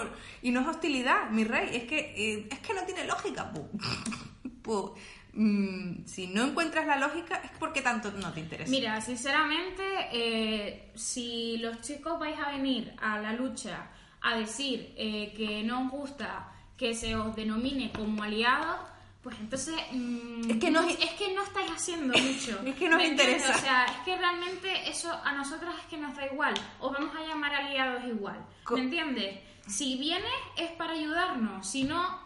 Y 0.41 0.51
no 0.51 0.61
es 0.61 0.67
hostilidad, 0.67 1.29
mi 1.29 1.43
rey. 1.43 1.75
Es 1.75 1.83
que, 1.83 1.99
eh, 2.15 2.47
es 2.49 2.59
que 2.59 2.73
no 2.73 2.83
tiene 2.83 3.05
lógica, 3.05 3.51
mm, 5.33 6.05
si 6.05 6.27
no 6.27 6.45
encuentras 6.45 6.87
la 6.87 6.97
lógica, 6.97 7.41
es 7.43 7.51
porque 7.59 7.81
tanto 7.81 8.11
no 8.11 8.31
te 8.33 8.39
interesa. 8.39 8.71
Mira, 8.71 8.99
sinceramente, 9.01 9.83
eh, 10.11 10.91
si 10.95 11.57
los 11.57 11.81
chicos 11.81 12.19
vais 12.19 12.37
a 12.39 12.51
venir 12.51 12.93
a 12.99 13.19
la 13.19 13.33
lucha 13.33 13.89
a 14.21 14.37
decir 14.37 14.93
eh, 14.97 15.33
que 15.35 15.63
no 15.63 15.85
os 15.85 15.91
gusta 15.91 16.51
que 16.77 16.93
se 16.93 17.15
os 17.15 17.35
denomine 17.35 17.91
como 17.91 18.23
aliados 18.23 18.79
pues 19.21 19.35
entonces 19.39 19.75
mm, 19.91 20.51
es 20.51 20.57
que 20.57 20.71
no 20.71 20.81
es 20.81 21.13
que 21.13 21.33
no 21.33 21.43
estáis 21.43 21.71
haciendo 21.71 22.17
mucho. 22.17 22.59
Es 22.65 22.75
que 22.75 22.89
nos 22.89 23.03
interesa. 23.03 23.55
O 23.55 23.59
sea 23.59 23.85
es 23.85 23.97
que 24.05 24.17
realmente 24.17 24.89
eso 24.89 25.11
a 25.11 25.33
nosotros 25.33 25.75
es 25.79 25.85
que 25.85 25.97
nos 25.97 26.15
da 26.15 26.25
igual. 26.25 26.53
O 26.79 26.91
vamos 26.91 27.15
a 27.15 27.21
llamar 27.21 27.53
aliados 27.53 28.03
igual. 28.05 28.45
¿me 28.71 28.81
entiendes? 28.81 29.39
si 29.67 29.97
vienes 29.97 30.31
es 30.55 30.71
para 30.71 30.93
ayudarnos 30.93 31.67
si 31.67 31.83
no 31.83 32.19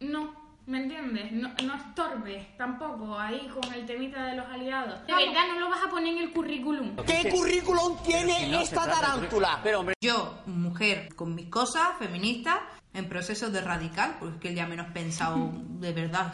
no 0.00 0.43
¿Me 0.66 0.78
entiendes? 0.78 1.30
No, 1.32 1.52
no 1.62 1.74
estorbes 1.74 2.56
tampoco 2.56 3.18
ahí 3.18 3.48
con 3.48 3.72
el 3.74 3.84
temita 3.84 4.24
de 4.26 4.36
los 4.36 4.46
aliados. 4.46 5.06
De 5.06 5.12
verdad, 5.12 5.42
no 5.48 5.60
lo 5.60 5.68
vas 5.68 5.84
a 5.86 5.90
poner 5.90 6.14
en 6.14 6.22
el 6.22 6.32
currículum. 6.32 6.96
¿Qué 7.04 7.28
currículum 7.30 7.98
tiene 8.02 8.62
esta 8.62 8.86
tarántula? 8.86 9.60
Pero, 9.62 9.84
yo, 10.00 10.38
mujer 10.46 11.14
con 11.14 11.34
mis 11.34 11.50
cosas, 11.50 11.98
feminista, 11.98 12.62
en 12.94 13.08
proceso 13.08 13.50
de 13.50 13.60
radical, 13.60 14.16
porque 14.18 14.34
es 14.34 14.40
que 14.40 14.54
ya 14.54 14.66
menos 14.66 14.86
pensado 14.92 15.50
de 15.52 15.92
verdad. 15.92 16.32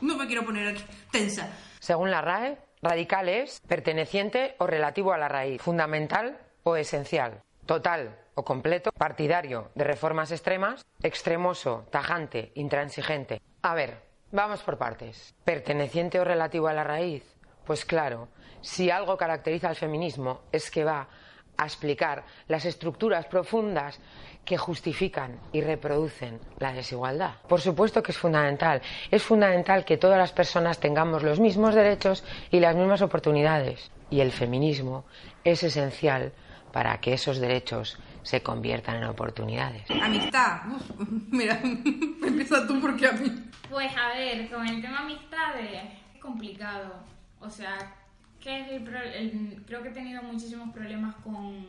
No 0.00 0.16
me 0.16 0.26
quiero 0.26 0.44
poner 0.44 0.68
aquí 0.68 0.82
tensa. 1.12 1.48
Según 1.78 2.10
la 2.10 2.22
RAE, 2.22 2.58
radical 2.82 3.28
es 3.28 3.60
perteneciente 3.68 4.56
o 4.58 4.66
relativo 4.66 5.12
a 5.12 5.18
la 5.18 5.28
raíz, 5.28 5.62
fundamental 5.62 6.38
o 6.64 6.74
esencial, 6.76 7.42
total 7.66 8.23
o 8.34 8.44
completo, 8.44 8.92
partidario 8.92 9.70
de 9.74 9.84
reformas 9.84 10.30
extremas, 10.30 10.84
extremoso, 11.02 11.86
tajante, 11.90 12.52
intransigente. 12.54 13.40
A 13.62 13.74
ver, 13.74 14.02
vamos 14.32 14.62
por 14.62 14.78
partes. 14.78 15.34
¿Perteneciente 15.44 16.20
o 16.20 16.24
relativo 16.24 16.68
a 16.68 16.72
la 16.72 16.84
raíz? 16.84 17.24
Pues 17.64 17.84
claro, 17.84 18.28
si 18.60 18.90
algo 18.90 19.16
caracteriza 19.16 19.68
al 19.68 19.76
feminismo 19.76 20.42
es 20.52 20.70
que 20.70 20.84
va 20.84 21.08
a 21.56 21.64
explicar 21.64 22.24
las 22.48 22.64
estructuras 22.64 23.26
profundas 23.26 23.98
que 24.44 24.58
justifican 24.58 25.40
y 25.52 25.60
reproducen 25.60 26.40
la 26.58 26.72
desigualdad. 26.72 27.34
Por 27.48 27.60
supuesto 27.60 28.02
que 28.02 28.12
es 28.12 28.18
fundamental. 28.18 28.82
Es 29.10 29.22
fundamental 29.22 29.84
que 29.84 29.96
todas 29.96 30.18
las 30.18 30.32
personas 30.32 30.78
tengamos 30.78 31.22
los 31.22 31.40
mismos 31.40 31.74
derechos 31.74 32.24
y 32.50 32.60
las 32.60 32.76
mismas 32.76 33.02
oportunidades. 33.02 33.90
Y 34.10 34.20
el 34.20 34.32
feminismo 34.32 35.04
es 35.44 35.62
esencial 35.62 36.32
para 36.72 36.98
que 37.00 37.14
esos 37.14 37.38
derechos 37.38 37.98
se 38.24 38.42
conviertan 38.42 38.96
en 38.96 39.04
oportunidades. 39.04 39.84
Amistad. 40.02 40.62
mira, 41.30 41.60
empieza 41.62 42.66
tú 42.66 42.80
porque 42.80 43.06
a 43.06 43.12
mí. 43.12 43.30
Pues 43.70 43.92
a 43.96 44.08
ver, 44.08 44.50
con 44.50 44.66
el 44.66 44.80
tema 44.80 45.00
amistades 45.00 45.82
es 46.14 46.20
complicado. 46.20 47.04
O 47.40 47.50
sea, 47.50 47.94
creo 48.42 49.82
que 49.82 49.88
he 49.88 49.92
tenido 49.92 50.22
muchísimos 50.22 50.70
problemas 50.70 51.14
con, 51.16 51.66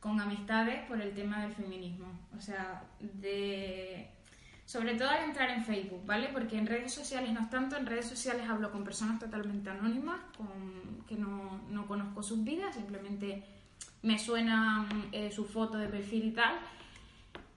con 0.00 0.20
amistades 0.20 0.84
por 0.86 1.00
el 1.00 1.14
tema 1.14 1.42
del 1.42 1.54
feminismo. 1.54 2.06
O 2.36 2.40
sea, 2.40 2.82
de 3.00 4.10
sobre 4.70 4.94
todo 4.94 5.08
al 5.08 5.24
entrar 5.24 5.50
en 5.50 5.64
Facebook, 5.64 6.06
¿vale? 6.06 6.28
Porque 6.32 6.56
en 6.56 6.64
redes 6.64 6.94
sociales 6.94 7.32
no 7.32 7.40
es 7.40 7.50
tanto, 7.50 7.76
en 7.76 7.86
redes 7.86 8.06
sociales 8.06 8.48
hablo 8.48 8.70
con 8.70 8.84
personas 8.84 9.18
totalmente 9.18 9.68
anónimas, 9.68 10.20
con, 10.36 11.04
que 11.08 11.16
no, 11.16 11.60
no 11.70 11.88
conozco 11.88 12.22
sus 12.22 12.44
vidas, 12.44 12.76
simplemente 12.76 13.42
me 14.02 14.18
suenan 14.18 15.08
eh, 15.12 15.30
su 15.30 15.44
foto 15.44 15.78
de 15.78 15.88
perfil 15.88 16.26
y 16.26 16.30
tal, 16.32 16.56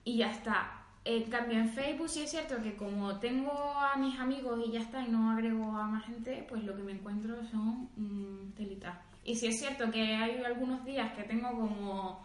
y 0.04 0.18
ya 0.18 0.30
está. 0.30 0.80
En 1.04 1.24
cambio, 1.24 1.58
en 1.58 1.68
Facebook 1.68 2.08
sí 2.08 2.22
es 2.22 2.30
cierto 2.30 2.62
que 2.62 2.76
como 2.76 3.18
tengo 3.18 3.52
a 3.52 3.96
mis 3.96 4.18
amigos 4.18 4.60
y 4.66 4.72
ya 4.72 4.80
está, 4.80 5.02
y 5.02 5.10
no 5.10 5.30
agrego 5.30 5.76
a 5.76 5.86
más 5.86 6.04
gente, 6.06 6.46
pues 6.48 6.64
lo 6.64 6.74
que 6.76 6.82
me 6.82 6.92
encuentro 6.92 7.44
son 7.50 7.90
mm, 7.96 8.52
telitas. 8.56 8.96
Y 9.24 9.34
sí 9.36 9.48
es 9.48 9.58
cierto 9.58 9.90
que 9.90 10.02
hay 10.16 10.42
algunos 10.42 10.84
días 10.84 11.12
que 11.14 11.24
tengo 11.24 11.50
como 11.50 12.22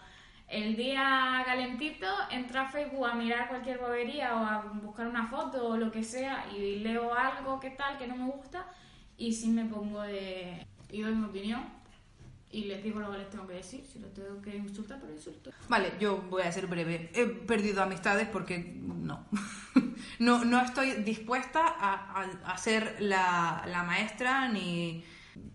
el 0.48 0.76
día 0.76 1.44
calentito, 1.46 2.08
entro 2.32 2.62
a 2.62 2.70
Facebook 2.70 3.06
a 3.06 3.16
mirar 3.16 3.50
cualquier 3.50 3.80
bobería 3.80 4.36
o 4.36 4.46
a 4.46 4.62
buscar 4.82 5.08
una 5.08 5.28
foto 5.28 5.68
o 5.68 5.78
lo 5.78 5.92
que 5.92 6.04
sea 6.04 6.46
y 6.52 6.80
leo 6.80 7.14
algo 7.14 7.60
que 7.60 7.72
tal, 7.72 7.98
que 7.98 8.08
no 8.08 8.16
me 8.16 8.32
gusta, 8.32 8.66
y 9.18 9.34
sí 9.34 9.50
me 9.50 9.66
pongo 9.66 10.02
de... 10.02 10.66
y 10.90 11.02
doy 11.02 11.14
mi 11.14 11.26
opinión 11.26 11.79
y 12.52 12.64
les 12.64 12.84
digo 12.84 13.00
lo 13.00 13.12
que 13.12 13.20
les 13.20 13.30
tengo 13.30 13.48
que 13.48 13.54
decir. 13.54 13.86
Si 13.92 14.00
lo 14.00 14.08
tengo 14.08 14.42
que 14.42 14.56
insultar, 14.56 15.00
pero 15.00 15.14
insulto. 15.14 15.52
Vale, 15.68 15.94
yo 16.00 16.18
voy 16.18 16.42
a 16.42 16.52
ser 16.52 16.68
breve. 16.68 17.12
He 17.14 17.26
perdido 17.26 17.84
amistades 17.84 18.28
porque 18.28 18.58
no. 18.58 19.28
no, 20.20 20.44
no 20.46 20.62
estoy 20.62 21.04
dispuesta 21.04 21.62
a, 21.62 22.24
a, 22.46 22.58
ser 22.58 22.98
la, 23.00 23.64
la, 23.68 23.84
maestra 23.84 24.50
ni 24.50 25.04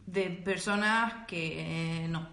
de 0.06 0.30
personas 0.30 1.26
que 1.26 2.04
eh, 2.04 2.08
no. 2.08 2.32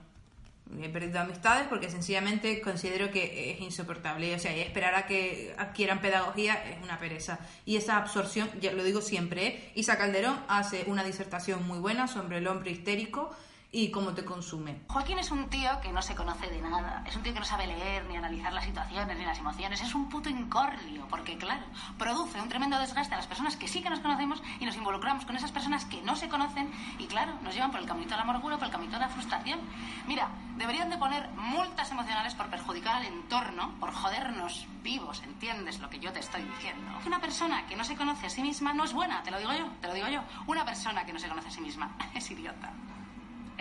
He 0.80 0.88
perdido 0.88 1.20
amistades 1.20 1.68
porque 1.68 1.90
sencillamente 1.90 2.62
considero 2.62 3.12
que 3.12 3.52
es 3.52 3.62
insoportable. 3.62 4.36
O 4.36 4.40
sea, 4.40 4.56
y 4.56 4.62
esperar 4.62 4.94
a 4.94 5.08
que 5.08 5.56
adquieran 5.58 6.02
pedagogía 6.02 6.54
es 6.70 6.82
una 6.84 7.00
pereza. 7.00 7.40
Y 7.66 7.78
esa 7.78 7.98
absorción, 7.98 8.48
ya 8.62 8.72
lo 8.74 8.84
digo 8.84 9.02
siempre, 9.02 9.48
¿eh? 9.48 9.72
Isa 9.76 9.98
Calderón 9.98 10.40
hace 10.48 10.84
una 10.86 11.04
disertación 11.04 11.68
muy 11.68 11.80
buena 11.80 12.08
sobre 12.08 12.38
el 12.38 12.48
hombre 12.48 12.72
histérico 12.72 13.36
y 13.74 13.90
cómo 13.90 14.14
te 14.14 14.26
consume. 14.26 14.82
Joaquín 14.90 15.18
es 15.18 15.32
un 15.32 15.50
tío 15.50 15.80
que 15.82 15.94
no 15.94 16.02
se 16.02 16.14
conoce 16.14 16.50
de 16.50 16.62
nada. 16.62 17.04
Es 17.08 17.16
un 17.16 17.24
tío 17.24 17.34
que 17.34 17.40
no 17.40 17.46
sabe 17.46 17.68
leer, 17.68 18.06
ni 18.06 18.18
analizar 18.18 18.52
las 18.52 18.66
situaciones, 18.66 19.18
ni 19.18 19.24
las 19.24 19.40
emociones. 19.40 19.82
Es 19.82 19.96
un 19.96 20.10
puto 20.10 20.30
incordio, 20.30 21.08
porque 21.10 21.38
claro, 21.38 21.64
produce 21.98 22.42
un 22.42 22.50
tremendo 22.50 22.78
desgaste 22.80 23.14
a 23.14 23.18
las 23.18 23.28
personas 23.28 23.56
que 23.56 23.70
sí 23.70 23.82
que 23.82 23.90
nos 23.90 24.02
conocemos 24.02 24.44
y 24.60 24.66
nos 24.66 24.76
involucramos 24.76 25.26
con 25.26 25.38
esas 25.38 25.52
personas 25.52 25.86
que 25.86 26.02
no 26.02 26.18
se 26.18 26.28
conocen 26.28 26.70
y 27.00 27.08
claro, 27.08 27.34
nos 27.44 27.54
llevan 27.54 27.72
por 27.72 27.80
el 27.80 27.86
caminito 27.86 28.12
de 28.12 28.18
la 28.18 28.24
amargura, 28.24 28.58
por 28.58 28.66
el 28.66 28.72
caminito 28.72 28.98
de 28.98 29.06
la 29.06 29.10
frustración. 29.10 29.60
Mira, 30.06 30.30
deberían 30.58 30.90
de 30.90 30.98
poner 30.98 31.30
multas 31.30 31.92
emocionales 31.92 32.36
por 32.36 32.50
perjudicar 32.50 32.96
al 32.96 33.06
entorno, 33.06 33.74
por 33.80 33.94
jodernos 33.94 34.68
vivos, 34.84 35.22
¿entiendes 35.24 35.80
lo 35.80 35.90
que 35.90 36.00
yo 36.00 36.12
te 36.12 36.20
estoy 36.20 36.42
diciendo? 36.44 36.92
Una 37.06 37.22
persona 37.22 37.66
que 37.68 37.78
no 37.78 37.86
se 37.86 37.96
conoce 37.96 38.28
a 38.28 38.30
sí 38.30 38.42
misma 38.42 38.74
no 38.74 38.84
es 38.84 38.92
buena, 38.92 39.24
te 39.24 39.32
lo 39.32 39.40
digo 39.40 39.54
yo, 39.54 39.68
te 39.80 39.88
lo 39.88 39.94
digo 39.94 40.08
yo. 40.10 40.22
Una 40.48 40.66
persona 40.66 41.06
que 41.06 41.14
no 41.14 41.20
se 41.20 41.30
conoce 41.30 41.48
a 41.48 41.52
sí 41.52 41.62
misma 41.62 41.96
es 42.14 42.30
idiota 42.32 42.74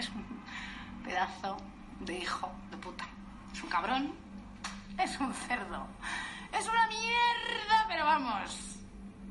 es 0.01 0.09
un 0.09 0.24
pedazo 1.05 1.59
de 2.01 2.18
hijo 2.18 2.51
de 2.70 2.76
puta. 2.78 3.07
Es 3.53 3.62
un 3.62 3.68
cabrón, 3.68 4.12
es 4.98 5.20
un 5.20 5.32
cerdo, 5.34 5.86
es 6.59 6.66
una 6.66 6.86
mierda, 6.88 7.86
pero 7.86 8.05
vamos, 8.07 8.78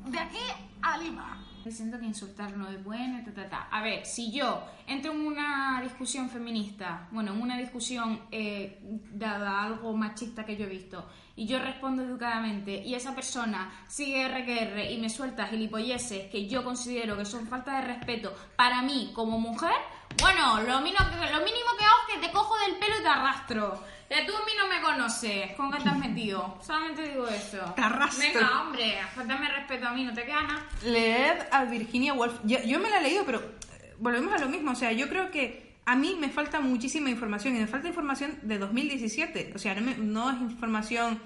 de 0.06 0.18
aquí 0.18 0.46
a 0.80 0.96
Lima. 0.98 1.44
Siento 1.68 1.98
que 1.98 2.06
insultar 2.06 2.56
no 2.56 2.68
es 2.68 2.82
bueno, 2.82 3.22
ta, 3.24 3.34
ta, 3.34 3.48
ta. 3.48 3.68
A 3.70 3.82
ver, 3.82 4.06
si 4.06 4.32
yo 4.32 4.64
entro 4.86 5.12
en 5.12 5.26
una 5.26 5.80
discusión 5.82 6.30
feminista, 6.30 7.08
bueno, 7.10 7.32
en 7.32 7.42
una 7.42 7.58
discusión 7.58 8.20
eh, 8.30 8.78
dada 9.12 9.62
algo 9.62 9.94
machista 9.94 10.44
que 10.44 10.56
yo 10.56 10.64
he 10.64 10.68
visto, 10.68 11.06
y 11.36 11.46
yo 11.46 11.58
respondo 11.58 12.02
educadamente, 12.02 12.82
y 12.82 12.94
esa 12.94 13.14
persona 13.14 13.70
sigue 13.88 14.26
RQR 14.26 14.90
y 14.90 14.98
me 14.98 15.10
suelta 15.10 15.48
gilipolleces 15.48 16.30
que 16.30 16.48
yo 16.48 16.64
considero 16.64 17.16
que 17.16 17.24
son 17.24 17.46
falta 17.46 17.80
de 17.80 17.86
respeto 17.88 18.34
para 18.56 18.82
mí 18.82 19.10
como 19.14 19.38
mujer, 19.38 19.76
bueno, 20.18 20.60
lo 20.62 20.80
mínimo 20.80 20.98
que, 21.10 21.32
lo 21.32 21.38
mínimo 21.38 21.70
que 21.78 21.84
hago 21.84 21.96
es 22.08 22.14
que 22.20 22.26
te 22.26 22.32
cojo 22.32 22.54
del 22.66 22.76
pelo 22.76 22.94
y 22.98 23.02
te 23.02 23.08
arrastro. 23.08 23.84
Ya 24.10 24.26
tú 24.26 24.32
a 24.36 24.44
mí 24.44 24.52
no 24.58 24.66
me 24.66 24.80
conoces, 24.82 25.52
¿con 25.56 25.70
qué 25.70 25.78
te 25.82 25.88
has 25.88 25.96
metido? 25.98 26.58
Solamente 26.66 27.02
digo 27.08 27.28
eso. 27.28 27.58
Te 27.76 27.80
arrastro. 27.82 28.20
Venga, 28.32 28.60
hombre, 28.62 28.98
faltame 29.14 29.48
respeto 29.48 29.86
a 29.86 29.92
mí, 29.92 30.04
no 30.04 30.12
te 30.12 30.24
queda 30.24 30.42
nada. 30.42 30.66
Leed 30.82 31.38
a 31.52 31.64
Virginia 31.64 32.12
Woolf. 32.12 32.34
Yo, 32.44 32.58
yo 32.64 32.80
me 32.80 32.90
la 32.90 32.98
he 32.98 33.02
leído, 33.04 33.24
pero 33.24 33.38
eh, 33.38 33.94
volvemos 33.98 34.32
a 34.34 34.38
lo 34.38 34.48
mismo. 34.48 34.72
O 34.72 34.74
sea, 34.74 34.90
yo 34.90 35.08
creo 35.08 35.30
que 35.30 35.76
a 35.86 35.94
mí 35.94 36.16
me 36.18 36.28
falta 36.28 36.58
muchísima 36.60 37.08
información. 37.08 37.54
Y 37.54 37.60
me 37.60 37.66
falta 37.68 37.86
información 37.86 38.36
de 38.42 38.58
2017. 38.58 39.52
O 39.54 39.58
sea, 39.60 39.74
no, 39.76 39.80
me- 39.82 39.96
no 39.96 40.28
es 40.30 40.40
información 40.40 41.22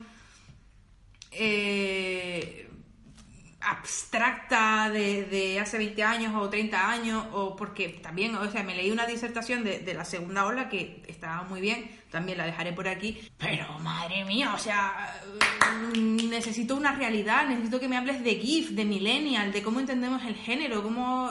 eh, 1.30 2.68
abstracta 3.66 4.90
de, 4.90 5.58
hace 5.60 5.78
20 5.78 6.02
años 6.02 6.34
o 6.34 6.48
30 6.48 6.90
años. 6.90 7.26
O 7.32 7.56
porque 7.56 8.00
también, 8.02 8.34
o 8.34 8.50
sea, 8.50 8.62
me 8.62 8.74
leí 8.74 8.90
una 8.90 9.06
disertación 9.06 9.64
de, 9.64 9.80
de 9.80 9.94
la 9.94 10.04
segunda 10.04 10.46
ola 10.46 10.68
que 10.68 11.02
estaba 11.08 11.42
muy 11.42 11.60
bien. 11.60 11.90
También 12.10 12.38
la 12.38 12.46
dejaré 12.46 12.72
por 12.72 12.88
aquí. 12.88 13.18
Pero 13.38 13.78
madre 13.80 14.24
mía, 14.24 14.52
o 14.54 14.58
sea, 14.58 15.20
mm, 15.96 16.28
necesito 16.28 16.76
una 16.76 16.92
realidad, 16.92 17.46
necesito 17.48 17.80
que 17.80 17.88
me 17.88 17.96
hables 17.96 18.22
de 18.22 18.36
GIF, 18.36 18.70
de 18.70 18.84
millennial, 18.84 19.52
de 19.52 19.62
cómo 19.62 19.80
entendemos 19.80 20.22
el 20.24 20.36
género, 20.36 20.82
cómo 20.82 21.30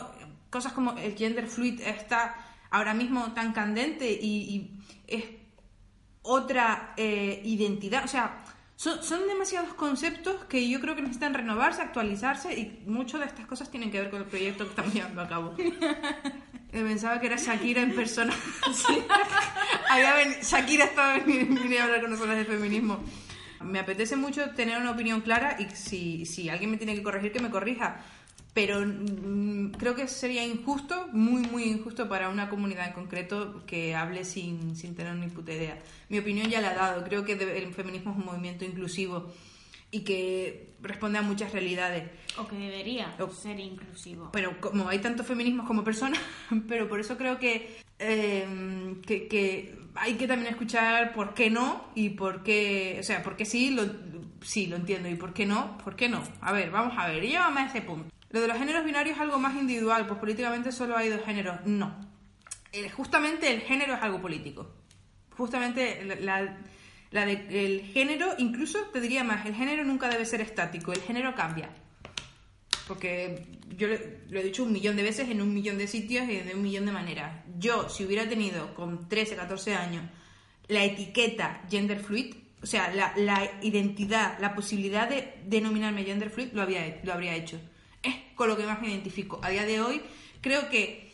cosas 0.50 0.74
como 0.74 0.92
el 0.98 1.16
gender 1.18 1.48
fluid 1.48 1.82
está 1.82 2.36
ahora 2.70 2.94
mismo 2.94 3.34
tan 3.34 3.54
candente 3.54 4.12
y, 4.12 4.28
y 4.28 4.72
es 5.08 5.24
otra 6.24 6.94
eh, 6.98 7.42
identidad. 7.44 8.04
O 8.04 8.08
sea, 8.08 8.43
son, 8.84 9.04
son 9.04 9.28
demasiados 9.28 9.74
conceptos 9.76 10.44
que 10.46 10.68
yo 10.70 10.80
creo 10.82 10.96
que 10.96 11.02
necesitan 11.02 11.34
renovarse, 11.34 11.82
actualizarse 11.82 12.54
y 12.54 12.84
muchas 12.86 13.22
de 13.22 13.28
estas 13.28 13.46
cosas 13.46 13.72
tienen 13.72 13.92
que 13.92 14.00
ver 14.00 14.10
con 14.10 14.22
el 14.22 14.28
proyecto 14.28 14.64
que 14.66 14.70
estamos 14.72 14.94
llevando 14.94 15.22
a 15.22 15.28
cabo. 15.28 15.56
Eh, 16.76 16.82
Pensaba 16.82 17.20
que 17.20 17.28
era 17.28 17.36
Shakira 17.36 17.82
en 17.84 17.94
persona. 17.94 18.34
Sí. 18.74 18.98
Había 19.92 20.16
ven- 20.16 20.38
Shakira 20.42 20.86
estaba 20.86 21.20
viniendo 21.20 21.62
a 21.80 21.84
hablar 21.84 22.02
con 22.02 22.10
nosotros 22.10 22.36
de 22.36 22.46
feminismo. 22.46 23.04
Me 23.62 23.78
apetece 23.78 24.16
mucho 24.16 24.50
tener 24.56 24.80
una 24.82 24.90
opinión 24.90 25.22
clara 25.22 25.56
y 25.60 25.68
si, 25.76 26.26
si 26.26 26.50
alguien 26.50 26.72
me 26.72 26.78
tiene 26.78 26.96
que 26.96 27.04
corregir, 27.04 27.32
que 27.32 27.40
me 27.42 27.52
corrija. 27.52 28.02
Pero 28.54 28.82
mm, 28.86 29.72
creo 29.72 29.96
que 29.96 30.08
sería 30.08 30.46
injusto, 30.46 31.08
muy, 31.12 31.42
muy 31.42 31.64
injusto 31.64 32.08
para 32.08 32.30
una 32.30 32.50
comunidad 32.50 32.88
en 32.88 32.94
concreto 32.94 33.64
que 33.66 33.96
hable 33.96 34.26
sin, 34.26 34.76
sin 34.76 34.96
tener 34.96 35.16
ni 35.16 35.28
puta 35.28 35.54
idea. 35.54 35.82
Mi 36.10 36.20
opinión 36.20 36.50
ya 36.50 36.62
la 36.62 36.74
he 36.74 36.76
dado. 36.76 37.04
Creo 37.04 37.26
que 37.26 37.34
el 37.34 37.74
feminismo 37.74 38.12
es 38.12 38.18
un 38.18 38.26
movimiento 38.26 38.64
inclusivo 38.64 39.32
y 39.90 40.02
que 40.02 40.74
responde 40.82 41.20
a 41.20 41.22
muchas 41.22 41.52
realidades. 41.52 42.10
O 42.38 42.48
que 42.48 42.56
debería 42.56 43.16
ser 43.32 43.60
inclusivo. 43.60 44.30
Pero 44.34 44.60
como 44.60 44.90
hay 44.90 45.00
tantos 45.00 45.26
feminismos 45.26 45.68
como 45.68 45.84
personas, 45.84 46.20
pero 46.68 46.90
por 46.90 47.00
eso 47.00 47.18
creo 47.18 47.40
que, 47.40 47.78
eh, 48.00 48.96
que, 49.06 49.28
que 49.28 49.78
hay 49.96 50.16
que 50.16 50.28
también 50.28 50.52
escuchar 50.52 51.14
por 51.14 51.34
qué 51.34 51.50
no 51.50 51.86
y 51.96 52.10
por 52.10 52.44
qué, 52.44 52.98
o 53.00 53.04
sea, 53.04 53.24
por 53.24 53.36
qué 53.36 53.46
sí, 53.46 53.70
lo, 53.70 53.84
sí, 54.42 54.68
lo 54.68 54.76
entiendo, 54.76 55.10
y 55.10 55.16
por 55.16 55.34
qué 55.34 55.46
no, 55.46 55.78
por 55.80 55.96
qué 55.96 56.10
no. 56.10 56.24
A 56.42 56.52
ver, 56.52 56.72
vamos 56.72 56.94
a 56.98 57.08
ver, 57.08 57.24
y 57.24 57.30
llévame 57.30 57.62
a 57.62 57.66
ese 57.68 57.82
punto. 57.82 58.14
Lo 58.34 58.42
de 58.42 58.48
los 58.50 58.58
géneros 58.58 58.84
binarios 58.84 59.16
es 59.16 59.22
algo 59.22 59.40
más 59.40 59.56
individual, 59.56 60.06
pues 60.08 60.20
políticamente 60.20 60.72
solo 60.74 60.98
hay 60.98 61.08
dos 61.08 61.24
géneros. 61.24 61.66
No. 61.66 61.96
El- 62.74 62.92
justamente 62.92 63.50
el 63.54 63.62
género 63.62 63.94
es 63.94 64.02
algo 64.02 64.20
político. 64.22 64.70
Justamente 65.38 66.04
la, 66.20 66.58
la- 67.12 67.26
de- 67.26 67.66
el 67.66 67.82
género, 67.94 68.34
incluso 68.40 68.80
te 68.92 69.00
diría 69.00 69.24
más, 69.24 69.46
el 69.46 69.54
género 69.56 69.84
nunca 69.86 70.10
debe 70.10 70.26
ser 70.26 70.42
estático, 70.42 70.92
el 70.92 71.02
género 71.02 71.34
cambia. 71.36 71.70
Porque 72.88 73.46
yo 73.78 73.88
lo 74.30 74.40
he 74.40 74.44
dicho 74.44 74.64
un 74.64 74.74
millón 74.74 74.96
de 74.98 75.04
veces 75.04 75.30
en 75.30 75.42
un 75.42 75.54
millón 75.54 75.78
de 75.78 75.88
sitios 75.88 76.28
y 76.28 76.36
de 76.38 76.54
un 76.56 76.62
millón 76.64 76.86
de 76.86 76.92
maneras. 76.92 77.44
Yo, 77.58 77.88
si 77.88 78.04
hubiera 78.04 78.28
tenido 78.28 78.74
con 78.74 79.08
13, 79.08 79.36
14 79.36 79.76
años 79.76 80.04
la 80.68 80.84
etiqueta 80.84 81.62
gender 81.70 82.00
fluid, 82.00 82.34
o 82.62 82.66
sea, 82.66 82.92
la, 82.94 83.14
la 83.16 83.48
identidad, 83.62 84.38
la 84.40 84.56
posibilidad 84.56 85.08
de 85.08 85.36
denominarme 85.46 86.04
gender 86.04 86.30
fluid, 86.30 86.50
lo, 86.54 86.62
había, 86.62 87.00
lo 87.04 87.14
habría 87.14 87.36
hecho. 87.36 87.60
Es 88.04 88.16
con 88.36 88.50
lo 88.50 88.58
que 88.58 88.66
más 88.66 88.82
me 88.82 88.90
identifico. 88.90 89.40
A 89.42 89.50
día 89.50 89.66
de 89.66 89.82
hoy, 89.82 90.02
creo 90.42 90.70
que 90.70 91.12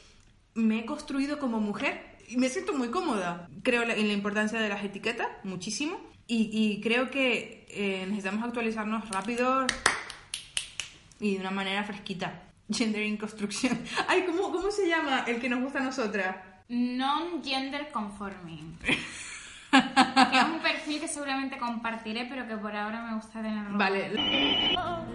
me 0.55 0.79
he 0.79 0.85
construido 0.85 1.39
como 1.39 1.59
mujer 1.59 2.17
y 2.27 2.37
me 2.37 2.49
siento 2.49 2.73
muy 2.73 2.89
cómoda. 2.89 3.47
Creo 3.63 3.83
en 3.83 4.07
la 4.07 4.13
importancia 4.13 4.59
de 4.59 4.69
las 4.69 4.83
etiquetas, 4.83 5.27
muchísimo. 5.43 5.99
Y, 6.27 6.49
y 6.51 6.81
creo 6.81 7.09
que 7.09 7.65
eh, 7.69 8.05
necesitamos 8.07 8.43
actualizarnos 8.43 9.09
rápido 9.09 9.65
y 11.19 11.33
de 11.35 11.39
una 11.39 11.51
manera 11.51 11.83
fresquita. 11.83 12.43
Gender 12.69 13.03
in 13.03 13.17
construction. 13.17 13.79
Ay, 14.07 14.25
¿cómo, 14.25 14.51
¿cómo 14.51 14.71
se 14.71 14.87
llama 14.87 15.25
el 15.27 15.39
que 15.39 15.49
nos 15.49 15.61
gusta 15.61 15.79
a 15.79 15.83
nosotras? 15.83 16.35
Non-gender 16.69 17.91
conforming. 17.91 18.77
que 19.71 20.37
es 20.37 20.43
un 20.45 20.59
perfil 20.59 20.99
que 20.99 21.07
seguramente 21.19 21.57
compartiré, 21.57 22.27
pero 22.29 22.47
que 22.47 22.55
por 22.55 22.73
ahora 22.73 23.01
me 23.01 23.15
gusta 23.15 23.41
tenerlo. 23.41 23.77
Vale. 23.77 24.09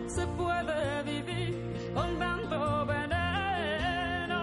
se 0.06 0.26
puede 0.26 1.02
vivir 1.02 1.92
con 1.94 2.18
tanto 2.18 2.84
veneno. 2.84 4.42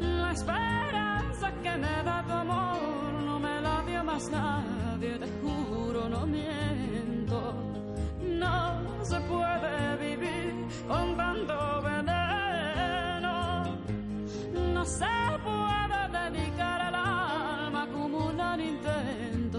La 0.00 0.32
esperanza 0.32 1.50
que 1.62 1.70
me 1.78 2.02
da 2.04 2.22
tu 2.26 2.32
amor 2.32 3.12
no 3.24 3.38
me 3.40 3.60
la 3.62 3.82
dio 3.86 4.04
más 4.04 4.28
nadie, 4.30 5.18
te 5.18 5.28
juro, 5.40 6.10
no 6.10 6.26
miento. 6.26 7.54
No 8.20 9.02
se 9.02 9.18
puede 9.20 9.96
vivir 9.96 10.66
con 10.86 11.16
tanto 11.16 11.82
veneno. 11.82 13.64
No 14.74 14.84
se 14.84 15.06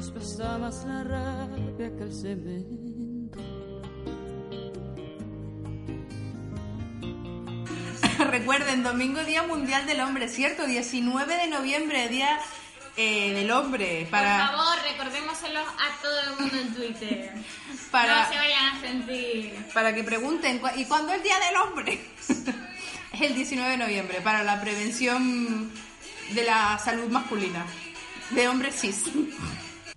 pesa 0.04 0.58
más 0.58 0.84
la 0.86 1.04
rabia 1.04 1.90
que 1.98 2.04
el 2.04 2.14
cemento. 2.14 3.40
Recuerden, 8.30 8.84
domingo 8.84 9.24
Día 9.24 9.44
Mundial 9.44 9.86
del 9.86 10.02
Hombre, 10.02 10.28
¿cierto? 10.28 10.66
19 10.66 11.38
de 11.38 11.48
noviembre, 11.48 12.08
Día 12.10 12.40
eh, 12.98 13.34
del 13.34 13.52
Hombre. 13.52 14.08
Para... 14.12 14.48
Por 14.52 14.58
favor, 14.58 14.78
recordémoselo 14.84 15.60
a 15.62 16.02
todo 16.02 16.20
el 16.22 16.30
mundo 16.40 16.58
en 16.58 16.74
Twitter. 16.74 17.34
Para- 17.92 18.24
No 18.26 18.30
se 18.32 18.38
vayan 18.38 18.66
a 18.76 18.82
sentir. 18.82 19.56
Para 19.74 19.94
que 19.96 20.04
pregunten, 20.04 20.60
¿cu- 20.60 20.68
¿y 20.76 20.86
cuándo 20.86 21.12
es 21.14 21.18
el 21.20 21.24
Día 21.24 21.40
del 21.40 21.56
Hombre? 21.58 22.00
es 23.14 23.22
el 23.22 23.36
19 23.36 23.72
de 23.72 23.78
noviembre, 23.78 24.20
para 24.22 24.44
la 24.44 24.60
prevención 24.62 25.72
de 26.32 26.44
la 26.44 26.78
salud 26.84 27.10
masculina. 27.10 27.66
De 28.32 28.48
hombres 28.48 28.76
cis. 28.82 29.04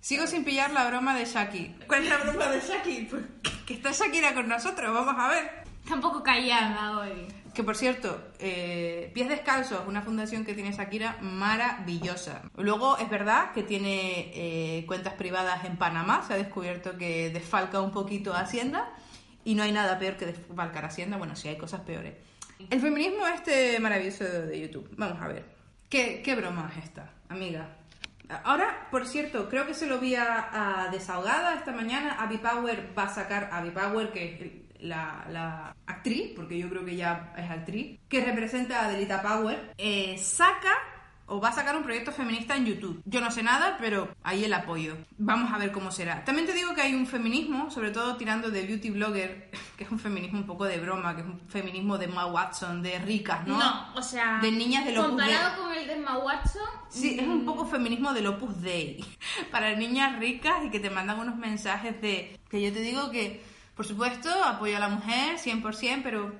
Sigo 0.09 0.25
sin 0.25 0.43
pillar 0.43 0.71
la 0.71 0.87
broma 0.87 1.15
de 1.15 1.23
Shaki. 1.23 1.75
¿Cuál 1.85 2.01
es 2.01 2.09
la 2.09 2.17
broma 2.17 2.47
de 2.47 2.59
Shaki? 2.59 3.09
Que 3.67 3.75
está 3.75 3.91
Shakira 3.91 4.33
con 4.33 4.49
nosotros, 4.49 4.91
vamos 4.91 5.13
a 5.15 5.27
ver. 5.27 5.63
Tampoco 5.87 6.23
callada 6.23 6.97
hoy. 6.97 7.27
Que 7.53 7.63
por 7.63 7.77
cierto, 7.77 8.19
eh, 8.39 9.11
Pies 9.13 9.29
Descalzos, 9.29 9.81
una 9.85 10.01
fundación 10.01 10.45
que 10.45 10.55
tiene 10.55 10.71
Shakira 10.71 11.17
maravillosa. 11.21 12.41
Luego 12.57 12.97
es 12.97 13.07
verdad 13.07 13.51
que 13.51 13.61
tiene 13.61 14.31
eh, 14.33 14.83
cuentas 14.87 15.13
privadas 15.13 15.63
en 15.65 15.77
Panamá, 15.77 16.23
se 16.25 16.33
ha 16.33 16.37
descubierto 16.37 16.97
que 16.97 17.29
desfalca 17.29 17.79
un 17.79 17.91
poquito 17.91 18.33
a 18.33 18.39
Hacienda 18.39 18.89
y 19.45 19.53
no 19.53 19.61
hay 19.61 19.71
nada 19.71 19.99
peor 19.99 20.17
que 20.17 20.25
desfalcar 20.25 20.85
a 20.85 20.87
Hacienda, 20.87 21.17
bueno, 21.17 21.35
sí 21.35 21.49
hay 21.49 21.57
cosas 21.59 21.81
peores. 21.81 22.15
El 22.71 22.81
feminismo 22.81 23.27
este 23.27 23.79
maravilloso 23.79 24.23
de, 24.23 24.47
de 24.47 24.59
YouTube, 24.59 24.89
vamos 24.97 25.21
a 25.21 25.27
ver. 25.27 25.45
¿Qué, 25.87 26.23
qué 26.25 26.33
broma 26.33 26.71
es 26.75 26.83
esta, 26.83 27.11
amiga? 27.29 27.75
Ahora, 28.43 28.87
por 28.91 29.07
cierto, 29.07 29.49
creo 29.49 29.65
que 29.65 29.73
se 29.73 29.87
lo 29.87 29.99
vi 29.99 30.15
a, 30.15 30.87
Desahogada 30.91 31.55
esta 31.55 31.71
mañana. 31.71 32.17
Abby 32.19 32.37
Power 32.37 32.93
va 32.97 33.03
a 33.03 33.13
sacar, 33.13 33.49
Abby 33.51 33.71
Power, 33.71 34.11
que 34.11 34.23
es 34.25 34.81
la, 34.81 35.25
la 35.29 35.75
actriz, 35.87 36.33
porque 36.35 36.57
yo 36.57 36.69
creo 36.69 36.85
que 36.85 36.95
ya 36.95 37.33
es 37.35 37.49
actriz, 37.49 37.99
que 38.07 38.23
representa 38.23 38.85
a 38.85 38.89
Delita 38.89 39.21
Power, 39.21 39.73
eh, 39.77 40.17
saca 40.17 40.73
o 41.29 41.39
va 41.39 41.49
a 41.49 41.51
sacar 41.51 41.75
un 41.75 41.83
proyecto 41.83 42.11
feminista 42.11 42.55
en 42.55 42.65
YouTube. 42.65 43.01
Yo 43.05 43.21
no 43.21 43.31
sé 43.31 43.43
nada, 43.43 43.77
pero 43.79 44.09
ahí 44.23 44.43
el 44.43 44.53
apoyo. 44.53 44.97
Vamos 45.17 45.53
a 45.53 45.57
ver 45.57 45.71
cómo 45.71 45.91
será. 45.91 46.25
También 46.25 46.47
te 46.47 46.53
digo 46.53 46.73
que 46.73 46.81
hay 46.81 46.95
un 46.95 47.05
feminismo, 47.05 47.69
sobre 47.69 47.91
todo 47.91 48.17
tirando 48.17 48.49
de 48.49 48.65
beauty 48.65 48.89
blogger, 48.89 49.51
que 49.77 49.83
es 49.83 49.91
un 49.91 49.99
feminismo 49.99 50.39
un 50.39 50.45
poco 50.45 50.65
de 50.65 50.77
broma, 50.79 51.15
que 51.15 51.21
es 51.21 51.27
un 51.27 51.39
feminismo 51.47 51.97
de 51.97 52.07
Ma 52.07 52.25
Watson, 52.25 52.81
de 52.81 52.97
ricas, 52.99 53.45
¿no? 53.47 53.59
No, 53.59 53.93
o 53.95 54.01
sea, 54.01 54.39
De 54.41 54.51
niñas 54.51 54.85
del 54.85 54.97
Opus 54.97 55.09
comparado 55.09 55.63
con 55.63 55.73
el 55.73 55.87
de 55.87 55.93
Emma 55.93 56.17
Watson, 56.17 56.67
Sí, 56.89 57.17
es 57.19 57.27
un 57.27 57.45
poco 57.45 57.65
feminismo 57.65 58.13
del 58.13 58.27
Opus 58.27 58.61
Dei. 58.61 59.05
Para 59.51 59.75
niñas 59.75 60.17
ricas 60.17 60.65
y 60.65 60.71
que 60.71 60.79
te 60.79 60.89
mandan 60.89 61.19
unos 61.19 61.35
mensajes 61.35 62.01
de... 62.01 62.39
Que 62.49 62.61
yo 62.61 62.73
te 62.73 62.81
digo 62.81 63.11
que, 63.11 63.43
por 63.75 63.85
supuesto, 63.85 64.29
apoyo 64.43 64.77
a 64.77 64.79
la 64.79 64.89
mujer 64.89 65.37
100%, 65.37 66.01
pero 66.01 66.33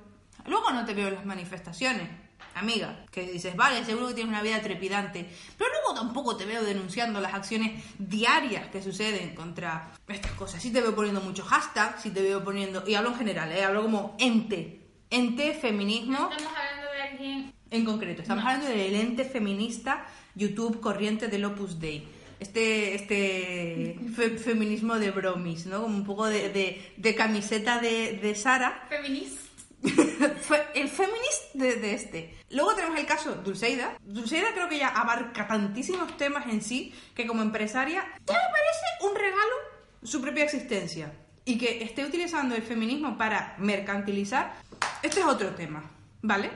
luego 0.48 0.72
no 0.72 0.86
te 0.86 0.96
veo 0.96 1.10
en 1.10 1.16
las 1.16 1.26
manifestaciones. 1.26 2.10
Amiga, 2.56 3.06
que 3.12 3.22
dices, 3.32 3.56
vale, 3.56 3.86
seguro 3.86 4.08
que 4.10 4.16
tienes 4.16 4.32
una 4.32 4.42
vida 4.42 4.62
trepidante, 4.62 5.26
pero 5.58 5.70
luego 5.72 5.94
tampoco 5.94 6.36
te 6.36 6.46
veo 6.46 6.64
denunciando 6.64 7.22
las 7.22 7.34
acciones 7.34 7.84
diarias 7.98 8.68
que 8.68 8.82
suceden 8.84 9.34
contra 9.36 9.92
estas 10.08 10.32
cosas. 10.34 10.62
Sí 10.62 10.72
te 10.72 10.82
veo 10.82 10.94
poniendo 10.96 11.22
muchos 11.22 11.48
hashtags, 11.48 12.02
sí 12.02 12.10
te 12.12 12.22
veo 12.22 12.44
poniendo, 12.44 12.84
y 12.88 12.96
hablo 12.96 13.10
en 13.12 13.16
general, 13.18 13.52
¿eh? 13.52 13.64
hablo 13.64 13.84
como 13.84 14.16
ente, 14.20 14.82
ente 15.10 15.54
feminismo 15.54 16.30
estamos 16.32 16.54
hablando 16.58 16.92
de 16.92 17.02
alguien 17.02 17.54
en 17.72 17.86
concreto. 17.86 18.22
Estamos 18.24 18.44
hablando 18.44 18.68
del 18.68 18.96
ente 18.96 19.24
feminista 19.26 20.06
YouTube 20.36 20.80
corriente 20.80 21.28
del 21.28 21.46
Opus 21.46 21.80
Dei. 21.80 22.08
Este, 22.40 22.96
este 22.96 24.00
fe- 24.16 24.38
feminismo 24.38 24.98
de 24.98 25.12
bromis, 25.12 25.66
¿no? 25.66 25.82
Como 25.82 25.96
un 25.98 26.06
poco 26.06 26.26
de, 26.28 26.50
de- 26.50 26.94
de 26.96 27.16
camiseta 27.16 27.80
de, 27.80 28.14
de 28.14 28.34
Sara. 28.36 28.86
feminista. 28.90 29.42
El 30.74 30.90
feminist 30.90 31.54
de, 31.54 31.94
este. 31.94 32.38
Luego 32.52 32.76
tenemos 32.76 33.00
el 33.00 33.06
caso 33.06 33.36
Dulceida. 33.36 33.98
Dulceida 34.02 34.54
creo 34.54 34.68
que 34.68 34.80
ya 34.80 34.90
abarca 34.90 35.48
tantísimos 35.48 36.18
temas 36.18 36.48
en 36.48 36.62
sí 36.62 36.94
que 37.16 37.26
como 37.26 37.42
empresaria 37.42 38.02
ya 38.26 38.34
me 38.34 38.50
parece 38.52 39.10
un 39.10 39.16
regalo 39.16 39.56
su 40.04 40.22
propia 40.22 40.44
existencia. 40.44 41.14
Y 41.46 41.58
que 41.58 41.84
esté 41.84 42.06
utilizando 42.06 42.56
el 42.56 42.62
feminismo 42.62 43.18
para 43.18 43.56
mercantilizar, 43.58 44.54
este 45.02 45.22
es 45.22 45.26
otro 45.26 45.50
tema, 45.56 45.90
¿vale? 46.22 46.52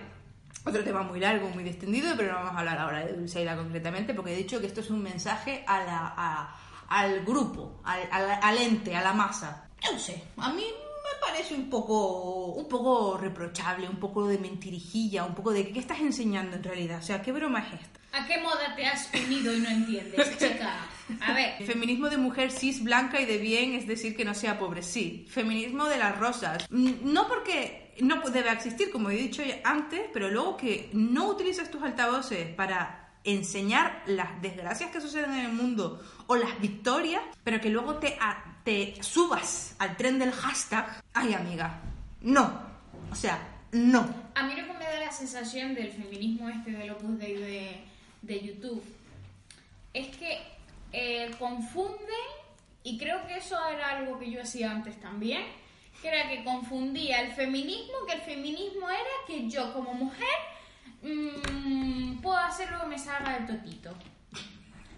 Otro 0.65 0.84
tema 0.84 1.01
muy 1.01 1.19
largo, 1.19 1.49
muy 1.49 1.63
distendido, 1.63 2.15
pero 2.15 2.34
no 2.34 2.39
vamos 2.39 2.55
a 2.55 2.59
hablar 2.59 2.78
ahora 2.78 3.05
de 3.05 3.13
Dulceida 3.13 3.55
concretamente 3.55 4.13
porque 4.13 4.34
he 4.34 4.38
dicho 4.38 4.59
que 4.59 4.67
esto 4.67 4.82
es 4.82 4.89
un 4.89 5.01
mensaje 5.01 5.63
a 5.67 5.84
la, 5.84 6.55
al 6.89 7.26
grupo, 7.26 7.82
al, 7.84 8.57
ente, 8.57 8.95
a 8.95 9.01
la 9.01 9.13
masa. 9.13 9.67
No 9.91 9.99
sé, 9.99 10.24
a 10.38 10.53
mí 10.53 10.65
parece 11.34 11.56
un 11.56 11.68
poco, 11.70 12.46
un 12.54 12.68
poco 12.68 13.18
reprochable, 13.18 13.90
un 13.90 13.96
poco 14.00 14.28
de 14.28 14.38
mentirijilla, 14.38 15.26
un 15.26 15.34
poco 15.34 15.52
de 15.52 15.70
qué 15.72 15.80
estás 15.80 16.00
enseñando 16.00 16.56
en 16.58 16.64
realidad. 16.64 17.00
O 17.00 17.02
sea, 17.02 17.24
¿qué 17.24 17.32
broma 17.32 17.60
es 17.68 17.82
esta? 17.82 18.00
¿A 18.16 18.28
qué 18.28 18.40
moda 18.40 18.76
te 18.76 18.86
has 18.86 19.10
unido 19.26 19.52
y 19.56 19.60
no 19.62 19.70
entiendes, 19.70 20.38
chica? 20.38 20.76
A 21.22 21.34
ver, 21.34 21.64
Feminismo 21.66 22.10
de 22.10 22.18
mujer 22.18 22.52
cis, 22.52 22.84
blanca 22.84 23.20
y 23.20 23.26
de 23.26 23.40
bien, 23.40 23.74
es 23.74 23.88
decir, 23.88 24.16
que 24.16 24.24
no 24.26 24.36
sea 24.36 24.60
pobre, 24.60 24.84
sí. 24.84 25.26
Feminismo 25.30 25.86
de 25.86 25.98
las 25.98 26.20
rosas. 26.20 26.68
Mm, 26.70 26.92
No 27.12 27.28
porque 27.28 27.96
no 28.02 28.22
debe 28.30 28.52
existir, 28.52 28.92
como 28.92 29.10
he 29.10 29.16
dicho 29.16 29.42
ya 29.44 29.60
antes, 29.64 30.02
pero 30.14 30.30
luego 30.30 30.56
que 30.56 30.90
no 30.94 31.28
utilices 31.30 31.72
tus 31.72 31.82
altavoces 31.82 32.48
para 32.54 33.00
enseñar 33.24 34.04
las 34.06 34.40
desgracias 34.42 34.92
que 34.92 35.02
suceden 35.02 35.32
en 35.32 35.46
el 35.46 35.54
mundo 35.54 36.00
o 36.28 36.36
las 36.36 36.60
victorias, 36.62 37.22
pero 37.44 37.60
que 37.60 37.70
luego 37.70 37.96
te, 37.96 38.18
a- 38.20 38.53
te 38.64 38.95
subas 39.01 39.76
al 39.80 39.97
tren 39.97 40.20
del 40.20 40.32
hashtag. 40.32 41.03
Ay, 41.14 41.34
amiga, 41.34 41.82
no. 42.22 42.61
O 43.11 43.16
sea, 43.16 43.39
no. 43.72 44.07
a 44.36 44.43
mí 44.43 44.55
lo 44.55 44.68
que 44.68 44.74
me 44.74 44.86
da 44.86 44.99
la 44.99 45.11
sensación 45.11 45.76
del 45.76 45.91
feminismo 45.91 46.49
este 46.49 46.72
del 46.72 46.91
Opus 46.91 47.18
Dei 47.20 47.36
de, 47.36 47.84
de 48.22 48.39
YouTube 48.41 48.84
es 49.93 50.16
que 50.18 50.39
eh, 50.91 51.32
confunden, 51.38 51.97
y 52.84 52.97
creo 52.97 53.26
que 53.28 53.38
eso 53.38 53.57
era 53.68 53.97
algo 53.97 54.20
que 54.20 54.32
yo 54.32 54.41
hacía 54.41 54.72
antes 54.72 54.99
también, 54.99 55.43
que 56.01 56.07
era 56.07 56.30
que 56.30 56.43
confundía 56.43 57.22
el 57.22 57.32
feminismo, 57.34 57.93
que 58.07 58.14
el 58.14 58.22
feminismo 58.22 58.89
era 58.89 59.01
que 59.28 59.49
yo 59.49 59.74
como 59.74 59.93
mujer 59.93 60.28
mm, 61.01 62.18
puedo 62.22 62.38
hacer 62.38 62.72
lo 62.72 62.82
que 62.82 62.88
me 62.88 62.99
salga 62.99 63.34
del 63.39 63.47
totito. 63.47 63.93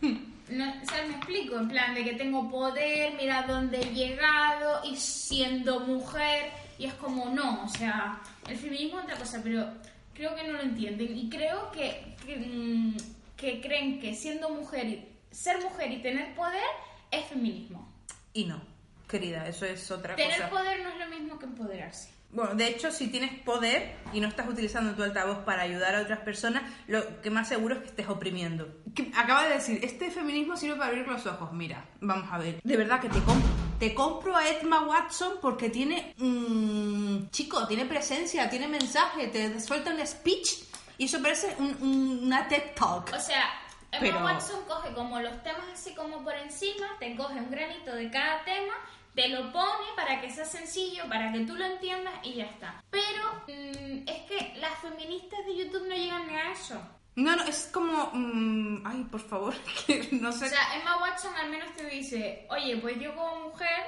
No, 0.49 0.69
o 0.69 0.85
sea, 0.85 1.05
me 1.07 1.15
explico, 1.15 1.57
en 1.57 1.67
plan 1.69 1.95
de 1.95 2.03
que 2.03 2.13
tengo 2.13 2.49
poder, 2.49 3.13
mira 3.15 3.43
dónde 3.47 3.79
he 3.81 3.93
llegado 3.93 4.81
y 4.85 4.95
siendo 4.95 5.79
mujer, 5.79 6.51
y 6.77 6.85
es 6.85 6.93
como 6.95 7.29
no, 7.29 7.63
o 7.63 7.67
sea, 7.67 8.21
el 8.47 8.55
feminismo 8.57 8.99
es 8.99 9.05
otra 9.05 9.17
cosa, 9.17 9.41
pero 9.43 9.67
creo 10.13 10.35
que 10.35 10.43
no 10.43 10.53
lo 10.53 10.61
entienden 10.61 11.17
y 11.17 11.29
creo 11.29 11.71
que, 11.71 12.15
que, 12.25 12.35
mm, 12.37 12.95
que 13.35 13.59
creen 13.61 13.99
que 13.99 14.13
siendo 14.13 14.49
mujer 14.49 14.85
y 14.87 15.07
ser 15.31 15.61
mujer 15.61 15.91
y 15.91 16.01
tener 16.01 16.35
poder 16.35 16.63
es 17.11 17.25
feminismo. 17.25 17.91
Y 18.33 18.45
no, 18.45 18.61
querida, 19.09 19.47
eso 19.47 19.65
es 19.65 19.89
otra 19.89 20.15
Tener 20.15 20.35
cosa. 20.37 20.49
poder 20.49 20.81
no 20.83 20.89
es 20.89 20.97
lo 20.99 21.07
mismo 21.07 21.39
que 21.39 21.45
empoderarse. 21.45 22.09
Bueno, 22.31 22.53
de 22.55 22.67
hecho, 22.67 22.91
si 22.91 23.07
tienes 23.07 23.31
poder 23.43 23.95
y 24.11 24.19
no 24.19 24.27
estás 24.27 24.49
utilizando 24.49 24.93
tu 24.93 25.03
altavoz 25.03 25.37
para 25.45 25.61
ayudar 25.61 25.95
a 25.95 26.01
otras 26.01 26.19
personas, 26.19 26.63
lo 26.87 27.21
que 27.21 27.29
más 27.29 27.47
seguro 27.47 27.75
es 27.75 27.81
que 27.81 27.87
estés 27.87 28.09
oprimiendo. 28.09 28.67
Que 28.93 29.09
acaba 29.15 29.45
de 29.47 29.53
decir, 29.55 29.79
este 29.83 30.11
feminismo 30.11 30.57
sirve 30.57 30.75
para 30.75 30.87
abrir 30.89 31.07
los 31.07 31.25
ojos. 31.25 31.53
Mira, 31.53 31.85
vamos 32.01 32.27
a 32.31 32.37
ver. 32.37 32.59
De 32.61 32.75
verdad 32.77 32.99
que 32.99 33.07
te 33.09 33.19
compro. 33.21 33.49
Te 33.79 33.93
compro 33.93 34.35
a 34.35 34.47
Emma 34.49 34.81
Watson 34.85 35.33
porque 35.41 35.69
tiene... 35.69 36.13
mm, 36.17 37.29
chico, 37.29 37.65
tiene 37.67 37.85
presencia, 37.85 38.49
tiene 38.49 38.67
mensaje, 38.67 39.27
te 39.27 39.59
suelta 39.61 39.91
un 39.93 40.05
speech 40.05 40.63
y 40.97 41.05
eso 41.05 41.21
parece 41.21 41.55
un- 41.59 41.77
un- 41.81 42.19
una 42.23 42.47
TED 42.47 42.73
Talk. 42.75 43.13
O 43.15 43.19
sea, 43.19 43.43
Emma 43.91 44.01
Pero- 44.01 44.23
Watson 44.25 44.59
coge 44.67 44.93
como 44.93 45.19
los 45.21 45.41
temas 45.43 45.65
así 45.73 45.93
como 45.93 46.23
por 46.23 46.35
encima, 46.35 46.87
te 46.99 47.15
coge 47.15 47.35
un 47.39 47.49
granito 47.51 47.93
de 47.95 48.09
cada 48.11 48.43
tema, 48.45 48.73
te 49.15 49.29
lo 49.29 49.51
pone 49.51 49.87
para 49.95 50.19
que 50.19 50.29
sea 50.29 50.45
sencillo, 50.45 51.07
para 51.07 51.31
que 51.31 51.39
tú 51.41 51.55
lo 51.55 51.65
entiendas 51.65 52.13
y 52.23 52.33
ya 52.33 52.45
está. 52.45 52.83
Pero 52.89 53.43
mm, 53.47 54.07
es 54.07 54.21
que 54.27 54.53
las 54.59 54.77
feministas 54.79 55.45
de 55.45 55.55
YouTube 55.55 55.87
no 55.87 55.95
llegan 55.95 56.27
ni 56.27 56.35
a 56.35 56.51
eso. 56.51 56.79
No, 57.15 57.33
no, 57.33 57.43
es 57.43 57.69
como... 57.71 58.11
mm, 58.13 58.85
ay, 58.85 59.05
por 59.09 59.21
favor, 59.21 59.55
que 59.87 60.09
no 60.11 60.31
sé... 60.33 60.45
O 60.45 60.49
sea, 60.49 60.75
Emma 60.75 60.97
Watson 61.01 61.33
al 61.35 61.49
menos 61.49 61.73
te 61.75 61.85
dice, 61.85 62.45
oye, 62.49 62.75
pues 62.77 62.99
yo 62.99 63.15
como 63.15 63.49
mujer 63.49 63.85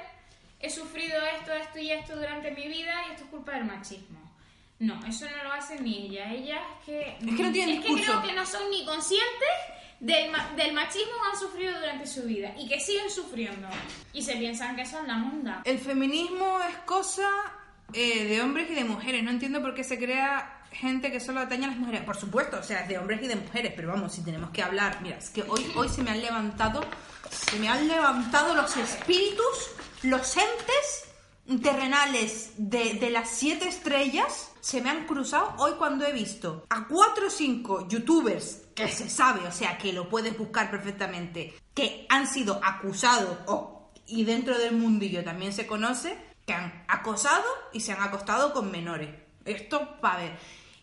he 0.60 0.70
sufrido 0.70 1.20
esto, 1.38 1.52
esto 1.52 1.78
y 1.78 1.90
esto 1.90 2.16
durante 2.16 2.50
mi 2.52 2.66
vida 2.66 2.94
y 3.06 3.12
esto 3.12 3.24
es 3.24 3.30
culpa 3.30 3.52
del 3.52 3.66
machismo. 3.66 4.18
No, 4.78 4.98
eso 5.06 5.26
no 5.28 5.44
lo 5.44 5.52
hace 5.52 5.78
ni 5.80 6.06
ella. 6.06 6.32
Ella 6.32 6.56
es 6.56 6.86
que... 6.86 7.18
Es 7.20 7.36
que 7.36 7.42
no 7.42 7.52
tiene 7.52 7.74
Es 7.74 7.84
que 7.84 8.02
creo 8.02 8.22
que 8.22 8.32
no 8.32 8.46
son 8.46 8.70
ni 8.70 8.86
conscientes 8.86 9.48
del, 10.00 10.30
del 10.56 10.72
machismo 10.72 11.12
han 11.32 11.38
sufrido 11.38 11.78
durante 11.78 12.06
su 12.06 12.22
vida 12.22 12.52
y 12.56 12.68
que 12.68 12.80
siguen 12.80 13.10
sufriendo. 13.10 13.68
Y 14.12 14.22
se 14.22 14.36
piensan 14.36 14.76
que 14.76 14.86
son 14.86 15.06
la 15.06 15.16
monda. 15.16 15.62
El 15.64 15.78
feminismo 15.78 16.60
es 16.68 16.76
cosa 16.78 17.28
eh, 17.92 18.24
de 18.24 18.42
hombres 18.42 18.70
y 18.70 18.74
de 18.74 18.84
mujeres. 18.84 19.22
No 19.22 19.30
entiendo 19.30 19.60
por 19.60 19.74
qué 19.74 19.84
se 19.84 19.98
crea 19.98 20.62
gente 20.70 21.10
que 21.10 21.20
solo 21.20 21.40
atañe 21.40 21.64
a 21.64 21.68
las 21.68 21.76
mujeres. 21.76 22.02
Por 22.02 22.16
supuesto, 22.16 22.58
o 22.58 22.62
sea, 22.62 22.86
de 22.86 22.98
hombres 22.98 23.22
y 23.22 23.28
de 23.28 23.36
mujeres, 23.36 23.72
pero 23.74 23.88
vamos, 23.88 24.12
si 24.12 24.22
tenemos 24.22 24.50
que 24.50 24.62
hablar. 24.62 25.00
Mira, 25.02 25.18
es 25.18 25.30
que 25.30 25.42
hoy, 25.42 25.70
hoy 25.74 25.88
se 25.88 26.02
me 26.02 26.10
han 26.10 26.20
levantado, 26.20 26.80
se 27.30 27.58
me 27.58 27.68
han 27.68 27.88
levantado 27.88 28.54
los 28.54 28.76
espíritus, 28.76 29.70
los 30.02 30.36
entes 30.36 31.04
terrenales 31.62 32.52
de, 32.58 32.94
de 32.94 33.10
las 33.10 33.30
siete 33.30 33.68
estrellas. 33.68 34.50
Se 34.60 34.82
me 34.82 34.90
han 34.90 35.06
cruzado 35.06 35.54
hoy 35.58 35.72
cuando 35.78 36.04
he 36.04 36.12
visto 36.12 36.66
a 36.68 36.86
cuatro 36.86 37.28
o 37.28 37.30
cinco 37.30 37.88
youtubers 37.88 38.67
que 38.86 38.92
se 38.92 39.10
sabe, 39.10 39.46
o 39.46 39.52
sea, 39.52 39.76
que 39.76 39.92
lo 39.92 40.08
puedes 40.08 40.36
buscar 40.38 40.70
perfectamente, 40.70 41.54
que 41.74 42.06
han 42.08 42.26
sido 42.26 42.60
acusados 42.62 43.38
o 43.46 43.90
y 44.06 44.24
dentro 44.24 44.56
del 44.56 44.74
mundillo 44.74 45.22
también 45.22 45.52
se 45.52 45.66
conoce 45.66 46.16
que 46.46 46.54
han 46.54 46.84
acosado 46.88 47.44
y 47.72 47.80
se 47.80 47.92
han 47.92 48.02
acostado 48.02 48.54
con 48.54 48.70
menores. 48.70 49.10
Esto 49.44 50.00
para 50.00 50.16
ver. 50.18 50.32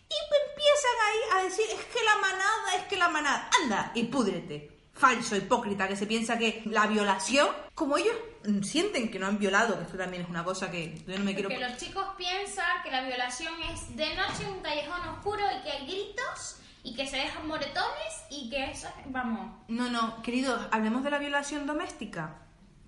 Y 0.08 0.14
empiezan 0.52 0.92
ahí 1.08 1.18
a 1.40 1.44
decir, 1.44 1.66
es 1.68 1.84
que 1.86 2.04
la 2.04 2.16
manada, 2.20 2.76
es 2.76 2.82
que 2.84 2.96
la 2.96 3.08
manada. 3.08 3.50
Anda 3.62 3.90
y 3.94 4.04
púdrete. 4.04 4.70
Falso, 4.92 5.34
hipócrita, 5.36 5.88
que 5.88 5.96
se 5.96 6.06
piensa 6.06 6.38
que 6.38 6.62
la 6.66 6.86
violación, 6.86 7.48
como 7.74 7.98
ellos 7.98 8.14
sienten 8.62 9.10
que 9.10 9.18
no 9.18 9.26
han 9.26 9.38
violado, 9.38 9.76
que 9.76 9.84
esto 9.84 9.98
también 9.98 10.22
es 10.22 10.28
una 10.28 10.44
cosa 10.44 10.70
que 10.70 11.02
yo 11.06 11.18
no 11.18 11.24
me 11.24 11.34
quiero... 11.34 11.48
Porque 11.48 11.68
los 11.68 11.76
chicos 11.76 12.06
piensan 12.16 12.82
que 12.84 12.90
la 12.92 13.04
violación 13.04 13.52
es 13.72 13.94
de 13.96 14.14
noche 14.14 14.44
en 14.44 14.52
un 14.52 14.60
callejón 14.60 15.08
oscuro 15.08 15.42
y 15.58 15.62
que 15.64 15.70
hay 15.70 15.86
gritos 15.86 16.60
y 16.86 16.94
que 16.94 17.04
se 17.04 17.16
dejan 17.16 17.48
moretones 17.48 18.24
y 18.30 18.48
que 18.48 18.70
eso, 18.70 18.86
vamos, 19.06 19.50
No, 19.66 19.90
no, 19.90 20.22
queridos, 20.22 20.68
hablemos 20.70 21.02
de 21.02 21.10
la 21.10 21.18
violación 21.18 21.66
doméstica. 21.66 22.36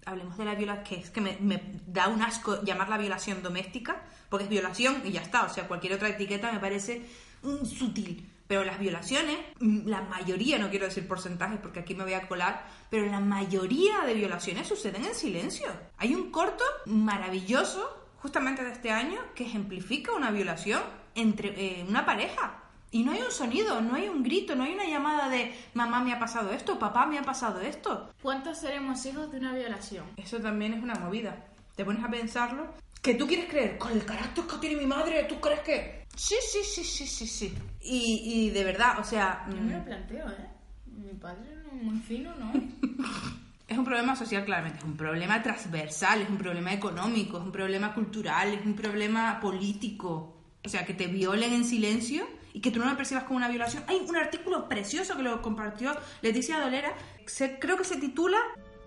Hablemos 0.06 0.38
de 0.38 0.44
la 0.44 0.54
violación, 0.54 0.84
que 0.84 0.94
es 1.04 1.10
que 1.10 1.20
me, 1.20 1.60
da 1.84 2.06
un 2.06 2.22
asco 2.22 2.62
llamarla 2.62 2.96
violación 2.96 3.42
doméstica, 3.42 4.00
porque 4.28 4.44
es 4.44 4.50
violación 4.50 5.02
y 5.04 5.10
ya 5.10 5.20
está. 5.20 5.42
O 5.42 5.48
sea, 5.48 5.66
cualquier 5.66 5.94
otra 5.94 6.10
etiqueta 6.10 6.52
me 6.52 6.60
parece 6.60 7.04
mm, 7.42 7.64
sutil. 7.64 8.24
Pero 8.46 8.64
las 8.64 8.78
violaciones, 8.78 9.36
mm, 9.58 9.88
la 9.88 10.02
mayoría, 10.02 10.58
no 10.58 10.70
quiero 10.70 10.86
decir 10.86 11.08
porcentajes 11.08 11.58
porque 11.58 11.80
aquí 11.80 11.96
me 11.96 12.04
voy 12.04 12.14
a 12.14 12.28
colar, 12.28 12.66
pero 12.90 13.04
la 13.06 13.18
mayoría 13.18 14.02
de 14.06 14.14
violaciones 14.14 14.68
suceden 14.68 15.06
en 15.06 15.14
silencio. 15.16 15.66
Hay 15.96 16.14
un 16.14 16.30
corto 16.30 16.64
maravilloso, 16.86 18.06
justamente 18.22 18.62
de 18.62 18.70
este 18.70 18.92
año, 18.92 19.20
que 19.34 19.44
ejemplifica 19.44 20.12
una 20.12 20.30
violación 20.30 20.82
entre 21.16 21.48
eh, 21.80 21.84
una 21.86 22.06
pareja. 22.06 22.62
Y 22.90 23.02
no 23.02 23.12
hay 23.12 23.20
un 23.20 23.30
sonido, 23.30 23.80
no 23.80 23.94
hay 23.94 24.08
un 24.08 24.22
grito, 24.22 24.54
no 24.54 24.64
hay 24.64 24.72
una 24.72 24.86
llamada 24.86 25.28
de 25.28 25.54
mamá 25.74 26.02
me 26.02 26.12
ha 26.12 26.18
pasado 26.18 26.52
esto, 26.52 26.78
papá 26.78 27.06
me 27.06 27.18
ha 27.18 27.22
pasado 27.22 27.60
esto. 27.60 28.10
¿Cuántos 28.22 28.58
seremos 28.58 29.04
hijos 29.04 29.30
de 29.30 29.38
una 29.38 29.54
violación? 29.54 30.06
Eso 30.16 30.38
también 30.38 30.72
es 30.72 30.82
una 30.82 30.94
movida. 30.94 31.46
Te 31.76 31.84
pones 31.84 32.02
a 32.02 32.08
pensarlo. 32.08 32.66
Que 33.02 33.14
tú 33.14 33.26
quieres 33.26 33.48
creer, 33.48 33.78
con 33.78 33.92
el 33.92 34.04
carácter 34.04 34.44
que 34.44 34.56
tiene 34.56 34.76
mi 34.76 34.86
madre, 34.86 35.24
¿tú 35.24 35.38
crees 35.40 35.60
que...? 35.60 36.06
Sí, 36.16 36.34
sí, 36.40 36.58
sí, 36.64 36.82
sí, 36.82 37.06
sí, 37.06 37.26
sí. 37.26 37.54
Y, 37.80 38.22
y 38.24 38.50
de 38.50 38.64
verdad, 38.64 38.98
o 38.98 39.04
sea... 39.04 39.46
Yo 39.48 39.56
me 39.56 39.74
mm, 39.74 39.78
lo 39.78 39.84
planteo, 39.84 40.28
¿eh? 40.30 40.48
Mi 40.86 41.12
padre 41.14 41.56
no 41.62 41.72
muy 41.74 41.98
fino, 42.00 42.34
¿no? 42.34 42.52
Es 43.68 43.76
un 43.76 43.84
problema 43.84 44.16
social, 44.16 44.46
claramente, 44.46 44.78
es 44.78 44.84
un 44.84 44.96
problema 44.96 45.42
transversal, 45.42 46.22
es 46.22 46.30
un 46.30 46.38
problema 46.38 46.72
económico, 46.72 47.36
es 47.36 47.44
un 47.44 47.52
problema 47.52 47.92
cultural, 47.92 48.54
es 48.54 48.64
un 48.64 48.74
problema 48.74 49.38
político. 49.40 50.38
O 50.64 50.68
sea, 50.70 50.86
que 50.86 50.94
te 50.94 51.06
violen 51.06 51.52
en 51.52 51.66
silencio 51.66 52.26
y 52.58 52.60
que 52.60 52.72
tú 52.72 52.80
no 52.80 52.90
lo 52.90 52.96
percibas 52.96 53.22
como 53.22 53.36
una 53.36 53.48
violación. 53.48 53.84
Hay 53.86 54.04
un 54.08 54.16
artículo 54.16 54.68
precioso 54.68 55.16
que 55.16 55.22
lo 55.22 55.40
compartió 55.42 55.92
Leticia 56.22 56.58
Dolera, 56.60 56.92
se- 57.24 57.56
creo 57.60 57.76
que 57.76 57.84
se 57.84 57.98
titula 57.98 58.36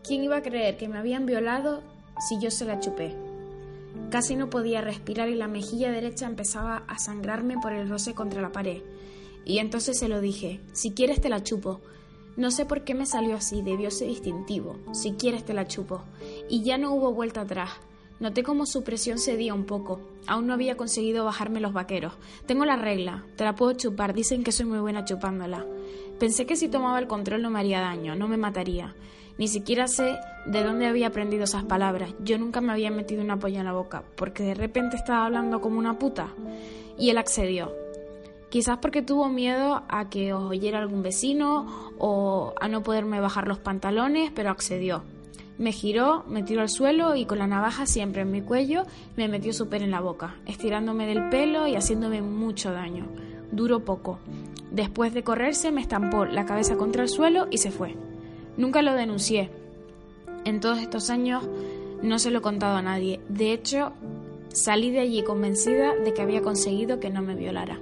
¿Quién 0.04 0.24
iba 0.26 0.36
a 0.36 0.42
creer 0.42 0.76
que 0.78 0.90
me 0.90 0.98
habían 0.98 1.26
violado 1.26 1.82
si 2.28 2.38
yo 2.42 2.52
se 2.52 2.66
la 2.66 2.82
chupé? 2.82 3.16
Casi 4.10 4.36
no 4.36 4.50
podía 4.50 4.82
respirar 4.82 5.30
y 5.30 5.36
la 5.36 5.48
mejilla 5.48 5.90
derecha 5.90 6.26
empezaba 6.26 6.84
a 6.90 7.00
sangrarme 7.00 7.56
por 7.62 7.72
el 7.72 7.88
roce 7.88 8.14
contra 8.14 8.42
la 8.42 8.52
pared. 8.52 8.82
Y 9.46 9.60
entonces 9.60 9.98
se 9.98 10.10
lo 10.10 10.20
dije, 10.20 10.60
si 10.74 10.92
quieres 10.92 11.22
te 11.22 11.30
la 11.30 11.44
chupo. 11.44 11.80
No 12.36 12.52
sé 12.52 12.66
por 12.66 12.84
qué 12.84 12.94
me 12.94 13.06
salió 13.06 13.36
así, 13.38 13.62
debió 13.62 13.90
ser 13.92 14.08
distintivo. 14.10 14.80
Si 14.94 15.14
quieres 15.14 15.46
te 15.46 15.54
la 15.54 15.68
chupo. 15.68 16.04
Y 16.50 16.64
ya 16.64 16.78
no 16.78 16.94
hubo 16.94 17.14
vuelta 17.14 17.42
atrás. 17.42 17.70
Noté 18.22 18.44
como 18.44 18.68
su 18.68 18.84
presión 18.84 19.18
cedía 19.18 19.56
un 19.56 19.66
poco. 19.66 20.00
Aún 20.28 20.46
no 20.46 20.54
había 20.54 20.78
conseguido 20.78 21.26
bajarme 21.26 21.60
los 21.60 21.74
vaqueros. 21.74 22.14
Tengo 22.46 22.66
la 22.66 22.76
regla, 22.76 23.26
te 23.36 23.44
la 23.44 23.56
puedo 23.56 23.74
chupar, 23.74 24.14
dicen 24.14 24.44
que 24.44 24.52
soy 24.52 24.68
muy 24.68 24.78
buena 24.78 25.06
chupándola. 25.06 25.66
Pensé 26.20 26.46
que 26.46 26.56
si 26.56 26.68
tomaba 26.68 27.00
el 27.00 27.08
control 27.08 27.42
no 27.42 27.50
me 27.50 27.60
haría 27.60 27.82
daño, 27.82 28.16
no 28.16 28.28
me 28.28 28.38
mataría. 28.38 28.94
Ni 29.40 29.48
siquiera 29.48 29.88
sé 29.88 30.20
de 30.46 30.64
dónde 30.64 30.86
había 30.86 31.08
aprendido 31.08 31.46
esas 31.46 31.64
palabras. 31.64 32.14
Yo 32.24 32.38
nunca 32.38 32.62
me 32.62 32.72
había 32.72 32.92
metido 32.92 33.24
una 33.24 33.40
polla 33.40 33.62
en 33.62 33.66
la 33.66 33.74
boca, 33.74 34.04
porque 34.16 34.44
de 34.44 34.54
repente 34.54 34.98
estaba 34.98 35.26
hablando 35.26 35.60
como 35.60 35.80
una 35.80 35.98
puta. 35.98 36.28
Y 37.00 37.10
él 37.10 37.18
accedió. 37.18 37.74
Quizás 38.50 38.78
porque 38.78 39.02
tuvo 39.02 39.30
miedo 39.30 39.82
a 39.90 40.12
que 40.12 40.32
os 40.34 40.44
oyera 40.44 40.78
algún 40.78 41.02
vecino 41.02 41.92
o 41.98 42.54
a 42.62 42.68
no 42.68 42.84
poderme 42.84 43.20
bajar 43.20 43.48
los 43.48 43.58
pantalones, 43.58 44.32
pero 44.36 44.52
accedió. 44.52 45.02
Me 45.62 45.72
giró, 45.72 46.24
me 46.28 46.42
tiró 46.42 46.62
al 46.62 46.70
suelo 46.70 47.16
y 47.16 47.26
con 47.26 47.38
la 47.38 47.46
navaja 47.46 47.86
siempre 47.86 48.24
en 48.24 48.32
mi 48.32 48.42
cuello 48.42 48.88
me 49.16 49.28
metió 49.28 49.54
súper 49.54 49.84
en 49.84 49.92
la 49.92 50.00
boca, 50.00 50.34
estirándome 50.48 51.06
del 51.06 51.30
pelo 51.30 51.68
y 51.68 51.76
haciéndome 51.76 52.24
mucho 52.24 52.72
daño. 52.72 53.06
Duró 53.52 53.82
poco. 53.82 54.18
Después 54.72 55.14
de 55.14 55.24
correrse 55.24 55.72
me 55.72 55.82
estampó 55.82 56.26
la 56.26 56.48
cabeza 56.48 56.78
contra 56.78 57.04
el 57.04 57.10
suelo 57.10 57.46
y 57.52 57.60
se 57.60 57.70
fue. 57.70 57.96
Nunca 58.58 58.82
lo 58.82 58.94
denuncié. 58.94 59.52
En 60.46 60.62
todos 60.62 60.80
estos 60.80 61.12
años 61.12 61.48
no 62.02 62.18
se 62.18 62.32
lo 62.32 62.40
he 62.40 62.42
contado 62.42 62.78
a 62.78 62.82
nadie. 62.82 63.20
De 63.30 63.54
hecho, 63.54 63.94
salí 64.52 64.90
de 64.90 65.02
allí 65.02 65.22
convencida 65.22 65.94
de 65.94 66.12
que 66.12 66.24
había 66.24 66.42
conseguido 66.42 67.00
que 67.00 67.12
no 67.12 67.22
me 67.22 67.36
violara. 67.36 67.80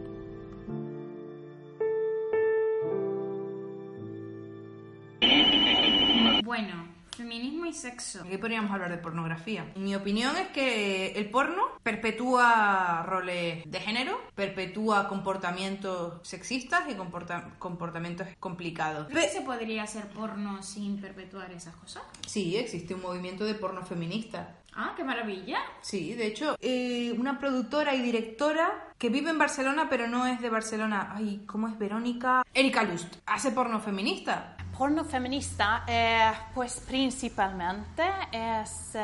Feminismo 7.39 7.65
y 7.67 7.73
sexo. 7.73 8.21
Aquí 8.25 8.37
podríamos 8.37 8.69
hablar 8.71 8.91
de 8.91 8.97
pornografía. 8.97 9.71
Mi 9.77 9.95
opinión 9.95 10.35
es 10.35 10.49
que 10.49 11.11
el 11.13 11.29
porno 11.29 11.63
perpetúa 11.83 13.03
roles 13.05 13.63
de 13.65 13.79
género, 13.79 14.19
perpetúa 14.35 15.07
comportamientos 15.07 16.19
sexistas 16.27 16.83
y 16.89 16.95
comporta- 16.95 17.51
comportamientos 17.57 18.27
complicados. 18.41 19.07
¿Crees 19.07 19.27
que 19.31 19.37
se 19.39 19.41
podría 19.41 19.83
hacer 19.83 20.07
porno 20.09 20.61
sin 20.63 20.99
perpetuar 20.99 21.51
esas 21.51 21.75
cosas? 21.77 22.03
Sí, 22.27 22.57
existe 22.57 22.93
un 22.93 23.01
movimiento 23.01 23.45
de 23.45 23.53
porno 23.55 23.83
feminista. 23.83 24.57
Ah, 24.75 24.93
qué 24.95 25.03
maravilla. 25.03 25.59
Sí, 25.81 26.13
de 26.13 26.27
hecho, 26.27 26.55
eh, 26.59 27.13
una 27.17 27.39
productora 27.39 27.95
y 27.95 28.01
directora 28.01 28.89
que 28.97 29.09
vive 29.09 29.29
en 29.29 29.37
Barcelona, 29.37 29.87
pero 29.89 30.07
no 30.07 30.27
es 30.27 30.41
de 30.41 30.49
Barcelona. 30.49 31.13
Ay, 31.15 31.43
¿cómo 31.47 31.67
es 31.69 31.77
Verónica? 31.79 32.43
Erika 32.53 32.83
Lust. 32.83 33.15
Hace 33.25 33.51
porno 33.51 33.79
feminista. 33.79 34.55
Porno 34.79 35.03
feminista, 35.03 35.83
eh, 35.85 36.31
pues 36.55 36.81
principalmente 36.87 38.03
es 38.31 38.91
eh, 38.93 39.01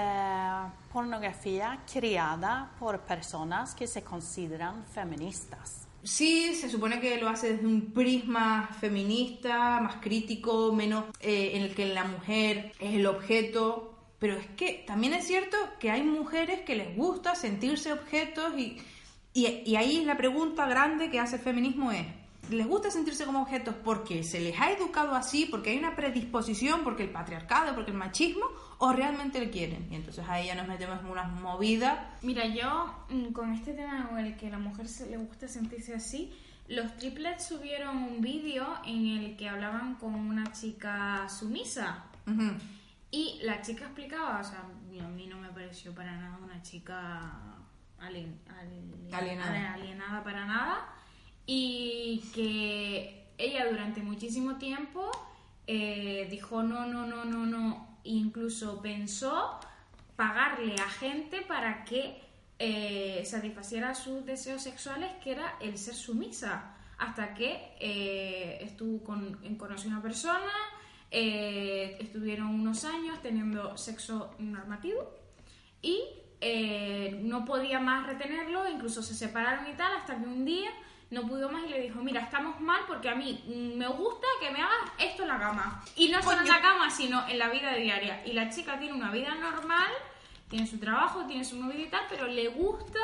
pornografía 0.93 1.80
creada 1.91 2.71
por 2.80 3.01
personas 3.01 3.76
que 3.76 3.86
se 3.86 4.01
consideran 4.01 4.86
feministas. 4.86 5.86
Sí, 6.01 6.55
se 6.55 6.69
supone 6.69 7.01
que 7.01 7.19
lo 7.19 7.28
hace 7.28 7.55
desde 7.55 7.67
un 7.67 7.91
prisma 7.91 8.69
feminista, 8.80 9.82
más 9.82 9.95
crítico, 9.95 10.71
menos 10.71 11.07
eh, 11.19 11.51
en 11.55 11.63
el 11.63 11.76
que 11.76 11.88
la 11.88 12.05
mujer 12.05 12.71
es 12.80 12.93
el 12.93 13.05
objeto. 13.05 13.99
Pero 14.17 14.38
es 14.38 14.47
que 14.55 14.86
también 14.88 15.13
es 15.13 15.28
cierto 15.28 15.57
que 15.82 15.91
hay 15.91 16.03
mujeres 16.03 16.61
que 16.61 16.78
les 16.78 16.95
gusta 16.95 17.36
sentirse 17.36 17.91
objetos 17.91 18.57
y, 18.57 18.78
y, 19.34 19.45
y 19.65 19.76
ahí 19.76 20.05
la 20.05 20.15
pregunta 20.15 20.67
grande 20.67 21.11
que 21.11 21.19
hace 21.19 21.36
el 21.36 21.41
feminismo 21.41 21.91
es, 21.91 22.05
¿les 22.49 22.67
gusta 22.67 22.89
sentirse 22.91 23.25
como 23.25 23.41
objetos 23.41 23.75
porque 23.83 24.23
se 24.23 24.39
les 24.39 24.59
ha 24.59 24.71
educado 24.71 25.15
así, 25.15 25.45
porque 25.49 25.71
hay 25.71 25.77
una 25.79 25.95
predisposición, 25.95 26.83
porque 26.83 27.03
el 27.03 27.09
patriarcado, 27.11 27.73
porque 27.75 27.91
el 27.91 27.97
machismo, 27.97 28.45
o 28.79 28.91
realmente 28.93 29.39
le 29.39 29.49
quieren? 29.49 29.87
Y 29.91 29.95
entonces 29.95 30.25
ahí 30.27 30.47
ya 30.47 30.55
nos 30.55 30.67
metemos 30.67 30.99
en 30.99 31.07
unas 31.07 31.31
movidas. 31.41 31.99
Mira, 32.21 32.45
yo 32.47 33.05
mm, 33.09 33.31
con 33.31 33.53
este 33.53 33.73
tema 33.73 34.07
con 34.09 34.19
el 34.19 34.35
que 34.37 34.47
a 34.47 34.51
la 34.51 34.59
mujer 34.59 34.87
se 34.87 35.09
le 35.09 35.17
gusta 35.17 35.47
sentirse 35.47 35.93
así, 35.95 36.31
los 36.67 36.95
triplets 36.97 37.47
subieron 37.47 37.97
un 37.97 38.21
vídeo 38.21 38.67
en 38.85 39.05
el 39.07 39.37
que 39.37 39.47
hablaban 39.49 39.95
con 39.95 40.15
una 40.15 40.51
chica 40.51 41.27
sumisa. 41.29 42.05
Y 43.11 43.39
la 43.43 43.61
chica 43.61 43.85
explicaba, 43.85 44.39
o 44.41 44.43
sea, 44.43 44.59
a 44.59 45.07
mí 45.09 45.27
no 45.27 45.37
me 45.37 45.49
pareció 45.49 45.93
para 45.93 46.15
nada 46.17 46.37
una 46.43 46.61
chica 46.63 47.31
alien- 47.99 48.39
alien- 48.59 49.13
Alienada. 49.13 49.73
alienada 49.73 50.23
para 50.23 50.45
nada. 50.45 50.89
Y 51.45 52.23
que 52.33 53.27
ella 53.37 53.69
durante 53.69 54.01
muchísimo 54.01 54.57
tiempo 54.57 55.11
eh, 55.67 56.27
dijo 56.29 56.63
no, 56.63 56.85
no, 56.85 57.05
no, 57.05 57.25
no, 57.25 57.45
no. 57.45 57.99
Incluso 58.03 58.81
pensó 58.81 59.59
pagarle 60.15 60.75
a 60.75 60.89
gente 60.89 61.41
para 61.41 61.83
que 61.83 62.21
eh, 62.59 63.23
satisfaciera 63.25 63.93
sus 63.95 64.25
deseos 64.25 64.61
sexuales, 64.61 65.11
que 65.23 65.31
era 65.31 65.55
el 65.59 65.77
ser 65.77 65.95
sumisa. 65.95 66.71
Hasta 66.97 67.33
que 67.33 67.75
eh, 67.79 68.59
estuvo 68.61 69.03
con, 69.03 69.35
conoció 69.57 69.89
una 69.89 70.01
persona, 70.01 70.53
eh, 71.11 71.97
estuvieron 71.99 72.47
unos 72.47 72.85
años 72.85 73.21
teniendo 73.21 73.77
sexo 73.77 74.33
normativo 74.39 75.11
y 75.81 76.01
eh, 76.41 77.19
no 77.21 77.45
podía 77.45 77.79
más 77.79 78.07
retenerlo, 78.07 78.69
incluso 78.69 79.01
se 79.01 79.13
separaron 79.13 79.67
y 79.67 79.75
tal, 79.75 79.95
hasta 79.95 80.17
que 80.17 80.25
un 80.25 80.45
día 80.45 80.69
no 81.16 81.28
pudo 81.28 81.49
más 81.49 81.63
y 81.66 81.70
le 81.70 81.82
dijo, 81.82 82.01
mira, 82.01 82.22
estamos 82.22 82.59
mal 82.59 82.82
porque 82.88 83.09
a 83.09 83.16
mí 83.16 83.43
me 83.76 83.88
gusta 83.88 84.28
que 84.41 84.51
me 84.51 84.61
hagas 84.61 84.91
esto 84.99 85.24
en 85.24 85.30
la 85.30 85.39
cama. 85.39 85.84
Y 85.95 86.09
no 86.09 86.22
solo 86.22 86.41
en 86.41 86.47
la 86.47 86.61
cama, 86.61 86.91
sino 86.91 87.28
en 87.28 87.39
la 87.39 87.49
vida 87.49 87.74
diaria. 87.74 88.26
Y 88.26 88.34
la 88.34 88.49
chica 88.49 88.78
tiene 88.78 88.93
una 88.93 89.11
vida 89.11 89.34
normal, 89.36 89.89
tiene 90.49 90.68
su 90.68 90.78
trabajo, 90.78 91.26
tiene 91.26 91.45
su 91.45 91.55
movida 91.55 91.80
y 91.80 91.89
tal, 91.89 92.01
pero 92.09 92.28
le 92.28 92.49
gusta 92.49 92.99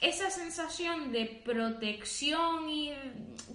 esa 0.00 0.30
sensación 0.30 1.10
de 1.10 1.26
protección 1.44 2.68
y 2.68 2.92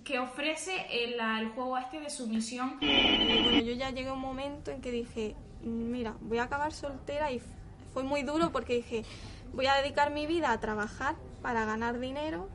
que 0.04 0.20
ofrece 0.20 0.86
el, 0.92 1.20
el 1.20 1.50
juego 1.50 1.78
este 1.78 2.02
de 2.02 2.10
sumisión. 2.10 2.78
Bueno, 2.80 3.60
yo 3.60 3.74
ya 3.74 3.92
llegué 3.92 4.10
a 4.10 4.14
un 4.14 4.22
momento 4.22 4.72
en 4.72 4.82
que 4.82 4.92
dije, 4.92 5.36
mira, 5.62 6.14
voy 6.20 6.40
a 6.40 6.44
acabar 6.44 6.74
soltera 6.74 7.32
y 7.32 7.42
fue 7.94 8.04
muy 8.04 8.24
duro 8.24 8.52
porque 8.52 8.76
dije, 8.76 9.04
voy 9.54 9.68
a 9.68 9.76
dedicar 9.76 10.12
mi 10.12 10.28
vida 10.28 10.52
a 10.52 10.60
trabajar 10.60 11.16
para 11.42 11.66
ganar 11.66 12.00
dinero 12.00 12.50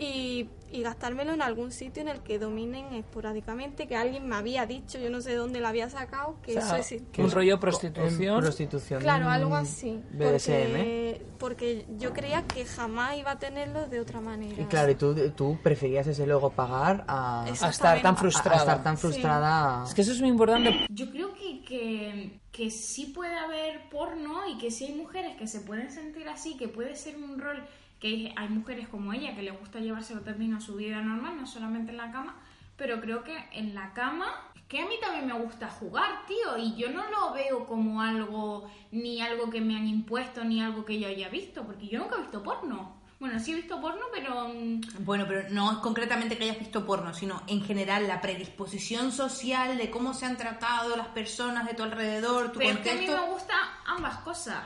y, 0.00 0.48
y 0.72 0.82
gastármelo 0.82 1.32
en 1.32 1.42
algún 1.42 1.72
sitio 1.72 2.02
en 2.02 2.08
el 2.08 2.20
que 2.20 2.38
dominen 2.38 2.94
esporádicamente, 2.94 3.86
que 3.86 3.96
alguien 3.96 4.28
me 4.28 4.36
había 4.36 4.66
dicho, 4.66 4.98
yo 4.98 5.10
no 5.10 5.20
sé 5.20 5.30
de 5.30 5.36
dónde 5.36 5.60
lo 5.60 5.68
había 5.68 5.88
sacado, 5.90 6.36
que 6.42 6.52
O 6.52 6.54
sea, 6.54 6.64
eso 6.64 6.76
existe. 6.76 7.22
un 7.22 7.30
rollo 7.30 7.58
prostitución. 7.58 8.40
Prostitución. 8.40 9.02
Claro, 9.02 9.28
algo 9.28 9.54
así. 9.54 10.00
BDSM. 10.12 10.18
Porque, 10.18 11.22
porque 11.38 11.86
yo 11.98 12.12
creía 12.12 12.46
que 12.46 12.64
jamás 12.64 13.16
iba 13.16 13.32
a 13.32 13.38
tenerlo 13.38 13.88
de 13.88 14.00
otra 14.00 14.20
manera. 14.20 14.60
Y 14.60 14.64
claro, 14.66 14.92
y 14.92 14.94
tú, 14.94 15.14
tú 15.30 15.58
preferías 15.62 16.06
ese 16.06 16.26
luego 16.26 16.50
pagar 16.50 17.04
a, 17.08 17.44
A 17.44 17.68
estar 17.68 18.00
tan 18.02 18.16
frustrada. 18.16 18.56
A, 18.56 18.60
estar 18.60 18.82
tan 18.82 18.98
frustrada. 18.98 19.84
Es 19.84 19.94
que 19.94 20.02
eso 20.02 20.12
es 20.12 20.20
muy 20.20 20.30
importante. 20.30 20.86
Yo 20.90 21.10
creo 21.10 21.34
que, 21.34 21.62
que, 21.62 22.40
que 22.52 22.70
sí 22.70 23.06
puede 23.06 23.34
haber 23.34 23.88
porno 23.90 24.46
y 24.48 24.58
que 24.58 24.70
sí 24.70 24.86
hay 24.86 24.94
mujeres 24.94 25.36
que 25.36 25.46
se 25.46 25.60
pueden 25.60 25.90
sentir 25.90 26.28
así, 26.28 26.56
que 26.56 26.68
puede 26.68 26.94
ser 26.96 27.16
un 27.16 27.40
rol 27.40 27.62
que 28.00 28.32
hay 28.36 28.48
mujeres 28.48 28.88
como 28.88 29.12
ella 29.12 29.34
que 29.34 29.42
le 29.42 29.50
gusta 29.50 29.78
llevárselo 29.78 30.22
también 30.22 30.54
a 30.54 30.60
su 30.60 30.76
vida 30.76 31.00
normal, 31.02 31.36
no 31.36 31.46
solamente 31.46 31.90
en 31.92 31.98
la 31.98 32.10
cama, 32.10 32.34
pero 32.76 33.00
creo 33.00 33.22
que 33.22 33.36
en 33.52 33.74
la 33.74 33.92
cama, 33.92 34.26
es 34.56 34.62
que 34.62 34.80
a 34.80 34.86
mí 34.86 34.94
también 35.02 35.26
me 35.26 35.34
gusta 35.34 35.68
jugar, 35.68 36.24
tío, 36.26 36.56
y 36.58 36.74
yo 36.76 36.90
no 36.90 37.02
lo 37.10 37.32
veo 37.34 37.66
como 37.66 38.00
algo, 38.00 38.70
ni 38.90 39.20
algo 39.20 39.50
que 39.50 39.60
me 39.60 39.76
han 39.76 39.86
impuesto, 39.86 40.44
ni 40.44 40.62
algo 40.62 40.84
que 40.86 40.98
yo 40.98 41.08
haya 41.08 41.28
visto, 41.28 41.62
porque 41.64 41.88
yo 41.88 41.98
nunca 41.98 42.16
he 42.16 42.22
visto 42.22 42.42
porno. 42.42 42.98
Bueno, 43.18 43.38
sí 43.38 43.52
he 43.52 43.56
visto 43.56 43.78
porno, 43.82 44.00
pero... 44.14 44.48
mm, 44.48 44.80
Bueno, 45.04 45.26
pero 45.28 45.50
no 45.50 45.82
concretamente 45.82 46.38
que 46.38 46.44
hayas 46.44 46.58
visto 46.58 46.86
porno, 46.86 47.12
sino 47.12 47.42
en 47.48 47.62
general 47.62 48.08
la 48.08 48.22
predisposición 48.22 49.12
social 49.12 49.76
de 49.76 49.90
cómo 49.90 50.14
se 50.14 50.24
han 50.24 50.38
tratado 50.38 50.96
las 50.96 51.08
personas 51.08 51.66
de 51.66 51.74
tu 51.74 51.82
alrededor, 51.82 52.50
tu 52.50 52.60
Pero 52.60 52.70
es 52.70 52.78
que 52.78 52.88
a 52.88 52.92
contexto. 52.94 53.18
mí 53.18 53.26
me 53.26 53.32
gustan 53.34 53.58
ambas 53.86 54.16
cosas. 54.20 54.62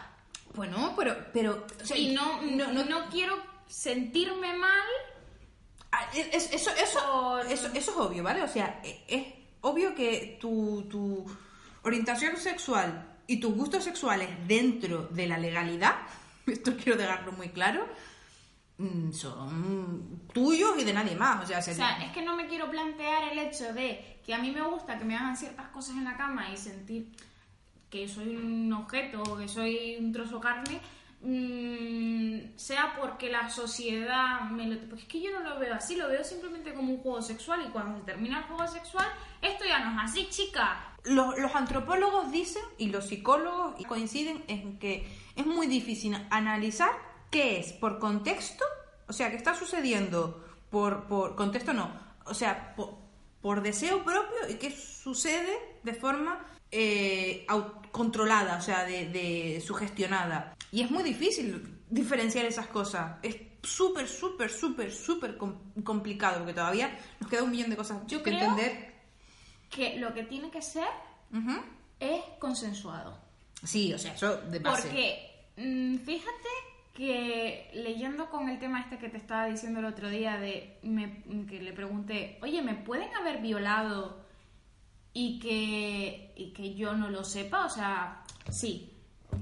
Bueno, 0.55 0.95
pero, 0.97 1.17
pero 1.33 1.67
o 1.83 1.87
sea, 1.87 1.97
y 1.97 2.15
no, 2.15 2.41
no, 2.43 2.85
no 2.85 3.09
quiero 3.11 3.37
sentirme 3.67 4.57
mal. 4.57 4.89
Ah, 5.93 6.11
es- 6.15 6.53
eso, 6.53 6.71
eso, 6.71 7.41
eso, 7.41 7.67
eso 7.69 7.71
es 7.75 7.89
obvio, 7.89 8.23
¿vale? 8.23 8.43
O 8.43 8.49
sea, 8.49 8.81
e- 8.85 9.05
es 9.09 9.27
obvio 9.63 9.95
que 9.95 10.39
tu, 10.41 10.87
tu 10.91 11.25
orientación 11.83 12.37
sexual 12.37 13.17
y 13.27 13.39
tus 13.41 13.55
gustos 13.55 13.85
sexuales 13.85 14.29
dentro 14.47 15.09
de 15.09 15.27
la 15.27 15.39
legalidad, 15.39 15.95
esto 16.47 16.77
quiero 16.77 16.99
dejarlo 16.99 17.33
muy 17.33 17.49
claro, 17.51 17.89
mm, 18.79 19.13
son 19.13 20.23
tuyos 20.33 20.73
y 20.79 20.85
de 20.85 20.93
nadie 20.93 21.17
más. 21.17 21.45
O 21.45 21.47
sea, 21.47 21.59
O 21.59 21.63
sea, 21.63 22.05
es 22.05 22.13
que 22.13 22.23
no 22.23 22.37
me 22.37 22.47
quiero 22.47 22.71
plantear 22.71 23.33
el 23.33 23.39
hecho 23.39 23.73
de 23.73 24.21
que 24.25 24.35
a 24.35 24.39
mí 24.39 24.51
me 24.51 24.63
gusta 24.63 24.99
que 24.99 25.05
me 25.05 25.17
hagan 25.17 25.37
ciertas 25.37 25.69
cosas 25.69 25.97
en 25.97 26.05
la 26.05 26.17
cama 26.17 26.51
y 26.51 26.57
sentir 26.57 27.09
que 27.95 28.09
soy 28.09 28.35
un 28.35 28.73
objeto 28.73 29.23
o 29.23 29.37
que 29.37 29.47
soy 29.47 29.97
un 30.01 30.13
trozo 30.13 30.41
carne, 30.41 30.81
mm, 31.21 32.57
sea 32.57 32.97
porque 32.99 33.31
la 33.31 33.49
sociedad 33.49 34.41
me 34.51 34.67
lo... 34.67 34.81
Porque 34.89 35.03
es 35.03 35.09
que 35.09 35.21
yo 35.21 35.31
no 35.31 35.49
lo 35.49 35.61
veo 35.61 35.75
así, 35.75 35.95
lo 35.95 36.09
veo 36.09 36.25
simplemente 36.25 36.75
como 36.75 36.93
un 36.93 36.99
juego 36.99 37.23
sexual 37.23 37.65
y 37.65 37.71
cuando 37.71 38.01
se 38.01 38.05
termina 38.05 38.39
el 38.39 38.45
juego 38.47 38.67
sexual, 38.67 39.07
esto 39.41 39.65
ya 39.65 39.79
no 39.79 39.93
es 39.93 40.11
así, 40.11 40.27
chica. 40.29 40.97
los, 41.05 41.39
los 41.39 41.55
antropólogos 41.55 42.33
dicen 42.33 42.65
y 42.79 42.89
los 42.89 43.07
psicólogos 43.07 43.77
coinciden 43.87 44.43
en 44.49 44.81
que 44.81 45.07
es 45.37 45.47
muy 45.47 45.69
difícil 45.69 46.17
analizar 46.31 46.91
qué 47.31 47.61
es 47.61 47.73
por 47.75 48.01
contexto, 48.01 48.65
o 49.07 49.13
sea, 49.13 49.31
qué 49.31 49.37
está 49.37 49.55
sucediendo 49.55 50.45
por, 50.69 51.07
por 51.07 51.37
contexto 51.37 51.73
no, 51.73 51.93
o 52.25 52.35
sea, 52.35 52.75
por, 52.75 52.97
por 53.41 53.63
deseo 53.63 54.03
propio 54.03 54.49
y 54.51 54.55
qué 54.55 54.73
sucede 54.73 55.57
de 55.85 55.95
forma 55.95 56.45
eh, 56.77 57.47
controlada, 57.93 58.57
o 58.59 58.61
sea, 58.61 58.85
de, 58.85 59.07
de 59.07 59.61
sugestionada. 59.65 60.55
Y 60.73 60.83
es 60.83 60.91
muy 60.91 61.03
difícil 61.05 61.79
diferenciar 61.89 62.45
esas 62.47 62.67
cosas. 62.67 63.19
Es 63.23 63.37
súper, 63.63 64.09
súper, 64.09 64.51
súper, 64.51 64.91
súper 64.93 65.37
com- 65.37 65.57
complicado 65.85 66.39
porque 66.39 66.55
todavía 66.55 66.99
nos 67.21 67.31
queda 67.31 67.45
un 67.45 67.51
millón 67.53 67.71
de 67.71 67.77
cosas 67.77 67.99
Yo 68.09 68.19
que 68.23 68.31
creo 68.33 68.49
entender. 68.51 68.93
que 69.71 69.97
lo 69.99 70.13
que 70.13 70.25
tiene 70.25 70.51
que 70.51 70.61
ser 70.63 70.89
es 72.01 72.23
consensuado. 72.41 73.17
Sí, 73.63 73.93
o 73.95 73.99
sea, 73.99 74.15
eso 74.15 74.37
de 74.39 74.59
base. 74.59 74.89
Porque 74.89 75.31
mm, 75.57 75.97
fíjate 75.99 76.49
que 76.93 77.71
leyendo 77.75 78.29
con 78.31 78.49
el 78.49 78.59
tema 78.59 78.81
este 78.81 78.99
que 78.99 79.09
te 79.09 79.17
estaba 79.17 79.47
diciendo 79.47 79.79
el 79.81 79.87
otro 79.87 80.09
día 80.09 80.37
de 80.39 80.79
me- 80.83 81.23
que 81.49 81.61
le 81.63 81.73
pregunté, 81.73 82.39
oye, 82.43 82.61
¿me 82.63 82.75
pueden 82.75 83.13
haber 83.15 83.39
violado 83.41 84.24
y 85.15 85.39
que, 85.39 86.33
y 86.37 86.53
que 86.53 86.75
yo 86.75 86.93
no 86.95 87.09
lo 87.09 87.25
sepa? 87.25 87.65
O 87.65 87.71
sea, 87.71 88.23
sí. 88.51 88.91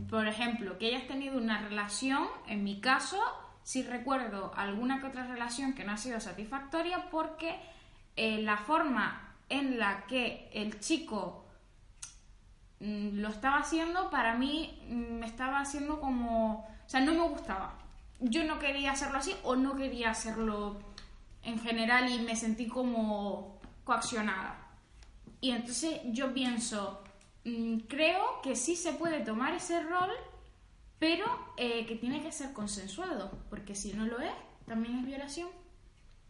Por 0.09 0.29
ejemplo, 0.29 0.79
que 0.79 0.87
hayas 0.89 1.09
tenido 1.09 1.37
una 1.37 1.61
relación, 1.63 2.29
en 2.47 2.63
mi 2.63 2.81
caso, 2.81 3.19
sí 3.63 3.83
recuerdo 3.83 4.53
alguna 4.55 5.01
que 5.01 5.07
otra 5.07 5.27
relación 5.27 5.75
que 5.75 5.85
no 5.85 5.93
ha 5.93 5.97
sido 5.97 6.21
satisfactoria 6.21 7.11
porque 7.11 7.57
eh, 8.17 8.43
la 8.43 8.59
forma 8.59 9.35
en 9.49 9.79
la 9.79 10.07
que 10.07 10.51
el 10.53 10.81
chico 10.81 11.45
mm, 12.81 13.21
lo 13.21 13.29
estaba 13.29 13.59
haciendo, 13.59 14.11
para 14.11 14.35
mí 14.35 14.79
mm, 14.89 15.19
me 15.19 15.27
estaba 15.27 15.61
haciendo 15.61 16.01
como... 16.01 16.67
O 16.87 16.89
sea, 16.89 17.01
no 17.01 17.13
me 17.13 17.29
gustaba. 17.29 17.79
Yo 18.21 18.45
no 18.45 18.59
quería 18.59 18.93
hacerlo 18.93 19.19
así 19.19 19.35
o 19.43 19.57
no 19.57 19.77
quería 19.77 20.11
hacerlo 20.11 20.81
en 21.43 21.59
general 21.59 22.11
y 22.11 22.21
me 22.21 22.37
sentí 22.37 22.69
como 22.69 23.59
coaccionada. 23.85 24.62
Y 25.43 25.51
entonces 25.51 26.01
yo 26.07 26.33
pienso, 26.33 27.05
mm, 27.45 27.81
creo 27.89 28.41
que 28.43 28.57
sí 28.57 28.77
se 28.77 28.93
puede 28.95 29.21
tomar 29.21 29.53
ese 29.55 29.83
rol, 29.83 30.11
pero 30.99 31.27
eh, 31.57 31.85
que 31.85 31.97
tiene 31.97 32.23
que 32.23 32.33
ser 32.33 32.53
consensuado, 32.55 33.31
porque 33.51 33.75
si 33.75 33.93
no 33.93 34.07
lo 34.07 34.21
es, 34.21 34.33
también 34.67 34.99
es 35.01 35.05
violación. 35.05 35.49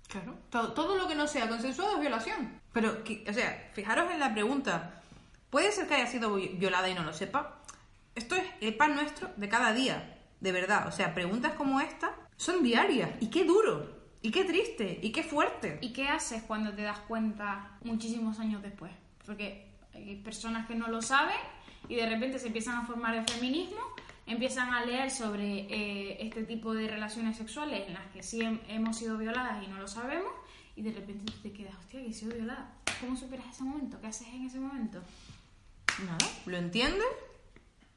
Claro. 0.09 0.35
Todo, 0.51 0.73
todo 0.73 0.97
lo 0.97 1.07
que 1.07 1.15
no 1.15 1.27
sea 1.29 1.49
consensuado 1.49 1.95
es 1.95 2.01
violación. 2.01 2.61
Pero, 2.73 2.99
o 3.29 3.33
sea, 3.33 3.71
fijaros 3.75 4.11
en 4.11 4.19
la 4.19 4.33
pregunta. 4.33 5.03
¿Puede 5.51 5.71
ser 5.73 5.87
que 5.87 5.95
haya 5.95 6.07
sido 6.07 6.35
vi- 6.35 6.49
violada 6.49 6.89
y 6.89 6.95
no 6.95 7.03
lo 7.05 7.13
sepa? 7.13 7.59
Esto 8.15 8.35
es 8.35 8.45
el 8.63 8.75
pan 8.75 8.95
nuestro 8.95 9.31
de 9.37 9.49
cada 9.49 9.73
día, 9.75 10.19
de 10.41 10.53
verdad. 10.53 10.87
O 10.89 10.93
sea, 10.93 11.15
preguntas 11.15 11.53
como 11.53 11.81
esta 11.81 12.15
son 12.37 12.63
diarias. 12.63 13.11
Y 13.21 13.29
qué 13.29 13.45
duro, 13.45 13.87
y 14.23 14.31
qué 14.31 14.45
triste, 14.45 14.99
y 15.03 15.13
qué 15.13 15.23
fuerte. 15.23 15.79
¿Y 15.83 15.93
qué 15.93 16.09
haces 16.09 16.43
cuando 16.43 16.73
te 16.73 16.83
das 16.83 16.99
cuenta 17.01 17.77
muchísimos 17.83 18.39
años 18.39 18.63
después? 18.63 18.93
Porque 19.27 19.67
hay 19.95 20.17
personas 20.17 20.67
que 20.67 20.75
no 20.75 20.89
lo 20.89 21.03
saben 21.03 21.37
y 21.89 21.97
de 21.97 22.09
repente 22.09 22.39
se 22.39 22.47
empiezan 22.49 22.77
a 22.79 22.87
formar 22.87 23.15
el 23.15 23.25
feminismo, 23.29 23.81
empiezan 24.27 24.73
a 24.73 24.85
leer 24.85 25.11
sobre 25.11 25.61
eh, 25.69 26.19
este 26.27 26.45
tipo 26.45 26.75
de 26.75 26.89
relaciones 26.89 27.37
sexuales 27.37 27.87
en 27.89 27.95
las 27.95 28.07
que 28.13 28.23
sí 28.23 28.41
hem- 28.41 28.61
hemos 28.69 28.97
sido 28.97 29.19
violadas 29.19 29.63
y 29.65 29.67
no 29.69 29.79
lo 29.79 29.89
sabemos 29.89 30.33
y 30.77 30.83
de 30.83 30.93
repente 30.93 31.31
tú 31.33 31.39
te 31.43 31.53
quedas, 31.53 31.75
hostia, 31.79 32.01
que 32.01 32.09
he 32.09 32.13
sido 32.13 32.35
violada. 32.35 32.71
¿Cómo 33.01 33.17
superas 33.17 33.47
ese 33.51 33.65
momento? 33.65 34.01
¿Qué 34.01 34.07
haces 34.07 34.29
en 34.29 34.47
ese 34.47 34.59
momento? 34.61 35.03
Nada, 36.05 36.19
¿lo 36.47 36.57
entiendes? 36.57 37.05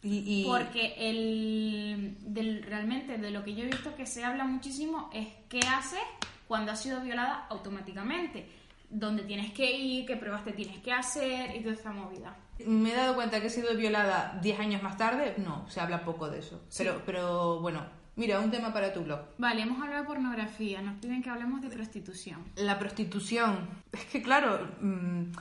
Y, 0.03 0.41
y- 0.41 0.45
Porque 0.45 0.93
el, 0.97 2.17
del, 2.21 2.63
realmente 2.63 3.17
de 3.17 3.31
lo 3.31 3.43
que 3.43 3.55
yo 3.55 3.63
he 3.63 3.67
visto 3.67 3.95
que 3.95 4.05
se 4.05 4.23
habla 4.23 4.43
muchísimo 4.43 5.09
es 5.13 5.27
qué 5.49 5.59
haces 5.61 6.01
cuando 6.47 6.71
has 6.71 6.81
sido 6.83 7.01
violada 7.01 7.47
automáticamente. 7.49 8.47
Dónde 8.89 9.23
tienes 9.23 9.51
que 9.53 9.71
ir, 9.71 10.05
qué 10.05 10.15
pruebas 10.15 10.43
te 10.43 10.51
tienes 10.53 10.79
que 10.79 10.91
hacer 10.91 11.55
y 11.55 11.61
toda 11.61 11.73
esta 11.73 11.91
movida. 11.91 12.35
me 12.65 12.91
he 12.91 12.95
dado 12.95 13.15
cuenta 13.15 13.41
que 13.41 13.47
he 13.47 13.49
sido 13.49 13.75
violada 13.75 14.39
10 14.41 14.59
años 14.59 14.83
más 14.83 14.97
tarde. 14.97 15.35
No, 15.37 15.69
se 15.69 15.79
habla 15.79 16.03
poco 16.03 16.29
de 16.29 16.39
eso. 16.39 16.61
Sí. 16.69 16.83
Pero, 16.83 17.01
pero 17.05 17.59
bueno, 17.59 17.85
mira, 18.15 18.39
un 18.39 18.51
tema 18.51 18.73
para 18.73 18.93
tu 18.93 19.01
blog. 19.01 19.19
Vale, 19.37 19.61
hemos 19.61 19.81
hablado 19.81 20.03
de 20.03 20.07
pornografía, 20.07 20.81
nos 20.81 20.99
piden 20.99 21.21
que 21.21 21.29
hablemos 21.29 21.61
de 21.61 21.69
prostitución. 21.69 22.43
La 22.55 22.79
prostitución. 22.79 23.69
Es 23.91 24.05
que, 24.05 24.21
claro, 24.21 24.67
mm, 24.81 25.31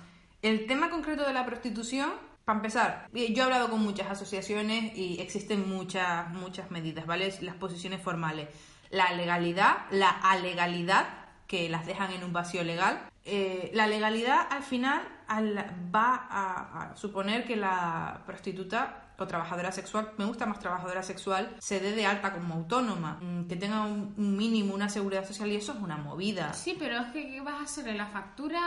el 0.43 0.67
tema 0.67 0.91
concreto 0.91 1.27
de 1.27 1.33
la 1.33 1.47
prostitución, 1.47 2.11
para 2.45 2.59
empezar, 2.59 3.09
eh, 3.15 3.33
yo 3.33 3.43
he 3.43 3.47
hablado 3.47 3.71
con 3.71 3.83
muchas 3.83 4.11
asociaciones 4.11 4.97
y 4.97 5.21
existen 5.21 5.69
muchas, 5.69 6.31
muchas 6.31 6.71
medidas, 6.71 7.07
¿vale? 7.07 7.33
Las 7.41 7.55
posiciones 7.57 8.03
formales. 8.03 8.49
La 8.91 9.13
legalidad, 9.13 9.87
la 9.91 10.11
alegalidad, 10.11 11.07
que 11.47 11.69
las 11.69 11.87
dejan 11.87 12.13
en 12.13 12.25
un 12.25 12.33
vacío 12.33 12.63
legal. 12.65 13.09
Eh, 13.25 13.71
la 13.73 13.87
legalidad, 13.87 14.47
al 14.51 14.63
final, 14.63 15.03
al- 15.29 15.57
va 15.95 16.27
a, 16.31 16.97
suponer 16.97 17.45
que 17.45 17.57
la 17.57 18.23
prostituta 18.27 19.13
o 19.19 19.27
trabajadora 19.27 19.71
sexual, 19.73 20.13
me 20.19 20.25
gusta 20.27 20.45
más 20.45 20.59
trabajadora 20.59 21.03
sexual, 21.03 21.57
se 21.59 21.81
dé 21.81 21.93
de 21.93 22.05
alta 22.05 22.33
como 22.33 22.55
autónoma, 22.55 23.19
mm, 23.23 23.47
que 23.47 23.57
tenga 23.57 23.83
un, 23.85 24.15
un 24.17 24.37
mínimo, 24.37 24.75
una 24.75 24.89
seguridad 24.89 25.25
social 25.27 25.49
y 25.51 25.57
eso 25.57 25.73
es 25.73 25.79
una 25.79 25.97
movida. 25.97 26.53
Sí, 26.53 26.77
pero 26.79 26.99
es 26.99 27.07
que 27.13 27.29
¿qué 27.31 27.41
vas 27.41 27.61
a 27.61 27.63
hacerle 27.65 27.95
la 27.95 28.07
factura 28.07 28.61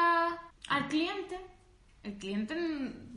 al 0.70 0.88
cliente? 0.88 1.40
El 2.08 2.14
cliente 2.18 2.56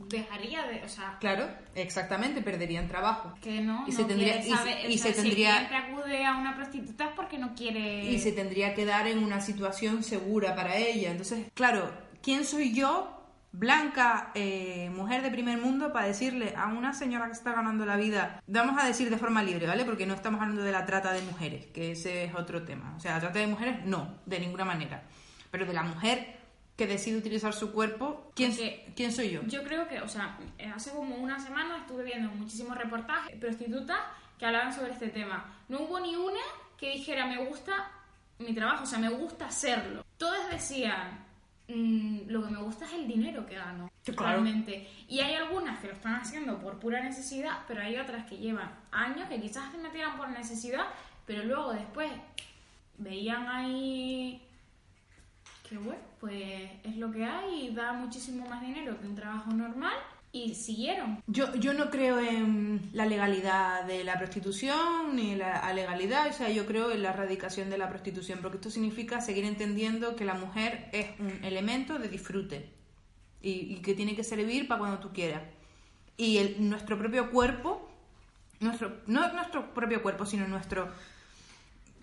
dejaría 0.09 0.63
de, 0.67 0.83
o 0.83 0.89
sea, 0.89 1.17
Claro, 1.21 1.47
exactamente, 1.75 2.41
perderían 2.41 2.89
trabajo. 2.89 3.33
que 3.41 3.61
no, 3.61 3.85
Y 3.87 3.91
no 3.91 3.97
se 3.97 4.03
tendría- 4.03 4.33
quiere 4.41 4.47
y 4.47 4.51
se- 4.51 4.57
saber- 4.57 4.91
y 4.91 4.95
o 4.95 4.97
sea, 4.97 5.13
se 5.13 5.13
si 5.13 5.21
tendría- 5.29 5.55
cliente 5.67 5.75
acude 5.75 6.25
a 6.25 6.35
una 6.35 6.55
prostituta 6.57 7.05
es 7.05 7.11
porque 7.15 7.37
no 7.37 7.55
quiere... 7.55 8.03
Y 8.05 8.19
se 8.19 8.33
tendría 8.33 8.73
que 8.73 8.83
dar 8.83 9.07
en 9.07 9.23
una 9.23 9.39
situación 9.39 10.03
segura 10.03 10.55
para 10.55 10.75
ella. 10.75 11.11
Entonces, 11.11 11.47
claro, 11.53 11.89
¿quién 12.21 12.43
soy 12.43 12.73
yo, 12.73 13.17
blanca, 13.53 14.31
eh, 14.35 14.89
mujer 14.93 15.21
de 15.21 15.31
primer 15.31 15.57
mundo, 15.57 15.93
para 15.93 16.07
decirle 16.07 16.53
a 16.57 16.67
una 16.67 16.91
señora 16.93 17.27
que 17.27 17.31
está 17.33 17.53
ganando 17.53 17.85
la 17.85 17.95
vida, 17.95 18.41
vamos 18.47 18.77
a 18.83 18.85
decir 18.85 19.09
de 19.09 19.17
forma 19.17 19.41
libre, 19.41 19.67
¿vale? 19.67 19.85
Porque 19.85 20.05
no 20.05 20.13
estamos 20.15 20.41
hablando 20.41 20.63
de 20.63 20.71
la 20.73 20.85
trata 20.85 21.13
de 21.13 21.21
mujeres, 21.21 21.67
que 21.67 21.91
ese 21.91 22.25
es 22.25 22.35
otro 22.35 22.63
tema. 22.63 22.93
O 22.97 22.99
sea, 22.99 23.13
la 23.13 23.19
trata 23.21 23.39
de 23.39 23.47
mujeres, 23.47 23.85
no, 23.85 24.19
de 24.25 24.39
ninguna 24.41 24.65
manera. 24.65 25.03
Pero 25.49 25.65
de 25.65 25.73
la 25.73 25.83
mujer 25.83 26.40
que 26.81 26.87
decide 26.87 27.17
utilizar 27.19 27.53
su 27.53 27.71
cuerpo, 27.71 28.31
¿quién, 28.33 28.51
¿quién 28.95 29.11
soy 29.11 29.29
yo? 29.29 29.41
Yo 29.43 29.63
creo 29.63 29.87
que, 29.87 30.01
o 30.01 30.07
sea, 30.07 30.35
hace 30.73 30.89
como 30.89 31.15
una 31.15 31.39
semana 31.39 31.77
estuve 31.77 32.03
viendo 32.03 32.31
muchísimos 32.31 32.75
reportajes 32.75 33.31
de 33.31 33.37
prostitutas 33.37 33.99
que 34.39 34.47
hablaban 34.47 34.73
sobre 34.73 34.93
este 34.93 35.09
tema. 35.09 35.45
No 35.69 35.81
hubo 35.81 35.99
ni 35.99 36.15
una 36.15 36.39
que 36.79 36.93
dijera, 36.93 37.27
me 37.27 37.45
gusta 37.45 37.71
mi 38.39 38.55
trabajo, 38.55 38.81
o 38.81 38.87
sea, 38.87 38.97
me 38.97 39.09
gusta 39.09 39.45
hacerlo. 39.45 40.03
Todas 40.17 40.49
decían, 40.49 41.23
"Mm, 41.67 42.21
lo 42.29 42.43
que 42.43 42.49
me 42.49 42.63
gusta 42.63 42.85
es 42.85 42.93
el 42.93 43.07
dinero 43.07 43.45
que 43.45 43.57
gano, 43.57 43.91
claro. 44.03 44.41
realmente. 44.41 44.89
Y 45.07 45.19
hay 45.19 45.35
algunas 45.35 45.77
que 45.81 45.87
lo 45.87 45.93
están 45.93 46.15
haciendo 46.15 46.57
por 46.59 46.79
pura 46.79 46.99
necesidad, 47.03 47.59
pero 47.67 47.83
hay 47.83 47.95
otras 47.97 48.25
que 48.25 48.37
llevan 48.37 48.71
años 48.91 49.29
que 49.29 49.39
quizás 49.39 49.71
se 49.71 49.77
metieran 49.77 50.17
por 50.17 50.29
necesidad, 50.29 50.85
Pero 51.27 51.43
luego 51.43 51.73
después 51.73 52.11
veían 52.97 53.47
ahí 53.47 54.41
que 55.71 55.77
bueno, 55.77 56.01
pues 56.19 56.69
es 56.83 56.97
lo 56.97 57.09
que 57.13 57.23
hay 57.23 57.67
y 57.67 57.73
da 57.73 57.93
muchísimo 57.93 58.45
más 58.45 58.59
dinero 58.59 58.99
que 58.99 59.07
un 59.07 59.15
trabajo 59.15 59.51
normal 59.51 59.93
y 60.33 60.53
siguieron. 60.53 61.23
Yo, 61.27 61.55
yo 61.55 61.73
no 61.73 61.89
creo 61.89 62.19
en 62.19 62.89
la 62.91 63.05
legalidad 63.05 63.85
de 63.85 64.03
la 64.03 64.17
prostitución 64.17 65.15
ni 65.15 65.35
la 65.35 65.71
legalidad, 65.71 66.27
o 66.27 66.33
sea, 66.33 66.49
yo 66.49 66.65
creo 66.65 66.91
en 66.91 67.01
la 67.03 67.11
erradicación 67.11 67.69
de 67.69 67.77
la 67.77 67.87
prostitución, 67.87 68.39
porque 68.41 68.57
esto 68.57 68.69
significa 68.69 69.21
seguir 69.21 69.45
entendiendo 69.45 70.17
que 70.17 70.25
la 70.25 70.33
mujer 70.33 70.89
es 70.91 71.07
un 71.19 71.41
elemento 71.41 71.97
de 71.99 72.09
disfrute 72.09 72.69
y, 73.41 73.77
que 73.77 73.93
tiene 73.93 74.13
que 74.13 74.25
servir 74.25 74.67
para 74.67 74.79
cuando 74.79 74.99
tú 74.99 75.13
quieras. 75.13 75.43
Y 76.17 76.57
nuestro 76.59 76.97
propio 76.97 77.31
cuerpo, 77.31 77.89
nuestro, 78.59 78.97
no 79.07 79.31
nuestro 79.31 79.73
propio 79.73 80.03
cuerpo, 80.03 80.25
sino 80.25 80.49
nuestro 80.49 80.89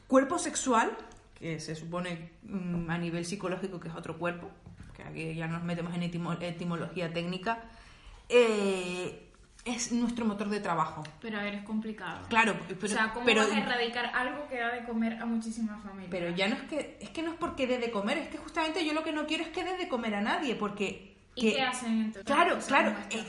cuerpo 0.06 0.38
sexual, 0.38 0.96
que 1.38 1.60
se 1.60 1.74
supone 1.74 2.30
mm, 2.42 2.90
a 2.90 2.98
nivel 2.98 3.24
psicológico 3.24 3.78
que 3.80 3.88
es 3.88 3.94
otro 3.94 4.18
cuerpo, 4.18 4.50
que 4.96 5.02
aquí 5.02 5.34
ya 5.34 5.46
nos 5.46 5.62
metemos 5.62 5.94
en 5.94 6.02
etimo- 6.02 6.36
etimología 6.40 7.12
técnica, 7.12 7.62
eh, 8.28 9.24
es 9.64 9.92
nuestro 9.92 10.24
motor 10.24 10.48
de 10.48 10.60
trabajo. 10.60 11.02
Pero 11.20 11.38
a 11.38 11.42
ver, 11.42 11.54
es 11.56 11.62
complicado. 11.62 12.26
Claro, 12.28 12.54
pero, 12.68 12.84
o 12.84 12.88
sea, 12.88 13.12
¿cómo 13.12 13.26
pero, 13.26 13.42
vas 13.42 13.52
a 13.52 13.58
erradicar 13.58 14.06
algo 14.14 14.48
que 14.48 14.58
da 14.58 14.72
de 14.72 14.84
comer 14.84 15.20
a 15.20 15.26
muchísimas 15.26 15.82
familias? 15.82 16.08
pero 16.10 16.30
ya 16.30 16.48
no 16.48 16.54
es 16.56 16.62
que 16.62 16.98
es 17.00 17.10
que 17.10 17.22
no 17.22 17.32
es 17.32 17.36
porque 17.38 17.66
dé 17.66 17.78
de 17.78 17.90
comer, 17.90 18.18
es 18.18 18.28
que 18.28 18.38
justamente 18.38 18.84
yo 18.84 18.92
lo 18.92 19.02
que 19.04 19.12
no 19.12 19.26
quiero 19.26 19.44
es 19.44 19.50
que 19.50 19.64
dé 19.64 19.76
de 19.76 19.88
comer 19.88 20.14
a 20.14 20.20
nadie, 20.22 20.54
porque 20.54 21.16
¿Y 21.34 21.42
que- 21.50 21.56
qué 21.56 21.62
hacen 21.62 21.92
entonces? 22.00 22.24
Claro, 22.24 22.56
O 22.56 22.60
sea, 22.60 22.68
claro, 22.80 22.96
¿cómo 23.10 23.20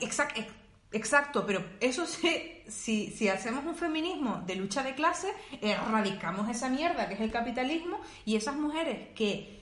exacto, 0.91 1.45
pero 1.45 1.63
eso 1.79 2.05
sí, 2.05 2.63
si, 2.67 3.11
si 3.11 3.29
hacemos 3.29 3.65
un 3.65 3.75
feminismo 3.75 4.41
de 4.45 4.55
lucha 4.55 4.83
de 4.83 4.95
clase, 4.95 5.33
erradicamos 5.61 6.49
esa 6.49 6.69
mierda 6.69 7.07
que 7.07 7.15
es 7.15 7.21
el 7.21 7.31
capitalismo 7.31 7.99
y 8.25 8.35
esas 8.35 8.55
mujeres 8.55 9.09
que 9.15 9.59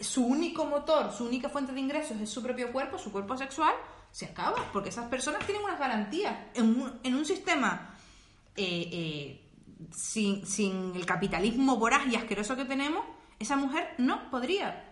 su 0.00 0.24
único 0.24 0.64
motor, 0.64 1.12
su 1.12 1.24
única 1.24 1.48
fuente 1.48 1.72
de 1.72 1.80
ingresos 1.80 2.20
es 2.20 2.30
su 2.30 2.42
propio 2.42 2.72
cuerpo, 2.72 2.98
su 2.98 3.10
cuerpo 3.10 3.36
sexual, 3.36 3.74
se 4.10 4.26
acaba, 4.26 4.64
porque 4.72 4.88
esas 4.88 5.08
personas 5.08 5.44
tienen 5.44 5.64
unas 5.64 5.78
garantías 5.78 6.36
en 6.54 6.66
un, 6.66 7.00
en 7.02 7.14
un 7.14 7.24
sistema 7.24 7.94
eh, 8.56 8.88
eh, 8.92 9.40
sin, 9.94 10.46
sin 10.46 10.94
el 10.94 11.04
capitalismo 11.04 11.76
voraz 11.76 12.06
y 12.06 12.16
asqueroso 12.16 12.56
que 12.56 12.64
tenemos, 12.64 13.04
esa 13.38 13.56
mujer 13.56 13.94
no 13.98 14.30
podría 14.30 14.84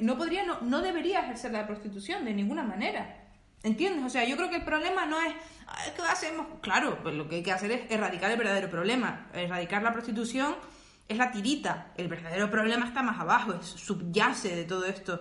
no 0.00 0.16
podría, 0.16 0.44
no 0.62 0.82
debería 0.82 1.20
ejercer 1.20 1.52
la 1.52 1.66
prostitución 1.66 2.24
de 2.24 2.32
ninguna 2.32 2.62
manera. 2.62 3.23
¿Entiendes? 3.64 4.04
O 4.04 4.10
sea, 4.10 4.24
yo 4.24 4.36
creo 4.36 4.50
que 4.50 4.56
el 4.56 4.64
problema 4.64 5.06
no 5.06 5.20
es, 5.20 5.34
"Ay, 5.66 5.90
¿qué 5.96 6.02
hacemos? 6.02 6.46
Claro, 6.60 6.98
pues 7.02 7.14
lo 7.14 7.28
que 7.28 7.36
hay 7.36 7.42
que 7.42 7.50
hacer 7.50 7.72
es 7.72 7.90
erradicar 7.90 8.30
el 8.30 8.36
verdadero 8.38 8.68
problema. 8.70 9.26
Erradicar 9.32 9.82
la 9.82 9.92
prostitución 9.92 10.54
es 11.08 11.16
la 11.16 11.32
tirita. 11.32 11.92
El 11.96 12.08
verdadero 12.08 12.50
problema 12.50 12.86
está 12.86 13.02
más 13.02 13.18
abajo, 13.18 13.54
es, 13.54 13.66
subyace 13.66 14.54
de 14.54 14.64
todo 14.64 14.84
esto. 14.84 15.18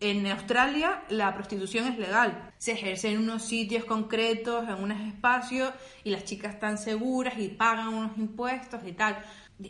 En 0.00 0.26
Australia 0.26 1.02
la 1.10 1.32
prostitución 1.34 1.86
es 1.86 1.98
legal. 1.98 2.52
Se 2.58 2.72
ejerce 2.72 3.10
en 3.12 3.18
unos 3.18 3.44
sitios 3.44 3.84
concretos, 3.84 4.68
en 4.68 4.74
unos 4.82 5.00
espacios, 5.02 5.72
y 6.04 6.10
las 6.10 6.24
chicas 6.24 6.54
están 6.54 6.76
seguras 6.76 7.34
y 7.38 7.48
pagan 7.48 7.88
unos 7.88 8.18
impuestos 8.18 8.80
y 8.84 8.92
tal. 8.92 9.18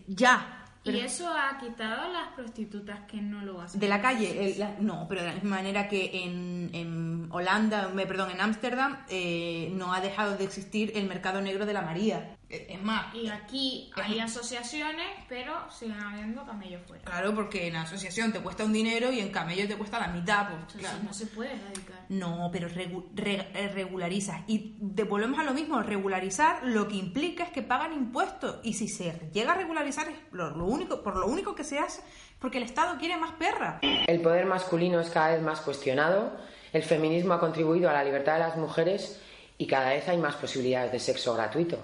Ya. 0.07 0.64
Y 0.83 0.99
eso 1.01 1.28
ha 1.28 1.59
quitado 1.59 2.03
a 2.05 2.09
las 2.09 2.28
prostitutas 2.35 3.01
que 3.07 3.20
no 3.20 3.43
lo 3.43 3.61
hacen. 3.61 3.78
de 3.81 3.89
la 3.89 4.01
calle, 4.01 4.53
el- 4.53 4.59
la- 4.59 4.76
no, 4.81 5.07
pero 5.09 5.20
de 5.20 5.28
la 5.28 5.35
misma 5.35 5.57
manera 5.57 5.89
que 5.89 6.24
en, 6.24 6.70
en 6.72 7.28
Holanda, 7.31 7.89
me- 7.95 8.07
perdón, 8.07 8.31
en 8.31 8.41
Ámsterdam, 8.41 8.97
eh, 9.11 9.70
no 9.74 9.93
ha 9.93 10.01
dejado 10.01 10.37
de 10.39 10.45
existir 10.45 10.93
el 10.95 11.07
mercado 11.07 11.43
negro 11.43 11.66
de 11.66 11.72
la 11.74 11.83
María. 11.83 12.37
Es 12.51 12.82
más, 12.82 13.14
Y 13.14 13.28
aquí 13.28 13.90
hay 13.94 14.18
asociaciones, 14.18 15.07
pero 15.28 15.70
siguen 15.70 16.01
habiendo 16.01 16.44
camellos 16.44 16.82
fuera. 16.86 17.05
claro, 17.05 17.32
porque 17.34 17.68
en 17.68 17.76
asociación 17.76 18.32
te 18.32 18.40
cuesta 18.40 18.64
un 18.64 18.72
dinero 18.72 19.12
y 19.12 19.20
en 19.20 19.30
camello 19.30 19.68
te 19.68 19.76
cuesta 19.76 20.01
la 20.01 20.09
mitad. 20.09 20.48
Pues, 20.48 20.74
claro. 20.82 20.98
no 21.05 21.12
se 21.12 21.26
puede 21.26 21.53
erradicar. 21.53 22.01
No, 22.09 22.48
pero 22.53 22.68
regu- 22.68 23.07
re- 23.14 23.48
eh, 23.55 23.68
regularizas. 23.72 24.40
Y 24.48 24.74
de- 24.80 25.05
volvemos 25.05 25.38
a 25.38 25.44
lo 25.44 25.53
mismo, 25.55 25.80
regularizar 25.80 26.64
lo 26.64 26.88
que 26.88 26.96
implica 26.96 27.44
es 27.44 27.51
que 27.51 27.62
pagan 27.62 27.92
impuestos. 27.92 28.57
Y 28.64 28.74
si 28.74 28.88
se 28.88 29.12
llega 29.32 29.53
a 29.53 29.57
regularizar, 29.57 30.09
es 30.09 30.16
lo, 30.32 30.51
lo 30.51 30.64
único, 30.64 31.03
por 31.05 31.16
lo 31.16 31.26
único 31.28 31.55
que 31.55 31.62
se 31.62 31.78
hace, 31.78 32.03
porque 32.40 32.59
el 32.59 32.64
Estado 32.64 32.98
quiere 32.98 33.16
más 33.16 33.32
perra. 33.32 33.78
El 33.82 34.20
poder 34.22 34.46
masculino 34.46 34.98
es 34.98 35.09
cada 35.11 35.30
vez 35.34 35.42
más 35.42 35.61
cuestionado, 35.61 36.36
el 36.72 36.82
feminismo 36.82 37.34
ha 37.34 37.38
contribuido 37.40 37.88
a 37.88 37.92
la 37.92 38.03
libertad 38.03 38.34
de 38.34 38.40
las 38.40 38.57
mujeres 38.57 39.20
y 39.57 39.66
cada 39.68 39.90
vez 39.90 40.09
hay 40.09 40.18
más 40.18 40.34
posibilidades 40.34 40.90
de 40.90 40.98
sexo 40.98 41.34
gratuito. 41.34 41.78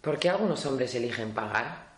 ¿Por 0.00 0.18
qué 0.18 0.30
algunos 0.30 0.64
hombres 0.64 0.94
eligen 0.94 1.32
pagar? 1.32 1.90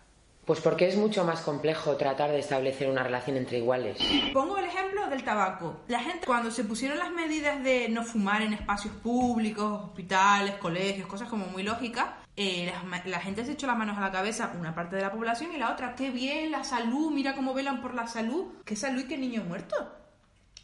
Pues 0.45 0.59
porque 0.59 0.89
es 0.89 0.97
mucho 0.97 1.23
más 1.23 1.39
complejo 1.39 1.95
tratar 1.95 2.31
de 2.31 2.39
establecer 2.39 2.89
una 2.89 3.01
relación 3.01 3.37
entre 3.37 3.59
iguales. 3.59 3.97
Pongo 4.33 4.57
el 4.57 4.65
ejemplo 4.65 5.07
del 5.07 5.23
tabaco. 5.23 5.77
La 5.87 6.01
gente, 6.01 6.25
cuando 6.25 6.51
se 6.51 6.65
pusieron 6.65 6.99
las 6.99 7.11
medidas 7.11 7.63
de 7.63 7.87
no 7.87 8.03
fumar 8.03 8.41
en 8.41 8.51
espacios 8.51 8.93
públicos, 8.95 9.83
hospitales, 9.85 10.55
colegios, 10.55 11.07
cosas 11.07 11.29
como 11.29 11.45
muy 11.45 11.63
lógicas, 11.63 12.07
eh, 12.35 12.73
la, 13.05 13.19
gente 13.21 13.45
se 13.45 13.53
echó 13.53 13.67
las 13.67 13.77
manos 13.77 13.97
a 13.97 14.01
la 14.01 14.11
cabeza, 14.11 14.51
una 14.59 14.75
parte 14.75 14.97
de 14.97 15.03
la 15.03 15.13
población 15.13 15.53
y 15.53 15.57
la 15.57 15.71
otra, 15.71 15.95
qué 15.95 16.09
bien, 16.09 16.51
la 16.51 16.65
salud, 16.65 17.09
mira 17.09 17.35
cómo 17.35 17.53
velan 17.53 17.81
por 17.81 17.93
la 17.93 18.07
salud. 18.07 18.47
¿Qué 18.65 18.75
salud 18.75 19.03
y 19.03 19.07
qué 19.07 19.17
niño 19.17 19.45
muerto? 19.45 19.75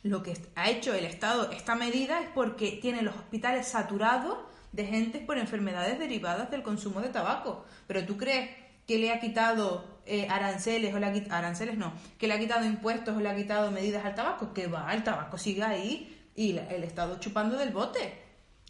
Lo 0.03 0.23
que 0.23 0.37
ha 0.55 0.69
hecho 0.69 0.93
el 0.93 1.05
Estado 1.05 1.51
esta 1.51 1.75
medida 1.75 2.19
es 2.19 2.27
porque 2.33 2.79
tiene 2.81 3.01
los 3.01 3.15
hospitales 3.15 3.69
saturados 3.69 4.39
de 4.71 4.85
gente 4.85 5.19
por 5.19 5.37
enfermedades 5.37 5.97
derivadas 5.99 6.49
del 6.51 6.63
consumo 6.63 7.01
de 7.01 7.09
tabaco. 7.09 7.65
Pero 7.87 8.05
tú 8.05 8.17
crees 8.17 8.49
que 8.87 8.97
le 8.97 9.11
ha 9.11 9.19
quitado 9.19 9.99
eh, 10.05 10.27
aranceles 10.29 10.93
o 10.95 10.99
le 10.99 11.05
ha 11.05 11.13
quit- 11.13 11.31
aranceles 11.31 11.77
no, 11.77 11.93
que 12.17 12.27
le 12.27 12.33
ha 12.33 12.39
quitado 12.39 12.65
impuestos 12.65 13.15
o 13.15 13.19
le 13.19 13.29
ha 13.29 13.35
quitado 13.35 13.69
medidas 13.71 14.03
al 14.05 14.15
tabaco, 14.15 14.53
que 14.53 14.67
va, 14.67 14.91
el 14.93 15.03
tabaco 15.03 15.37
sigue 15.37 15.63
ahí 15.63 16.15
y 16.35 16.57
el 16.57 16.83
Estado 16.83 17.19
chupando 17.19 17.57
del 17.57 17.69
bote 17.71 18.19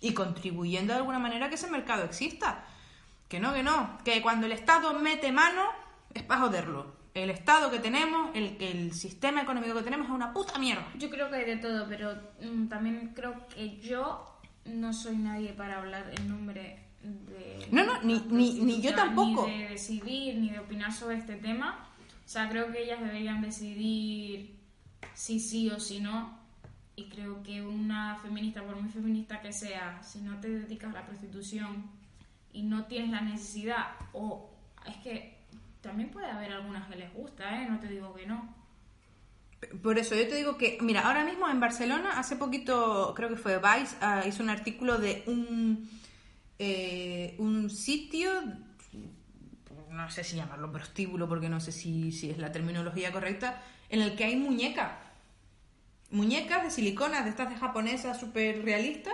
y 0.01 0.13
contribuyendo 0.13 0.93
de 0.93 0.99
alguna 0.99 1.19
manera 1.19 1.45
a 1.45 1.49
que 1.49 1.55
ese 1.55 1.69
mercado 1.69 2.03
exista. 2.03 2.65
Que 3.27 3.39
no, 3.39 3.53
que 3.53 3.63
no, 3.63 3.97
que 4.03 4.21
cuando 4.21 4.45
el 4.47 4.53
Estado 4.53 4.91
mete 4.93 5.31
mano 5.31 5.63
es 6.13 6.23
para 6.23 6.41
joderlo. 6.41 6.97
El 7.13 7.29
Estado 7.29 7.69
que 7.71 7.79
tenemos, 7.79 8.31
el, 8.33 8.57
el 8.59 8.93
sistema 8.93 9.41
económico 9.41 9.75
que 9.75 9.83
tenemos 9.83 10.07
es 10.07 10.13
una 10.13 10.33
puta 10.33 10.57
mierda. 10.57 10.85
Yo 10.95 11.09
creo 11.09 11.29
que 11.29 11.35
hay 11.37 11.45
de 11.45 11.57
todo, 11.57 11.85
pero 11.87 12.13
mm, 12.41 12.67
también 12.67 13.13
creo 13.15 13.47
que 13.47 13.77
yo 13.79 14.38
no 14.65 14.93
soy 14.93 15.17
nadie 15.17 15.53
para 15.53 15.79
hablar 15.79 16.11
en 16.17 16.27
nombre 16.29 16.79
de... 17.03 17.67
No, 17.71 17.83
no, 17.85 18.01
ni- 18.03 18.19
ni- 18.29 18.59
ni 18.61 18.81
yo 18.81 18.93
tampoco. 18.95 19.47
Ni 19.47 19.57
de 19.63 19.69
decidir, 19.69 20.35
ni 20.37 20.49
de 20.49 20.59
opinar 20.59 20.91
sobre 20.93 21.17
este 21.17 21.35
tema. 21.35 21.87
O 22.25 22.29
sea, 22.29 22.49
creo 22.49 22.71
que 22.71 22.83
ellas 22.83 22.99
deberían 23.01 23.41
decidir 23.41 24.55
si 25.13 25.39
sí 25.39 25.69
o 25.69 25.79
si 25.79 25.99
no. 25.99 26.37
Y 26.95 27.05
creo 27.09 27.41
que 27.43 27.61
una 27.61 28.15
feminista, 28.17 28.61
por 28.63 28.75
muy 28.79 28.89
feminista 28.91 29.41
que 29.41 29.53
sea, 29.53 30.03
si 30.03 30.19
no 30.19 30.37
te 30.39 30.49
dedicas 30.49 30.91
a 30.93 30.99
la 30.99 31.05
prostitución 31.05 31.89
y 32.51 32.63
no 32.63 32.85
tienes 32.85 33.11
la 33.11 33.21
necesidad, 33.21 33.87
o 34.11 34.49
es 34.85 34.97
que 34.97 35.37
también 35.81 36.09
puede 36.11 36.29
haber 36.29 36.51
algunas 36.51 36.87
que 36.89 36.97
les 36.97 37.13
gusta, 37.13 37.61
¿eh? 37.63 37.67
No 37.69 37.79
te 37.79 37.87
digo 37.87 38.13
que 38.13 38.25
no. 38.27 38.53
Por 39.83 39.99
eso 39.99 40.15
yo 40.15 40.27
te 40.27 40.35
digo 40.35 40.57
que, 40.57 40.77
mira, 40.81 41.01
ahora 41.01 41.25
mismo 41.25 41.49
en 41.49 41.59
Barcelona, 41.59 42.17
hace 42.17 42.35
poquito, 42.37 43.13
creo 43.15 43.29
que 43.29 43.35
fue 43.35 43.57
Vice, 43.57 43.95
ah, 44.01 44.23
hizo 44.25 44.41
un 44.41 44.49
artículo 44.49 44.97
de 44.97 45.23
un, 45.27 45.89
eh, 46.57 47.35
un 47.39 47.69
sitio, 47.69 48.31
no 49.89 50.09
sé 50.09 50.23
si 50.23 50.37
llamarlo 50.37 50.71
prostíbulo, 50.71 51.27
porque 51.27 51.49
no 51.49 51.59
sé 51.59 51.71
si, 51.73 52.11
si 52.11 52.29
es 52.29 52.37
la 52.37 52.51
terminología 52.51 53.11
correcta, 53.11 53.61
en 53.89 54.01
el 54.01 54.15
que 54.15 54.23
hay 54.23 54.37
muñecas. 54.37 54.91
Muñecas 56.11 56.63
de 56.63 56.71
silicona, 56.71 57.23
de 57.23 57.29
estas 57.29 57.49
de 57.49 57.55
japonesas 57.55 58.19
súper 58.19 58.63
realistas, 58.63 59.13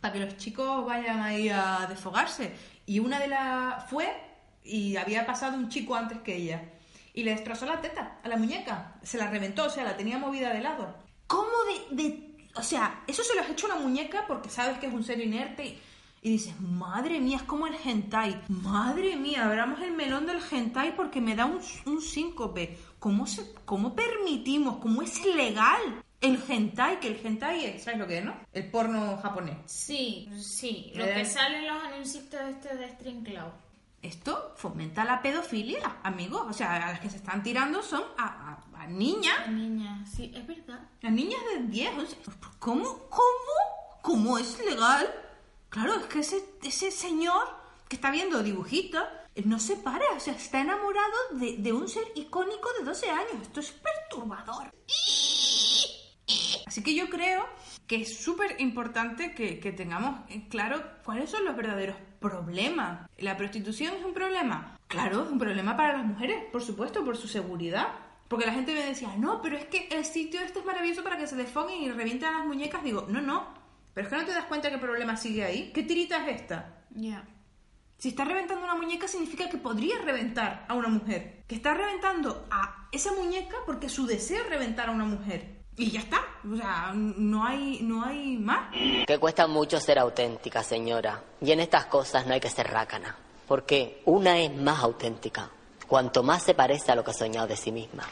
para 0.00 0.12
que 0.14 0.20
los 0.20 0.36
chicos 0.38 0.86
vayan 0.86 1.20
ahí 1.20 1.48
a 1.48 1.86
desfogarse. 1.88 2.52
Y 2.86 3.00
una 3.00 3.20
de 3.20 3.28
las 3.28 3.88
fue 3.90 4.08
y 4.64 4.96
había 4.96 5.26
pasado 5.26 5.56
un 5.56 5.68
chico 5.68 5.94
antes 5.94 6.18
que 6.18 6.36
ella. 6.36 6.62
Y 7.14 7.22
le 7.24 7.32
destrozó 7.32 7.66
la 7.66 7.80
teta 7.80 8.18
a 8.22 8.28
la 8.28 8.36
muñeca. 8.36 8.98
Se 9.02 9.18
la 9.18 9.28
reventó, 9.30 9.64
o 9.64 9.70
sea, 9.70 9.84
la 9.84 9.96
tenía 9.96 10.18
movida 10.18 10.52
de 10.52 10.60
lado. 10.60 10.94
¿Cómo 11.26 11.50
de, 11.90 11.96
de- 12.02 12.48
O 12.54 12.62
sea, 12.62 13.02
eso 13.06 13.22
se 13.22 13.34
lo 13.34 13.42
has 13.42 13.50
hecho 13.50 13.66
a 13.66 13.74
una 13.74 13.82
muñeca 13.82 14.24
porque 14.26 14.48
sabes 14.50 14.78
que 14.78 14.86
es 14.86 14.92
un 14.94 15.02
ser 15.04 15.20
inerte 15.20 15.64
y, 15.66 15.78
y 16.22 16.30
dices, 16.30 16.60
madre 16.60 17.20
mía, 17.20 17.36
es 17.38 17.42
como 17.42 17.66
el 17.66 17.74
hentai. 17.84 18.40
Madre 18.48 19.16
mía, 19.16 19.44
abramos 19.46 19.80
el 19.82 19.92
melón 19.92 20.26
del 20.26 20.40
hentai 20.50 20.94
porque 20.96 21.20
me 21.20 21.34
da 21.36 21.44
un, 21.46 21.60
un 21.86 22.00
síncope. 22.00 22.78
¿Cómo, 22.98 23.26
se, 23.26 23.52
¿Cómo 23.64 23.94
permitimos? 23.94 24.78
¿Cómo 24.78 25.02
es 25.02 25.24
legal 25.24 26.02
el 26.20 26.40
hentai? 26.48 26.98
Que 27.00 27.08
el 27.08 27.20
hentai 27.26 27.64
es, 27.66 27.84
¿sabes 27.84 28.00
lo 28.00 28.06
que 28.06 28.18
es, 28.18 28.24
no? 28.24 28.34
El 28.52 28.70
porno 28.70 29.16
japonés. 29.18 29.56
Sí, 29.66 30.28
sí. 30.38 30.92
Lo 30.94 31.04
que 31.04 31.24
salen 31.24 31.66
los 31.66 31.82
anuncios 31.84 32.24
este 32.48 32.74
de 32.76 32.88
String 32.90 33.22
Cloud. 33.22 33.52
Esto 34.02 34.52
fomenta 34.56 35.04
la 35.04 35.20
pedofilia, 35.22 35.96
amigos. 36.04 36.42
O 36.48 36.52
sea, 36.52 36.76
a 36.76 36.92
las 36.92 37.00
que 37.00 37.10
se 37.10 37.16
están 37.16 37.42
tirando 37.42 37.82
son 37.82 38.02
a, 38.16 38.26
a- 38.74 38.82
a 38.82 38.86
niñas. 38.86 39.40
A 39.44 39.48
niñas, 39.50 40.08
sí, 40.14 40.32
es 40.34 40.46
verdad. 40.46 40.80
A 41.02 41.10
niñas 41.10 41.40
de 41.52 41.64
10. 41.66 41.98
o 41.98 42.06
sea, 42.06 42.18
¿Cómo? 42.60 42.84
¿Cómo? 43.08 43.98
¿Cómo 44.02 44.38
es 44.38 44.58
legal? 44.64 45.12
Claro, 45.68 45.94
es 45.96 46.06
que 46.06 46.20
ese, 46.20 46.44
ese 46.62 46.90
señor 46.92 47.44
que 47.88 47.96
está 47.96 48.10
viendo 48.10 48.42
dibujitos, 48.42 49.02
no 49.44 49.58
se 49.58 49.76
para, 49.76 50.04
o 50.16 50.20
sea, 50.20 50.34
está 50.34 50.60
enamorado 50.60 51.16
de, 51.32 51.56
de 51.58 51.72
un 51.72 51.88
ser 51.88 52.04
icónico 52.14 52.68
de 52.78 52.84
12 52.84 53.10
años. 53.10 53.32
Esto 53.42 53.60
es 53.60 53.70
perturbador. 53.72 54.70
Así 56.66 56.82
que 56.82 56.94
yo 56.94 57.08
creo 57.08 57.46
que 57.88 58.02
es 58.02 58.18
súper 58.18 58.60
importante 58.60 59.34
que, 59.34 59.58
que 59.58 59.72
tengamos 59.72 60.20
en 60.28 60.42
claro 60.42 60.80
cuáles 61.04 61.30
son 61.30 61.44
los 61.44 61.56
verdaderos 61.56 61.96
problemas. 62.20 63.08
¿La 63.16 63.36
prostitución 63.36 63.94
es 63.98 64.04
un 64.04 64.12
problema? 64.12 64.78
Claro, 64.86 65.24
es 65.24 65.30
un 65.30 65.38
problema 65.38 65.76
para 65.76 65.96
las 65.96 66.06
mujeres, 66.06 66.44
por 66.52 66.62
supuesto, 66.62 67.04
por 67.04 67.16
su 67.16 67.26
seguridad. 67.26 67.88
Porque 68.28 68.44
la 68.44 68.52
gente 68.52 68.74
me 68.74 68.84
decía, 68.84 69.16
no, 69.16 69.40
pero 69.40 69.56
es 69.56 69.64
que 69.64 69.88
el 69.90 70.04
sitio 70.04 70.40
este 70.42 70.60
es 70.60 70.66
maravilloso 70.66 71.02
para 71.02 71.16
que 71.16 71.26
se 71.26 71.34
desfoguen 71.34 71.82
y 71.82 71.90
revienten 71.90 72.30
las 72.30 72.44
muñecas. 72.44 72.84
Digo, 72.84 73.06
no, 73.08 73.22
no. 73.22 73.48
Pero 73.94 74.06
es 74.06 74.12
que 74.12 74.20
no 74.20 74.26
te 74.26 74.34
das 74.34 74.44
cuenta 74.44 74.68
que 74.68 74.74
el 74.74 74.80
problema 74.80 75.16
sigue 75.16 75.44
ahí. 75.44 75.72
¿Qué 75.72 75.82
tirita 75.82 76.26
es 76.26 76.42
esta? 76.42 76.84
Ya. 76.90 77.26
Si 77.96 78.10
está 78.10 78.26
reventando 78.26 78.64
una 78.64 78.74
muñeca 78.74 79.08
significa 79.08 79.48
que 79.48 79.56
podría 79.56 79.98
reventar 80.04 80.66
a 80.68 80.74
una 80.74 80.88
mujer. 80.88 81.42
Que 81.48 81.54
está 81.54 81.72
reventando 81.72 82.46
a 82.50 82.86
esa 82.92 83.12
muñeca 83.12 83.56
porque 83.64 83.88
su 83.88 84.06
deseo 84.06 84.42
es 84.42 84.50
reventar 84.50 84.90
a 84.90 84.92
una 84.92 85.06
mujer. 85.06 85.57
Y 85.78 85.90
ya 85.92 86.00
está. 86.00 86.20
O 86.50 86.56
sea, 86.56 86.92
no 86.94 87.44
hay, 87.44 87.78
no 87.82 88.04
hay 88.04 88.36
más. 88.36 88.72
Que 89.06 89.18
cuesta 89.18 89.46
mucho 89.46 89.80
ser 89.80 89.98
auténtica, 89.98 90.62
señora. 90.62 91.22
Y 91.40 91.52
en 91.52 91.60
estas 91.60 91.86
cosas 91.86 92.26
no 92.26 92.34
hay 92.34 92.40
que 92.40 92.50
ser 92.50 92.66
rácana. 92.68 93.16
Porque 93.46 94.02
una 94.04 94.38
es 94.38 94.54
más 94.54 94.82
auténtica. 94.82 95.48
Cuanto 95.86 96.22
más 96.22 96.42
se 96.42 96.54
parece 96.54 96.92
a 96.92 96.96
lo 96.96 97.04
que 97.04 97.12
ha 97.12 97.14
soñado 97.14 97.46
de 97.46 97.56
sí 97.56 97.72
misma. 97.72 98.04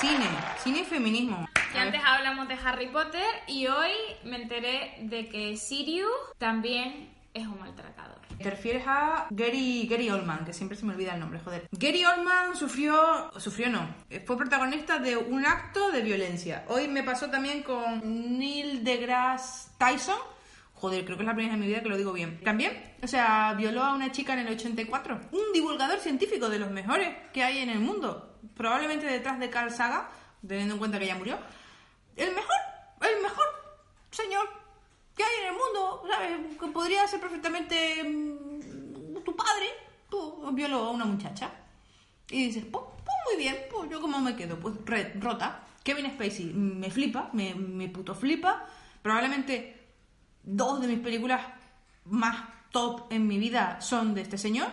Cine, 0.00 0.28
cine 0.62 0.80
y 0.80 0.84
feminismo. 0.84 1.46
Y 1.74 1.78
antes 1.78 2.00
hablamos 2.04 2.46
de 2.46 2.54
Harry 2.54 2.88
Potter 2.88 3.26
y 3.48 3.66
hoy 3.66 3.90
me 4.22 4.36
enteré 4.40 4.96
de 5.00 5.28
que 5.28 5.56
Sirius 5.56 6.10
también 6.38 7.12
es 7.34 7.46
un 7.46 7.58
maltratador. 7.58 8.23
Te 8.38 8.50
refieres 8.50 8.84
a 8.86 9.26
Gary, 9.30 9.86
Gary 9.88 10.10
Oldman, 10.10 10.44
que 10.44 10.52
siempre 10.52 10.76
se 10.76 10.84
me 10.84 10.92
olvida 10.92 11.14
el 11.14 11.20
nombre, 11.20 11.40
joder. 11.40 11.68
Gary 11.72 12.04
Oldman 12.04 12.56
sufrió, 12.56 13.30
sufrió 13.38 13.70
no, 13.70 13.88
fue 14.26 14.36
protagonista 14.36 14.98
de 14.98 15.16
un 15.16 15.46
acto 15.46 15.90
de 15.90 16.02
violencia. 16.02 16.64
Hoy 16.68 16.88
me 16.88 17.02
pasó 17.02 17.30
también 17.30 17.62
con 17.62 18.38
Neil 18.38 18.84
deGrasse 18.84 19.70
Tyson. 19.78 20.18
Joder, 20.74 21.04
creo 21.04 21.16
que 21.16 21.22
es 21.22 21.26
la 21.26 21.34
primera 21.34 21.54
vez 21.54 21.62
en 21.62 21.66
mi 21.66 21.66
vida 21.72 21.82
que 21.82 21.88
lo 21.88 21.96
digo 21.96 22.12
bien. 22.12 22.40
También, 22.42 22.94
o 23.02 23.06
sea, 23.06 23.54
violó 23.56 23.82
a 23.82 23.94
una 23.94 24.12
chica 24.12 24.34
en 24.34 24.40
el 24.40 24.54
84. 24.54 25.20
Un 25.32 25.52
divulgador 25.54 25.98
científico 25.98 26.50
de 26.50 26.58
los 26.58 26.70
mejores 26.70 27.08
que 27.32 27.42
hay 27.42 27.58
en 27.58 27.70
el 27.70 27.78
mundo. 27.78 28.38
Probablemente 28.56 29.06
detrás 29.06 29.38
de 29.38 29.48
Carl 29.48 29.70
Saga, 29.70 30.10
teniendo 30.46 30.74
en 30.74 30.78
cuenta 30.78 30.98
que 30.98 31.06
ya 31.06 31.14
murió. 31.14 31.38
El 32.16 32.34
mejor, 32.34 32.56
el 33.00 33.22
mejor 33.22 33.46
señor 34.10 34.63
que 35.16 35.22
hay 35.22 35.40
en 35.42 35.46
el 35.48 35.52
mundo, 35.52 36.02
¿sabes? 36.10 36.58
Que 36.58 36.66
podría 36.68 37.06
ser 37.06 37.20
perfectamente 37.20 38.02
mm, 38.04 39.22
tu 39.24 39.34
padre, 39.36 39.66
tú 40.10 40.50
violó 40.52 40.84
a 40.84 40.90
una 40.90 41.04
muchacha. 41.04 41.50
Y 42.30 42.46
dices, 42.46 42.64
pues, 42.70 42.84
pues 43.04 43.16
muy 43.30 43.42
bien, 43.42 43.56
pues 43.70 43.90
yo 43.90 44.00
como 44.00 44.20
me 44.20 44.34
quedo, 44.36 44.58
pues 44.58 44.74
re- 44.84 45.12
rota. 45.20 45.60
Kevin 45.82 46.10
Spacey 46.12 46.46
me 46.54 46.90
flipa, 46.90 47.28
me, 47.32 47.54
me 47.54 47.88
puto 47.88 48.14
flipa. 48.14 48.66
Probablemente 49.02 49.86
dos 50.42 50.80
de 50.80 50.88
mis 50.88 51.00
películas 51.00 51.42
más 52.06 52.42
top 52.70 53.06
en 53.12 53.26
mi 53.26 53.38
vida 53.38 53.80
son 53.80 54.14
de 54.14 54.22
este 54.22 54.38
señor. 54.38 54.68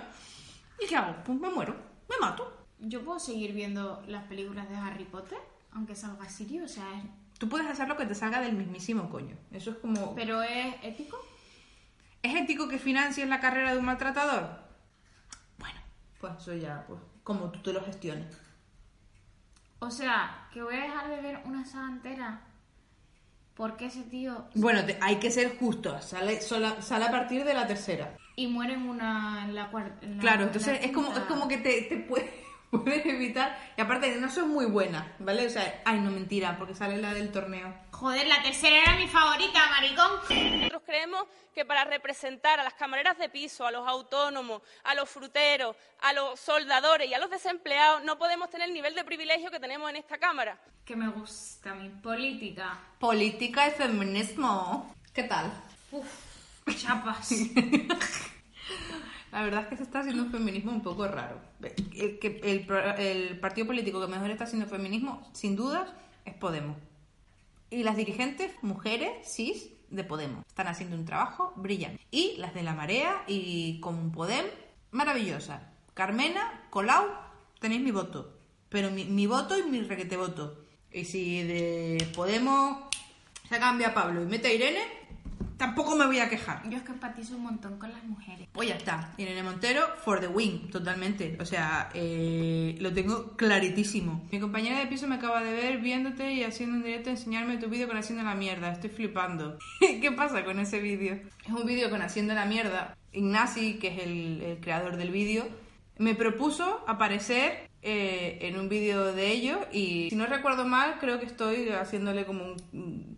¿Y 0.81 0.88
qué 0.88 0.95
hago? 0.95 1.15
Pues 1.23 1.38
me 1.39 1.49
muero, 1.49 1.76
me 2.09 2.15
mato. 2.19 2.51
Yo 2.80 3.03
puedo 3.03 3.19
seguir 3.19 3.53
viendo 3.53 4.01
las 4.07 4.23
películas 4.23 4.68
de 4.69 4.76
Harry 4.76 5.03
Potter, 5.03 5.38
aunque 5.73 5.95
salga 5.95 6.27
Sirius, 6.30 6.72
o 6.72 6.73
sea, 6.73 7.03
Tú 7.41 7.49
puedes 7.49 7.65
hacer 7.65 7.88
lo 7.88 7.97
que 7.97 8.05
te 8.05 8.13
salga 8.13 8.39
del 8.39 8.53
mismísimo 8.53 9.09
coño. 9.09 9.35
Eso 9.51 9.72
es 9.72 9.77
como... 9.77 10.13
pero 10.13 10.43
es 10.43 10.76
ético. 10.84 11.18
¿Es 12.22 12.35
ético 12.35 12.68
que 12.69 12.77
financies 12.77 13.27
la 13.27 13.39
carrera 13.39 13.72
de 13.72 13.80
un 13.80 13.85
maltratador? 13.85 14.59
Bueno, 15.57 15.80
pues 16.19 16.34
eso 16.38 16.53
ya, 16.53 16.85
pues, 16.88 16.99
como 17.23 17.49
tú 17.49 17.59
te 17.63 17.73
lo 17.73 17.84
gestiones. 17.84 18.38
O 19.80 19.89
sea, 19.89 20.47
que 20.53 20.61
voy 20.61 20.76
a 20.76 20.84
dejar 20.84 21.09
de 21.09 21.19
ver 21.19 21.39
una 21.45 21.65
saga 21.65 21.88
entera 21.89 22.41
porque 23.55 23.88
ese 23.88 24.03
tío 24.03 24.45
Bueno, 24.53 24.85
te- 24.85 24.99
hay 25.01 25.15
que 25.15 25.31
ser 25.31 25.57
justos. 25.57 26.05
Sale, 26.05 26.41
sola- 26.41 26.80
sale 26.84 27.05
a 27.05 27.11
partir 27.11 27.43
de 27.43 27.55
la 27.55 27.65
tercera. 27.65 28.18
y 28.35 28.45
muere 28.45 28.73
en 28.76 28.88
una 28.88 29.45
en 29.45 29.55
la 29.55 29.72
cuarta. 29.72 30.05
Claro, 30.19 30.43
entonces 30.43 30.80
es 30.84 30.91
como, 30.91 31.11
es 31.11 31.19
como 31.22 31.47
que 31.47 31.57
te, 31.57 31.81
te 31.89 31.97
puede- 31.97 32.31
puedes 32.72 33.06
evitar. 33.06 33.57
Y 33.77 33.81
aparte, 33.81 34.15
no 34.15 34.30
son 34.31 34.49
muy 34.49 34.65
buenas, 34.65 35.06
¿vale? 35.19 35.45
O 35.45 35.49
sea, 35.49 35.81
ay, 35.85 35.99
no 35.99 36.10
mentira, 36.10 36.57
porque 36.57 36.73
sale 36.73 36.98
la 36.98 37.14
del 37.14 37.31
torneo. 37.31 37.73
Joder, 37.91 38.27
la 38.27 38.41
tercera 38.41 38.81
era 38.81 38.95
mi 38.95 39.07
favorita, 39.07 39.60
maricón. 39.69 40.60
Nosotros 40.60 40.81
creemos 40.85 41.26
que 41.53 41.65
para 41.65 41.84
representar 41.84 42.60
a 42.60 42.64
las 42.64 42.73
camareras 42.73 43.18
de 43.18 43.30
piso, 43.30 43.65
a 43.65 43.72
los 43.72 43.88
autónomos, 43.88 44.61
a 44.84 44.95
los 44.95 45.10
fruteros, 45.10 45.76
a 46.02 46.14
los 46.14 46.39
soldadores 46.39 47.10
y 47.10 47.14
a 47.14 47.19
los 47.19 47.30
desempleados, 47.30 48.03
no 48.03 48.18
podemos 48.18 48.49
tener 48.49 48.69
el 48.69 48.73
nivel 48.73 48.95
de 48.95 49.03
privilegio 49.03 49.52
que 49.52 49.60
tenemos 49.60 49.89
en 49.89 49.98
esta 49.98 50.18
Cámara. 50.18 50.57
Que 50.85 50.95
me 50.95 51.10
gusta 51.10 51.76
mi 51.76 51.89
política. 51.89 52.80
Política 52.99 53.68
y 53.68 53.72
feminismo. 53.72 54.95
¿Qué 55.14 55.23
tal? 55.23 55.52
Uf, 55.91 56.07
chapas. 56.77 57.30
La 59.31 59.43
verdad 59.43 59.61
es 59.63 59.67
que 59.67 59.77
se 59.77 59.83
está 59.83 60.01
haciendo 60.01 60.23
un 60.23 60.31
feminismo 60.31 60.71
un 60.71 60.81
poco 60.81 61.07
raro. 61.07 61.39
El, 61.93 62.19
que 62.19 62.41
el, 62.43 63.39
partido 63.39 63.67
político 63.67 64.01
que 64.01 64.07
mejor 64.07 64.29
está 64.29 64.43
haciendo 64.43 64.67
feminismo, 64.67 65.29
sin 65.33 65.55
dudas, 65.55 65.89
es 66.25 66.33
Podemos. 66.33 66.77
Y 67.69 67.83
las 67.83 67.95
dirigentes, 67.95 68.51
mujeres, 68.61 69.11
cis, 69.25 69.69
de 69.89 70.03
Podemos. 70.03 70.45
Están 70.47 70.67
haciendo 70.67 70.97
un 70.97 71.05
trabajo 71.05 71.53
brillante. 71.55 72.01
Y 72.11 72.35
las 72.37 72.53
de 72.53 72.63
la 72.63 72.73
Marea 72.73 73.23
y 73.27 73.79
con 73.79 74.11
Podem, 74.11 74.45
maravillosa. 74.91 75.71
Carmena, 75.93 76.65
Colau, 76.69 77.05
tenéis 77.59 77.81
mi 77.81 77.91
voto. 77.91 78.37
Pero 78.69 78.91
mi, 78.91 79.05
mi 79.05 79.27
voto 79.27 79.57
y 79.57 79.63
mi 79.63 79.81
requete 79.81 80.17
voto. 80.17 80.57
Y 80.91 81.05
si 81.05 81.43
de 81.43 82.05
Podemos 82.13 82.91
se 83.51 83.59
cambia 83.59 83.93
Pablo 83.93 84.23
y 84.23 84.25
mete 84.25 84.47
a 84.47 84.53
Irene, 84.53 85.01
tampoco 85.61 85.95
me 85.95 86.07
voy 86.07 86.17
a 86.17 86.27
quejar. 86.27 86.67
Yo 86.67 86.77
es 86.77 86.83
que 86.83 86.91
empatizo 86.91 87.35
un 87.35 87.43
montón 87.43 87.77
con 87.77 87.91
las 87.91 88.03
mujeres. 88.03 88.47
Pues 88.51 88.69
ya 88.69 88.75
está. 88.75 89.13
Irene 89.19 89.43
Montero, 89.43 89.83
for 90.03 90.19
the 90.19 90.27
win, 90.27 90.71
totalmente. 90.71 91.38
O 91.39 91.45
sea, 91.45 91.91
eh, 91.93 92.75
lo 92.79 92.91
tengo 92.91 93.38
claritísimo. 93.38 94.27
Mi 94.31 94.39
compañera 94.39 94.79
de 94.79 94.88
piso 94.88 95.07
me 95.07 95.15
acaba 95.15 95.43
de 95.43 95.53
ver 95.53 95.77
viéndote 95.77 96.33
y 96.33 96.43
haciendo 96.43 96.77
un 96.77 96.83
directo 96.83 97.11
enseñarme 97.11 97.57
tu 97.57 97.69
vídeo 97.69 97.88
con 97.88 97.95
Haciendo 97.95 98.23
la 98.23 98.33
Mierda. 98.33 98.71
Estoy 98.71 98.89
flipando. 98.89 99.59
¿Qué 99.79 100.11
pasa 100.11 100.43
con 100.43 100.59
ese 100.59 100.79
vídeo? 100.79 101.19
Es 101.45 101.53
un 101.53 101.63
vídeo 101.67 101.91
con 101.91 102.01
Haciendo 102.01 102.33
la 102.33 102.45
Mierda. 102.45 102.97
Ignasi, 103.11 103.75
que 103.75 103.89
es 103.89 103.99
el, 103.99 104.41
el 104.41 104.59
creador 104.61 104.97
del 104.97 105.11
vídeo, 105.11 105.47
me 105.99 106.15
propuso 106.15 106.83
aparecer 106.88 107.69
eh, 107.83 108.39
en 108.41 108.57
un 108.59 108.67
vídeo 108.67 109.13
de 109.13 109.27
ellos 109.31 109.59
y 109.71 110.09
si 110.09 110.15
no 110.15 110.25
recuerdo 110.25 110.65
mal, 110.65 110.97
creo 110.99 111.19
que 111.19 111.27
estoy 111.27 111.69
haciéndole 111.69 112.25
como 112.25 112.55
un... 112.73 113.17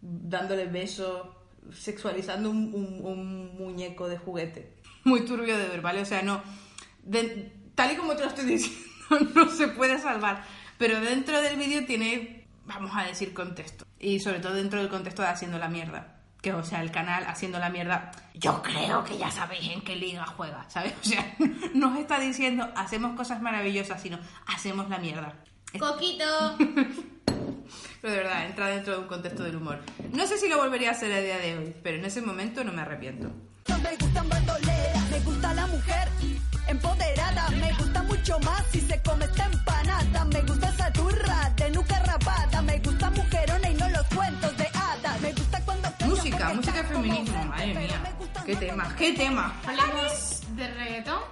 dándole 0.00 0.66
besos 0.66 1.39
sexualizando 1.72 2.50
un, 2.50 3.56
muñeco 3.56 4.08
de 4.08 4.18
juguete. 4.18 4.76
Muy 5.04 5.24
turbio 5.24 5.56
de 5.56 5.68
ver, 5.68 5.80
¿vale? 5.80 6.02
O 6.02 6.04
sea, 6.04 6.22
no. 6.22 6.42
tal 7.74 7.92
y 7.92 7.96
como 7.96 8.14
te 8.14 8.22
lo 8.22 8.28
estoy 8.28 8.44
diciendo, 8.46 8.88
no 9.34 9.48
se 9.50 9.68
puede 9.68 9.98
salvar. 9.98 10.44
Pero 10.78 11.00
dentro 11.00 11.40
del 11.42 11.56
vídeo 11.56 11.84
tiene, 11.84 12.46
vamos 12.64 12.92
a 12.94 13.04
decir, 13.04 13.34
contexto. 13.34 13.84
Y 13.98 14.20
sobre 14.20 14.40
todo 14.40 14.54
dentro 14.54 14.80
del 14.80 14.88
contexto 14.88 15.22
de 15.22 15.28
Haciendo 15.28 15.58
la 15.58 15.68
Mierda. 15.68 16.16
Que, 16.40 16.54
o 16.54 16.62
sea, 16.64 16.80
el 16.80 16.90
canal 16.90 17.24
Haciendo 17.26 17.58
la 17.58 17.68
Mierda, 17.68 18.12
yo 18.34 18.62
creo 18.62 19.04
que 19.04 19.18
ya 19.18 19.30
sabéis 19.30 19.70
en 19.70 19.82
qué 19.82 19.94
liga 19.96 20.24
juega, 20.26 20.68
¿sabes? 20.70 20.94
O 21.02 21.04
sea, 21.04 21.36
no 21.74 21.92
os 21.92 21.98
está 21.98 22.18
diciendo 22.18 22.68
hacemos 22.76 23.14
cosas 23.14 23.42
maravillosas, 23.42 24.00
sino 24.00 24.18
hacemos 24.46 24.88
la 24.88 24.98
mierda. 24.98 25.34
Coquito. 25.78 26.24
Pero 26.56 28.12
de 28.14 28.18
verdad, 28.18 28.46
entra 28.46 28.68
dentro 28.68 28.94
de 28.94 28.98
un 29.00 29.06
contexto 29.06 29.44
del 29.44 29.56
humor. 29.56 29.78
No 30.12 30.26
sé 30.26 30.38
si 30.38 30.48
lo 30.48 30.58
volvería 30.58 30.90
a 30.90 30.92
hacer 30.92 31.12
a 31.12 31.20
día 31.20 31.38
de 31.38 31.58
hoy, 31.58 31.74
pero 31.82 31.98
en 31.98 32.04
ese 32.04 32.20
momento 32.22 32.64
no 32.64 32.72
me 32.72 32.82
arrepiento. 32.82 33.30
Me 33.82 33.96
gustan 33.96 34.28
bandoleras, 34.28 35.10
me 35.10 35.20
gusta 35.20 35.54
la 35.54 35.66
mujer 35.68 36.08
empoderada, 36.68 37.50
me 37.50 37.72
gusta 37.74 38.02
mucho 38.02 38.38
más 38.40 38.64
si 38.72 38.80
se 38.80 39.00
come 39.02 39.24
esta 39.24 39.46
empanada, 39.46 40.24
me 40.24 40.42
gusta 40.42 40.68
esa 40.68 40.92
turra 40.92 41.52
de 41.56 41.70
nuca 41.70 41.98
rapada, 42.00 42.62
me 42.62 42.78
gusta 42.78 43.10
mujerona 43.10 43.70
y 43.70 43.74
no 43.74 43.88
los 43.90 44.06
cuentos 44.06 44.56
de 44.56 44.66
hadas, 44.74 45.20
me 45.20 45.32
gusta 45.32 45.60
cuando 45.64 45.88
Música, 46.04 46.52
música 46.54 46.84
feminismo, 46.84 47.44
madre 47.44 47.74
mía. 47.74 48.14
¿Qué 48.44 48.56
tema? 48.56 48.94
¿Qué 48.96 49.12
tema? 49.12 49.60
Hablemos 49.66 50.42
de 50.56 50.74
reggaetón. 50.74 51.22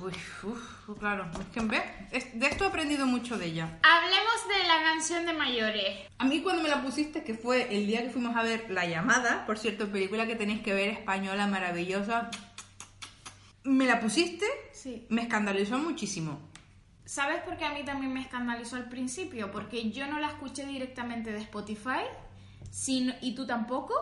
Uy, 0.00 0.12
uf, 0.44 0.69
claro, 0.98 1.30
es 1.40 1.46
que 1.52 1.60
ve, 1.60 1.82
es- 2.12 2.38
de 2.38 2.46
esto 2.46 2.64
he 2.64 2.68
aprendido 2.68 3.06
mucho 3.06 3.38
de 3.38 3.46
ella. 3.46 3.78
Hablemos 3.82 4.48
de 4.48 4.66
la 4.68 4.82
canción 4.82 5.26
de 5.26 5.32
mayores. 5.32 5.98
A 6.18 6.24
mí 6.24 6.40
cuando 6.42 6.62
me 6.62 6.68
la 6.68 6.82
pusiste, 6.82 7.22
que 7.24 7.34
fue 7.34 7.74
el 7.76 7.86
día 7.86 8.02
que 8.02 8.10
fuimos 8.10 8.36
a 8.36 8.42
ver 8.42 8.70
La 8.70 8.86
Llamada, 8.86 9.44
por 9.46 9.58
cierto, 9.58 9.88
película 9.90 10.26
que 10.26 10.36
tenéis 10.36 10.60
que 10.62 10.74
ver, 10.74 10.88
española, 10.90 11.46
maravillosa, 11.46 12.30
me 13.64 13.86
la 13.86 14.00
pusiste, 14.00 14.46
Sí. 14.72 15.06
me 15.10 15.22
escandalizó 15.22 15.78
muchísimo. 15.78 16.38
¿Sabes 17.04 17.42
por 17.42 17.56
qué 17.56 17.64
a 17.64 17.72
mí 17.74 17.84
también 17.84 18.12
me 18.12 18.20
escandalizó 18.20 18.76
al 18.76 18.88
principio? 18.88 19.50
Porque 19.50 19.90
yo 19.90 20.06
no 20.06 20.18
la 20.20 20.28
escuché 20.28 20.64
directamente 20.64 21.32
de 21.32 21.38
Spotify 21.38 22.04
sino- 22.70 23.14
y 23.20 23.34
tú 23.34 23.46
tampoco, 23.46 23.94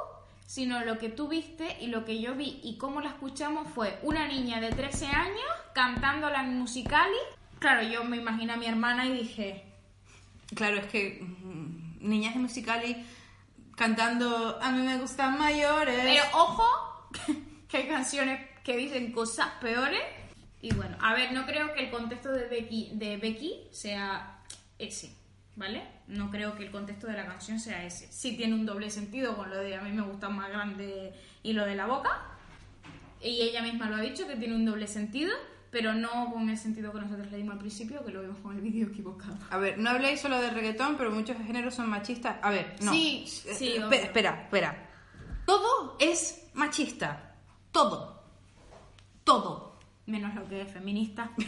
sino 0.49 0.83
lo 0.83 0.97
que 0.97 1.11
tú 1.11 1.29
viste 1.29 1.77
y 1.79 1.89
lo 1.89 2.07
que 2.07 2.23
yo 2.23 2.35
vi 2.35 2.59
y 2.63 2.79
cómo 2.79 3.03
la 3.03 3.11
escuchamos 3.11 3.69
fue 3.69 3.99
una 4.03 4.27
niña 4.27 4.63
de 4.63 4.71
13 4.71 5.05
años 5.05 5.45
cantándola 5.75 6.43
en 6.43 6.59
Musicali. 6.59 7.19
Claro, 7.59 7.83
yo 7.83 8.03
me 8.03 8.17
imaginé 8.17 8.55
a 8.55 8.57
mi 8.57 8.65
hermana 8.65 9.05
y 9.05 9.13
dije, 9.13 9.63
Claro, 10.55 10.79
es 10.79 10.87
que 10.87 11.21
mm, 11.21 12.09
niñas 12.09 12.33
de 12.33 12.41
Musicali 12.41 12.97
cantando 13.77 14.59
A 14.63 14.73
mí 14.73 14.87
me 14.87 14.97
gustan 14.97 15.39
mayores. 15.39 16.01
Pero 16.03 16.25
ojo, 16.33 17.11
que 17.69 17.77
hay 17.77 17.89
canciones 17.89 18.41
que 18.65 18.75
dicen 18.75 19.13
cosas 19.13 19.49
peores. 19.61 20.01
Y 20.63 20.73
bueno, 20.73 20.97
a 21.03 21.13
ver, 21.13 21.31
no 21.33 21.45
creo 21.45 21.75
que 21.75 21.85
el 21.85 21.91
contexto 21.91 22.33
de 22.33 22.47
Becky, 22.47 22.93
de 22.95 23.19
Becky 23.19 23.69
sea 23.71 24.41
ese, 24.79 25.15
¿vale? 25.57 25.98
No 26.09 26.31
creo 26.31 26.57
que 26.57 26.65
el 26.65 26.71
contexto 26.71 27.07
de 27.07 27.13
la 27.15 27.27
canción 27.27 27.61
sea 27.61 27.85
ese. 27.85 28.11
Sí 28.11 28.37
tiene 28.37 28.55
un 28.55 28.65
doble 28.67 28.91
sentido 28.91 29.37
con 29.37 29.51
lo 29.51 29.57
de 29.59 29.77
a 29.77 29.83
mí 29.83 29.93
me 29.93 30.03
gusta 30.03 30.29
más 30.29 30.49
grande 30.49 31.13
y 31.43 31.53
lo 31.53 31.65
de 31.67 31.75
la 31.77 31.87
boca. 31.87 32.11
Y 33.21 33.43
ella 33.43 33.63
misma 33.63 33.91
lo 33.91 33.97
ha 33.97 34.01
dicho, 34.01 34.27
que 34.27 34.37
tiene 34.37 34.55
un 34.55 34.65
doble 34.65 34.87
sentido, 34.87 35.35
pero 35.71 35.93
no 35.93 36.33
con 36.33 36.49
el 36.49 36.57
sentido 36.57 36.93
que 36.93 37.01
nosotros 37.01 37.31
le 37.31 37.37
dimos 37.37 37.53
al 37.55 37.59
principio, 37.59 38.05
que 38.05 38.13
lo 38.13 38.23
vimos 38.23 38.39
con 38.39 38.55
el 38.57 38.63
vídeo 38.63 38.87
equivocado. 38.89 39.37
A 39.51 39.59
ver, 39.59 39.77
no 39.79 39.91
habléis 39.91 40.21
solo 40.21 40.41
del 40.41 40.55
reggaetón, 40.55 40.97
pero 40.97 41.11
muchos 41.11 41.37
géneros 41.37 41.75
son 41.75 41.91
machistas. 41.91 42.37
A 42.43 42.51
ver, 42.51 42.77
no. 42.83 42.93
Sí, 42.93 43.25
Eh, 43.47 43.55
sí, 43.55 43.69
espe- 43.77 43.85
obvio. 43.87 43.99
espera, 43.99 44.43
espera. 44.45 44.89
Todo 45.45 45.97
es 46.01 46.49
machista. 46.55 47.35
Todo. 47.73 48.23
Todo. 49.25 49.79
Menos 50.07 50.35
lo 50.35 50.49
que 50.49 50.63
es 50.63 50.73
feminista. 50.73 51.31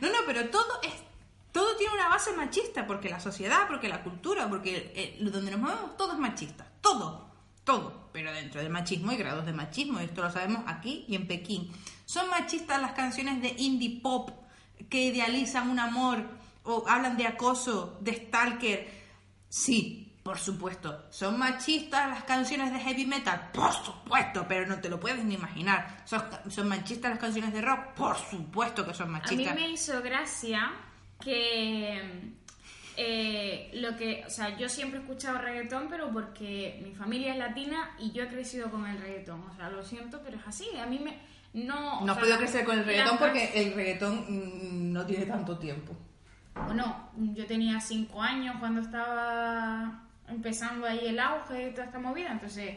No, 0.00 0.06
no, 0.08 0.18
pero 0.24 0.48
todo 0.50 0.80
es 0.84 0.92
todo 1.58 1.74
tiene 1.74 1.92
una 1.92 2.08
base 2.08 2.32
machista, 2.34 2.86
porque 2.86 3.08
la 3.08 3.18
sociedad, 3.18 3.66
porque 3.66 3.88
la 3.88 4.04
cultura, 4.04 4.48
porque 4.48 4.92
eh, 4.94 5.18
donde 5.20 5.50
nos 5.50 5.58
movemos 5.58 5.96
todo 5.96 6.12
es 6.12 6.18
machista, 6.20 6.64
todo, 6.80 7.32
todo. 7.64 8.10
Pero 8.12 8.32
dentro 8.32 8.62
del 8.62 8.70
machismo 8.70 9.10
hay 9.10 9.16
grados 9.16 9.44
de 9.44 9.52
machismo, 9.52 10.00
y 10.00 10.04
esto 10.04 10.22
lo 10.22 10.30
sabemos 10.30 10.62
aquí 10.68 11.04
y 11.08 11.16
en 11.16 11.26
Pekín. 11.26 11.72
Son 12.04 12.30
machistas 12.30 12.80
las 12.80 12.92
canciones 12.92 13.42
de 13.42 13.56
indie 13.58 14.00
pop 14.00 14.30
que 14.88 15.02
idealizan 15.06 15.68
un 15.68 15.80
amor 15.80 16.22
o 16.62 16.84
hablan 16.86 17.16
de 17.16 17.26
acoso, 17.26 17.98
de 18.02 18.14
stalker. 18.14 18.88
Sí, 19.48 20.16
por 20.22 20.38
supuesto. 20.38 21.06
Son 21.10 21.36
machistas 21.40 22.08
las 22.08 22.22
canciones 22.22 22.72
de 22.72 22.78
heavy 22.78 23.04
metal, 23.04 23.50
por 23.52 23.72
supuesto, 23.72 24.46
pero 24.46 24.64
no 24.64 24.80
te 24.80 24.88
lo 24.88 25.00
puedes 25.00 25.24
ni 25.24 25.34
imaginar. 25.34 26.04
Son, 26.04 26.22
son 26.50 26.68
machistas 26.68 27.10
las 27.10 27.18
canciones 27.18 27.52
de 27.52 27.62
rock, 27.62 27.94
por 27.96 28.16
supuesto 28.16 28.86
que 28.86 28.94
son 28.94 29.06
A 29.06 29.08
mí 29.08 29.12
machistas. 29.22 29.54
me 29.56 29.68
hizo 29.70 30.00
gracia 30.02 30.70
que 31.22 32.00
eh, 32.96 33.70
lo 33.74 33.96
que, 33.96 34.24
o 34.26 34.30
sea, 34.30 34.56
yo 34.56 34.68
siempre 34.68 34.98
he 34.98 35.02
escuchado 35.02 35.38
reggaetón, 35.38 35.88
pero 35.88 36.10
porque 36.10 36.80
mi 36.82 36.94
familia 36.94 37.32
es 37.32 37.38
latina 37.38 37.90
y 37.98 38.10
yo 38.12 38.24
he 38.24 38.28
crecido 38.28 38.70
con 38.70 38.86
el 38.86 38.98
reggaetón. 39.00 39.42
O 39.48 39.54
sea, 39.56 39.68
lo 39.70 39.82
siento, 39.84 40.20
pero 40.24 40.36
es 40.38 40.46
así. 40.46 40.66
A 40.82 40.86
mí 40.86 40.98
me 40.98 41.16
no. 41.52 42.00
No 42.04 42.12
has 42.12 42.18
podido 42.18 42.38
crecer 42.38 42.64
con 42.64 42.78
el 42.78 42.84
reggaetón 42.84 43.12
las- 43.12 43.20
porque 43.20 43.50
el 43.54 43.74
reggaetón 43.74 44.24
mm, 44.28 44.92
no 44.92 45.06
tiene 45.06 45.26
tanto 45.26 45.58
tiempo. 45.58 45.96
Bueno, 46.66 47.10
yo 47.34 47.46
tenía 47.46 47.80
cinco 47.80 48.20
años 48.20 48.56
cuando 48.58 48.80
estaba 48.80 50.02
empezando 50.26 50.86
ahí 50.86 51.06
el 51.06 51.18
auge 51.20 51.54
de 51.54 51.70
toda 51.70 51.84
esta 51.86 52.00
movida, 52.00 52.32
entonces, 52.32 52.74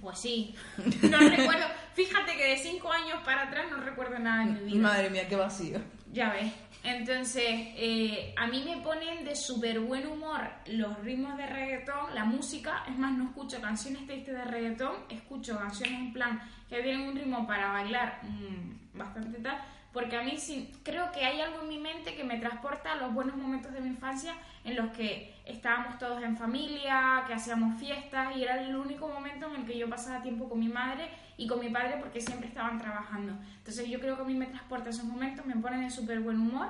pues 0.00 0.18
sí. 0.18 0.54
No 1.02 1.18
recuerdo, 1.18 1.66
fíjate 1.94 2.36
que 2.36 2.44
de 2.50 2.56
cinco 2.58 2.90
años 2.90 3.20
para 3.24 3.42
atrás 3.44 3.66
no 3.70 3.76
recuerdo 3.78 4.18
nada 4.18 4.42
en 4.42 4.54
mi 4.54 4.72
vida. 4.72 4.82
Madre 4.82 5.10
mía, 5.10 5.28
qué 5.28 5.36
vacío. 5.36 5.80
Ya 6.12 6.30
ves. 6.32 6.52
Entonces, 6.86 7.42
eh, 7.48 8.32
a 8.36 8.46
mí 8.46 8.62
me 8.64 8.76
ponen 8.80 9.24
de 9.24 9.34
súper 9.34 9.80
buen 9.80 10.06
humor 10.06 10.48
los 10.66 10.96
ritmos 11.00 11.36
de 11.36 11.44
reggaetón, 11.44 12.14
la 12.14 12.24
música. 12.24 12.84
Es 12.88 12.96
más, 12.96 13.12
no 13.12 13.24
escucho 13.24 13.60
canciones 13.60 14.06
tristes 14.06 14.32
de 14.32 14.44
reggaetón, 14.44 14.92
escucho 15.08 15.58
canciones 15.58 15.98
en 15.98 16.12
plan 16.12 16.40
que 16.68 16.80
tienen 16.84 17.08
un 17.08 17.16
ritmo 17.16 17.44
para 17.44 17.72
bailar 17.72 18.20
mm, 18.22 18.96
bastante 18.96 19.40
tal. 19.40 19.60
Porque 19.92 20.16
a 20.16 20.22
mí 20.22 20.36
sí, 20.36 20.72
creo 20.84 21.10
que 21.10 21.24
hay 21.24 21.40
algo 21.40 21.62
en 21.62 21.68
mi 21.68 21.78
mente 21.78 22.14
que 22.14 22.22
me 22.22 22.38
transporta 22.38 22.92
a 22.92 22.96
los 22.96 23.12
buenos 23.12 23.34
momentos 23.36 23.72
de 23.72 23.80
mi 23.80 23.88
infancia 23.88 24.34
en 24.62 24.76
los 24.76 24.92
que 24.92 25.34
estábamos 25.46 25.98
todos 25.98 26.22
en 26.22 26.36
familia, 26.36 27.24
que 27.26 27.34
hacíamos 27.34 27.78
fiestas 27.78 28.36
y 28.36 28.42
era 28.42 28.60
el 28.60 28.74
único 28.76 29.08
momento 29.08 29.46
en 29.48 29.60
el 29.60 29.66
que 29.66 29.78
yo 29.78 29.88
pasaba 29.88 30.22
tiempo 30.22 30.48
con 30.48 30.58
mi 30.58 30.68
madre 30.68 31.08
y 31.38 31.46
con 31.46 31.60
mi 31.60 31.68
padre 31.68 31.96
porque 32.00 32.20
siempre 32.20 32.48
estaban 32.48 32.78
trabajando. 32.78 33.32
Entonces 33.58 33.88
yo 33.88 34.00
creo 34.00 34.16
que 34.16 34.22
a 34.22 34.24
mí 34.24 34.34
me 34.34 34.46
transporta 34.46 34.90
esos 34.90 35.04
momentos, 35.04 35.46
me 35.46 35.56
ponen 35.56 35.82
de 35.82 35.90
súper 35.90 36.20
buen 36.20 36.40
humor 36.40 36.68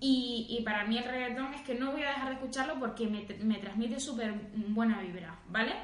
y, 0.00 0.46
y 0.48 0.62
para 0.62 0.84
mí 0.84 0.96
el 0.96 1.04
reggaetón 1.04 1.52
es 1.54 1.60
que 1.62 1.74
no 1.74 1.92
voy 1.92 2.02
a 2.02 2.10
dejar 2.10 2.28
de 2.28 2.34
escucharlo 2.34 2.78
porque 2.78 3.06
me, 3.06 3.26
me 3.44 3.58
transmite 3.58 4.00
súper 4.00 4.32
buena 4.54 5.00
vibra, 5.00 5.38
¿vale? 5.48 5.74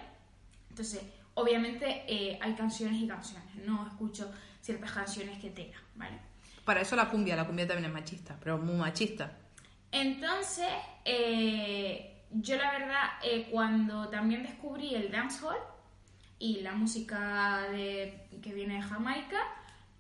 Entonces, 0.71 1.03
obviamente 1.35 2.05
eh, 2.09 2.39
hay 2.41 2.55
canciones 2.55 3.01
y 3.01 3.07
canciones, 3.07 3.55
no 3.67 3.87
escucho 3.87 4.33
ciertas 4.61 4.93
canciones 4.93 5.39
que 5.41 5.51
tenga, 5.51 5.79
¿vale? 5.95 6.19
Para 6.65 6.81
eso 6.81 6.97
la 6.97 7.11
cumbia, 7.11 7.37
la 7.37 7.47
cumbia 7.47 7.67
también 7.67 7.91
es 7.91 7.93
machista, 7.93 8.37
pero 8.41 8.57
muy 8.57 8.77
machista. 8.77 9.31
Entonces, 9.93 10.67
eh, 11.05 12.14
yo 12.35 12.57
la 12.57 12.73
verdad, 12.73 13.11
eh, 13.23 13.49
cuando 13.51 14.09
también 14.09 14.43
descubrí 14.43 14.95
el 14.95 15.11
dancehall 15.11 15.59
y 16.39 16.61
la 16.61 16.73
música 16.73 17.63
de, 17.71 18.29
que 18.43 18.53
viene 18.53 18.75
de 18.75 18.83
Jamaica, 18.83 19.39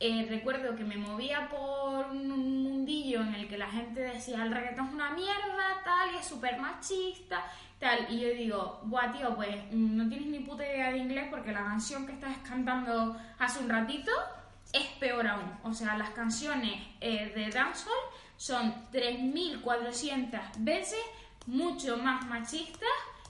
eh, 0.00 0.26
recuerdo 0.28 0.74
que 0.74 0.84
me 0.84 0.96
movía 0.96 1.48
por 1.48 2.06
un 2.10 2.62
mundillo 2.62 3.22
en 3.22 3.34
el 3.34 3.48
que 3.48 3.56
la 3.56 3.70
gente 3.70 4.00
decía 4.00 4.42
el 4.42 4.52
reggaetón 4.52 4.88
es 4.88 4.92
una 4.92 5.10
mierda, 5.10 5.82
tal, 5.84 6.12
y 6.14 6.18
es 6.18 6.26
súper 6.26 6.58
machista, 6.58 7.44
tal. 7.78 8.06
Y 8.10 8.20
yo 8.20 8.28
digo, 8.30 8.80
buah, 8.84 9.12
tío, 9.12 9.34
pues 9.36 9.56
mm, 9.70 9.96
no 9.96 10.08
tienes 10.08 10.28
ni 10.28 10.40
puta 10.40 10.66
idea 10.66 10.90
de 10.90 10.98
inglés 10.98 11.28
porque 11.30 11.52
la 11.52 11.64
canción 11.64 12.04
que 12.04 12.12
estás 12.12 12.36
cantando 12.38 13.16
hace 13.38 13.60
un 13.60 13.68
ratito 13.68 14.10
es 14.72 14.86
peor 14.98 15.26
aún. 15.28 15.52
O 15.62 15.72
sea, 15.72 15.96
las 15.96 16.10
canciones 16.10 16.82
eh, 17.00 17.32
de 17.34 17.48
dancehall 17.50 17.94
son 18.36 18.74
3.400 18.92 20.40
veces 20.58 20.98
mucho 21.46 21.96
más 21.98 22.26
machistas 22.26 22.88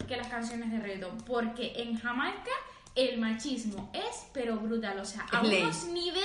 que 0.09 0.17
las 0.17 0.29
canciones 0.29 0.71
de 0.71 0.79
reggaetón. 0.81 1.19
Porque 1.27 1.73
en 1.77 1.99
Jamaica 1.99 2.51
el 2.95 3.19
machismo 3.19 3.91
es 3.93 4.27
pero 4.33 4.57
brutal. 4.57 4.99
O 5.01 5.05
sea, 5.05 5.23
a 5.33 5.43
ley. 5.43 5.63
unos 5.63 5.85
niveles... 5.87 6.25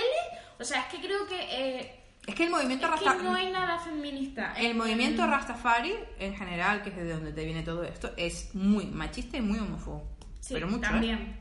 O 0.59 0.63
sea, 0.63 0.81
es 0.81 0.85
que 0.87 0.99
creo 0.99 1.25
que... 1.27 1.37
eh, 1.79 1.99
Es 2.27 2.35
que 2.35 2.43
el 2.43 2.49
movimiento 2.49 2.85
es 2.93 2.99
que 2.99 3.05
Rasta- 3.05 3.23
no 3.23 3.33
hay 3.33 3.51
nada 3.51 3.79
feminista. 3.79 4.53
El 4.57 4.71
en- 4.71 4.77
movimiento 4.77 5.25
Rastafari, 5.25 5.93
en 6.19 6.35
general, 6.35 6.83
que 6.83 6.89
es 6.89 6.95
de 6.97 7.13
donde 7.13 7.31
te 7.31 7.45
viene 7.45 7.63
todo 7.63 7.83
esto, 7.83 8.11
es 8.17 8.53
muy 8.55 8.85
machista 8.87 9.37
y 9.37 9.41
muy 9.41 9.57
homófobo. 9.59 10.03
Sí, 10.41 10.53
pero 10.53 10.67
mucho, 10.67 10.79
¿eh? 10.85 10.91
también. 10.91 11.39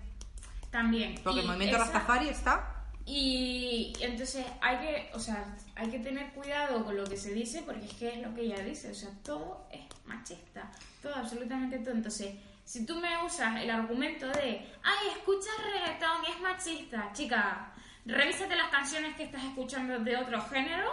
También. 0.70 1.14
Porque 1.24 1.38
Y 1.38 1.42
el 1.42 1.46
movimiento 1.48 1.76
esa- 1.76 1.84
Rastafari 1.86 2.28
está... 2.28 2.74
Y 3.10 3.94
entonces 4.00 4.44
hay 4.60 4.76
que, 4.78 5.10
o 5.14 5.18
sea, 5.18 5.56
hay 5.74 5.88
que 5.88 5.98
tener 5.98 6.30
cuidado 6.34 6.84
con 6.84 6.94
lo 6.94 7.04
que 7.04 7.16
se 7.16 7.32
dice 7.32 7.62
porque 7.64 7.86
es 7.86 7.94
que 7.94 8.08
es 8.10 8.18
lo 8.18 8.34
que 8.34 8.42
ella 8.42 8.58
dice, 8.62 8.90
o 8.90 8.94
sea, 8.94 9.08
todo 9.24 9.66
es 9.72 9.80
machista, 10.08 10.70
todo, 11.02 11.14
absolutamente 11.14 11.78
todo. 11.78 11.94
Entonces, 11.94 12.34
si 12.64 12.84
tú 12.84 12.96
me 12.96 13.24
usas 13.24 13.60
el 13.60 13.70
argumento 13.70 14.26
de, 14.26 14.66
ay, 14.82 15.08
escuchas 15.16 15.54
reggaetón 15.72 16.24
y 16.26 16.30
es 16.32 16.40
machista, 16.40 17.10
chica, 17.12 17.72
revísate 18.04 18.56
las 18.56 18.68
canciones 18.70 19.14
que 19.16 19.24
estás 19.24 19.44
escuchando 19.44 19.98
de 20.00 20.16
otro 20.16 20.40
género 20.42 20.90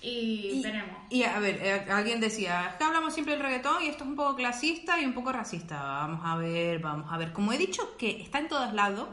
y, 0.00 0.62
veremos. 0.62 0.96
Y 1.10 1.24
a 1.24 1.38
ver, 1.40 1.58
eh, 1.60 1.86
alguien 1.90 2.20
decía, 2.20 2.68
es 2.70 2.74
que 2.76 2.84
hablamos 2.84 3.12
siempre 3.12 3.34
del 3.34 3.42
reggaetón 3.42 3.82
y 3.82 3.88
esto 3.88 4.04
es 4.04 4.10
un 4.10 4.16
poco 4.16 4.36
clasista 4.36 5.00
y 5.00 5.04
un 5.04 5.14
poco 5.14 5.32
racista. 5.32 5.82
Vamos 5.82 6.20
a 6.24 6.36
ver, 6.36 6.78
vamos 6.78 7.12
a 7.12 7.18
ver. 7.18 7.32
Como 7.32 7.52
he 7.52 7.58
dicho 7.58 7.96
que 7.96 8.22
está 8.22 8.38
en 8.38 8.48
todos 8.48 8.72
lados 8.72 9.08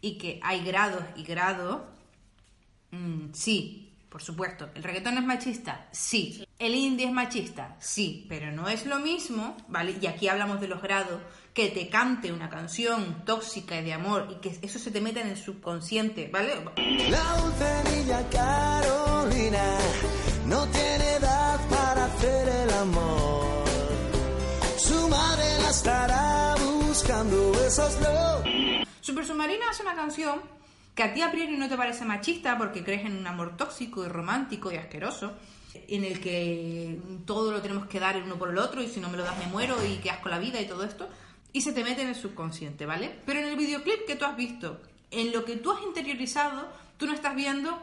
y 0.00 0.18
que 0.18 0.38
hay 0.42 0.64
grados 0.64 1.02
y 1.16 1.24
grados, 1.24 1.82
mm, 2.92 3.32
sí, 3.32 3.89
por 4.10 4.22
supuesto. 4.22 4.68
¿El 4.74 4.82
reggaetón 4.82 5.16
es 5.18 5.24
machista? 5.24 5.88
Sí. 5.92 6.44
¿El 6.58 6.74
indie 6.74 7.06
es 7.06 7.12
machista? 7.12 7.76
Sí, 7.78 8.26
pero 8.28 8.50
no 8.50 8.68
es 8.68 8.84
lo 8.84 8.98
mismo, 8.98 9.56
¿vale? 9.68 9.96
Y 10.00 10.06
aquí 10.06 10.28
hablamos 10.28 10.60
de 10.60 10.68
los 10.68 10.82
grados, 10.82 11.22
que 11.54 11.68
te 11.68 11.88
cante 11.88 12.32
una 12.32 12.50
canción 12.50 13.24
tóxica 13.24 13.80
y 13.80 13.84
de 13.84 13.92
amor 13.92 14.28
y 14.30 14.40
que 14.40 14.58
eso 14.60 14.78
se 14.78 14.90
te 14.90 15.00
meta 15.00 15.20
en 15.20 15.28
el 15.28 15.36
subconsciente, 15.36 16.28
¿vale? 16.32 16.54
La 17.06 18.28
Carolina 18.28 19.78
no 20.46 20.66
tiene 20.66 21.12
edad 21.14 21.68
para 21.68 22.04
hacer 22.06 22.48
el 22.48 22.70
amor. 22.74 23.64
Su 24.76 25.08
madre 25.08 25.58
la 25.62 25.70
estará 25.70 26.54
buscando, 26.56 27.52
eso 27.64 27.86
es 27.86 28.00
lo. 28.00 28.86
Super 29.00 29.24
Submarina 29.24 29.66
es 29.70 29.80
una 29.80 29.94
canción 29.94 30.59
que 30.94 31.02
a 31.02 31.14
ti 31.14 31.22
a 31.22 31.30
priori 31.30 31.56
no 31.56 31.68
te 31.68 31.76
parece 31.76 32.04
machista 32.04 32.58
porque 32.58 32.84
crees 32.84 33.04
en 33.04 33.16
un 33.16 33.26
amor 33.26 33.56
tóxico 33.56 34.04
y 34.04 34.08
romántico 34.08 34.72
y 34.72 34.76
asqueroso, 34.76 35.32
en 35.74 36.04
el 36.04 36.20
que 36.20 36.98
todo 37.24 37.52
lo 37.52 37.62
tenemos 37.62 37.86
que 37.86 38.00
dar 38.00 38.16
el 38.16 38.24
uno 38.24 38.36
por 38.36 38.50
el 38.50 38.58
otro 38.58 38.82
y 38.82 38.88
si 38.88 39.00
no 39.00 39.08
me 39.08 39.16
lo 39.16 39.24
das 39.24 39.38
me 39.38 39.46
muero 39.46 39.76
y 39.86 39.98
qué 39.98 40.10
asco 40.10 40.28
la 40.28 40.38
vida 40.38 40.60
y 40.60 40.66
todo 40.66 40.84
esto, 40.84 41.08
y 41.52 41.60
se 41.62 41.72
te 41.72 41.84
mete 41.84 42.02
en 42.02 42.08
el 42.08 42.14
subconsciente, 42.14 42.86
¿vale? 42.86 43.14
Pero 43.26 43.40
en 43.40 43.46
el 43.46 43.56
videoclip 43.56 44.06
que 44.06 44.16
tú 44.16 44.24
has 44.24 44.36
visto, 44.36 44.80
en 45.10 45.32
lo 45.32 45.44
que 45.44 45.56
tú 45.56 45.72
has 45.72 45.82
interiorizado, 45.82 46.68
tú 46.96 47.06
no 47.06 47.12
estás 47.12 47.34
viendo 47.34 47.76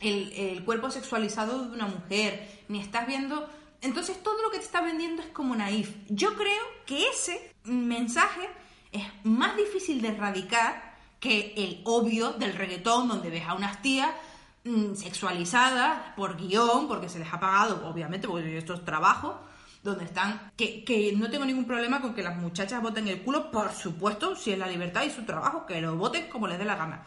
el, 0.00 0.32
el 0.32 0.64
cuerpo 0.64 0.90
sexualizado 0.90 1.66
de 1.66 1.74
una 1.74 1.86
mujer, 1.86 2.48
ni 2.68 2.80
estás 2.80 3.06
viendo... 3.06 3.48
Entonces 3.80 4.22
todo 4.22 4.40
lo 4.42 4.50
que 4.50 4.58
te 4.58 4.64
está 4.64 4.80
vendiendo 4.80 5.22
es 5.22 5.28
como 5.28 5.56
naif. 5.56 5.90
Yo 6.08 6.34
creo 6.34 6.62
que 6.86 7.08
ese 7.08 7.52
mensaje 7.64 8.48
es 8.92 9.02
más 9.24 9.56
difícil 9.56 10.00
de 10.00 10.08
erradicar 10.08 10.91
que 11.22 11.54
el 11.56 11.80
obvio 11.84 12.32
del 12.32 12.52
reggaetón, 12.52 13.06
donde 13.06 13.30
ves 13.30 13.44
a 13.46 13.54
unas 13.54 13.80
tías 13.80 14.10
mm, 14.64 14.94
sexualizadas 14.94 16.14
por 16.16 16.36
guion, 16.36 16.88
porque 16.88 17.08
se 17.08 17.20
les 17.20 17.32
ha 17.32 17.38
pagado, 17.38 17.88
obviamente, 17.88 18.26
porque 18.26 18.58
esto 18.58 18.74
es 18.74 18.84
trabajo, 18.84 19.40
donde 19.84 20.04
están, 20.04 20.50
que, 20.56 20.82
que 20.82 21.12
no 21.16 21.30
tengo 21.30 21.44
ningún 21.44 21.64
problema 21.64 22.00
con 22.00 22.12
que 22.12 22.24
las 22.24 22.36
muchachas 22.36 22.82
voten 22.82 23.06
el 23.06 23.22
culo, 23.22 23.52
por 23.52 23.70
supuesto, 23.72 24.34
si 24.34 24.50
es 24.50 24.58
la 24.58 24.66
libertad 24.66 25.04
y 25.04 25.10
su 25.10 25.22
trabajo, 25.22 25.64
que 25.64 25.80
lo 25.80 25.94
voten 25.94 26.28
como 26.28 26.48
les 26.48 26.58
dé 26.58 26.64
la 26.64 26.74
gana. 26.74 27.02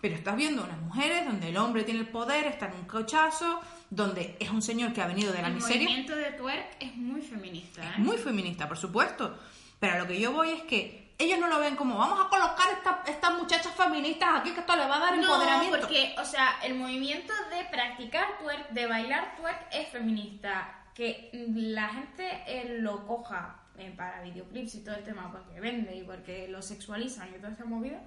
Pero 0.00 0.14
estás 0.14 0.36
viendo 0.36 0.62
unas 0.62 0.80
mujeres 0.80 1.26
donde 1.26 1.48
el 1.48 1.56
hombre 1.56 1.82
tiene 1.82 1.98
el 1.98 2.08
poder, 2.08 2.46
está 2.46 2.66
en 2.66 2.74
un 2.74 2.84
cochazo, 2.84 3.58
donde 3.90 4.36
es 4.38 4.50
un 4.50 4.62
señor 4.62 4.92
que 4.92 5.02
ha 5.02 5.08
venido 5.08 5.32
de 5.32 5.42
la 5.42 5.48
El 5.48 5.54
miseria. 5.54 5.82
movimiento 5.82 6.14
de 6.14 6.30
twerk 6.30 6.76
es 6.78 6.94
muy 6.94 7.20
feminista, 7.22 7.82
¿eh? 7.82 7.90
Es 7.94 7.98
muy 7.98 8.18
feminista, 8.18 8.68
por 8.68 8.76
supuesto. 8.78 9.36
Pero 9.80 9.94
a 9.94 9.98
lo 9.98 10.06
que 10.06 10.20
yo 10.20 10.30
voy 10.30 10.50
es 10.50 10.62
que 10.62 11.07
ellos 11.18 11.38
no 11.40 11.48
lo 11.48 11.58
ven 11.58 11.74
como 11.76 11.98
vamos 11.98 12.24
a 12.24 12.28
colocar 12.28 12.70
esta- 12.72 13.02
estas 13.06 13.34
muchachas 13.36 13.74
feministas 13.74 14.28
aquí 14.40 14.52
que 14.52 14.60
esto 14.60 14.76
le 14.76 14.86
va 14.86 14.96
a 14.96 15.00
dar 15.00 15.16
No, 15.16 15.22
empoderamiento. 15.22 15.78
porque, 15.80 16.14
o 16.18 16.24
sea, 16.24 16.58
el 16.62 16.74
movimiento 16.74 17.32
de 17.50 17.64
practicar 17.70 18.38
twerk, 18.38 18.70
de 18.70 18.86
bailar 18.86 19.34
twerk 19.36 19.66
es 19.72 19.88
feminista. 19.88 20.74
Que 20.94 21.30
la 21.54 21.88
gente 21.90 22.42
eh, 22.46 22.78
lo 22.80 23.06
coja 23.06 23.56
eh, 23.78 23.92
para 23.96 24.20
videoclips 24.22 24.74
y 24.76 24.84
todo 24.84 24.96
el 24.96 25.04
tema 25.04 25.30
porque 25.30 25.60
vende 25.60 25.94
y 25.96 26.02
porque 26.02 26.48
lo 26.48 26.60
sexualizan 26.62 27.28
y 27.30 27.38
toda 27.38 27.50
esta 27.52 27.64
movida. 27.64 28.00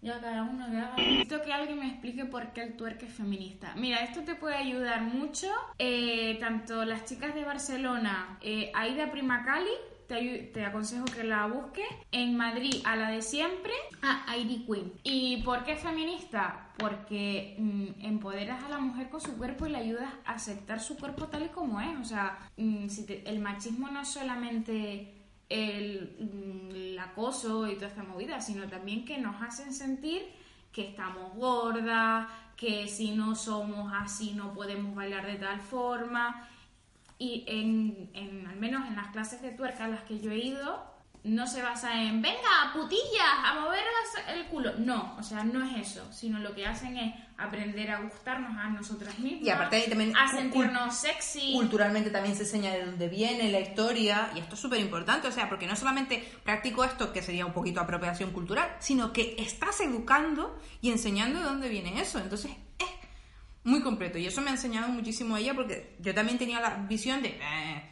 Ya 0.00 0.20
cada 0.20 0.42
uno 0.42 0.70
que 0.70 0.76
haga. 0.76 0.94
Necesito 0.96 1.42
que 1.42 1.52
alguien 1.52 1.78
me 1.80 1.88
explique 1.88 2.24
por 2.26 2.52
qué 2.52 2.62
el 2.62 2.76
twerk 2.76 3.02
es 3.02 3.12
feminista. 3.14 3.72
Mira, 3.76 3.98
esto 4.04 4.20
te 4.22 4.34
puede 4.36 4.56
ayudar 4.56 5.00
mucho. 5.00 5.48
eh, 5.78 6.36
tanto 6.38 6.84
las 6.84 7.04
chicas 7.06 7.34
de 7.34 7.44
Barcelona, 7.44 8.38
eh, 8.42 8.70
Aida 8.74 9.10
Primacali, 9.10 9.70
te, 10.08 10.50
te 10.52 10.64
aconsejo 10.64 11.04
que 11.04 11.22
la 11.22 11.46
busques. 11.46 11.86
En 12.10 12.36
Madrid, 12.36 12.82
a 12.84 12.96
la 12.96 13.10
de 13.10 13.22
siempre, 13.22 13.72
a 14.02 14.24
Airy 14.32 14.64
Queen. 14.66 14.92
¿Y 15.04 15.42
por 15.42 15.64
qué 15.64 15.76
feminista? 15.76 16.70
Porque 16.78 17.56
mm, 17.58 18.04
empoderas 18.04 18.64
a 18.64 18.68
la 18.68 18.78
mujer 18.78 19.10
con 19.10 19.20
su 19.20 19.36
cuerpo 19.36 19.66
y 19.66 19.70
le 19.70 19.78
ayudas 19.78 20.12
a 20.24 20.32
aceptar 20.32 20.80
su 20.80 20.96
cuerpo 20.96 21.26
tal 21.26 21.44
y 21.44 21.48
como 21.48 21.80
es. 21.80 21.96
O 21.98 22.04
sea, 22.04 22.38
mm, 22.56 22.86
el 23.26 23.38
machismo 23.40 23.88
no 23.88 24.00
es 24.00 24.08
solamente 24.08 25.14
el, 25.48 26.16
mm, 26.18 26.74
el 26.74 26.98
acoso 26.98 27.68
y 27.68 27.74
toda 27.74 27.88
esta 27.88 28.02
movida, 28.02 28.40
sino 28.40 28.66
también 28.66 29.04
que 29.04 29.18
nos 29.18 29.40
hacen 29.42 29.72
sentir 29.72 30.22
que 30.72 30.88
estamos 30.88 31.34
gordas, 31.34 32.28
que 32.56 32.88
si 32.88 33.12
no 33.12 33.34
somos 33.34 33.92
así 33.94 34.32
no 34.32 34.52
podemos 34.52 34.94
bailar 34.94 35.26
de 35.26 35.36
tal 35.36 35.60
forma. 35.60 36.48
Y 37.18 37.44
en, 37.48 38.10
en- 38.14 38.46
al 38.46 38.56
menos 38.56 38.86
en 38.86 38.94
las 38.96 39.08
clases 39.08 39.42
de 39.42 39.50
tuerca 39.50 39.84
a 39.86 39.88
las 39.88 40.02
que 40.02 40.20
yo 40.20 40.30
he 40.30 40.38
ido, 40.38 40.86
no 41.24 41.48
se 41.48 41.62
basa 41.62 42.00
en, 42.00 42.22
venga, 42.22 42.72
putillas, 42.72 43.02
a 43.44 43.60
mover 43.60 43.82
el 44.34 44.46
culo. 44.46 44.72
No, 44.78 45.16
o 45.18 45.22
sea, 45.24 45.42
no 45.42 45.64
es 45.64 45.88
eso, 45.88 46.06
sino 46.12 46.38
lo 46.38 46.54
que 46.54 46.64
hacen 46.64 46.96
es 46.96 47.12
aprender 47.36 47.90
a 47.90 48.00
gustarnos 48.02 48.56
a 48.56 48.68
nosotras 48.70 49.18
mismas. 49.18 49.42
Y 49.42 49.50
aparte 49.50 49.76
ahí 49.76 49.88
también 49.88 50.16
a 50.16 50.28
sentirnos 50.30 50.94
sexy. 50.94 51.52
Culturalmente 51.54 52.10
también 52.10 52.36
se 52.36 52.42
enseña 52.44 52.70
de 52.72 52.84
dónde 52.86 53.08
viene 53.08 53.50
la 53.50 53.60
historia 53.60 54.30
y 54.36 54.38
esto 54.38 54.54
es 54.54 54.60
súper 54.60 54.78
importante, 54.80 55.26
o 55.26 55.32
sea, 55.32 55.48
porque 55.48 55.66
no 55.66 55.74
solamente 55.74 56.22
practico 56.44 56.84
esto, 56.84 57.12
que 57.12 57.20
sería 57.20 57.44
un 57.46 57.52
poquito 57.52 57.80
apropiación 57.80 58.30
cultural, 58.30 58.76
sino 58.78 59.12
que 59.12 59.34
estás 59.38 59.80
educando 59.80 60.56
y 60.80 60.90
enseñando 60.92 61.40
de 61.40 61.44
dónde 61.46 61.68
viene 61.68 62.00
eso. 62.00 62.18
Entonces 62.20 62.52
es 62.52 62.56
muy 63.64 63.82
completo 63.82 64.18
y 64.18 64.26
eso 64.26 64.40
me 64.40 64.50
ha 64.50 64.54
enseñado 64.54 64.88
muchísimo 64.88 65.36
ella 65.36 65.54
porque 65.54 65.96
yo 66.00 66.14
también 66.14 66.38
tenía 66.38 66.60
la 66.60 66.76
visión 66.88 67.22
de... 67.22 67.38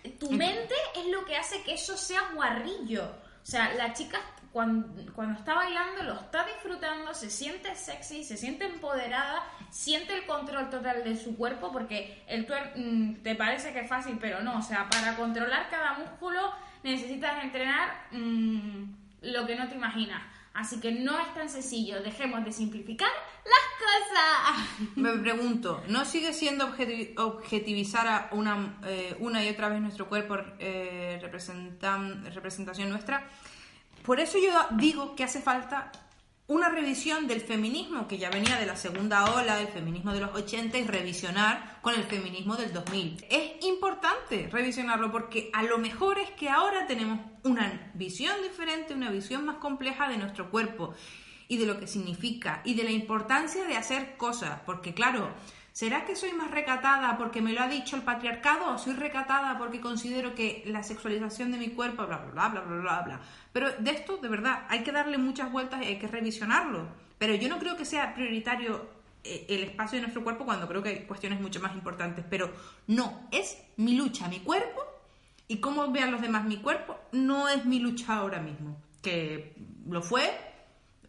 eh, 0.04 0.16
tu 0.18 0.30
mente 0.30 0.74
es 0.94 1.06
lo 1.06 1.24
que 1.24 1.36
hace 1.36 1.62
que 1.62 1.74
eso 1.74 1.96
sea 1.96 2.30
guarrillo. 2.34 3.04
O 3.42 3.48
sea, 3.48 3.72
la 3.74 3.92
chica 3.92 4.18
cuando, 4.56 5.12
cuando 5.12 5.38
está 5.38 5.52
bailando 5.52 6.02
lo 6.02 6.14
está 6.14 6.44
disfrutando, 6.46 7.12
se 7.12 7.28
siente 7.28 7.74
sexy, 7.74 8.24
se 8.24 8.38
siente 8.38 8.64
empoderada, 8.64 9.44
siente 9.70 10.16
el 10.16 10.24
control 10.24 10.70
total 10.70 11.04
de 11.04 11.14
su 11.14 11.36
cuerpo 11.36 11.70
porque 11.70 12.24
el 12.26 12.46
twerk 12.46 12.72
mm, 12.74 13.16
te 13.16 13.34
parece 13.34 13.74
que 13.74 13.80
es 13.80 13.88
fácil, 13.88 14.16
pero 14.18 14.42
no. 14.42 14.58
O 14.58 14.62
sea, 14.62 14.88
para 14.88 15.14
controlar 15.14 15.68
cada 15.68 15.98
músculo 15.98 16.40
necesitas 16.82 17.44
entrenar 17.44 18.06
mm, 18.12 18.84
lo 19.20 19.46
que 19.46 19.56
no 19.56 19.68
te 19.68 19.74
imaginas. 19.74 20.22
Así 20.56 20.80
que 20.80 20.90
no 20.90 21.18
es 21.20 21.34
tan 21.34 21.48
sencillo. 21.48 22.02
Dejemos 22.02 22.44
de 22.44 22.50
simplificar 22.52 23.08
las 23.44 23.66
cosas. 23.78 24.88
Me 24.96 25.12
pregunto, 25.18 25.82
¿no 25.88 26.04
sigue 26.04 26.32
siendo 26.32 26.66
objeti- 26.68 27.12
objetivizar 27.18 28.06
a 28.08 28.28
una, 28.32 28.78
eh, 28.84 29.14
una 29.20 29.44
y 29.44 29.48
otra 29.50 29.68
vez 29.68 29.80
nuestro 29.80 30.08
cuerpo 30.08 30.36
eh, 30.58 31.18
representación 31.22 32.88
nuestra? 32.90 33.28
Por 34.02 34.18
eso 34.20 34.38
yo 34.38 34.52
digo 34.76 35.14
que 35.14 35.24
hace 35.24 35.40
falta 35.40 35.92
una 36.48 36.68
revisión 36.68 37.26
del 37.26 37.40
feminismo 37.40 38.06
que 38.06 38.18
ya 38.18 38.30
venía 38.30 38.56
de 38.56 38.66
la 38.66 38.76
segunda 38.76 39.34
ola, 39.34 39.56
del 39.56 39.66
feminismo 39.66 40.12
de 40.12 40.20
los 40.20 40.34
80 40.34 40.78
y 40.78 40.84
revisionar 40.84 41.80
con 41.82 41.94
el 41.94 42.04
feminismo 42.04 42.56
del 42.56 42.72
2000. 42.72 43.26
Es 43.28 43.64
importante 43.64 44.48
revisionarlo 44.52 45.10
porque 45.10 45.50
a 45.52 45.64
lo 45.64 45.78
mejor 45.78 46.18
es 46.18 46.30
que 46.30 46.48
ahora 46.48 46.86
tenemos 46.86 47.18
una 47.42 47.90
visión 47.94 48.40
diferente, 48.42 48.94
una 48.94 49.10
visión 49.10 49.44
más 49.44 49.56
compleja 49.56 50.08
de 50.08 50.18
nuestro 50.18 50.50
cuerpo 50.50 50.94
y 51.48 51.56
de 51.58 51.66
lo 51.66 51.80
que 51.80 51.88
significa 51.88 52.62
y 52.64 52.74
de 52.74 52.84
la 52.84 52.92
importancia 52.92 53.64
de 53.66 53.76
hacer 53.76 54.16
cosas, 54.16 54.60
porque 54.64 54.94
claro, 54.94 55.30
¿será 55.76 56.06
que 56.06 56.16
soy 56.16 56.32
más 56.32 56.50
recatada 56.50 57.18
porque 57.18 57.42
me 57.42 57.52
lo 57.52 57.60
ha 57.60 57.68
dicho 57.68 57.96
el 57.96 58.02
patriarcado 58.02 58.72
o 58.72 58.78
soy 58.78 58.94
recatada 58.94 59.58
porque 59.58 59.78
considero 59.78 60.34
que 60.34 60.62
la 60.64 60.82
sexualización 60.82 61.52
de 61.52 61.58
mi 61.58 61.68
cuerpo, 61.68 62.06
bla, 62.06 62.16
bla, 62.16 62.48
bla, 62.48 62.62
bla, 62.62 62.80
bla, 62.80 63.02
bla? 63.02 63.20
Pero 63.52 63.70
de 63.72 63.90
esto, 63.90 64.16
de 64.16 64.26
verdad, 64.26 64.64
hay 64.70 64.82
que 64.82 64.90
darle 64.90 65.18
muchas 65.18 65.52
vueltas 65.52 65.82
y 65.82 65.88
hay 65.88 65.98
que 65.98 66.06
revisionarlo. 66.06 66.88
Pero 67.18 67.34
yo 67.34 67.50
no 67.50 67.58
creo 67.58 67.76
que 67.76 67.84
sea 67.84 68.14
prioritario 68.14 68.88
eh, 69.22 69.44
el 69.50 69.64
espacio 69.64 69.96
de 69.96 70.04
nuestro 70.04 70.24
cuerpo 70.24 70.46
cuando 70.46 70.66
creo 70.66 70.82
que 70.82 70.88
hay 70.88 70.98
cuestiones 71.00 71.42
mucho 71.42 71.60
más 71.60 71.74
importantes. 71.74 72.24
Pero 72.30 72.50
no, 72.86 73.28
es 73.30 73.62
mi 73.76 73.98
lucha, 73.98 74.28
mi 74.28 74.40
cuerpo 74.40 74.82
y 75.46 75.58
cómo 75.58 75.92
vean 75.92 76.10
los 76.10 76.22
demás 76.22 76.46
mi 76.46 76.56
cuerpo 76.56 76.98
no 77.12 77.50
es 77.50 77.66
mi 77.66 77.80
lucha 77.80 78.16
ahora 78.16 78.40
mismo. 78.40 78.80
Que 79.02 79.54
lo 79.86 80.00
fue, 80.00 80.24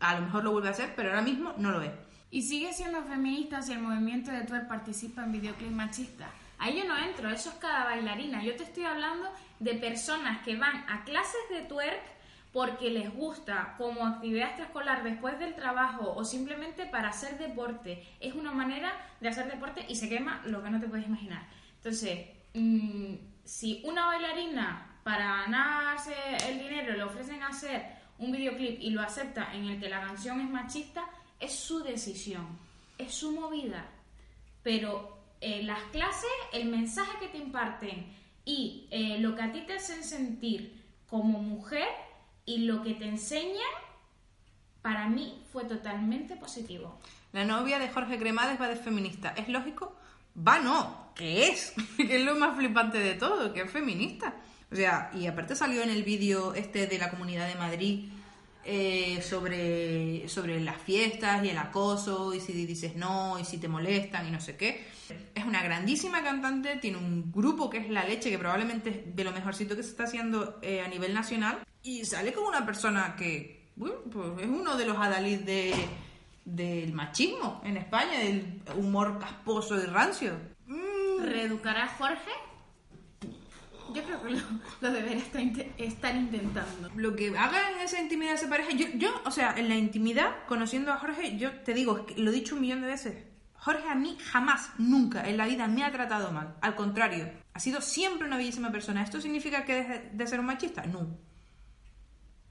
a 0.01 0.19
lo 0.19 0.25
mejor 0.25 0.43
lo 0.43 0.51
vuelve 0.51 0.67
a 0.67 0.71
hacer, 0.71 0.93
pero 0.93 1.07
ahora 1.07 1.21
mismo 1.21 1.53
no 1.57 1.71
lo 1.71 1.81
es. 1.81 1.91
Y 2.29 2.41
sigue 2.41 2.73
siendo 2.73 3.03
feminista 3.03 3.61
si 3.61 3.73
el 3.73 3.79
movimiento 3.79 4.31
de 4.31 4.41
twerk 4.41 4.67
participa 4.67 5.23
en 5.23 5.31
videoclips 5.31 5.71
machistas. 5.71 6.29
Ahí 6.59 6.77
yo 6.77 6.85
no 6.85 6.97
entro, 6.97 7.29
eso 7.29 7.49
es 7.49 7.55
cada 7.55 7.85
bailarina. 7.85 8.43
Yo 8.43 8.55
te 8.55 8.63
estoy 8.63 8.83
hablando 8.83 9.29
de 9.59 9.75
personas 9.75 10.43
que 10.43 10.55
van 10.55 10.83
a 10.89 11.03
clases 11.03 11.41
de 11.51 11.61
twerk 11.61 12.01
porque 12.51 12.89
les 12.89 13.13
gusta 13.13 13.75
como 13.77 14.05
actividad 14.05 14.47
extraescolar 14.47 15.03
después 15.03 15.37
del 15.39 15.53
trabajo 15.53 16.13
o 16.15 16.25
simplemente 16.25 16.85
para 16.85 17.09
hacer 17.09 17.37
deporte. 17.37 18.03
Es 18.19 18.33
una 18.33 18.51
manera 18.51 18.91
de 19.19 19.29
hacer 19.29 19.49
deporte 19.51 19.85
y 19.87 19.95
se 19.95 20.09
quema 20.09 20.41
lo 20.45 20.63
que 20.63 20.69
no 20.69 20.79
te 20.79 20.87
puedes 20.87 21.05
imaginar. 21.05 21.45
Entonces, 21.75 22.27
mm, 22.55 23.13
si 23.43 23.81
una 23.85 24.07
bailarina 24.07 24.99
para 25.03 25.43
ganarse 25.43 26.15
el 26.49 26.59
dinero 26.59 26.93
le 26.93 27.03
ofrecen 27.03 27.43
hacer 27.43 27.85
un 28.17 28.31
videoclip 28.31 28.79
y 28.81 28.89
lo 28.89 29.01
acepta 29.01 29.53
en 29.53 29.65
el 29.65 29.79
que 29.79 29.89
la 29.89 30.01
canción 30.01 30.41
es 30.41 30.49
machista, 30.49 31.03
es 31.39 31.53
su 31.53 31.79
decisión, 31.83 32.47
es 32.97 33.13
su 33.13 33.31
movida. 33.31 33.89
Pero 34.63 35.17
eh, 35.41 35.63
las 35.63 35.81
clases, 35.91 36.29
el 36.53 36.65
mensaje 36.65 37.17
que 37.19 37.27
te 37.27 37.37
imparten 37.37 38.07
y 38.45 38.87
eh, 38.91 39.17
lo 39.19 39.35
que 39.35 39.41
a 39.41 39.51
ti 39.51 39.61
te 39.65 39.73
hacen 39.73 40.03
sentir 40.03 40.83
como 41.09 41.39
mujer 41.39 41.87
y 42.45 42.59
lo 42.59 42.81
que 42.81 42.93
te 42.93 43.05
enseñan, 43.05 43.61
para 44.81 45.07
mí 45.07 45.43
fue 45.51 45.65
totalmente 45.65 46.35
positivo. 46.35 46.99
La 47.33 47.45
novia 47.45 47.77
de 47.77 47.89
Jorge 47.89 48.17
Cremades 48.17 48.59
va 48.59 48.69
de 48.69 48.77
feminista. 48.77 49.33
¿Es 49.37 49.49
lógico? 49.49 49.95
Va 50.35 50.59
no, 50.59 51.11
que 51.13 51.49
es, 51.49 51.73
que 51.97 52.15
es 52.15 52.23
lo 52.23 52.35
más 52.35 52.57
flipante 52.57 52.97
de 52.97 53.15
todo, 53.15 53.53
que 53.53 53.61
es 53.61 53.71
feminista. 53.71 54.35
O 54.71 54.75
sea, 54.75 55.11
y 55.13 55.27
aparte 55.27 55.55
salió 55.55 55.81
en 55.81 55.89
el 55.89 56.03
vídeo 56.03 56.53
este 56.53 56.87
de 56.87 56.97
la 56.97 57.09
Comunidad 57.09 57.47
de 57.47 57.55
Madrid 57.55 58.09
eh, 58.69 59.21
sobre, 59.21 60.27
sobre 60.27 60.59
las 60.59 60.75
fiestas 60.81 61.41
y 61.45 61.49
el 61.49 61.57
acoso, 61.57 62.33
y 62.33 62.41
si 62.41 62.51
dices 62.51 62.97
no, 62.97 63.39
y 63.39 63.45
si 63.45 63.59
te 63.59 63.69
molestan 63.69 64.27
y 64.27 64.31
no 64.31 64.41
sé 64.41 64.57
qué. 64.57 64.85
Es 65.33 65.45
una 65.45 65.63
grandísima 65.63 66.21
cantante, 66.21 66.75
tiene 66.75 66.97
un 66.97 67.31
grupo 67.31 67.69
que 67.69 67.77
es 67.77 67.89
La 67.89 68.03
Leche, 68.03 68.29
que 68.29 68.37
probablemente 68.37 68.89
es 68.89 69.15
de 69.15 69.23
lo 69.23 69.31
mejorcito 69.31 69.77
que 69.77 69.83
se 69.83 69.91
está 69.91 70.03
haciendo 70.03 70.59
eh, 70.61 70.81
a 70.81 70.89
nivel 70.89 71.13
nacional, 71.13 71.59
y 71.81 72.03
sale 72.03 72.33
como 72.33 72.49
una 72.49 72.65
persona 72.65 73.15
que, 73.15 73.69
pues 73.79 73.93
es 74.41 74.47
uno 74.47 74.75
de 74.75 74.85
los 74.85 74.97
adalid 74.97 75.39
de, 75.39 75.73
del 76.43 76.91
machismo 76.91 77.61
en 77.63 77.77
España, 77.77 78.19
del 78.19 78.61
humor 78.75 79.17
casposo 79.17 79.81
y 79.81 79.85
rancio. 79.85 80.33
¿Reeducará 81.21 81.85
a 81.85 81.87
Jorge? 81.87 82.31
Yo 83.93 84.03
creo 84.03 84.21
que 84.23 84.29
lo, 84.31 84.39
lo 84.81 84.91
debería 84.91 85.17
estar, 85.17 85.41
inte- 85.41 85.71
estar 85.77 86.15
intentando. 86.15 86.89
Lo 86.95 87.15
que 87.15 87.37
haga 87.37 87.71
en 87.71 87.79
esa 87.79 87.99
intimidad 88.01 88.33
esa 88.33 88.49
pareja, 88.49 88.71
yo, 88.71 88.87
yo, 88.95 89.09
o 89.25 89.31
sea, 89.31 89.53
en 89.57 89.69
la 89.69 89.75
intimidad, 89.75 90.45
conociendo 90.47 90.91
a 90.91 90.97
Jorge, 90.97 91.37
yo 91.37 91.51
te 91.61 91.73
digo, 91.73 91.97
es 91.99 92.05
que 92.15 92.21
lo 92.21 92.31
he 92.31 92.33
dicho 92.33 92.55
un 92.55 92.61
millón 92.61 92.81
de 92.81 92.87
veces. 92.87 93.23
Jorge 93.59 93.89
a 93.89 93.95
mí 93.95 94.17
jamás, 94.31 94.69
nunca 94.77 95.27
en 95.27 95.35
la 95.37 95.45
vida 95.47 95.67
me 95.67 95.83
ha 95.83 95.91
tratado 95.91 96.31
mal. 96.31 96.55
Al 96.61 96.75
contrario, 96.75 97.29
ha 97.53 97.59
sido 97.59 97.81
siempre 97.81 98.27
una 98.27 98.37
bellísima 98.37 98.71
persona. 98.71 99.01
¿Esto 99.03 99.19
significa 99.19 99.65
que 99.65 99.73
deje 99.75 100.09
de 100.13 100.27
ser 100.27 100.39
un 100.39 100.45
machista? 100.45 100.85
No. 100.85 101.07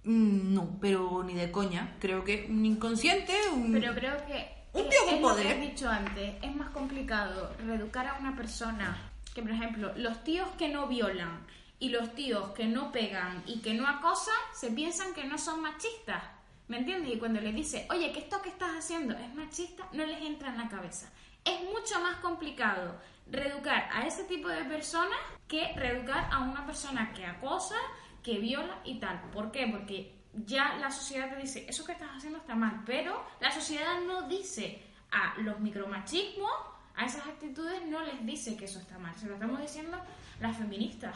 No, 0.04 0.78
pero 0.80 1.22
ni 1.24 1.34
de 1.34 1.50
coña. 1.50 1.96
Creo 1.98 2.22
que 2.24 2.44
es 2.44 2.50
un 2.50 2.64
inconsciente, 2.64 3.32
un... 3.52 3.72
Pero 3.72 3.92
creo 3.94 4.16
que 4.26 4.48
Un 4.72 4.82
es- 4.82 4.90
tío 4.90 4.98
con 5.04 5.14
es 5.14 5.20
lo 5.20 5.28
poder. 5.28 5.46
que 5.46 5.52
has 5.52 5.60
dicho 5.60 5.88
antes, 5.88 6.34
es 6.42 6.54
más 6.56 6.70
complicado 6.70 7.52
reeducar 7.66 8.06
a 8.06 8.14
una 8.20 8.36
persona 8.36 9.10
que, 9.36 9.42
por 9.42 9.50
ejemplo, 9.50 9.92
los 9.96 10.24
tíos 10.24 10.48
que 10.56 10.70
no 10.70 10.86
violan 10.86 11.46
y 11.78 11.90
los 11.90 12.14
tíos 12.14 12.52
que 12.52 12.64
no 12.64 12.90
pegan 12.90 13.42
y 13.44 13.60
que 13.60 13.74
no 13.74 13.86
acosan 13.86 14.34
se 14.54 14.70
piensan 14.70 15.12
que 15.12 15.24
no 15.24 15.36
son 15.36 15.60
machistas. 15.60 16.22
¿Me 16.68 16.78
entiendes? 16.78 17.14
Y 17.14 17.18
cuando 17.18 17.42
le 17.42 17.52
dice, 17.52 17.86
oye, 17.90 18.12
que 18.12 18.20
esto 18.20 18.40
que 18.40 18.48
estás 18.48 18.70
haciendo 18.70 19.14
es 19.14 19.34
machista, 19.34 19.86
no 19.92 20.06
les 20.06 20.22
entra 20.22 20.48
en 20.48 20.56
la 20.56 20.70
cabeza. 20.70 21.12
Es 21.44 21.62
mucho 21.64 22.00
más 22.00 22.16
complicado 22.16 22.98
reeducar 23.30 23.90
a 23.92 24.06
ese 24.06 24.24
tipo 24.24 24.48
de 24.48 24.64
personas 24.64 25.18
que 25.46 25.70
reeducar 25.74 26.30
a 26.32 26.40
una 26.40 26.64
persona 26.64 27.12
que 27.12 27.26
acosa, 27.26 27.76
que 28.22 28.38
viola 28.38 28.80
y 28.84 28.98
tal. 28.98 29.20
¿Por 29.32 29.52
qué? 29.52 29.68
Porque 29.70 30.14
ya 30.32 30.76
la 30.76 30.90
sociedad 30.90 31.28
te 31.28 31.42
dice, 31.42 31.66
eso 31.68 31.84
que 31.84 31.92
estás 31.92 32.08
haciendo 32.16 32.38
está 32.38 32.54
mal, 32.54 32.84
pero 32.86 33.22
la 33.40 33.50
sociedad 33.50 34.00
no 34.00 34.22
dice 34.28 34.82
a 35.10 35.38
los 35.42 35.60
micromachismos, 35.60 36.75
a 36.96 37.04
esas 37.06 37.26
actitudes 37.26 37.80
no 37.88 38.02
les 38.04 38.24
dice 38.24 38.56
que 38.56 38.64
eso 38.64 38.78
está 38.78 38.98
mal, 38.98 39.14
se 39.16 39.26
lo 39.26 39.34
estamos 39.34 39.60
diciendo 39.60 39.98
las 40.40 40.56
feministas. 40.56 41.14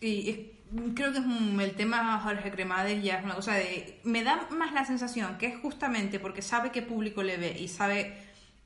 Y 0.00 0.50
creo 0.94 1.12
que 1.12 1.18
es 1.18 1.24
un- 1.24 1.60
el 1.60 1.72
tema 1.74 2.20
Jorge 2.20 2.50
Cremades 2.50 3.02
ya 3.02 3.18
es 3.18 3.24
una 3.24 3.34
cosa 3.34 3.54
de... 3.54 3.98
Me 4.04 4.22
da 4.22 4.46
más 4.50 4.72
la 4.72 4.84
sensación 4.84 5.36
que 5.38 5.46
es 5.46 5.58
justamente 5.60 6.20
porque 6.20 6.40
sabe 6.42 6.70
qué 6.70 6.82
público 6.82 7.22
le 7.22 7.36
ve 7.36 7.58
y 7.58 7.68
sabe 7.68 8.16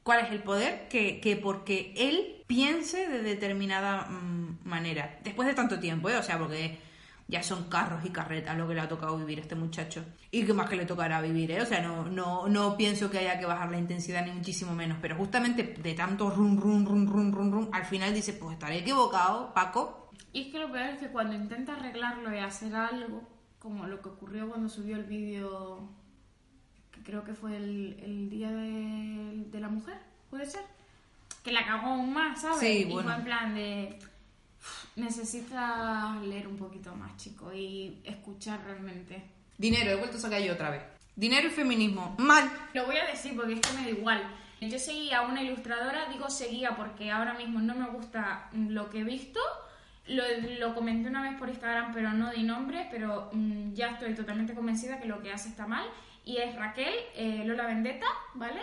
cuál 0.03 0.21
es 0.27 0.31
el 0.31 0.41
poder 0.43 0.89
que, 0.89 1.21
que 1.21 1.37
porque 1.37 1.95
él 1.97 2.43
piense 2.47 3.09
de 3.09 3.23
determinada 3.23 4.03
mm, 4.11 4.59
manera. 4.65 5.19
Después 5.25 5.49
de 5.49 5.55
tanto 5.55 5.81
tiempo, 5.81 6.11
¿eh? 6.11 6.17
O 6.17 6.23
sea, 6.23 6.39
porque 6.39 6.77
ya 7.33 7.43
son 7.43 7.65
carros 7.65 8.05
y 8.05 8.11
carretas 8.11 8.57
lo 8.59 8.69
que 8.69 8.75
le 8.75 8.83
ha 8.83 8.89
tocado 8.89 9.17
vivir 9.17 9.39
a 9.39 9.43
este 9.43 9.55
muchacho. 9.55 10.05
Y 10.31 10.45
que 10.45 10.53
más 10.53 10.69
que 10.69 10.77
le 10.77 10.85
tocará 10.85 11.21
vivir, 11.23 11.51
¿eh? 11.51 11.63
O 11.63 11.67
sea, 11.67 11.81
no, 11.81 12.05
no, 12.05 12.47
no 12.47 12.77
pienso 12.77 13.11
que 13.11 13.19
haya 13.19 13.41
que 13.41 13.47
bajar 13.47 13.71
la 13.71 13.79
intensidad 13.79 14.25
ni 14.25 14.33
muchísimo 14.33 14.75
menos. 14.75 14.99
Pero 15.01 15.17
justamente 15.17 15.63
de 15.65 15.95
tanto 15.95 16.29
rum, 16.31 16.61
rum, 16.61 16.85
rum, 16.85 17.07
rum, 17.09 17.33
rum, 17.33 17.53
rum, 17.53 17.69
al 17.73 17.87
final 17.87 18.13
dice, 18.15 18.35
pues 18.35 18.53
estaré 18.53 18.79
equivocado, 18.79 19.53
Paco, 19.55 20.11
Y 20.33 20.43
es 20.43 20.53
que 20.53 20.59
lo 20.59 20.71
peor 20.71 20.91
es 20.91 20.99
que 20.99 21.09
cuando 21.09 21.35
intenta 21.35 21.75
arreglarlo 21.75 22.35
y 22.35 22.39
hacer 22.39 22.75
algo, 22.75 23.23
como 23.59 23.87
lo 23.87 24.03
que 24.03 24.11
ocurrió 24.11 24.49
cuando 24.49 24.69
subió 24.69 24.97
el 24.97 25.05
vídeo, 25.05 25.89
que 26.91 27.03
creo 27.03 27.25
que 27.25 27.33
fue 27.33 27.57
el, 27.57 27.99
el 28.03 28.29
día 28.29 28.51
de, 28.51 29.45
de 29.51 29.61
la 29.61 29.69
mujer, 29.69 29.97
¿puede 30.29 30.45
ser? 30.47 30.63
Que 31.43 31.53
la 31.53 31.65
cagó 31.65 31.89
aún 31.89 32.13
más, 32.13 32.43
¿sabes? 32.43 32.59
Sí, 32.61 32.85
y 32.87 32.93
bueno. 32.93 33.09
fue 33.09 33.19
en 33.19 33.25
plan 33.25 33.55
de... 33.55 33.99
Necesitas 34.97 36.21
leer 36.23 36.47
un 36.47 36.57
poquito 36.57 36.95
más, 36.95 37.17
chico, 37.17 37.53
y 37.53 38.01
escuchar 38.05 38.63
realmente. 38.65 39.23
Dinero, 39.57 39.91
he 39.91 39.97
vuelto 39.97 40.19
a 40.19 40.21
sacar 40.21 40.41
yo 40.43 40.53
otra 40.53 40.71
vez. 40.71 40.83
Dinero 41.17 41.49
y 41.49 41.51
feminismo. 41.51 42.15
Mal. 42.19 42.51
Lo 42.75 42.87
voy 42.87 42.97
a 42.97 43.07
decir 43.07 43.35
porque 43.37 43.55
es 43.55 43.61
que 43.61 43.73
me 43.73 43.83
da 43.85 43.91
igual. 43.91 44.23
Yo 44.61 44.79
seguía 44.79 45.19
a 45.19 45.23
una 45.23 45.43
ilustradora, 45.43 46.09
digo 46.11 46.31
seguía 46.31 46.77
porque 46.77 47.11
ahora 47.11 47.35
mismo 47.35 47.61
no 47.61 47.75
me 47.75 47.89
gusta 47.89 48.49
lo 48.53 48.91
que 48.91 49.01
he 49.01 49.05
visto. 49.05 49.41
Lo, 50.07 50.23
lo 50.59 50.75
comenté 50.75 51.09
una 51.09 51.23
vez 51.23 51.39
por 51.39 51.49
Instagram, 51.49 51.93
pero 51.93 52.13
no 52.13 52.31
di 52.31 52.43
nombre, 52.43 52.89
pero 52.91 53.31
mm, 53.33 53.73
ya 53.75 53.91
estoy 53.91 54.15
totalmente 54.15 54.55
convencida 54.55 55.01
que 55.01 55.07
lo 55.07 55.23
que 55.23 55.33
hace 55.33 55.49
está 55.49 55.67
mal. 55.67 55.87
Y 56.25 56.37
es 56.37 56.55
Raquel 56.55 56.95
eh, 57.17 57.43
Lola 57.45 57.67
Vendetta, 57.67 58.07
¿vale? 58.35 58.61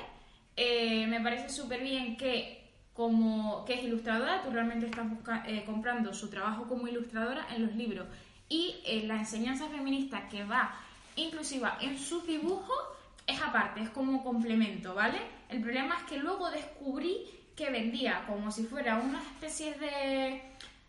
Eh, 0.56 1.06
me 1.07 1.22
parece 1.22 1.49
súper 1.49 1.81
bien 1.81 2.18
que 2.18 2.59
como 2.99 3.63
que 3.63 3.76
es 3.76 3.84
ilustradora, 3.85 4.43
tú 4.43 4.51
realmente 4.51 4.88
estás 4.88 5.07
eh, 5.47 5.63
comprando 5.65 6.13
su 6.13 6.30
trabajo 6.30 6.67
como 6.67 6.85
ilustradora 6.85 7.47
en 7.55 7.65
los 7.65 7.73
libros. 7.73 8.05
Y 8.49 8.76
eh, 8.85 9.03
la 9.07 9.15
enseñanza 9.15 9.69
feminista 9.69 10.27
que 10.27 10.43
va 10.43 10.76
inclusiva 11.15 11.77
en 11.80 11.97
sus 11.97 12.27
dibujos 12.27 12.77
es 13.26 13.41
aparte, 13.41 13.80
es 13.80 13.89
como 13.91 14.21
complemento, 14.21 14.95
¿vale? 14.95 15.17
El 15.47 15.61
problema 15.61 15.95
es 15.95 16.03
que 16.09 16.17
luego 16.17 16.51
descubrí 16.51 17.21
que 17.55 17.69
vendía 17.69 18.26
como 18.27 18.51
si 18.51 18.63
fuera 18.63 18.97
una 18.97 19.19
especie 19.19 19.76
de, 19.76 20.41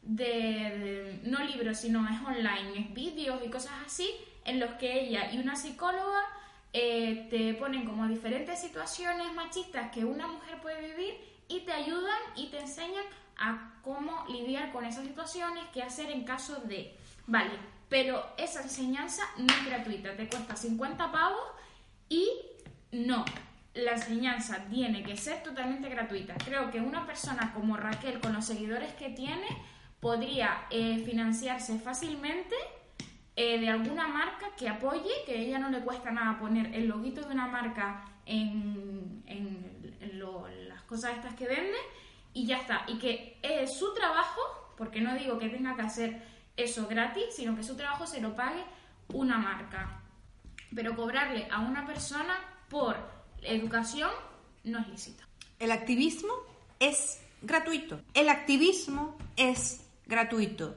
de, 0.03 0.25
de- 0.25 1.21
no 1.31 1.39
libros, 1.45 1.79
sino 1.79 2.05
es 2.09 2.21
online, 2.27 2.77
es 2.77 2.93
vídeos 2.93 3.41
y 3.47 3.51
cosas 3.51 3.75
así, 3.87 4.11
en 4.45 4.59
los 4.59 4.71
que 4.81 5.01
ella 5.05 5.33
y 5.33 5.39
una 5.39 5.55
psicóloga 5.55 6.23
eh, 6.73 7.29
te 7.31 7.55
ponen 7.55 7.85
como 7.85 8.09
diferentes 8.09 8.61
situaciones 8.61 9.33
machistas 9.33 9.93
que 9.93 10.05
una 10.05 10.27
mujer 10.27 10.59
puede 10.61 10.91
vivir 10.91 11.30
y 11.51 11.61
te 11.61 11.73
ayudan 11.73 12.19
y 12.37 12.47
te 12.49 12.61
enseñan 12.61 13.05
a 13.37 13.75
cómo 13.83 14.25
lidiar 14.29 14.73
con 14.73 14.85
esas 14.85 15.05
situaciones, 15.05 15.65
qué 15.75 15.83
hacer 15.83 16.11
en 16.11 16.25
caso 16.25 16.57
de... 16.61 16.97
Vale, 17.27 17.51
pero 17.89 18.25
esa 18.39 18.63
enseñanza 18.63 19.23
no 19.37 19.47
es 19.53 19.67
gratuita, 19.67 20.17
te 20.17 20.29
cuesta 20.29 20.57
50 20.57 21.11
pavos 21.13 21.43
y 22.09 22.29
no, 22.93 23.25
la 23.75 23.93
enseñanza 23.93 24.65
tiene 24.71 25.03
que 25.03 25.17
ser 25.17 25.43
totalmente 25.43 25.89
gratuita. 25.89 26.35
Creo 26.45 26.71
que 26.71 26.81
una 26.81 27.07
persona 27.07 27.53
como 27.55 27.77
Raquel, 27.77 28.21
con 28.21 28.33
los 28.33 28.45
seguidores 28.45 28.93
que 28.95 29.11
tiene, 29.11 29.47
podría 30.01 30.67
eh, 30.71 31.03
financiarse 31.05 31.79
fácilmente 31.79 32.55
eh, 33.37 33.59
de 33.61 33.69
alguna 33.69 34.09
marca 34.09 34.47
que 34.57 34.69
apoye, 34.69 35.11
que 35.27 35.33
a 35.33 35.37
ella 35.37 35.59
no 35.59 35.71
le 35.71 35.81
cuesta 35.81 36.11
nada 36.11 36.39
poner 36.39 36.75
el 36.75 36.89
loguito 36.89 37.23
de 37.23 37.33
una 37.33 37.47
marca 37.47 38.05
en, 38.27 39.23
en- 39.27 39.71
cosas 40.91 41.17
estas 41.17 41.35
que 41.37 41.47
vende 41.47 41.79
y 42.35 42.47
ya 42.47 42.59
está. 42.59 42.85
Y 42.89 42.99
que 42.99 43.39
eh, 43.43 43.67
su 43.69 43.95
trabajo, 43.95 44.41
porque 44.77 45.01
no 45.01 45.15
digo 45.15 45.39
que 45.39 45.49
tenga 45.49 45.77
que 45.77 45.83
hacer 45.83 46.23
eso 46.57 46.87
gratis, 46.89 47.27
sino 47.31 47.57
que 47.57 47.63
su 47.63 47.77
trabajo 47.77 48.07
se 48.07 48.21
lo 48.21 48.35
pague 48.35 48.63
una 49.13 49.39
marca. 49.39 50.03
Pero 50.75 50.97
cobrarle 50.97 51.47
a 51.51 51.61
una 51.61 51.87
persona 51.87 52.35
por 52.69 52.97
educación 53.43 54.11
no 54.65 54.81
es 54.81 54.89
lícito. 54.89 55.25
El 55.61 55.71
activismo 55.71 56.33
es 56.81 57.21
gratuito. 57.43 58.01
El 58.13 58.29
activismo 58.29 59.17
es 59.37 59.87
gratuito. 60.07 60.77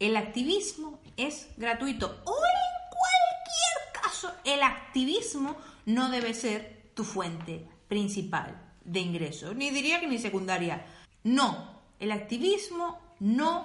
El 0.00 0.16
activismo 0.16 1.00
es 1.16 1.48
gratuito. 1.56 2.20
O 2.24 2.34
en 2.34 2.90
cualquier 2.90 4.02
caso, 4.02 4.32
el 4.44 4.62
activismo 4.62 5.56
no 5.86 6.10
debe 6.10 6.34
ser 6.34 6.90
tu 6.94 7.04
fuente 7.04 7.64
principal 7.88 8.71
de 8.84 9.00
ingresos. 9.00 9.54
Ni 9.56 9.70
diría 9.70 10.00
que 10.00 10.06
ni 10.06 10.18
secundaria. 10.18 10.84
No, 11.24 11.80
el 12.00 12.12
activismo 12.12 13.00
no 13.20 13.64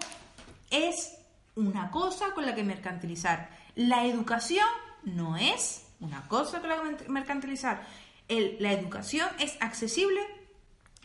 es 0.69 1.17
una 1.55 1.89
cosa 1.91 2.33
con 2.33 2.45
la 2.45 2.53
que 2.55 2.63
mercantilizar. 2.63 3.49
La 3.75 4.05
educación 4.05 4.67
no 5.03 5.37
es 5.37 5.85
una 5.99 6.27
cosa 6.27 6.59
con 6.59 6.69
la 6.69 6.97
que 6.97 7.09
mercantilizar. 7.09 7.87
El- 8.27 8.57
la 8.59 8.71
educación 8.73 9.27
es 9.39 9.57
accesible 9.61 10.21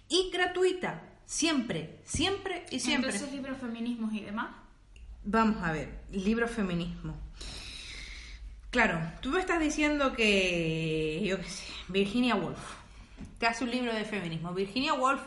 y 0.08 0.30
gratuita. 0.30 1.02
Siempre, 1.24 2.00
siempre 2.04 2.66
y 2.70 2.80
siempre. 2.80 3.10
Entonces, 3.12 3.32
libros 3.32 3.56
feminismos 3.58 4.12
y 4.12 4.20
demás. 4.20 4.48
Vamos 5.24 5.62
a 5.62 5.72
ver, 5.72 6.00
libro 6.10 6.48
feminismo. 6.48 7.16
Claro, 8.70 9.00
tú 9.20 9.30
me 9.30 9.40
estás 9.40 9.60
diciendo 9.60 10.14
que, 10.14 11.22
yo 11.24 11.36
qué 11.38 11.44
sé, 11.44 11.64
Virginia 11.88 12.34
Woolf, 12.34 12.58
te 13.38 13.46
hace 13.46 13.64
un 13.64 13.70
libro 13.70 13.92
de 13.92 14.04
feminismo. 14.04 14.52
Virginia 14.52 14.94
Woolf 14.94 15.22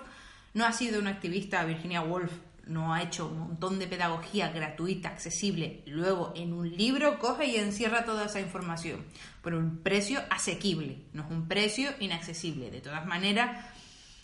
no 0.54 0.66
ha 0.66 0.72
sido 0.72 1.00
una 1.00 1.12
activista, 1.12 1.64
Virginia 1.66 2.02
Woolf 2.02 2.32
no 2.68 2.94
ha 2.94 3.04
hecho 3.04 3.28
un 3.28 3.40
montón 3.40 3.80
de 3.80 3.88
pedagogía 3.88 4.50
gratuita, 4.50 5.10
accesible. 5.10 5.84
Luego, 5.86 6.34
en 6.36 6.54
un 6.54 6.70
libro 6.70 7.20
coge 7.20 7.46
y 7.46 7.58
encierra 7.58 8.06
toda 8.06 8.26
esa 8.26 8.40
información 8.40 9.06
por 9.42 9.54
un 9.54 9.78
precio 9.84 10.22
asequible, 10.30 11.04
no 11.14 11.24
es 11.24 11.32
un 11.32 11.48
precio 11.48 11.92
inaccesible. 12.00 12.72
De 12.72 12.82
todas 12.82 13.06
maneras, 13.06 13.66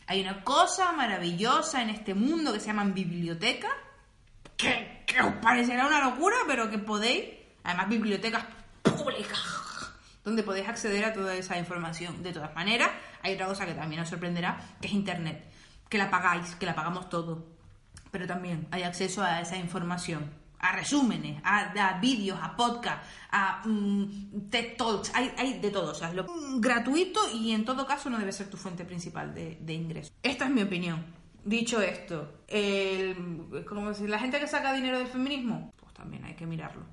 hay 0.08 0.22
una 0.22 0.44
cosa 0.44 0.92
maravillosa 0.94 1.82
en 1.82 1.90
este 1.90 2.14
mundo 2.14 2.54
que 2.54 2.60
se 2.60 2.68
llaman 2.68 2.94
biblioteca, 2.94 3.70
que, 4.58 5.04
que 5.06 5.22
os 5.22 5.34
parecerá 5.36 5.86
una 5.86 6.10
locura, 6.10 6.38
pero 6.48 6.70
que 6.70 6.80
podéis, 6.80 7.26
además 7.64 7.90
bibliotecas 7.90 8.46
públicas, 8.82 9.40
donde 10.24 10.44
podéis 10.44 10.68
acceder 10.68 11.06
a 11.06 11.14
toda 11.14 11.36
esa 11.36 11.58
información. 11.58 12.22
De 12.24 12.32
todas 12.32 12.54
maneras, 12.56 12.90
hay 13.22 13.34
otra 13.34 13.48
cosa 13.48 13.66
que 13.66 13.74
también 13.74 14.02
os 14.02 14.10
sorprenderá, 14.10 14.60
que 14.80 14.88
es 14.88 14.94
Internet, 14.94 15.46
que 15.90 15.98
la 15.98 16.10
pagáis, 16.10 16.56
que 16.56 16.66
la 16.66 16.76
pagamos 16.76 17.10
todo, 17.10 17.46
pero 18.12 18.28
también 18.28 18.68
hay 18.72 18.84
acceso 18.84 19.24
a 19.24 19.42
esa 19.42 19.58
información, 19.58 20.30
a 20.60 20.74
resúmenes, 20.74 21.42
a, 21.44 21.98
vídeos, 22.00 22.40
a 22.42 22.56
podcast, 22.56 23.04
a 23.32 23.62
mm, 23.66 24.50
TED 24.50 24.78
Talks, 24.78 25.12
hay, 25.16 25.34
hay 25.38 25.60
de 25.60 25.72
todo, 25.72 25.92
o 25.92 25.96
sea, 25.96 26.10
es 26.10 26.16
lo, 26.16 26.28
gratuito 26.60 27.20
y 27.34 27.52
en 27.52 27.66
todo 27.66 27.88
caso 27.88 28.10
no 28.10 28.20
debe 28.20 28.32
ser 28.32 28.50
tu 28.50 28.58
fuente 28.58 28.86
principal 28.86 29.34
de, 29.34 29.58
de 29.60 29.74
ingreso. 29.74 30.12
Esta 30.22 30.46
es 30.46 30.52
mi 30.52 30.62
opinión. 30.62 31.04
Dicho 31.44 31.82
esto, 31.82 32.44
el, 32.48 33.66
como 33.68 33.96
si 33.96 34.06
la 34.06 34.20
gente 34.20 34.40
que 34.40 34.48
saca 34.48 34.74
dinero 34.74 35.00
del 35.00 35.08
feminismo, 35.08 35.74
pues 35.76 35.92
también 35.94 36.24
hay 36.24 36.36
que 36.36 36.46
mirarlo. 36.46 36.84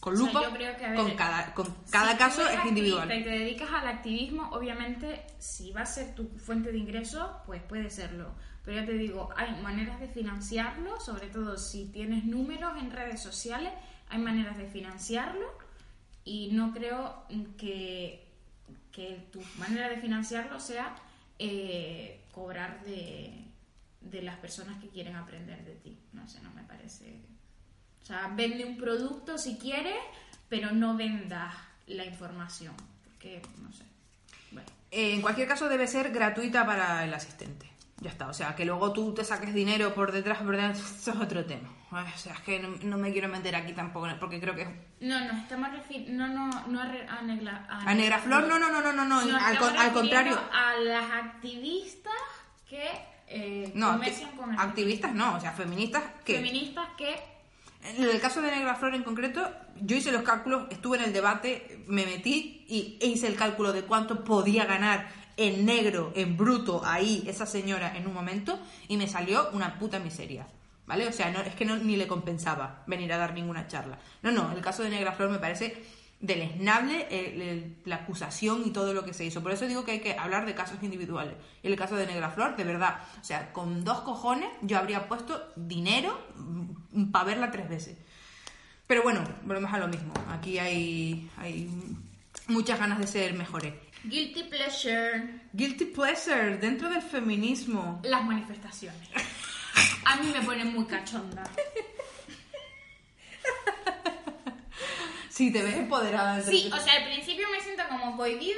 Con 0.00 0.14
O 0.14 0.16
sea, 0.16 0.26
lupa, 0.26 0.42
yo 0.44 0.52
creo 0.52 0.76
que, 0.76 0.84
a 0.84 0.90
ver, 0.90 0.96
con 0.96 1.16
cada, 1.16 1.54
con 1.54 1.74
cada 1.90 2.12
si 2.12 2.18
caso 2.18 2.48
es 2.48 2.64
individual. 2.64 3.12
Y 3.12 3.24
te 3.24 3.30
dedicas 3.30 3.70
al 3.72 3.88
activismo, 3.88 4.48
obviamente, 4.52 5.26
si 5.38 5.72
va 5.72 5.82
a 5.82 5.86
ser 5.86 6.14
tu 6.14 6.28
fuente 6.38 6.70
de 6.70 6.78
ingresos, 6.78 7.28
pues 7.46 7.62
puede 7.62 7.90
serlo. 7.90 8.32
Pero 8.64 8.80
ya 8.80 8.86
te 8.86 8.92
digo, 8.92 9.30
hay 9.36 9.60
maneras 9.62 9.98
de 9.98 10.08
financiarlo, 10.08 11.00
sobre 11.00 11.28
todo 11.28 11.56
si 11.56 11.86
tienes 11.86 12.24
números 12.24 12.78
en 12.78 12.90
redes 12.90 13.20
sociales, 13.20 13.72
hay 14.08 14.18
maneras 14.18 14.56
de 14.56 14.66
financiarlo 14.66 15.46
y 16.24 16.50
no 16.52 16.72
creo 16.72 17.24
que, 17.56 18.28
que 18.92 19.26
tu 19.32 19.40
manera 19.58 19.88
de 19.88 19.96
financiarlo 19.96 20.60
sea 20.60 20.94
eh, 21.38 22.26
cobrar 22.32 22.84
de, 22.84 23.48
de 24.00 24.22
las 24.22 24.36
personas 24.36 24.78
que 24.80 24.88
quieren 24.88 25.16
aprender 25.16 25.64
de 25.64 25.74
ti. 25.76 25.98
No 26.12 26.28
sé, 26.28 26.40
no 26.42 26.50
me 26.50 26.62
parece. 26.62 27.22
O 28.08 28.10
sea, 28.10 28.30
vende 28.34 28.64
un 28.64 28.78
producto 28.78 29.36
si 29.36 29.58
quieres, 29.58 29.98
pero 30.48 30.70
no 30.72 30.96
vendas 30.96 31.54
la 31.88 32.06
información. 32.06 32.72
Porque, 33.04 33.42
no 33.58 33.70
sé. 33.70 33.84
Bueno. 34.50 34.66
Eh, 34.90 35.12
en 35.12 35.20
cualquier 35.20 35.46
caso 35.46 35.68
debe 35.68 35.86
ser 35.86 36.10
gratuita 36.10 36.64
para 36.64 37.04
el 37.04 37.12
asistente. 37.12 37.70
Ya 38.00 38.08
está, 38.08 38.28
o 38.28 38.32
sea, 38.32 38.56
que 38.56 38.64
luego 38.64 38.94
tú 38.94 39.12
te 39.12 39.24
saques 39.24 39.52
dinero 39.52 39.92
por 39.94 40.10
detrás, 40.10 40.42
delante, 40.46 40.78
eso 41.00 41.10
es 41.10 41.16
otro 41.18 41.44
tema. 41.44 41.68
O 41.90 42.18
sea, 42.18 42.32
es 42.32 42.40
que 42.40 42.58
no, 42.60 42.68
no 42.82 42.96
me 42.96 43.12
quiero 43.12 43.28
meter 43.28 43.54
aquí 43.54 43.74
tampoco, 43.74 44.08
porque 44.18 44.40
creo 44.40 44.54
que 44.54 44.62
es 44.62 44.68
No, 45.00 45.20
no, 45.30 45.38
estamos 45.42 45.70
refiriendo. 45.72 46.26
No, 46.26 46.28
no, 46.48 46.66
no 46.66 46.80
a, 46.80 46.86
re- 46.86 47.06
a, 47.06 47.20
Negla- 47.20 47.66
A 47.68 47.92
Negraflor, 47.94 48.46
no, 48.46 48.58
no, 48.58 48.70
no, 48.70 48.80
no, 48.80 48.90
no, 48.94 49.04
no, 49.04 49.18
al, 49.20 49.28
estamos 49.28 49.58
con- 49.58 49.76
al 49.78 49.92
contrario. 49.92 50.40
A 50.50 50.76
las 50.80 51.10
activistas 51.10 52.14
que 52.66 52.88
eh, 53.26 53.70
No, 53.74 53.92
comercian 53.92 54.30
acti- 54.30 54.36
con 54.36 54.54
el- 54.54 54.58
activistas 54.60 55.12
no, 55.14 55.36
o 55.36 55.40
sea, 55.42 55.52
feministas 55.52 56.02
que... 56.24 56.36
feministas 56.36 56.88
que 56.96 57.36
En 57.82 58.02
el 58.04 58.20
caso 58.20 58.42
de 58.42 58.50
Negra 58.50 58.74
Flor 58.74 58.94
en 58.94 59.02
concreto, 59.02 59.48
yo 59.80 59.96
hice 59.96 60.12
los 60.12 60.22
cálculos, 60.22 60.66
estuve 60.70 60.98
en 60.98 61.04
el 61.04 61.12
debate, 61.12 61.84
me 61.86 62.04
metí 62.04 62.64
y 62.68 62.98
e 63.00 63.06
hice 63.06 63.28
el 63.28 63.36
cálculo 63.36 63.72
de 63.72 63.82
cuánto 63.82 64.24
podía 64.24 64.64
ganar 64.64 65.08
en 65.36 65.64
negro, 65.64 66.12
en 66.16 66.36
bruto, 66.36 66.82
ahí, 66.84 67.24
esa 67.28 67.46
señora 67.46 67.96
en 67.96 68.06
un 68.06 68.14
momento, 68.14 68.58
y 68.88 68.96
me 68.96 69.06
salió 69.06 69.50
una 69.52 69.78
puta 69.78 69.98
miseria. 70.00 70.48
¿Vale? 70.86 71.06
O 71.06 71.12
sea, 71.12 71.30
no, 71.30 71.40
es 71.40 71.54
que 71.54 71.66
no, 71.66 71.76
ni 71.76 71.96
le 71.96 72.06
compensaba 72.08 72.82
venir 72.86 73.12
a 73.12 73.18
dar 73.18 73.34
ninguna 73.34 73.68
charla. 73.68 73.98
No, 74.22 74.32
no, 74.32 74.52
el 74.52 74.62
caso 74.62 74.82
de 74.82 74.88
Negra 74.88 75.12
Flor 75.12 75.28
me 75.30 75.38
parece 75.38 75.84
deleznable 76.20 77.06
el- 77.10 77.76
la 77.84 77.96
acusación 77.96 78.62
y 78.66 78.70
todo 78.70 78.94
lo 78.94 79.04
que 79.04 79.12
se 79.14 79.24
hizo. 79.24 79.42
Por 79.42 79.52
eso 79.52 79.66
digo 79.66 79.84
que 79.84 79.92
hay 79.92 80.00
que 80.00 80.14
hablar 80.18 80.46
de 80.46 80.54
casos 80.54 80.78
individuales. 80.82 81.34
El 81.62 81.76
caso 81.76 81.94
de 81.94 82.06
Negra 82.06 82.30
Flor, 82.30 82.56
de 82.56 82.64
verdad, 82.64 83.00
o 83.20 83.24
sea, 83.24 83.52
con 83.52 83.84
dos 83.84 84.00
cojones 84.00 84.48
yo 84.62 84.78
habría 84.78 85.08
puesto 85.08 85.52
dinero 85.56 86.18
para 87.12 87.24
verla 87.24 87.50
tres 87.50 87.68
veces. 87.68 87.96
Pero 88.86 89.02
bueno, 89.02 89.22
volvemos 89.42 89.72
a 89.72 89.78
lo 89.78 89.88
mismo. 89.88 90.12
Aquí 90.30 90.58
hay, 90.58 91.30
hay 91.36 91.68
muchas 92.46 92.78
ganas 92.78 92.98
de 92.98 93.06
ser 93.06 93.34
mejores. 93.34 93.74
Guilty 94.04 94.44
pleasure. 94.44 95.40
Guilty 95.52 95.86
pleasure 95.86 96.56
dentro 96.56 96.88
del 96.88 97.02
feminismo. 97.02 98.00
Las 98.04 98.24
manifestaciones. 98.24 99.08
A 100.04 100.16
mí 100.16 100.32
me 100.32 100.40
ponen 100.42 100.72
muy 100.72 100.86
cachonda. 100.86 101.44
Sí, 105.38 105.52
te 105.52 105.62
ves 105.62 105.76
empoderada. 105.76 106.42
Sí, 106.42 106.68
o 106.74 106.76
sea, 106.80 106.94
al 106.94 107.04
principio 107.04 107.46
me 107.52 107.60
siento 107.60 107.84
como 107.88 108.16
cohibida, 108.16 108.56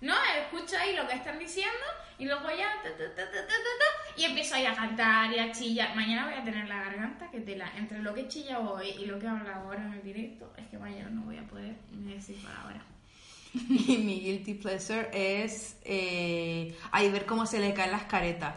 ¿no? 0.00 0.14
Escucho 0.38 0.76
ahí 0.78 0.96
lo 0.96 1.06
que 1.06 1.14
están 1.14 1.38
diciendo 1.38 1.86
y 2.18 2.24
luego 2.24 2.48
ya 2.50 2.70
ta, 2.82 3.14
ta, 3.14 3.22
y 4.16 4.24
empiezo 4.24 4.54
ahí 4.54 4.66
a 4.66 4.74
cantar 4.74 5.32
y 5.32 5.38
a 5.38 5.52
chillar. 5.52 5.94
Mañana 5.94 6.26
voy 6.26 6.34
a 6.34 6.44
tener 6.44 6.68
la 6.68 6.84
garganta 6.84 7.30
que 7.30 7.40
tela. 7.40 7.70
Entre 7.76 7.98
lo 8.00 8.14
que 8.14 8.22
he 8.22 8.28
chillado 8.28 8.74
hoy 8.74 8.88
y 8.90 9.06
lo 9.06 9.18
que 9.18 9.26
he 9.26 9.28
hablado 9.28 9.66
ahora 9.66 9.84
en 9.84 9.94
el 9.94 10.02
directo, 10.02 10.52
es 10.56 10.66
que 10.68 10.78
mañana 10.78 11.10
no 11.10 11.22
voy 11.22 11.38
a 11.38 11.44
poder 11.44 11.74
ni 11.92 12.14
decir 12.14 12.36
palabras. 12.42 12.82
Y 13.52 13.98
mi 13.98 14.20
guilty 14.20 14.54
pleasure 14.54 15.08
es 15.12 15.76
eh, 15.84 16.76
ay, 16.92 17.10
ver 17.10 17.26
cómo 17.26 17.46
se 17.46 17.58
le 17.58 17.74
caen 17.74 17.90
las 17.90 18.04
caretas. 18.04 18.54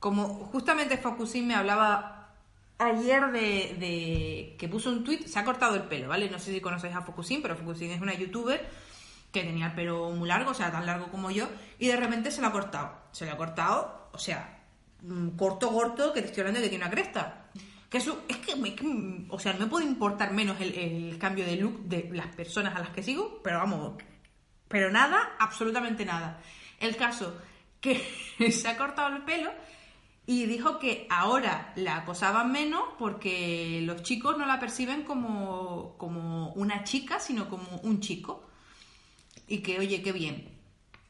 Como 0.00 0.26
justamente 0.46 0.96
Focusin 0.96 1.46
me 1.46 1.54
hablaba 1.54 2.30
ayer 2.78 3.30
de, 3.30 3.76
de 3.78 4.56
que 4.58 4.68
puso 4.68 4.90
un 4.90 5.04
tweet, 5.04 5.28
se 5.28 5.38
ha 5.38 5.44
cortado 5.44 5.76
el 5.76 5.84
pelo, 5.84 6.08
¿vale? 6.08 6.28
No 6.28 6.40
sé 6.40 6.52
si 6.52 6.60
conocéis 6.60 6.96
a 6.96 7.02
Focusin, 7.02 7.40
pero 7.40 7.54
Focusin 7.54 7.92
es 7.92 8.00
una 8.00 8.14
youtuber 8.14 8.68
que 9.32 9.42
tenía 9.42 9.66
el 9.66 9.74
pelo 9.74 10.10
muy 10.10 10.28
largo, 10.28 10.50
o 10.50 10.54
sea, 10.54 10.70
tan 10.70 10.86
largo 10.86 11.08
como 11.10 11.30
yo, 11.30 11.48
y 11.78 11.88
de 11.88 11.96
repente 11.96 12.30
se 12.30 12.40
lo 12.40 12.48
ha 12.48 12.52
cortado. 12.52 12.92
Se 13.12 13.26
lo 13.26 13.32
ha 13.32 13.36
cortado, 13.36 14.08
o 14.12 14.18
sea, 14.18 14.62
mm, 15.02 15.30
corto, 15.30 15.72
corto, 15.72 16.12
que 16.12 16.20
te 16.20 16.28
estoy 16.28 16.42
hablando 16.42 16.60
de 16.60 16.66
que 16.66 16.70
tiene 16.70 16.84
una 16.84 16.92
cresta. 16.92 17.46
Que 17.88 17.98
eso, 17.98 18.24
es 18.28 18.38
que, 18.38 18.54
mm, 18.56 19.26
o 19.30 19.38
sea, 19.38 19.54
no 19.54 19.60
me 19.60 19.66
puede 19.66 19.86
importar 19.86 20.32
menos 20.32 20.60
el, 20.60 20.74
el 20.74 21.18
cambio 21.18 21.44
de 21.44 21.56
look 21.56 21.84
de 21.84 22.10
las 22.12 22.28
personas 22.34 22.76
a 22.76 22.80
las 22.80 22.90
que 22.90 23.02
sigo, 23.02 23.40
pero 23.42 23.58
vamos, 23.58 23.94
pero 24.68 24.90
nada, 24.90 25.36
absolutamente 25.38 26.04
nada. 26.04 26.40
El 26.78 26.96
caso 26.96 27.36
que 27.80 28.00
se 28.50 28.68
ha 28.68 28.76
cortado 28.76 29.14
el 29.14 29.22
pelo 29.22 29.50
y 30.24 30.46
dijo 30.46 30.78
que 30.78 31.06
ahora 31.10 31.72
la 31.76 31.98
acosaban 31.98 32.52
menos 32.52 32.82
porque 32.98 33.80
los 33.82 34.02
chicos 34.02 34.38
no 34.38 34.46
la 34.46 34.60
perciben 34.60 35.02
como, 35.02 35.96
como 35.98 36.52
una 36.52 36.84
chica, 36.84 37.18
sino 37.20 37.48
como 37.48 37.68
un 37.82 38.00
chico. 38.00 38.48
Y 39.52 39.58
que, 39.58 39.78
oye, 39.78 40.00
qué 40.00 40.12
bien. 40.12 40.48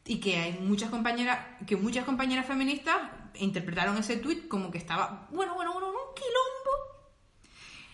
Y 0.05 0.19
que 0.19 0.36
hay 0.36 0.55
muchas 0.55 0.90
compañeras, 0.90 1.39
que 1.64 1.77
muchas 1.77 2.05
compañeras 2.05 2.44
feministas 2.44 2.97
interpretaron 3.35 3.97
ese 3.98 4.16
tuit 4.16 4.48
como 4.48 4.69
que 4.69 4.78
estaba, 4.78 5.28
bueno, 5.31 5.55
bueno, 5.55 5.73
bueno, 5.74 5.90
un 5.90 6.12
quilombo. 6.12 7.23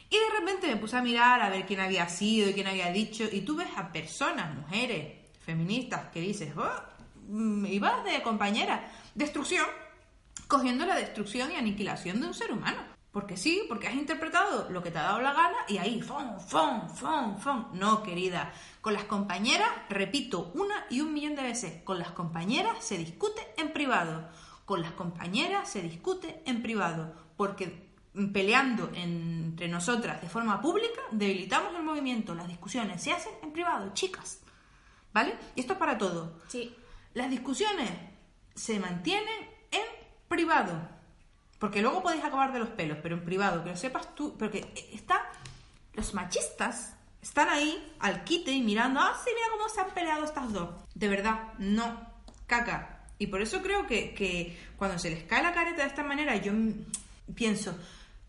Y 0.08 0.16
de 0.16 0.40
repente 0.40 0.68
me 0.68 0.76
puse 0.76 0.96
a 0.96 1.02
mirar 1.02 1.42
a 1.42 1.50
ver 1.50 1.66
quién 1.66 1.80
había 1.80 2.08
sido 2.08 2.48
y 2.48 2.54
quién 2.54 2.66
había 2.66 2.90
dicho. 2.90 3.24
Y 3.30 3.42
tú 3.42 3.56
ves 3.56 3.68
a 3.76 3.92
personas, 3.92 4.54
mujeres, 4.54 5.18
feministas, 5.44 6.08
que 6.14 6.22
dices, 6.22 6.54
oh, 6.56 6.82
mm, 7.28 7.66
ibas 7.66 8.02
de 8.04 8.22
compañera. 8.22 8.90
Destrucción, 9.14 9.66
cogiendo 10.46 10.86
la 10.86 10.96
destrucción 10.96 11.52
y 11.52 11.56
aniquilación 11.56 12.22
de 12.22 12.26
un 12.26 12.32
ser 12.32 12.52
humano. 12.52 12.97
Porque 13.18 13.36
sí, 13.36 13.64
porque 13.66 13.88
has 13.88 13.94
interpretado 13.94 14.70
lo 14.70 14.80
que 14.80 14.92
te 14.92 14.98
ha 15.00 15.02
dado 15.02 15.20
la 15.20 15.32
gana 15.32 15.56
y 15.66 15.78
ahí, 15.78 16.00
fon, 16.00 16.40
fon, 16.40 16.88
fon, 16.88 17.36
fon. 17.36 17.66
No, 17.72 18.00
querida. 18.00 18.52
Con 18.80 18.92
las 18.92 19.06
compañeras, 19.06 19.68
repito 19.88 20.52
una 20.54 20.86
y 20.88 21.00
un 21.00 21.12
millón 21.12 21.34
de 21.34 21.42
veces, 21.42 21.82
con 21.82 21.98
las 21.98 22.12
compañeras 22.12 22.76
se 22.78 22.96
discute 22.96 23.42
en 23.56 23.72
privado. 23.72 24.28
Con 24.64 24.82
las 24.82 24.92
compañeras 24.92 25.68
se 25.68 25.82
discute 25.82 26.44
en 26.46 26.62
privado. 26.62 27.12
Porque 27.36 27.90
peleando 28.32 28.88
entre 28.94 29.66
nosotras 29.66 30.22
de 30.22 30.28
forma 30.28 30.60
pública, 30.60 31.00
debilitamos 31.10 31.74
el 31.74 31.82
movimiento. 31.82 32.36
Las 32.36 32.46
discusiones 32.46 33.02
se 33.02 33.10
hacen 33.10 33.32
en 33.42 33.50
privado, 33.50 33.92
chicas. 33.94 34.42
¿Vale? 35.12 35.34
Y 35.56 35.62
esto 35.62 35.72
es 35.72 35.78
para 35.80 35.98
todo. 35.98 36.38
Sí. 36.46 36.72
Las 37.14 37.30
discusiones 37.30 37.90
se 38.54 38.78
mantienen 38.78 39.50
en 39.72 39.82
privado. 40.28 40.97
Porque 41.58 41.82
luego 41.82 42.02
podéis 42.02 42.24
acabar 42.24 42.52
de 42.52 42.60
los 42.60 42.68
pelos, 42.70 42.98
pero 43.02 43.16
en 43.16 43.24
privado, 43.24 43.64
que 43.64 43.70
lo 43.70 43.76
sepas 43.76 44.14
tú. 44.14 44.36
Porque 44.38 44.72
está. 44.92 45.30
Los 45.94 46.14
machistas 46.14 46.94
están 47.20 47.48
ahí 47.48 47.92
al 47.98 48.22
quite 48.24 48.52
y 48.52 48.62
mirando, 48.62 49.00
ah, 49.00 49.12
sí, 49.24 49.30
mira 49.34 49.48
cómo 49.56 49.68
se 49.68 49.80
han 49.80 49.90
peleado 49.90 50.24
estas 50.24 50.52
dos. 50.52 50.70
De 50.94 51.08
verdad, 51.08 51.52
no. 51.58 52.00
Caca. 52.46 53.00
Y 53.18 53.26
por 53.26 53.42
eso 53.42 53.60
creo 53.62 53.86
que, 53.86 54.14
que 54.14 54.56
cuando 54.76 54.98
se 54.98 55.10
les 55.10 55.24
cae 55.24 55.42
la 55.42 55.52
careta 55.52 55.82
de 55.82 55.88
esta 55.88 56.04
manera, 56.04 56.36
yo 56.36 56.52
pienso, 57.34 57.76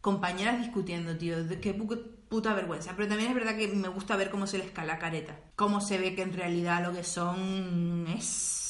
compañeras 0.02 0.58
discutiendo, 0.60 1.16
tío, 1.16 1.36
qué 1.62 1.78
pu- 1.78 2.04
puta 2.28 2.56
vergüenza. 2.56 2.94
Pero 2.96 3.08
también 3.08 3.30
es 3.30 3.36
verdad 3.36 3.56
que 3.56 3.68
me 3.68 3.88
gusta 3.90 4.16
ver 4.16 4.32
cómo 4.32 4.48
se 4.48 4.58
les 4.58 4.72
cae 4.72 4.88
la 4.88 4.98
careta. 4.98 5.38
Cómo 5.56 5.80
se 5.80 6.00
ve 6.00 6.16
que 6.16 6.24
en 6.24 6.34
realidad 6.34 6.82
lo 6.84 6.92
que 6.92 7.04
son 7.04 8.08
es... 8.18 8.66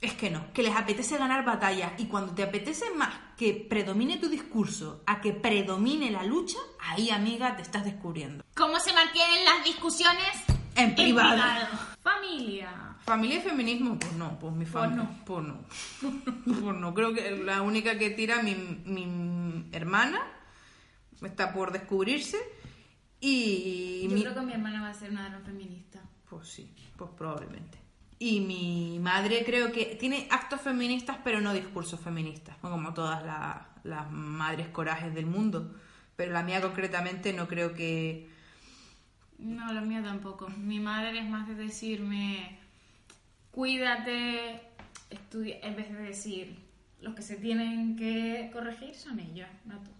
Es 0.00 0.14
que 0.14 0.30
no, 0.30 0.52
que 0.52 0.62
les 0.62 0.76
apetece 0.76 1.18
ganar 1.18 1.44
batallas 1.44 1.92
y 1.98 2.06
cuando 2.06 2.32
te 2.32 2.44
apetece 2.44 2.84
más 2.94 3.12
que 3.36 3.52
predomine 3.68 4.18
tu 4.18 4.28
discurso 4.28 5.02
a 5.06 5.20
que 5.20 5.32
predomine 5.32 6.10
la 6.12 6.22
lucha, 6.22 6.58
ahí 6.80 7.10
amiga 7.10 7.56
te 7.56 7.62
estás 7.62 7.84
descubriendo. 7.84 8.44
¿Cómo 8.56 8.78
se 8.78 8.92
mantienen 8.92 9.44
las 9.44 9.64
discusiones? 9.64 10.44
En 10.76 10.94
privado. 10.94 11.42
Familia. 12.00 12.96
¿Familia 13.04 13.38
y 13.38 13.40
feminismo? 13.40 13.98
Pues 13.98 14.12
no, 14.12 14.38
pues 14.38 14.54
mi 14.54 14.66
familia. 14.66 15.10
Pues 15.26 15.42
no. 15.44 15.64
Pues 16.44 16.76
no. 16.76 16.94
Creo 16.94 17.12
que 17.12 17.30
la 17.32 17.62
única 17.62 17.98
que 17.98 18.10
tira 18.10 18.40
mi, 18.42 18.54
mi 18.54 19.66
hermana 19.72 20.20
está 21.22 21.52
por 21.52 21.72
descubrirse 21.72 22.38
y 23.20 24.02
Yo 24.08 24.14
mi- 24.14 24.22
creo 24.22 24.34
que 24.34 24.40
mi 24.42 24.52
hermana 24.52 24.82
va 24.82 24.90
a 24.90 24.94
ser 24.94 25.10
una 25.10 25.28
gran 25.28 25.42
feminista. 25.42 26.00
Pues 26.30 26.48
sí, 26.48 26.72
pues 26.96 27.10
probablemente. 27.16 27.78
Y 28.20 28.40
mi 28.40 28.98
madre 28.98 29.44
creo 29.44 29.70
que 29.70 29.96
tiene 29.98 30.26
actos 30.30 30.60
feministas, 30.60 31.18
pero 31.22 31.40
no 31.40 31.52
discursos 31.52 32.00
feministas, 32.00 32.56
como 32.60 32.92
todas 32.92 33.24
la- 33.24 33.68
las 33.84 34.10
madres 34.10 34.68
corajes 34.68 35.14
del 35.14 35.26
mundo. 35.26 35.74
Pero 36.16 36.32
la 36.32 36.42
mía 36.42 36.60
concretamente 36.60 37.32
no 37.32 37.46
creo 37.46 37.74
que... 37.74 38.28
No, 39.38 39.72
la 39.72 39.80
mía 39.82 40.02
tampoco. 40.02 40.48
Mi 40.48 40.80
madre 40.80 41.20
es 41.20 41.28
más 41.28 41.46
de 41.46 41.54
decirme, 41.54 42.58
cuídate, 43.52 44.60
estudia, 45.10 45.58
en 45.62 45.76
vez 45.76 45.88
de 45.92 46.02
decir, 46.02 46.58
los 47.00 47.14
que 47.14 47.22
se 47.22 47.36
tienen 47.36 47.96
que 47.96 48.50
corregir 48.52 48.96
son 48.96 49.20
ellos, 49.20 49.48
no 49.64 49.76
tú. 49.78 49.90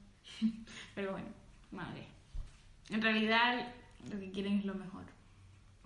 Pero 0.97 1.13
bueno, 1.13 1.29
madre. 1.71 2.05
En 2.91 3.01
realidad 3.01 3.69
lo 4.11 4.19
que 4.19 4.31
quieren 4.33 4.59
es 4.59 4.65
lo 4.65 4.75
mejor. 4.75 5.05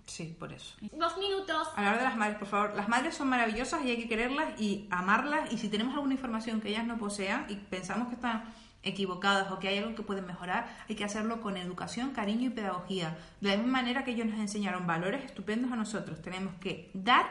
Sí, 0.05 0.35
por 0.37 0.51
eso. 0.51 0.75
Dos 0.91 1.17
minutos. 1.17 1.69
Hablar 1.75 1.97
de 1.97 2.03
las 2.03 2.15
madres, 2.15 2.37
por 2.37 2.47
favor. 2.47 2.75
Las 2.75 2.89
madres 2.89 3.15
son 3.15 3.29
maravillosas 3.29 3.83
y 3.85 3.91
hay 3.91 3.97
que 3.97 4.07
quererlas 4.07 4.59
y 4.59 4.87
amarlas. 4.91 5.51
Y 5.51 5.57
si 5.57 5.69
tenemos 5.69 5.93
alguna 5.95 6.13
información 6.13 6.61
que 6.61 6.69
ellas 6.69 6.85
no 6.85 6.97
posean 6.97 7.45
y 7.49 7.55
pensamos 7.55 8.09
que 8.09 8.15
están 8.15 8.43
equivocadas 8.83 9.49
o 9.51 9.59
que 9.59 9.69
hay 9.69 9.77
algo 9.77 9.95
que 9.95 10.03
pueden 10.03 10.27
mejorar, 10.27 10.67
hay 10.89 10.95
que 10.95 11.05
hacerlo 11.05 11.41
con 11.41 11.57
educación, 11.57 12.11
cariño 12.11 12.47
y 12.47 12.49
pedagogía. 12.49 13.17
De 13.39 13.49
la 13.49 13.55
misma 13.55 13.71
manera 13.71 14.03
que 14.03 14.11
ellos 14.11 14.27
nos 14.27 14.39
enseñaron 14.39 14.85
valores 14.85 15.23
estupendos 15.23 15.71
a 15.71 15.75
nosotros, 15.75 16.21
tenemos 16.21 16.53
que 16.55 16.91
dar 16.93 17.27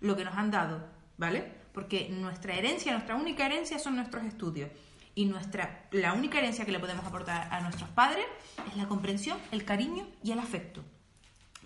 lo 0.00 0.16
que 0.16 0.24
nos 0.24 0.34
han 0.34 0.50
dado, 0.50 0.82
¿vale? 1.18 1.52
Porque 1.72 2.08
nuestra 2.08 2.54
herencia, 2.54 2.92
nuestra 2.92 3.16
única 3.16 3.44
herencia 3.44 3.78
son 3.78 3.96
nuestros 3.96 4.24
estudios. 4.24 4.70
Y 5.14 5.26
nuestra, 5.26 5.86
la 5.92 6.12
única 6.12 6.38
herencia 6.38 6.64
que 6.64 6.72
le 6.72 6.80
podemos 6.80 7.04
aportar 7.04 7.48
a 7.52 7.60
nuestros 7.60 7.88
padres 7.90 8.24
es 8.68 8.76
la 8.76 8.88
comprensión, 8.88 9.38
el 9.52 9.64
cariño 9.64 10.08
y 10.24 10.32
el 10.32 10.40
afecto. 10.40 10.82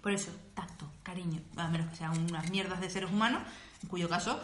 Por 0.02 0.12
eso, 0.12 0.30
tacto, 0.54 0.90
cariño, 1.02 1.40
a 1.56 1.68
menos 1.68 1.88
que 1.90 1.96
sean 1.96 2.16
unas 2.18 2.50
mierdas 2.50 2.80
de 2.80 2.88
seres 2.90 3.10
humanos, 3.10 3.42
en 3.82 3.88
cuyo 3.88 4.08
caso, 4.08 4.40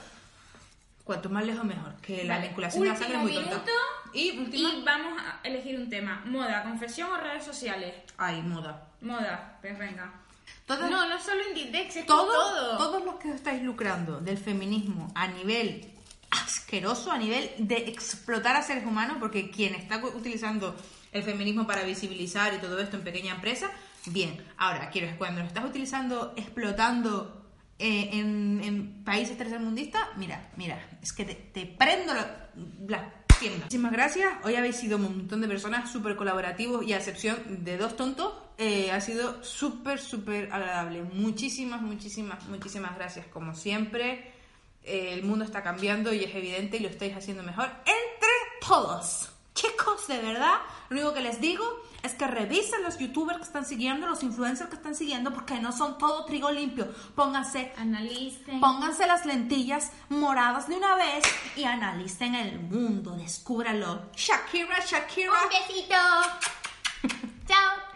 cuanto 1.05 1.29
más 1.31 1.45
lejos 1.45 1.65
mejor, 1.65 1.95
que 2.01 2.25
la 2.25 2.35
Vale, 2.37 2.49
vinculación 2.49 2.83
de 2.85 2.89
la 2.91 2.97
sangre 2.97 3.17
es 3.17 3.23
muy 3.23 3.35
tonta. 3.35 3.61
Y 4.13 4.39
última. 4.39 4.69
y 4.73 4.83
vamos 4.85 5.21
a 5.21 5.41
elegir 5.47 5.79
un 5.79 5.91
tema. 5.91 6.23
Moda, 6.27 6.63
confesión 6.63 7.11
o 7.11 7.17
redes 7.17 7.45
sociales. 7.45 7.95
Ay, 8.17 8.43
moda. 8.43 8.89
Moda, 9.01 9.59
pues 9.61 9.79
venga. 9.79 10.13
No, 10.69 11.09
no 11.09 11.21
solo 11.21 11.41
Inditex, 11.49 11.97
es 11.97 12.07
Todo- 12.07 12.27
todo. 12.33 12.77
Todos 12.79 13.05
los 13.05 13.17
que 13.17 13.29
os 13.29 13.35
estáis 13.35 13.63
lucrando 13.63 14.21
del 14.21 14.39
feminismo 14.39 15.11
a 15.15 15.27
nivel 15.27 15.91
asqueroso, 16.31 17.13
a 17.13 17.19
nivel 17.19 17.51
de 17.59 17.77
explotar 17.89 18.57
a 18.57 18.63
seres 18.63 18.85
humanos, 18.87 19.17
porque 19.21 19.51
quien 19.51 19.75
está 19.75 19.99
utilizando 20.05 20.75
el 21.13 21.23
feminismo 21.23 21.67
para 21.67 21.83
visibilizar 21.83 22.55
y 22.55 22.59
todo 22.59 22.79
esto 22.81 22.97
en 22.97 23.05
pequeña 23.05 23.35
empresa, 23.35 23.71
bien. 24.07 24.45
Ahora, 24.57 24.91
quiero 24.91 25.17
cuando 25.19 25.41
lo 25.41 25.47
estás 25.47 25.65
utilizando, 25.65 26.35
explotando 26.37 27.47
eh, 27.79 28.11
en, 28.13 28.61
en 28.63 29.05
países 29.05 29.37
tercermundistas, 29.37 30.03
mira, 30.17 30.51
mira, 30.57 30.79
es 31.03 31.13
que 31.13 31.25
te, 31.25 31.35
te 31.35 31.67
prendo 31.67 32.15
la, 32.15 32.51
la 32.87 33.13
pierna. 33.39 33.59
Muchísimas 33.59 33.93
gracias. 33.93 34.33
Hoy 34.45 34.55
habéis 34.57 34.77
sido 34.77 34.97
un 34.97 35.03
montón 35.03 35.41
de 35.41 35.49
personas 35.49 35.91
súper 35.91 36.17
colaborativos 36.17 36.85
y 36.85 36.93
a 36.93 36.99
excepción 36.99 37.65
de 37.65 37.77
dos 37.77 37.97
tontos, 37.97 38.33
eh, 38.59 38.93
ha 38.93 39.01
sido 39.01 39.43
súper, 39.43 39.99
súper 39.99 40.53
agradable. 40.53 41.03
Muchísimas, 41.03 41.83
muchísimas, 41.83 42.45
muchísimas 42.47 42.95
gracias. 42.95 43.27
Como 43.27 43.55
siempre, 43.55 44.33
eh, 44.85 45.11
el 45.13 45.25
mundo 45.25 45.45
está 45.45 45.63
cambiando 45.63 46.13
y 46.13 46.23
es 46.23 46.35
evidente 46.35 46.77
y 46.77 46.81
lo 46.81 46.89
estáis 46.89 47.17
haciendo 47.17 47.43
mejor 47.43 47.71
entre 47.81 48.31
todos. 48.67 49.31
Chicos, 49.55 50.07
de 50.09 50.19
verdad, 50.19 50.57
lo 50.89 50.97
único 50.97 51.15
que 51.15 51.21
les 51.21 51.41
digo 51.41 51.65
es 52.05 52.13
que 52.15 52.27
revisen 52.27 52.83
los 52.83 52.99
youtubers 52.99 53.39
que 53.39 53.45
están 53.45 53.65
siguiendo, 53.65 54.07
los 54.07 54.23
influencers 54.23 54.69
que 54.69 54.77
están 54.77 54.95
siguiendo, 54.95 55.33
porque 55.33 55.59
no 55.59 55.73
son 55.73 55.97
todo 55.97 56.25
trigo 56.27 56.51
limpio. 56.51 56.87
Pónganse, 57.15 57.73
analicen, 57.79 58.61
pónganse 58.61 59.07
las 59.07 59.25
lentillas 59.25 59.91
moradas 60.11 60.69
de 60.69 60.77
una 60.77 60.95
vez 60.97 61.25
y 61.57 61.65
analicen 61.65 62.35
el 62.35 62.61
mundo, 62.61 63.17
descúbralo. 63.17 64.03
Shakira, 64.15 64.85
Shakira. 64.85 65.33
Un 65.33 65.49
besito. 65.49 65.95
Chao. 67.49 67.94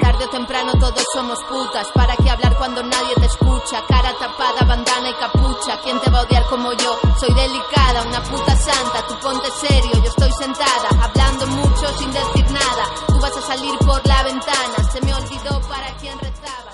Tarde 0.00 0.24
o 0.24 0.28
temprano 0.28 0.72
todos 0.78 1.04
somos 1.12 1.38
putas. 1.44 1.88
¿Para 1.94 2.16
qué 2.16 2.30
hablar 2.30 2.56
cuando 2.56 2.82
nadie 2.82 3.14
te 3.16 3.26
escucha? 3.26 3.82
Cara 3.88 4.12
tapada, 4.18 4.64
bandana 4.66 5.10
y 5.10 5.14
capucha. 5.14 5.80
¿Quién 5.82 6.00
te 6.00 6.10
va 6.10 6.20
a 6.20 6.22
odiar 6.22 6.44
como 6.46 6.72
yo? 6.72 6.98
Soy 7.18 7.34
delicada, 7.34 8.02
una 8.06 8.22
puta 8.22 8.56
santa. 8.56 9.06
Tú 9.08 9.14
ponte 9.20 9.50
serio, 9.50 9.92
yo 9.94 10.08
estoy 10.08 10.32
sentada. 10.32 10.88
Hablando 11.00 11.46
mucho 11.46 11.88
sin 11.98 12.12
decir 12.12 12.50
nada. 12.50 12.84
Tú 13.06 13.18
vas 13.20 13.36
a 13.36 13.42
salir 13.42 13.78
por 13.78 14.06
la 14.06 14.22
ventana. 14.22 14.90
Se 14.92 15.00
me 15.00 15.14
olvidó 15.14 15.60
para 15.68 15.88
quién 15.96 16.18
rezaba. 16.18 16.65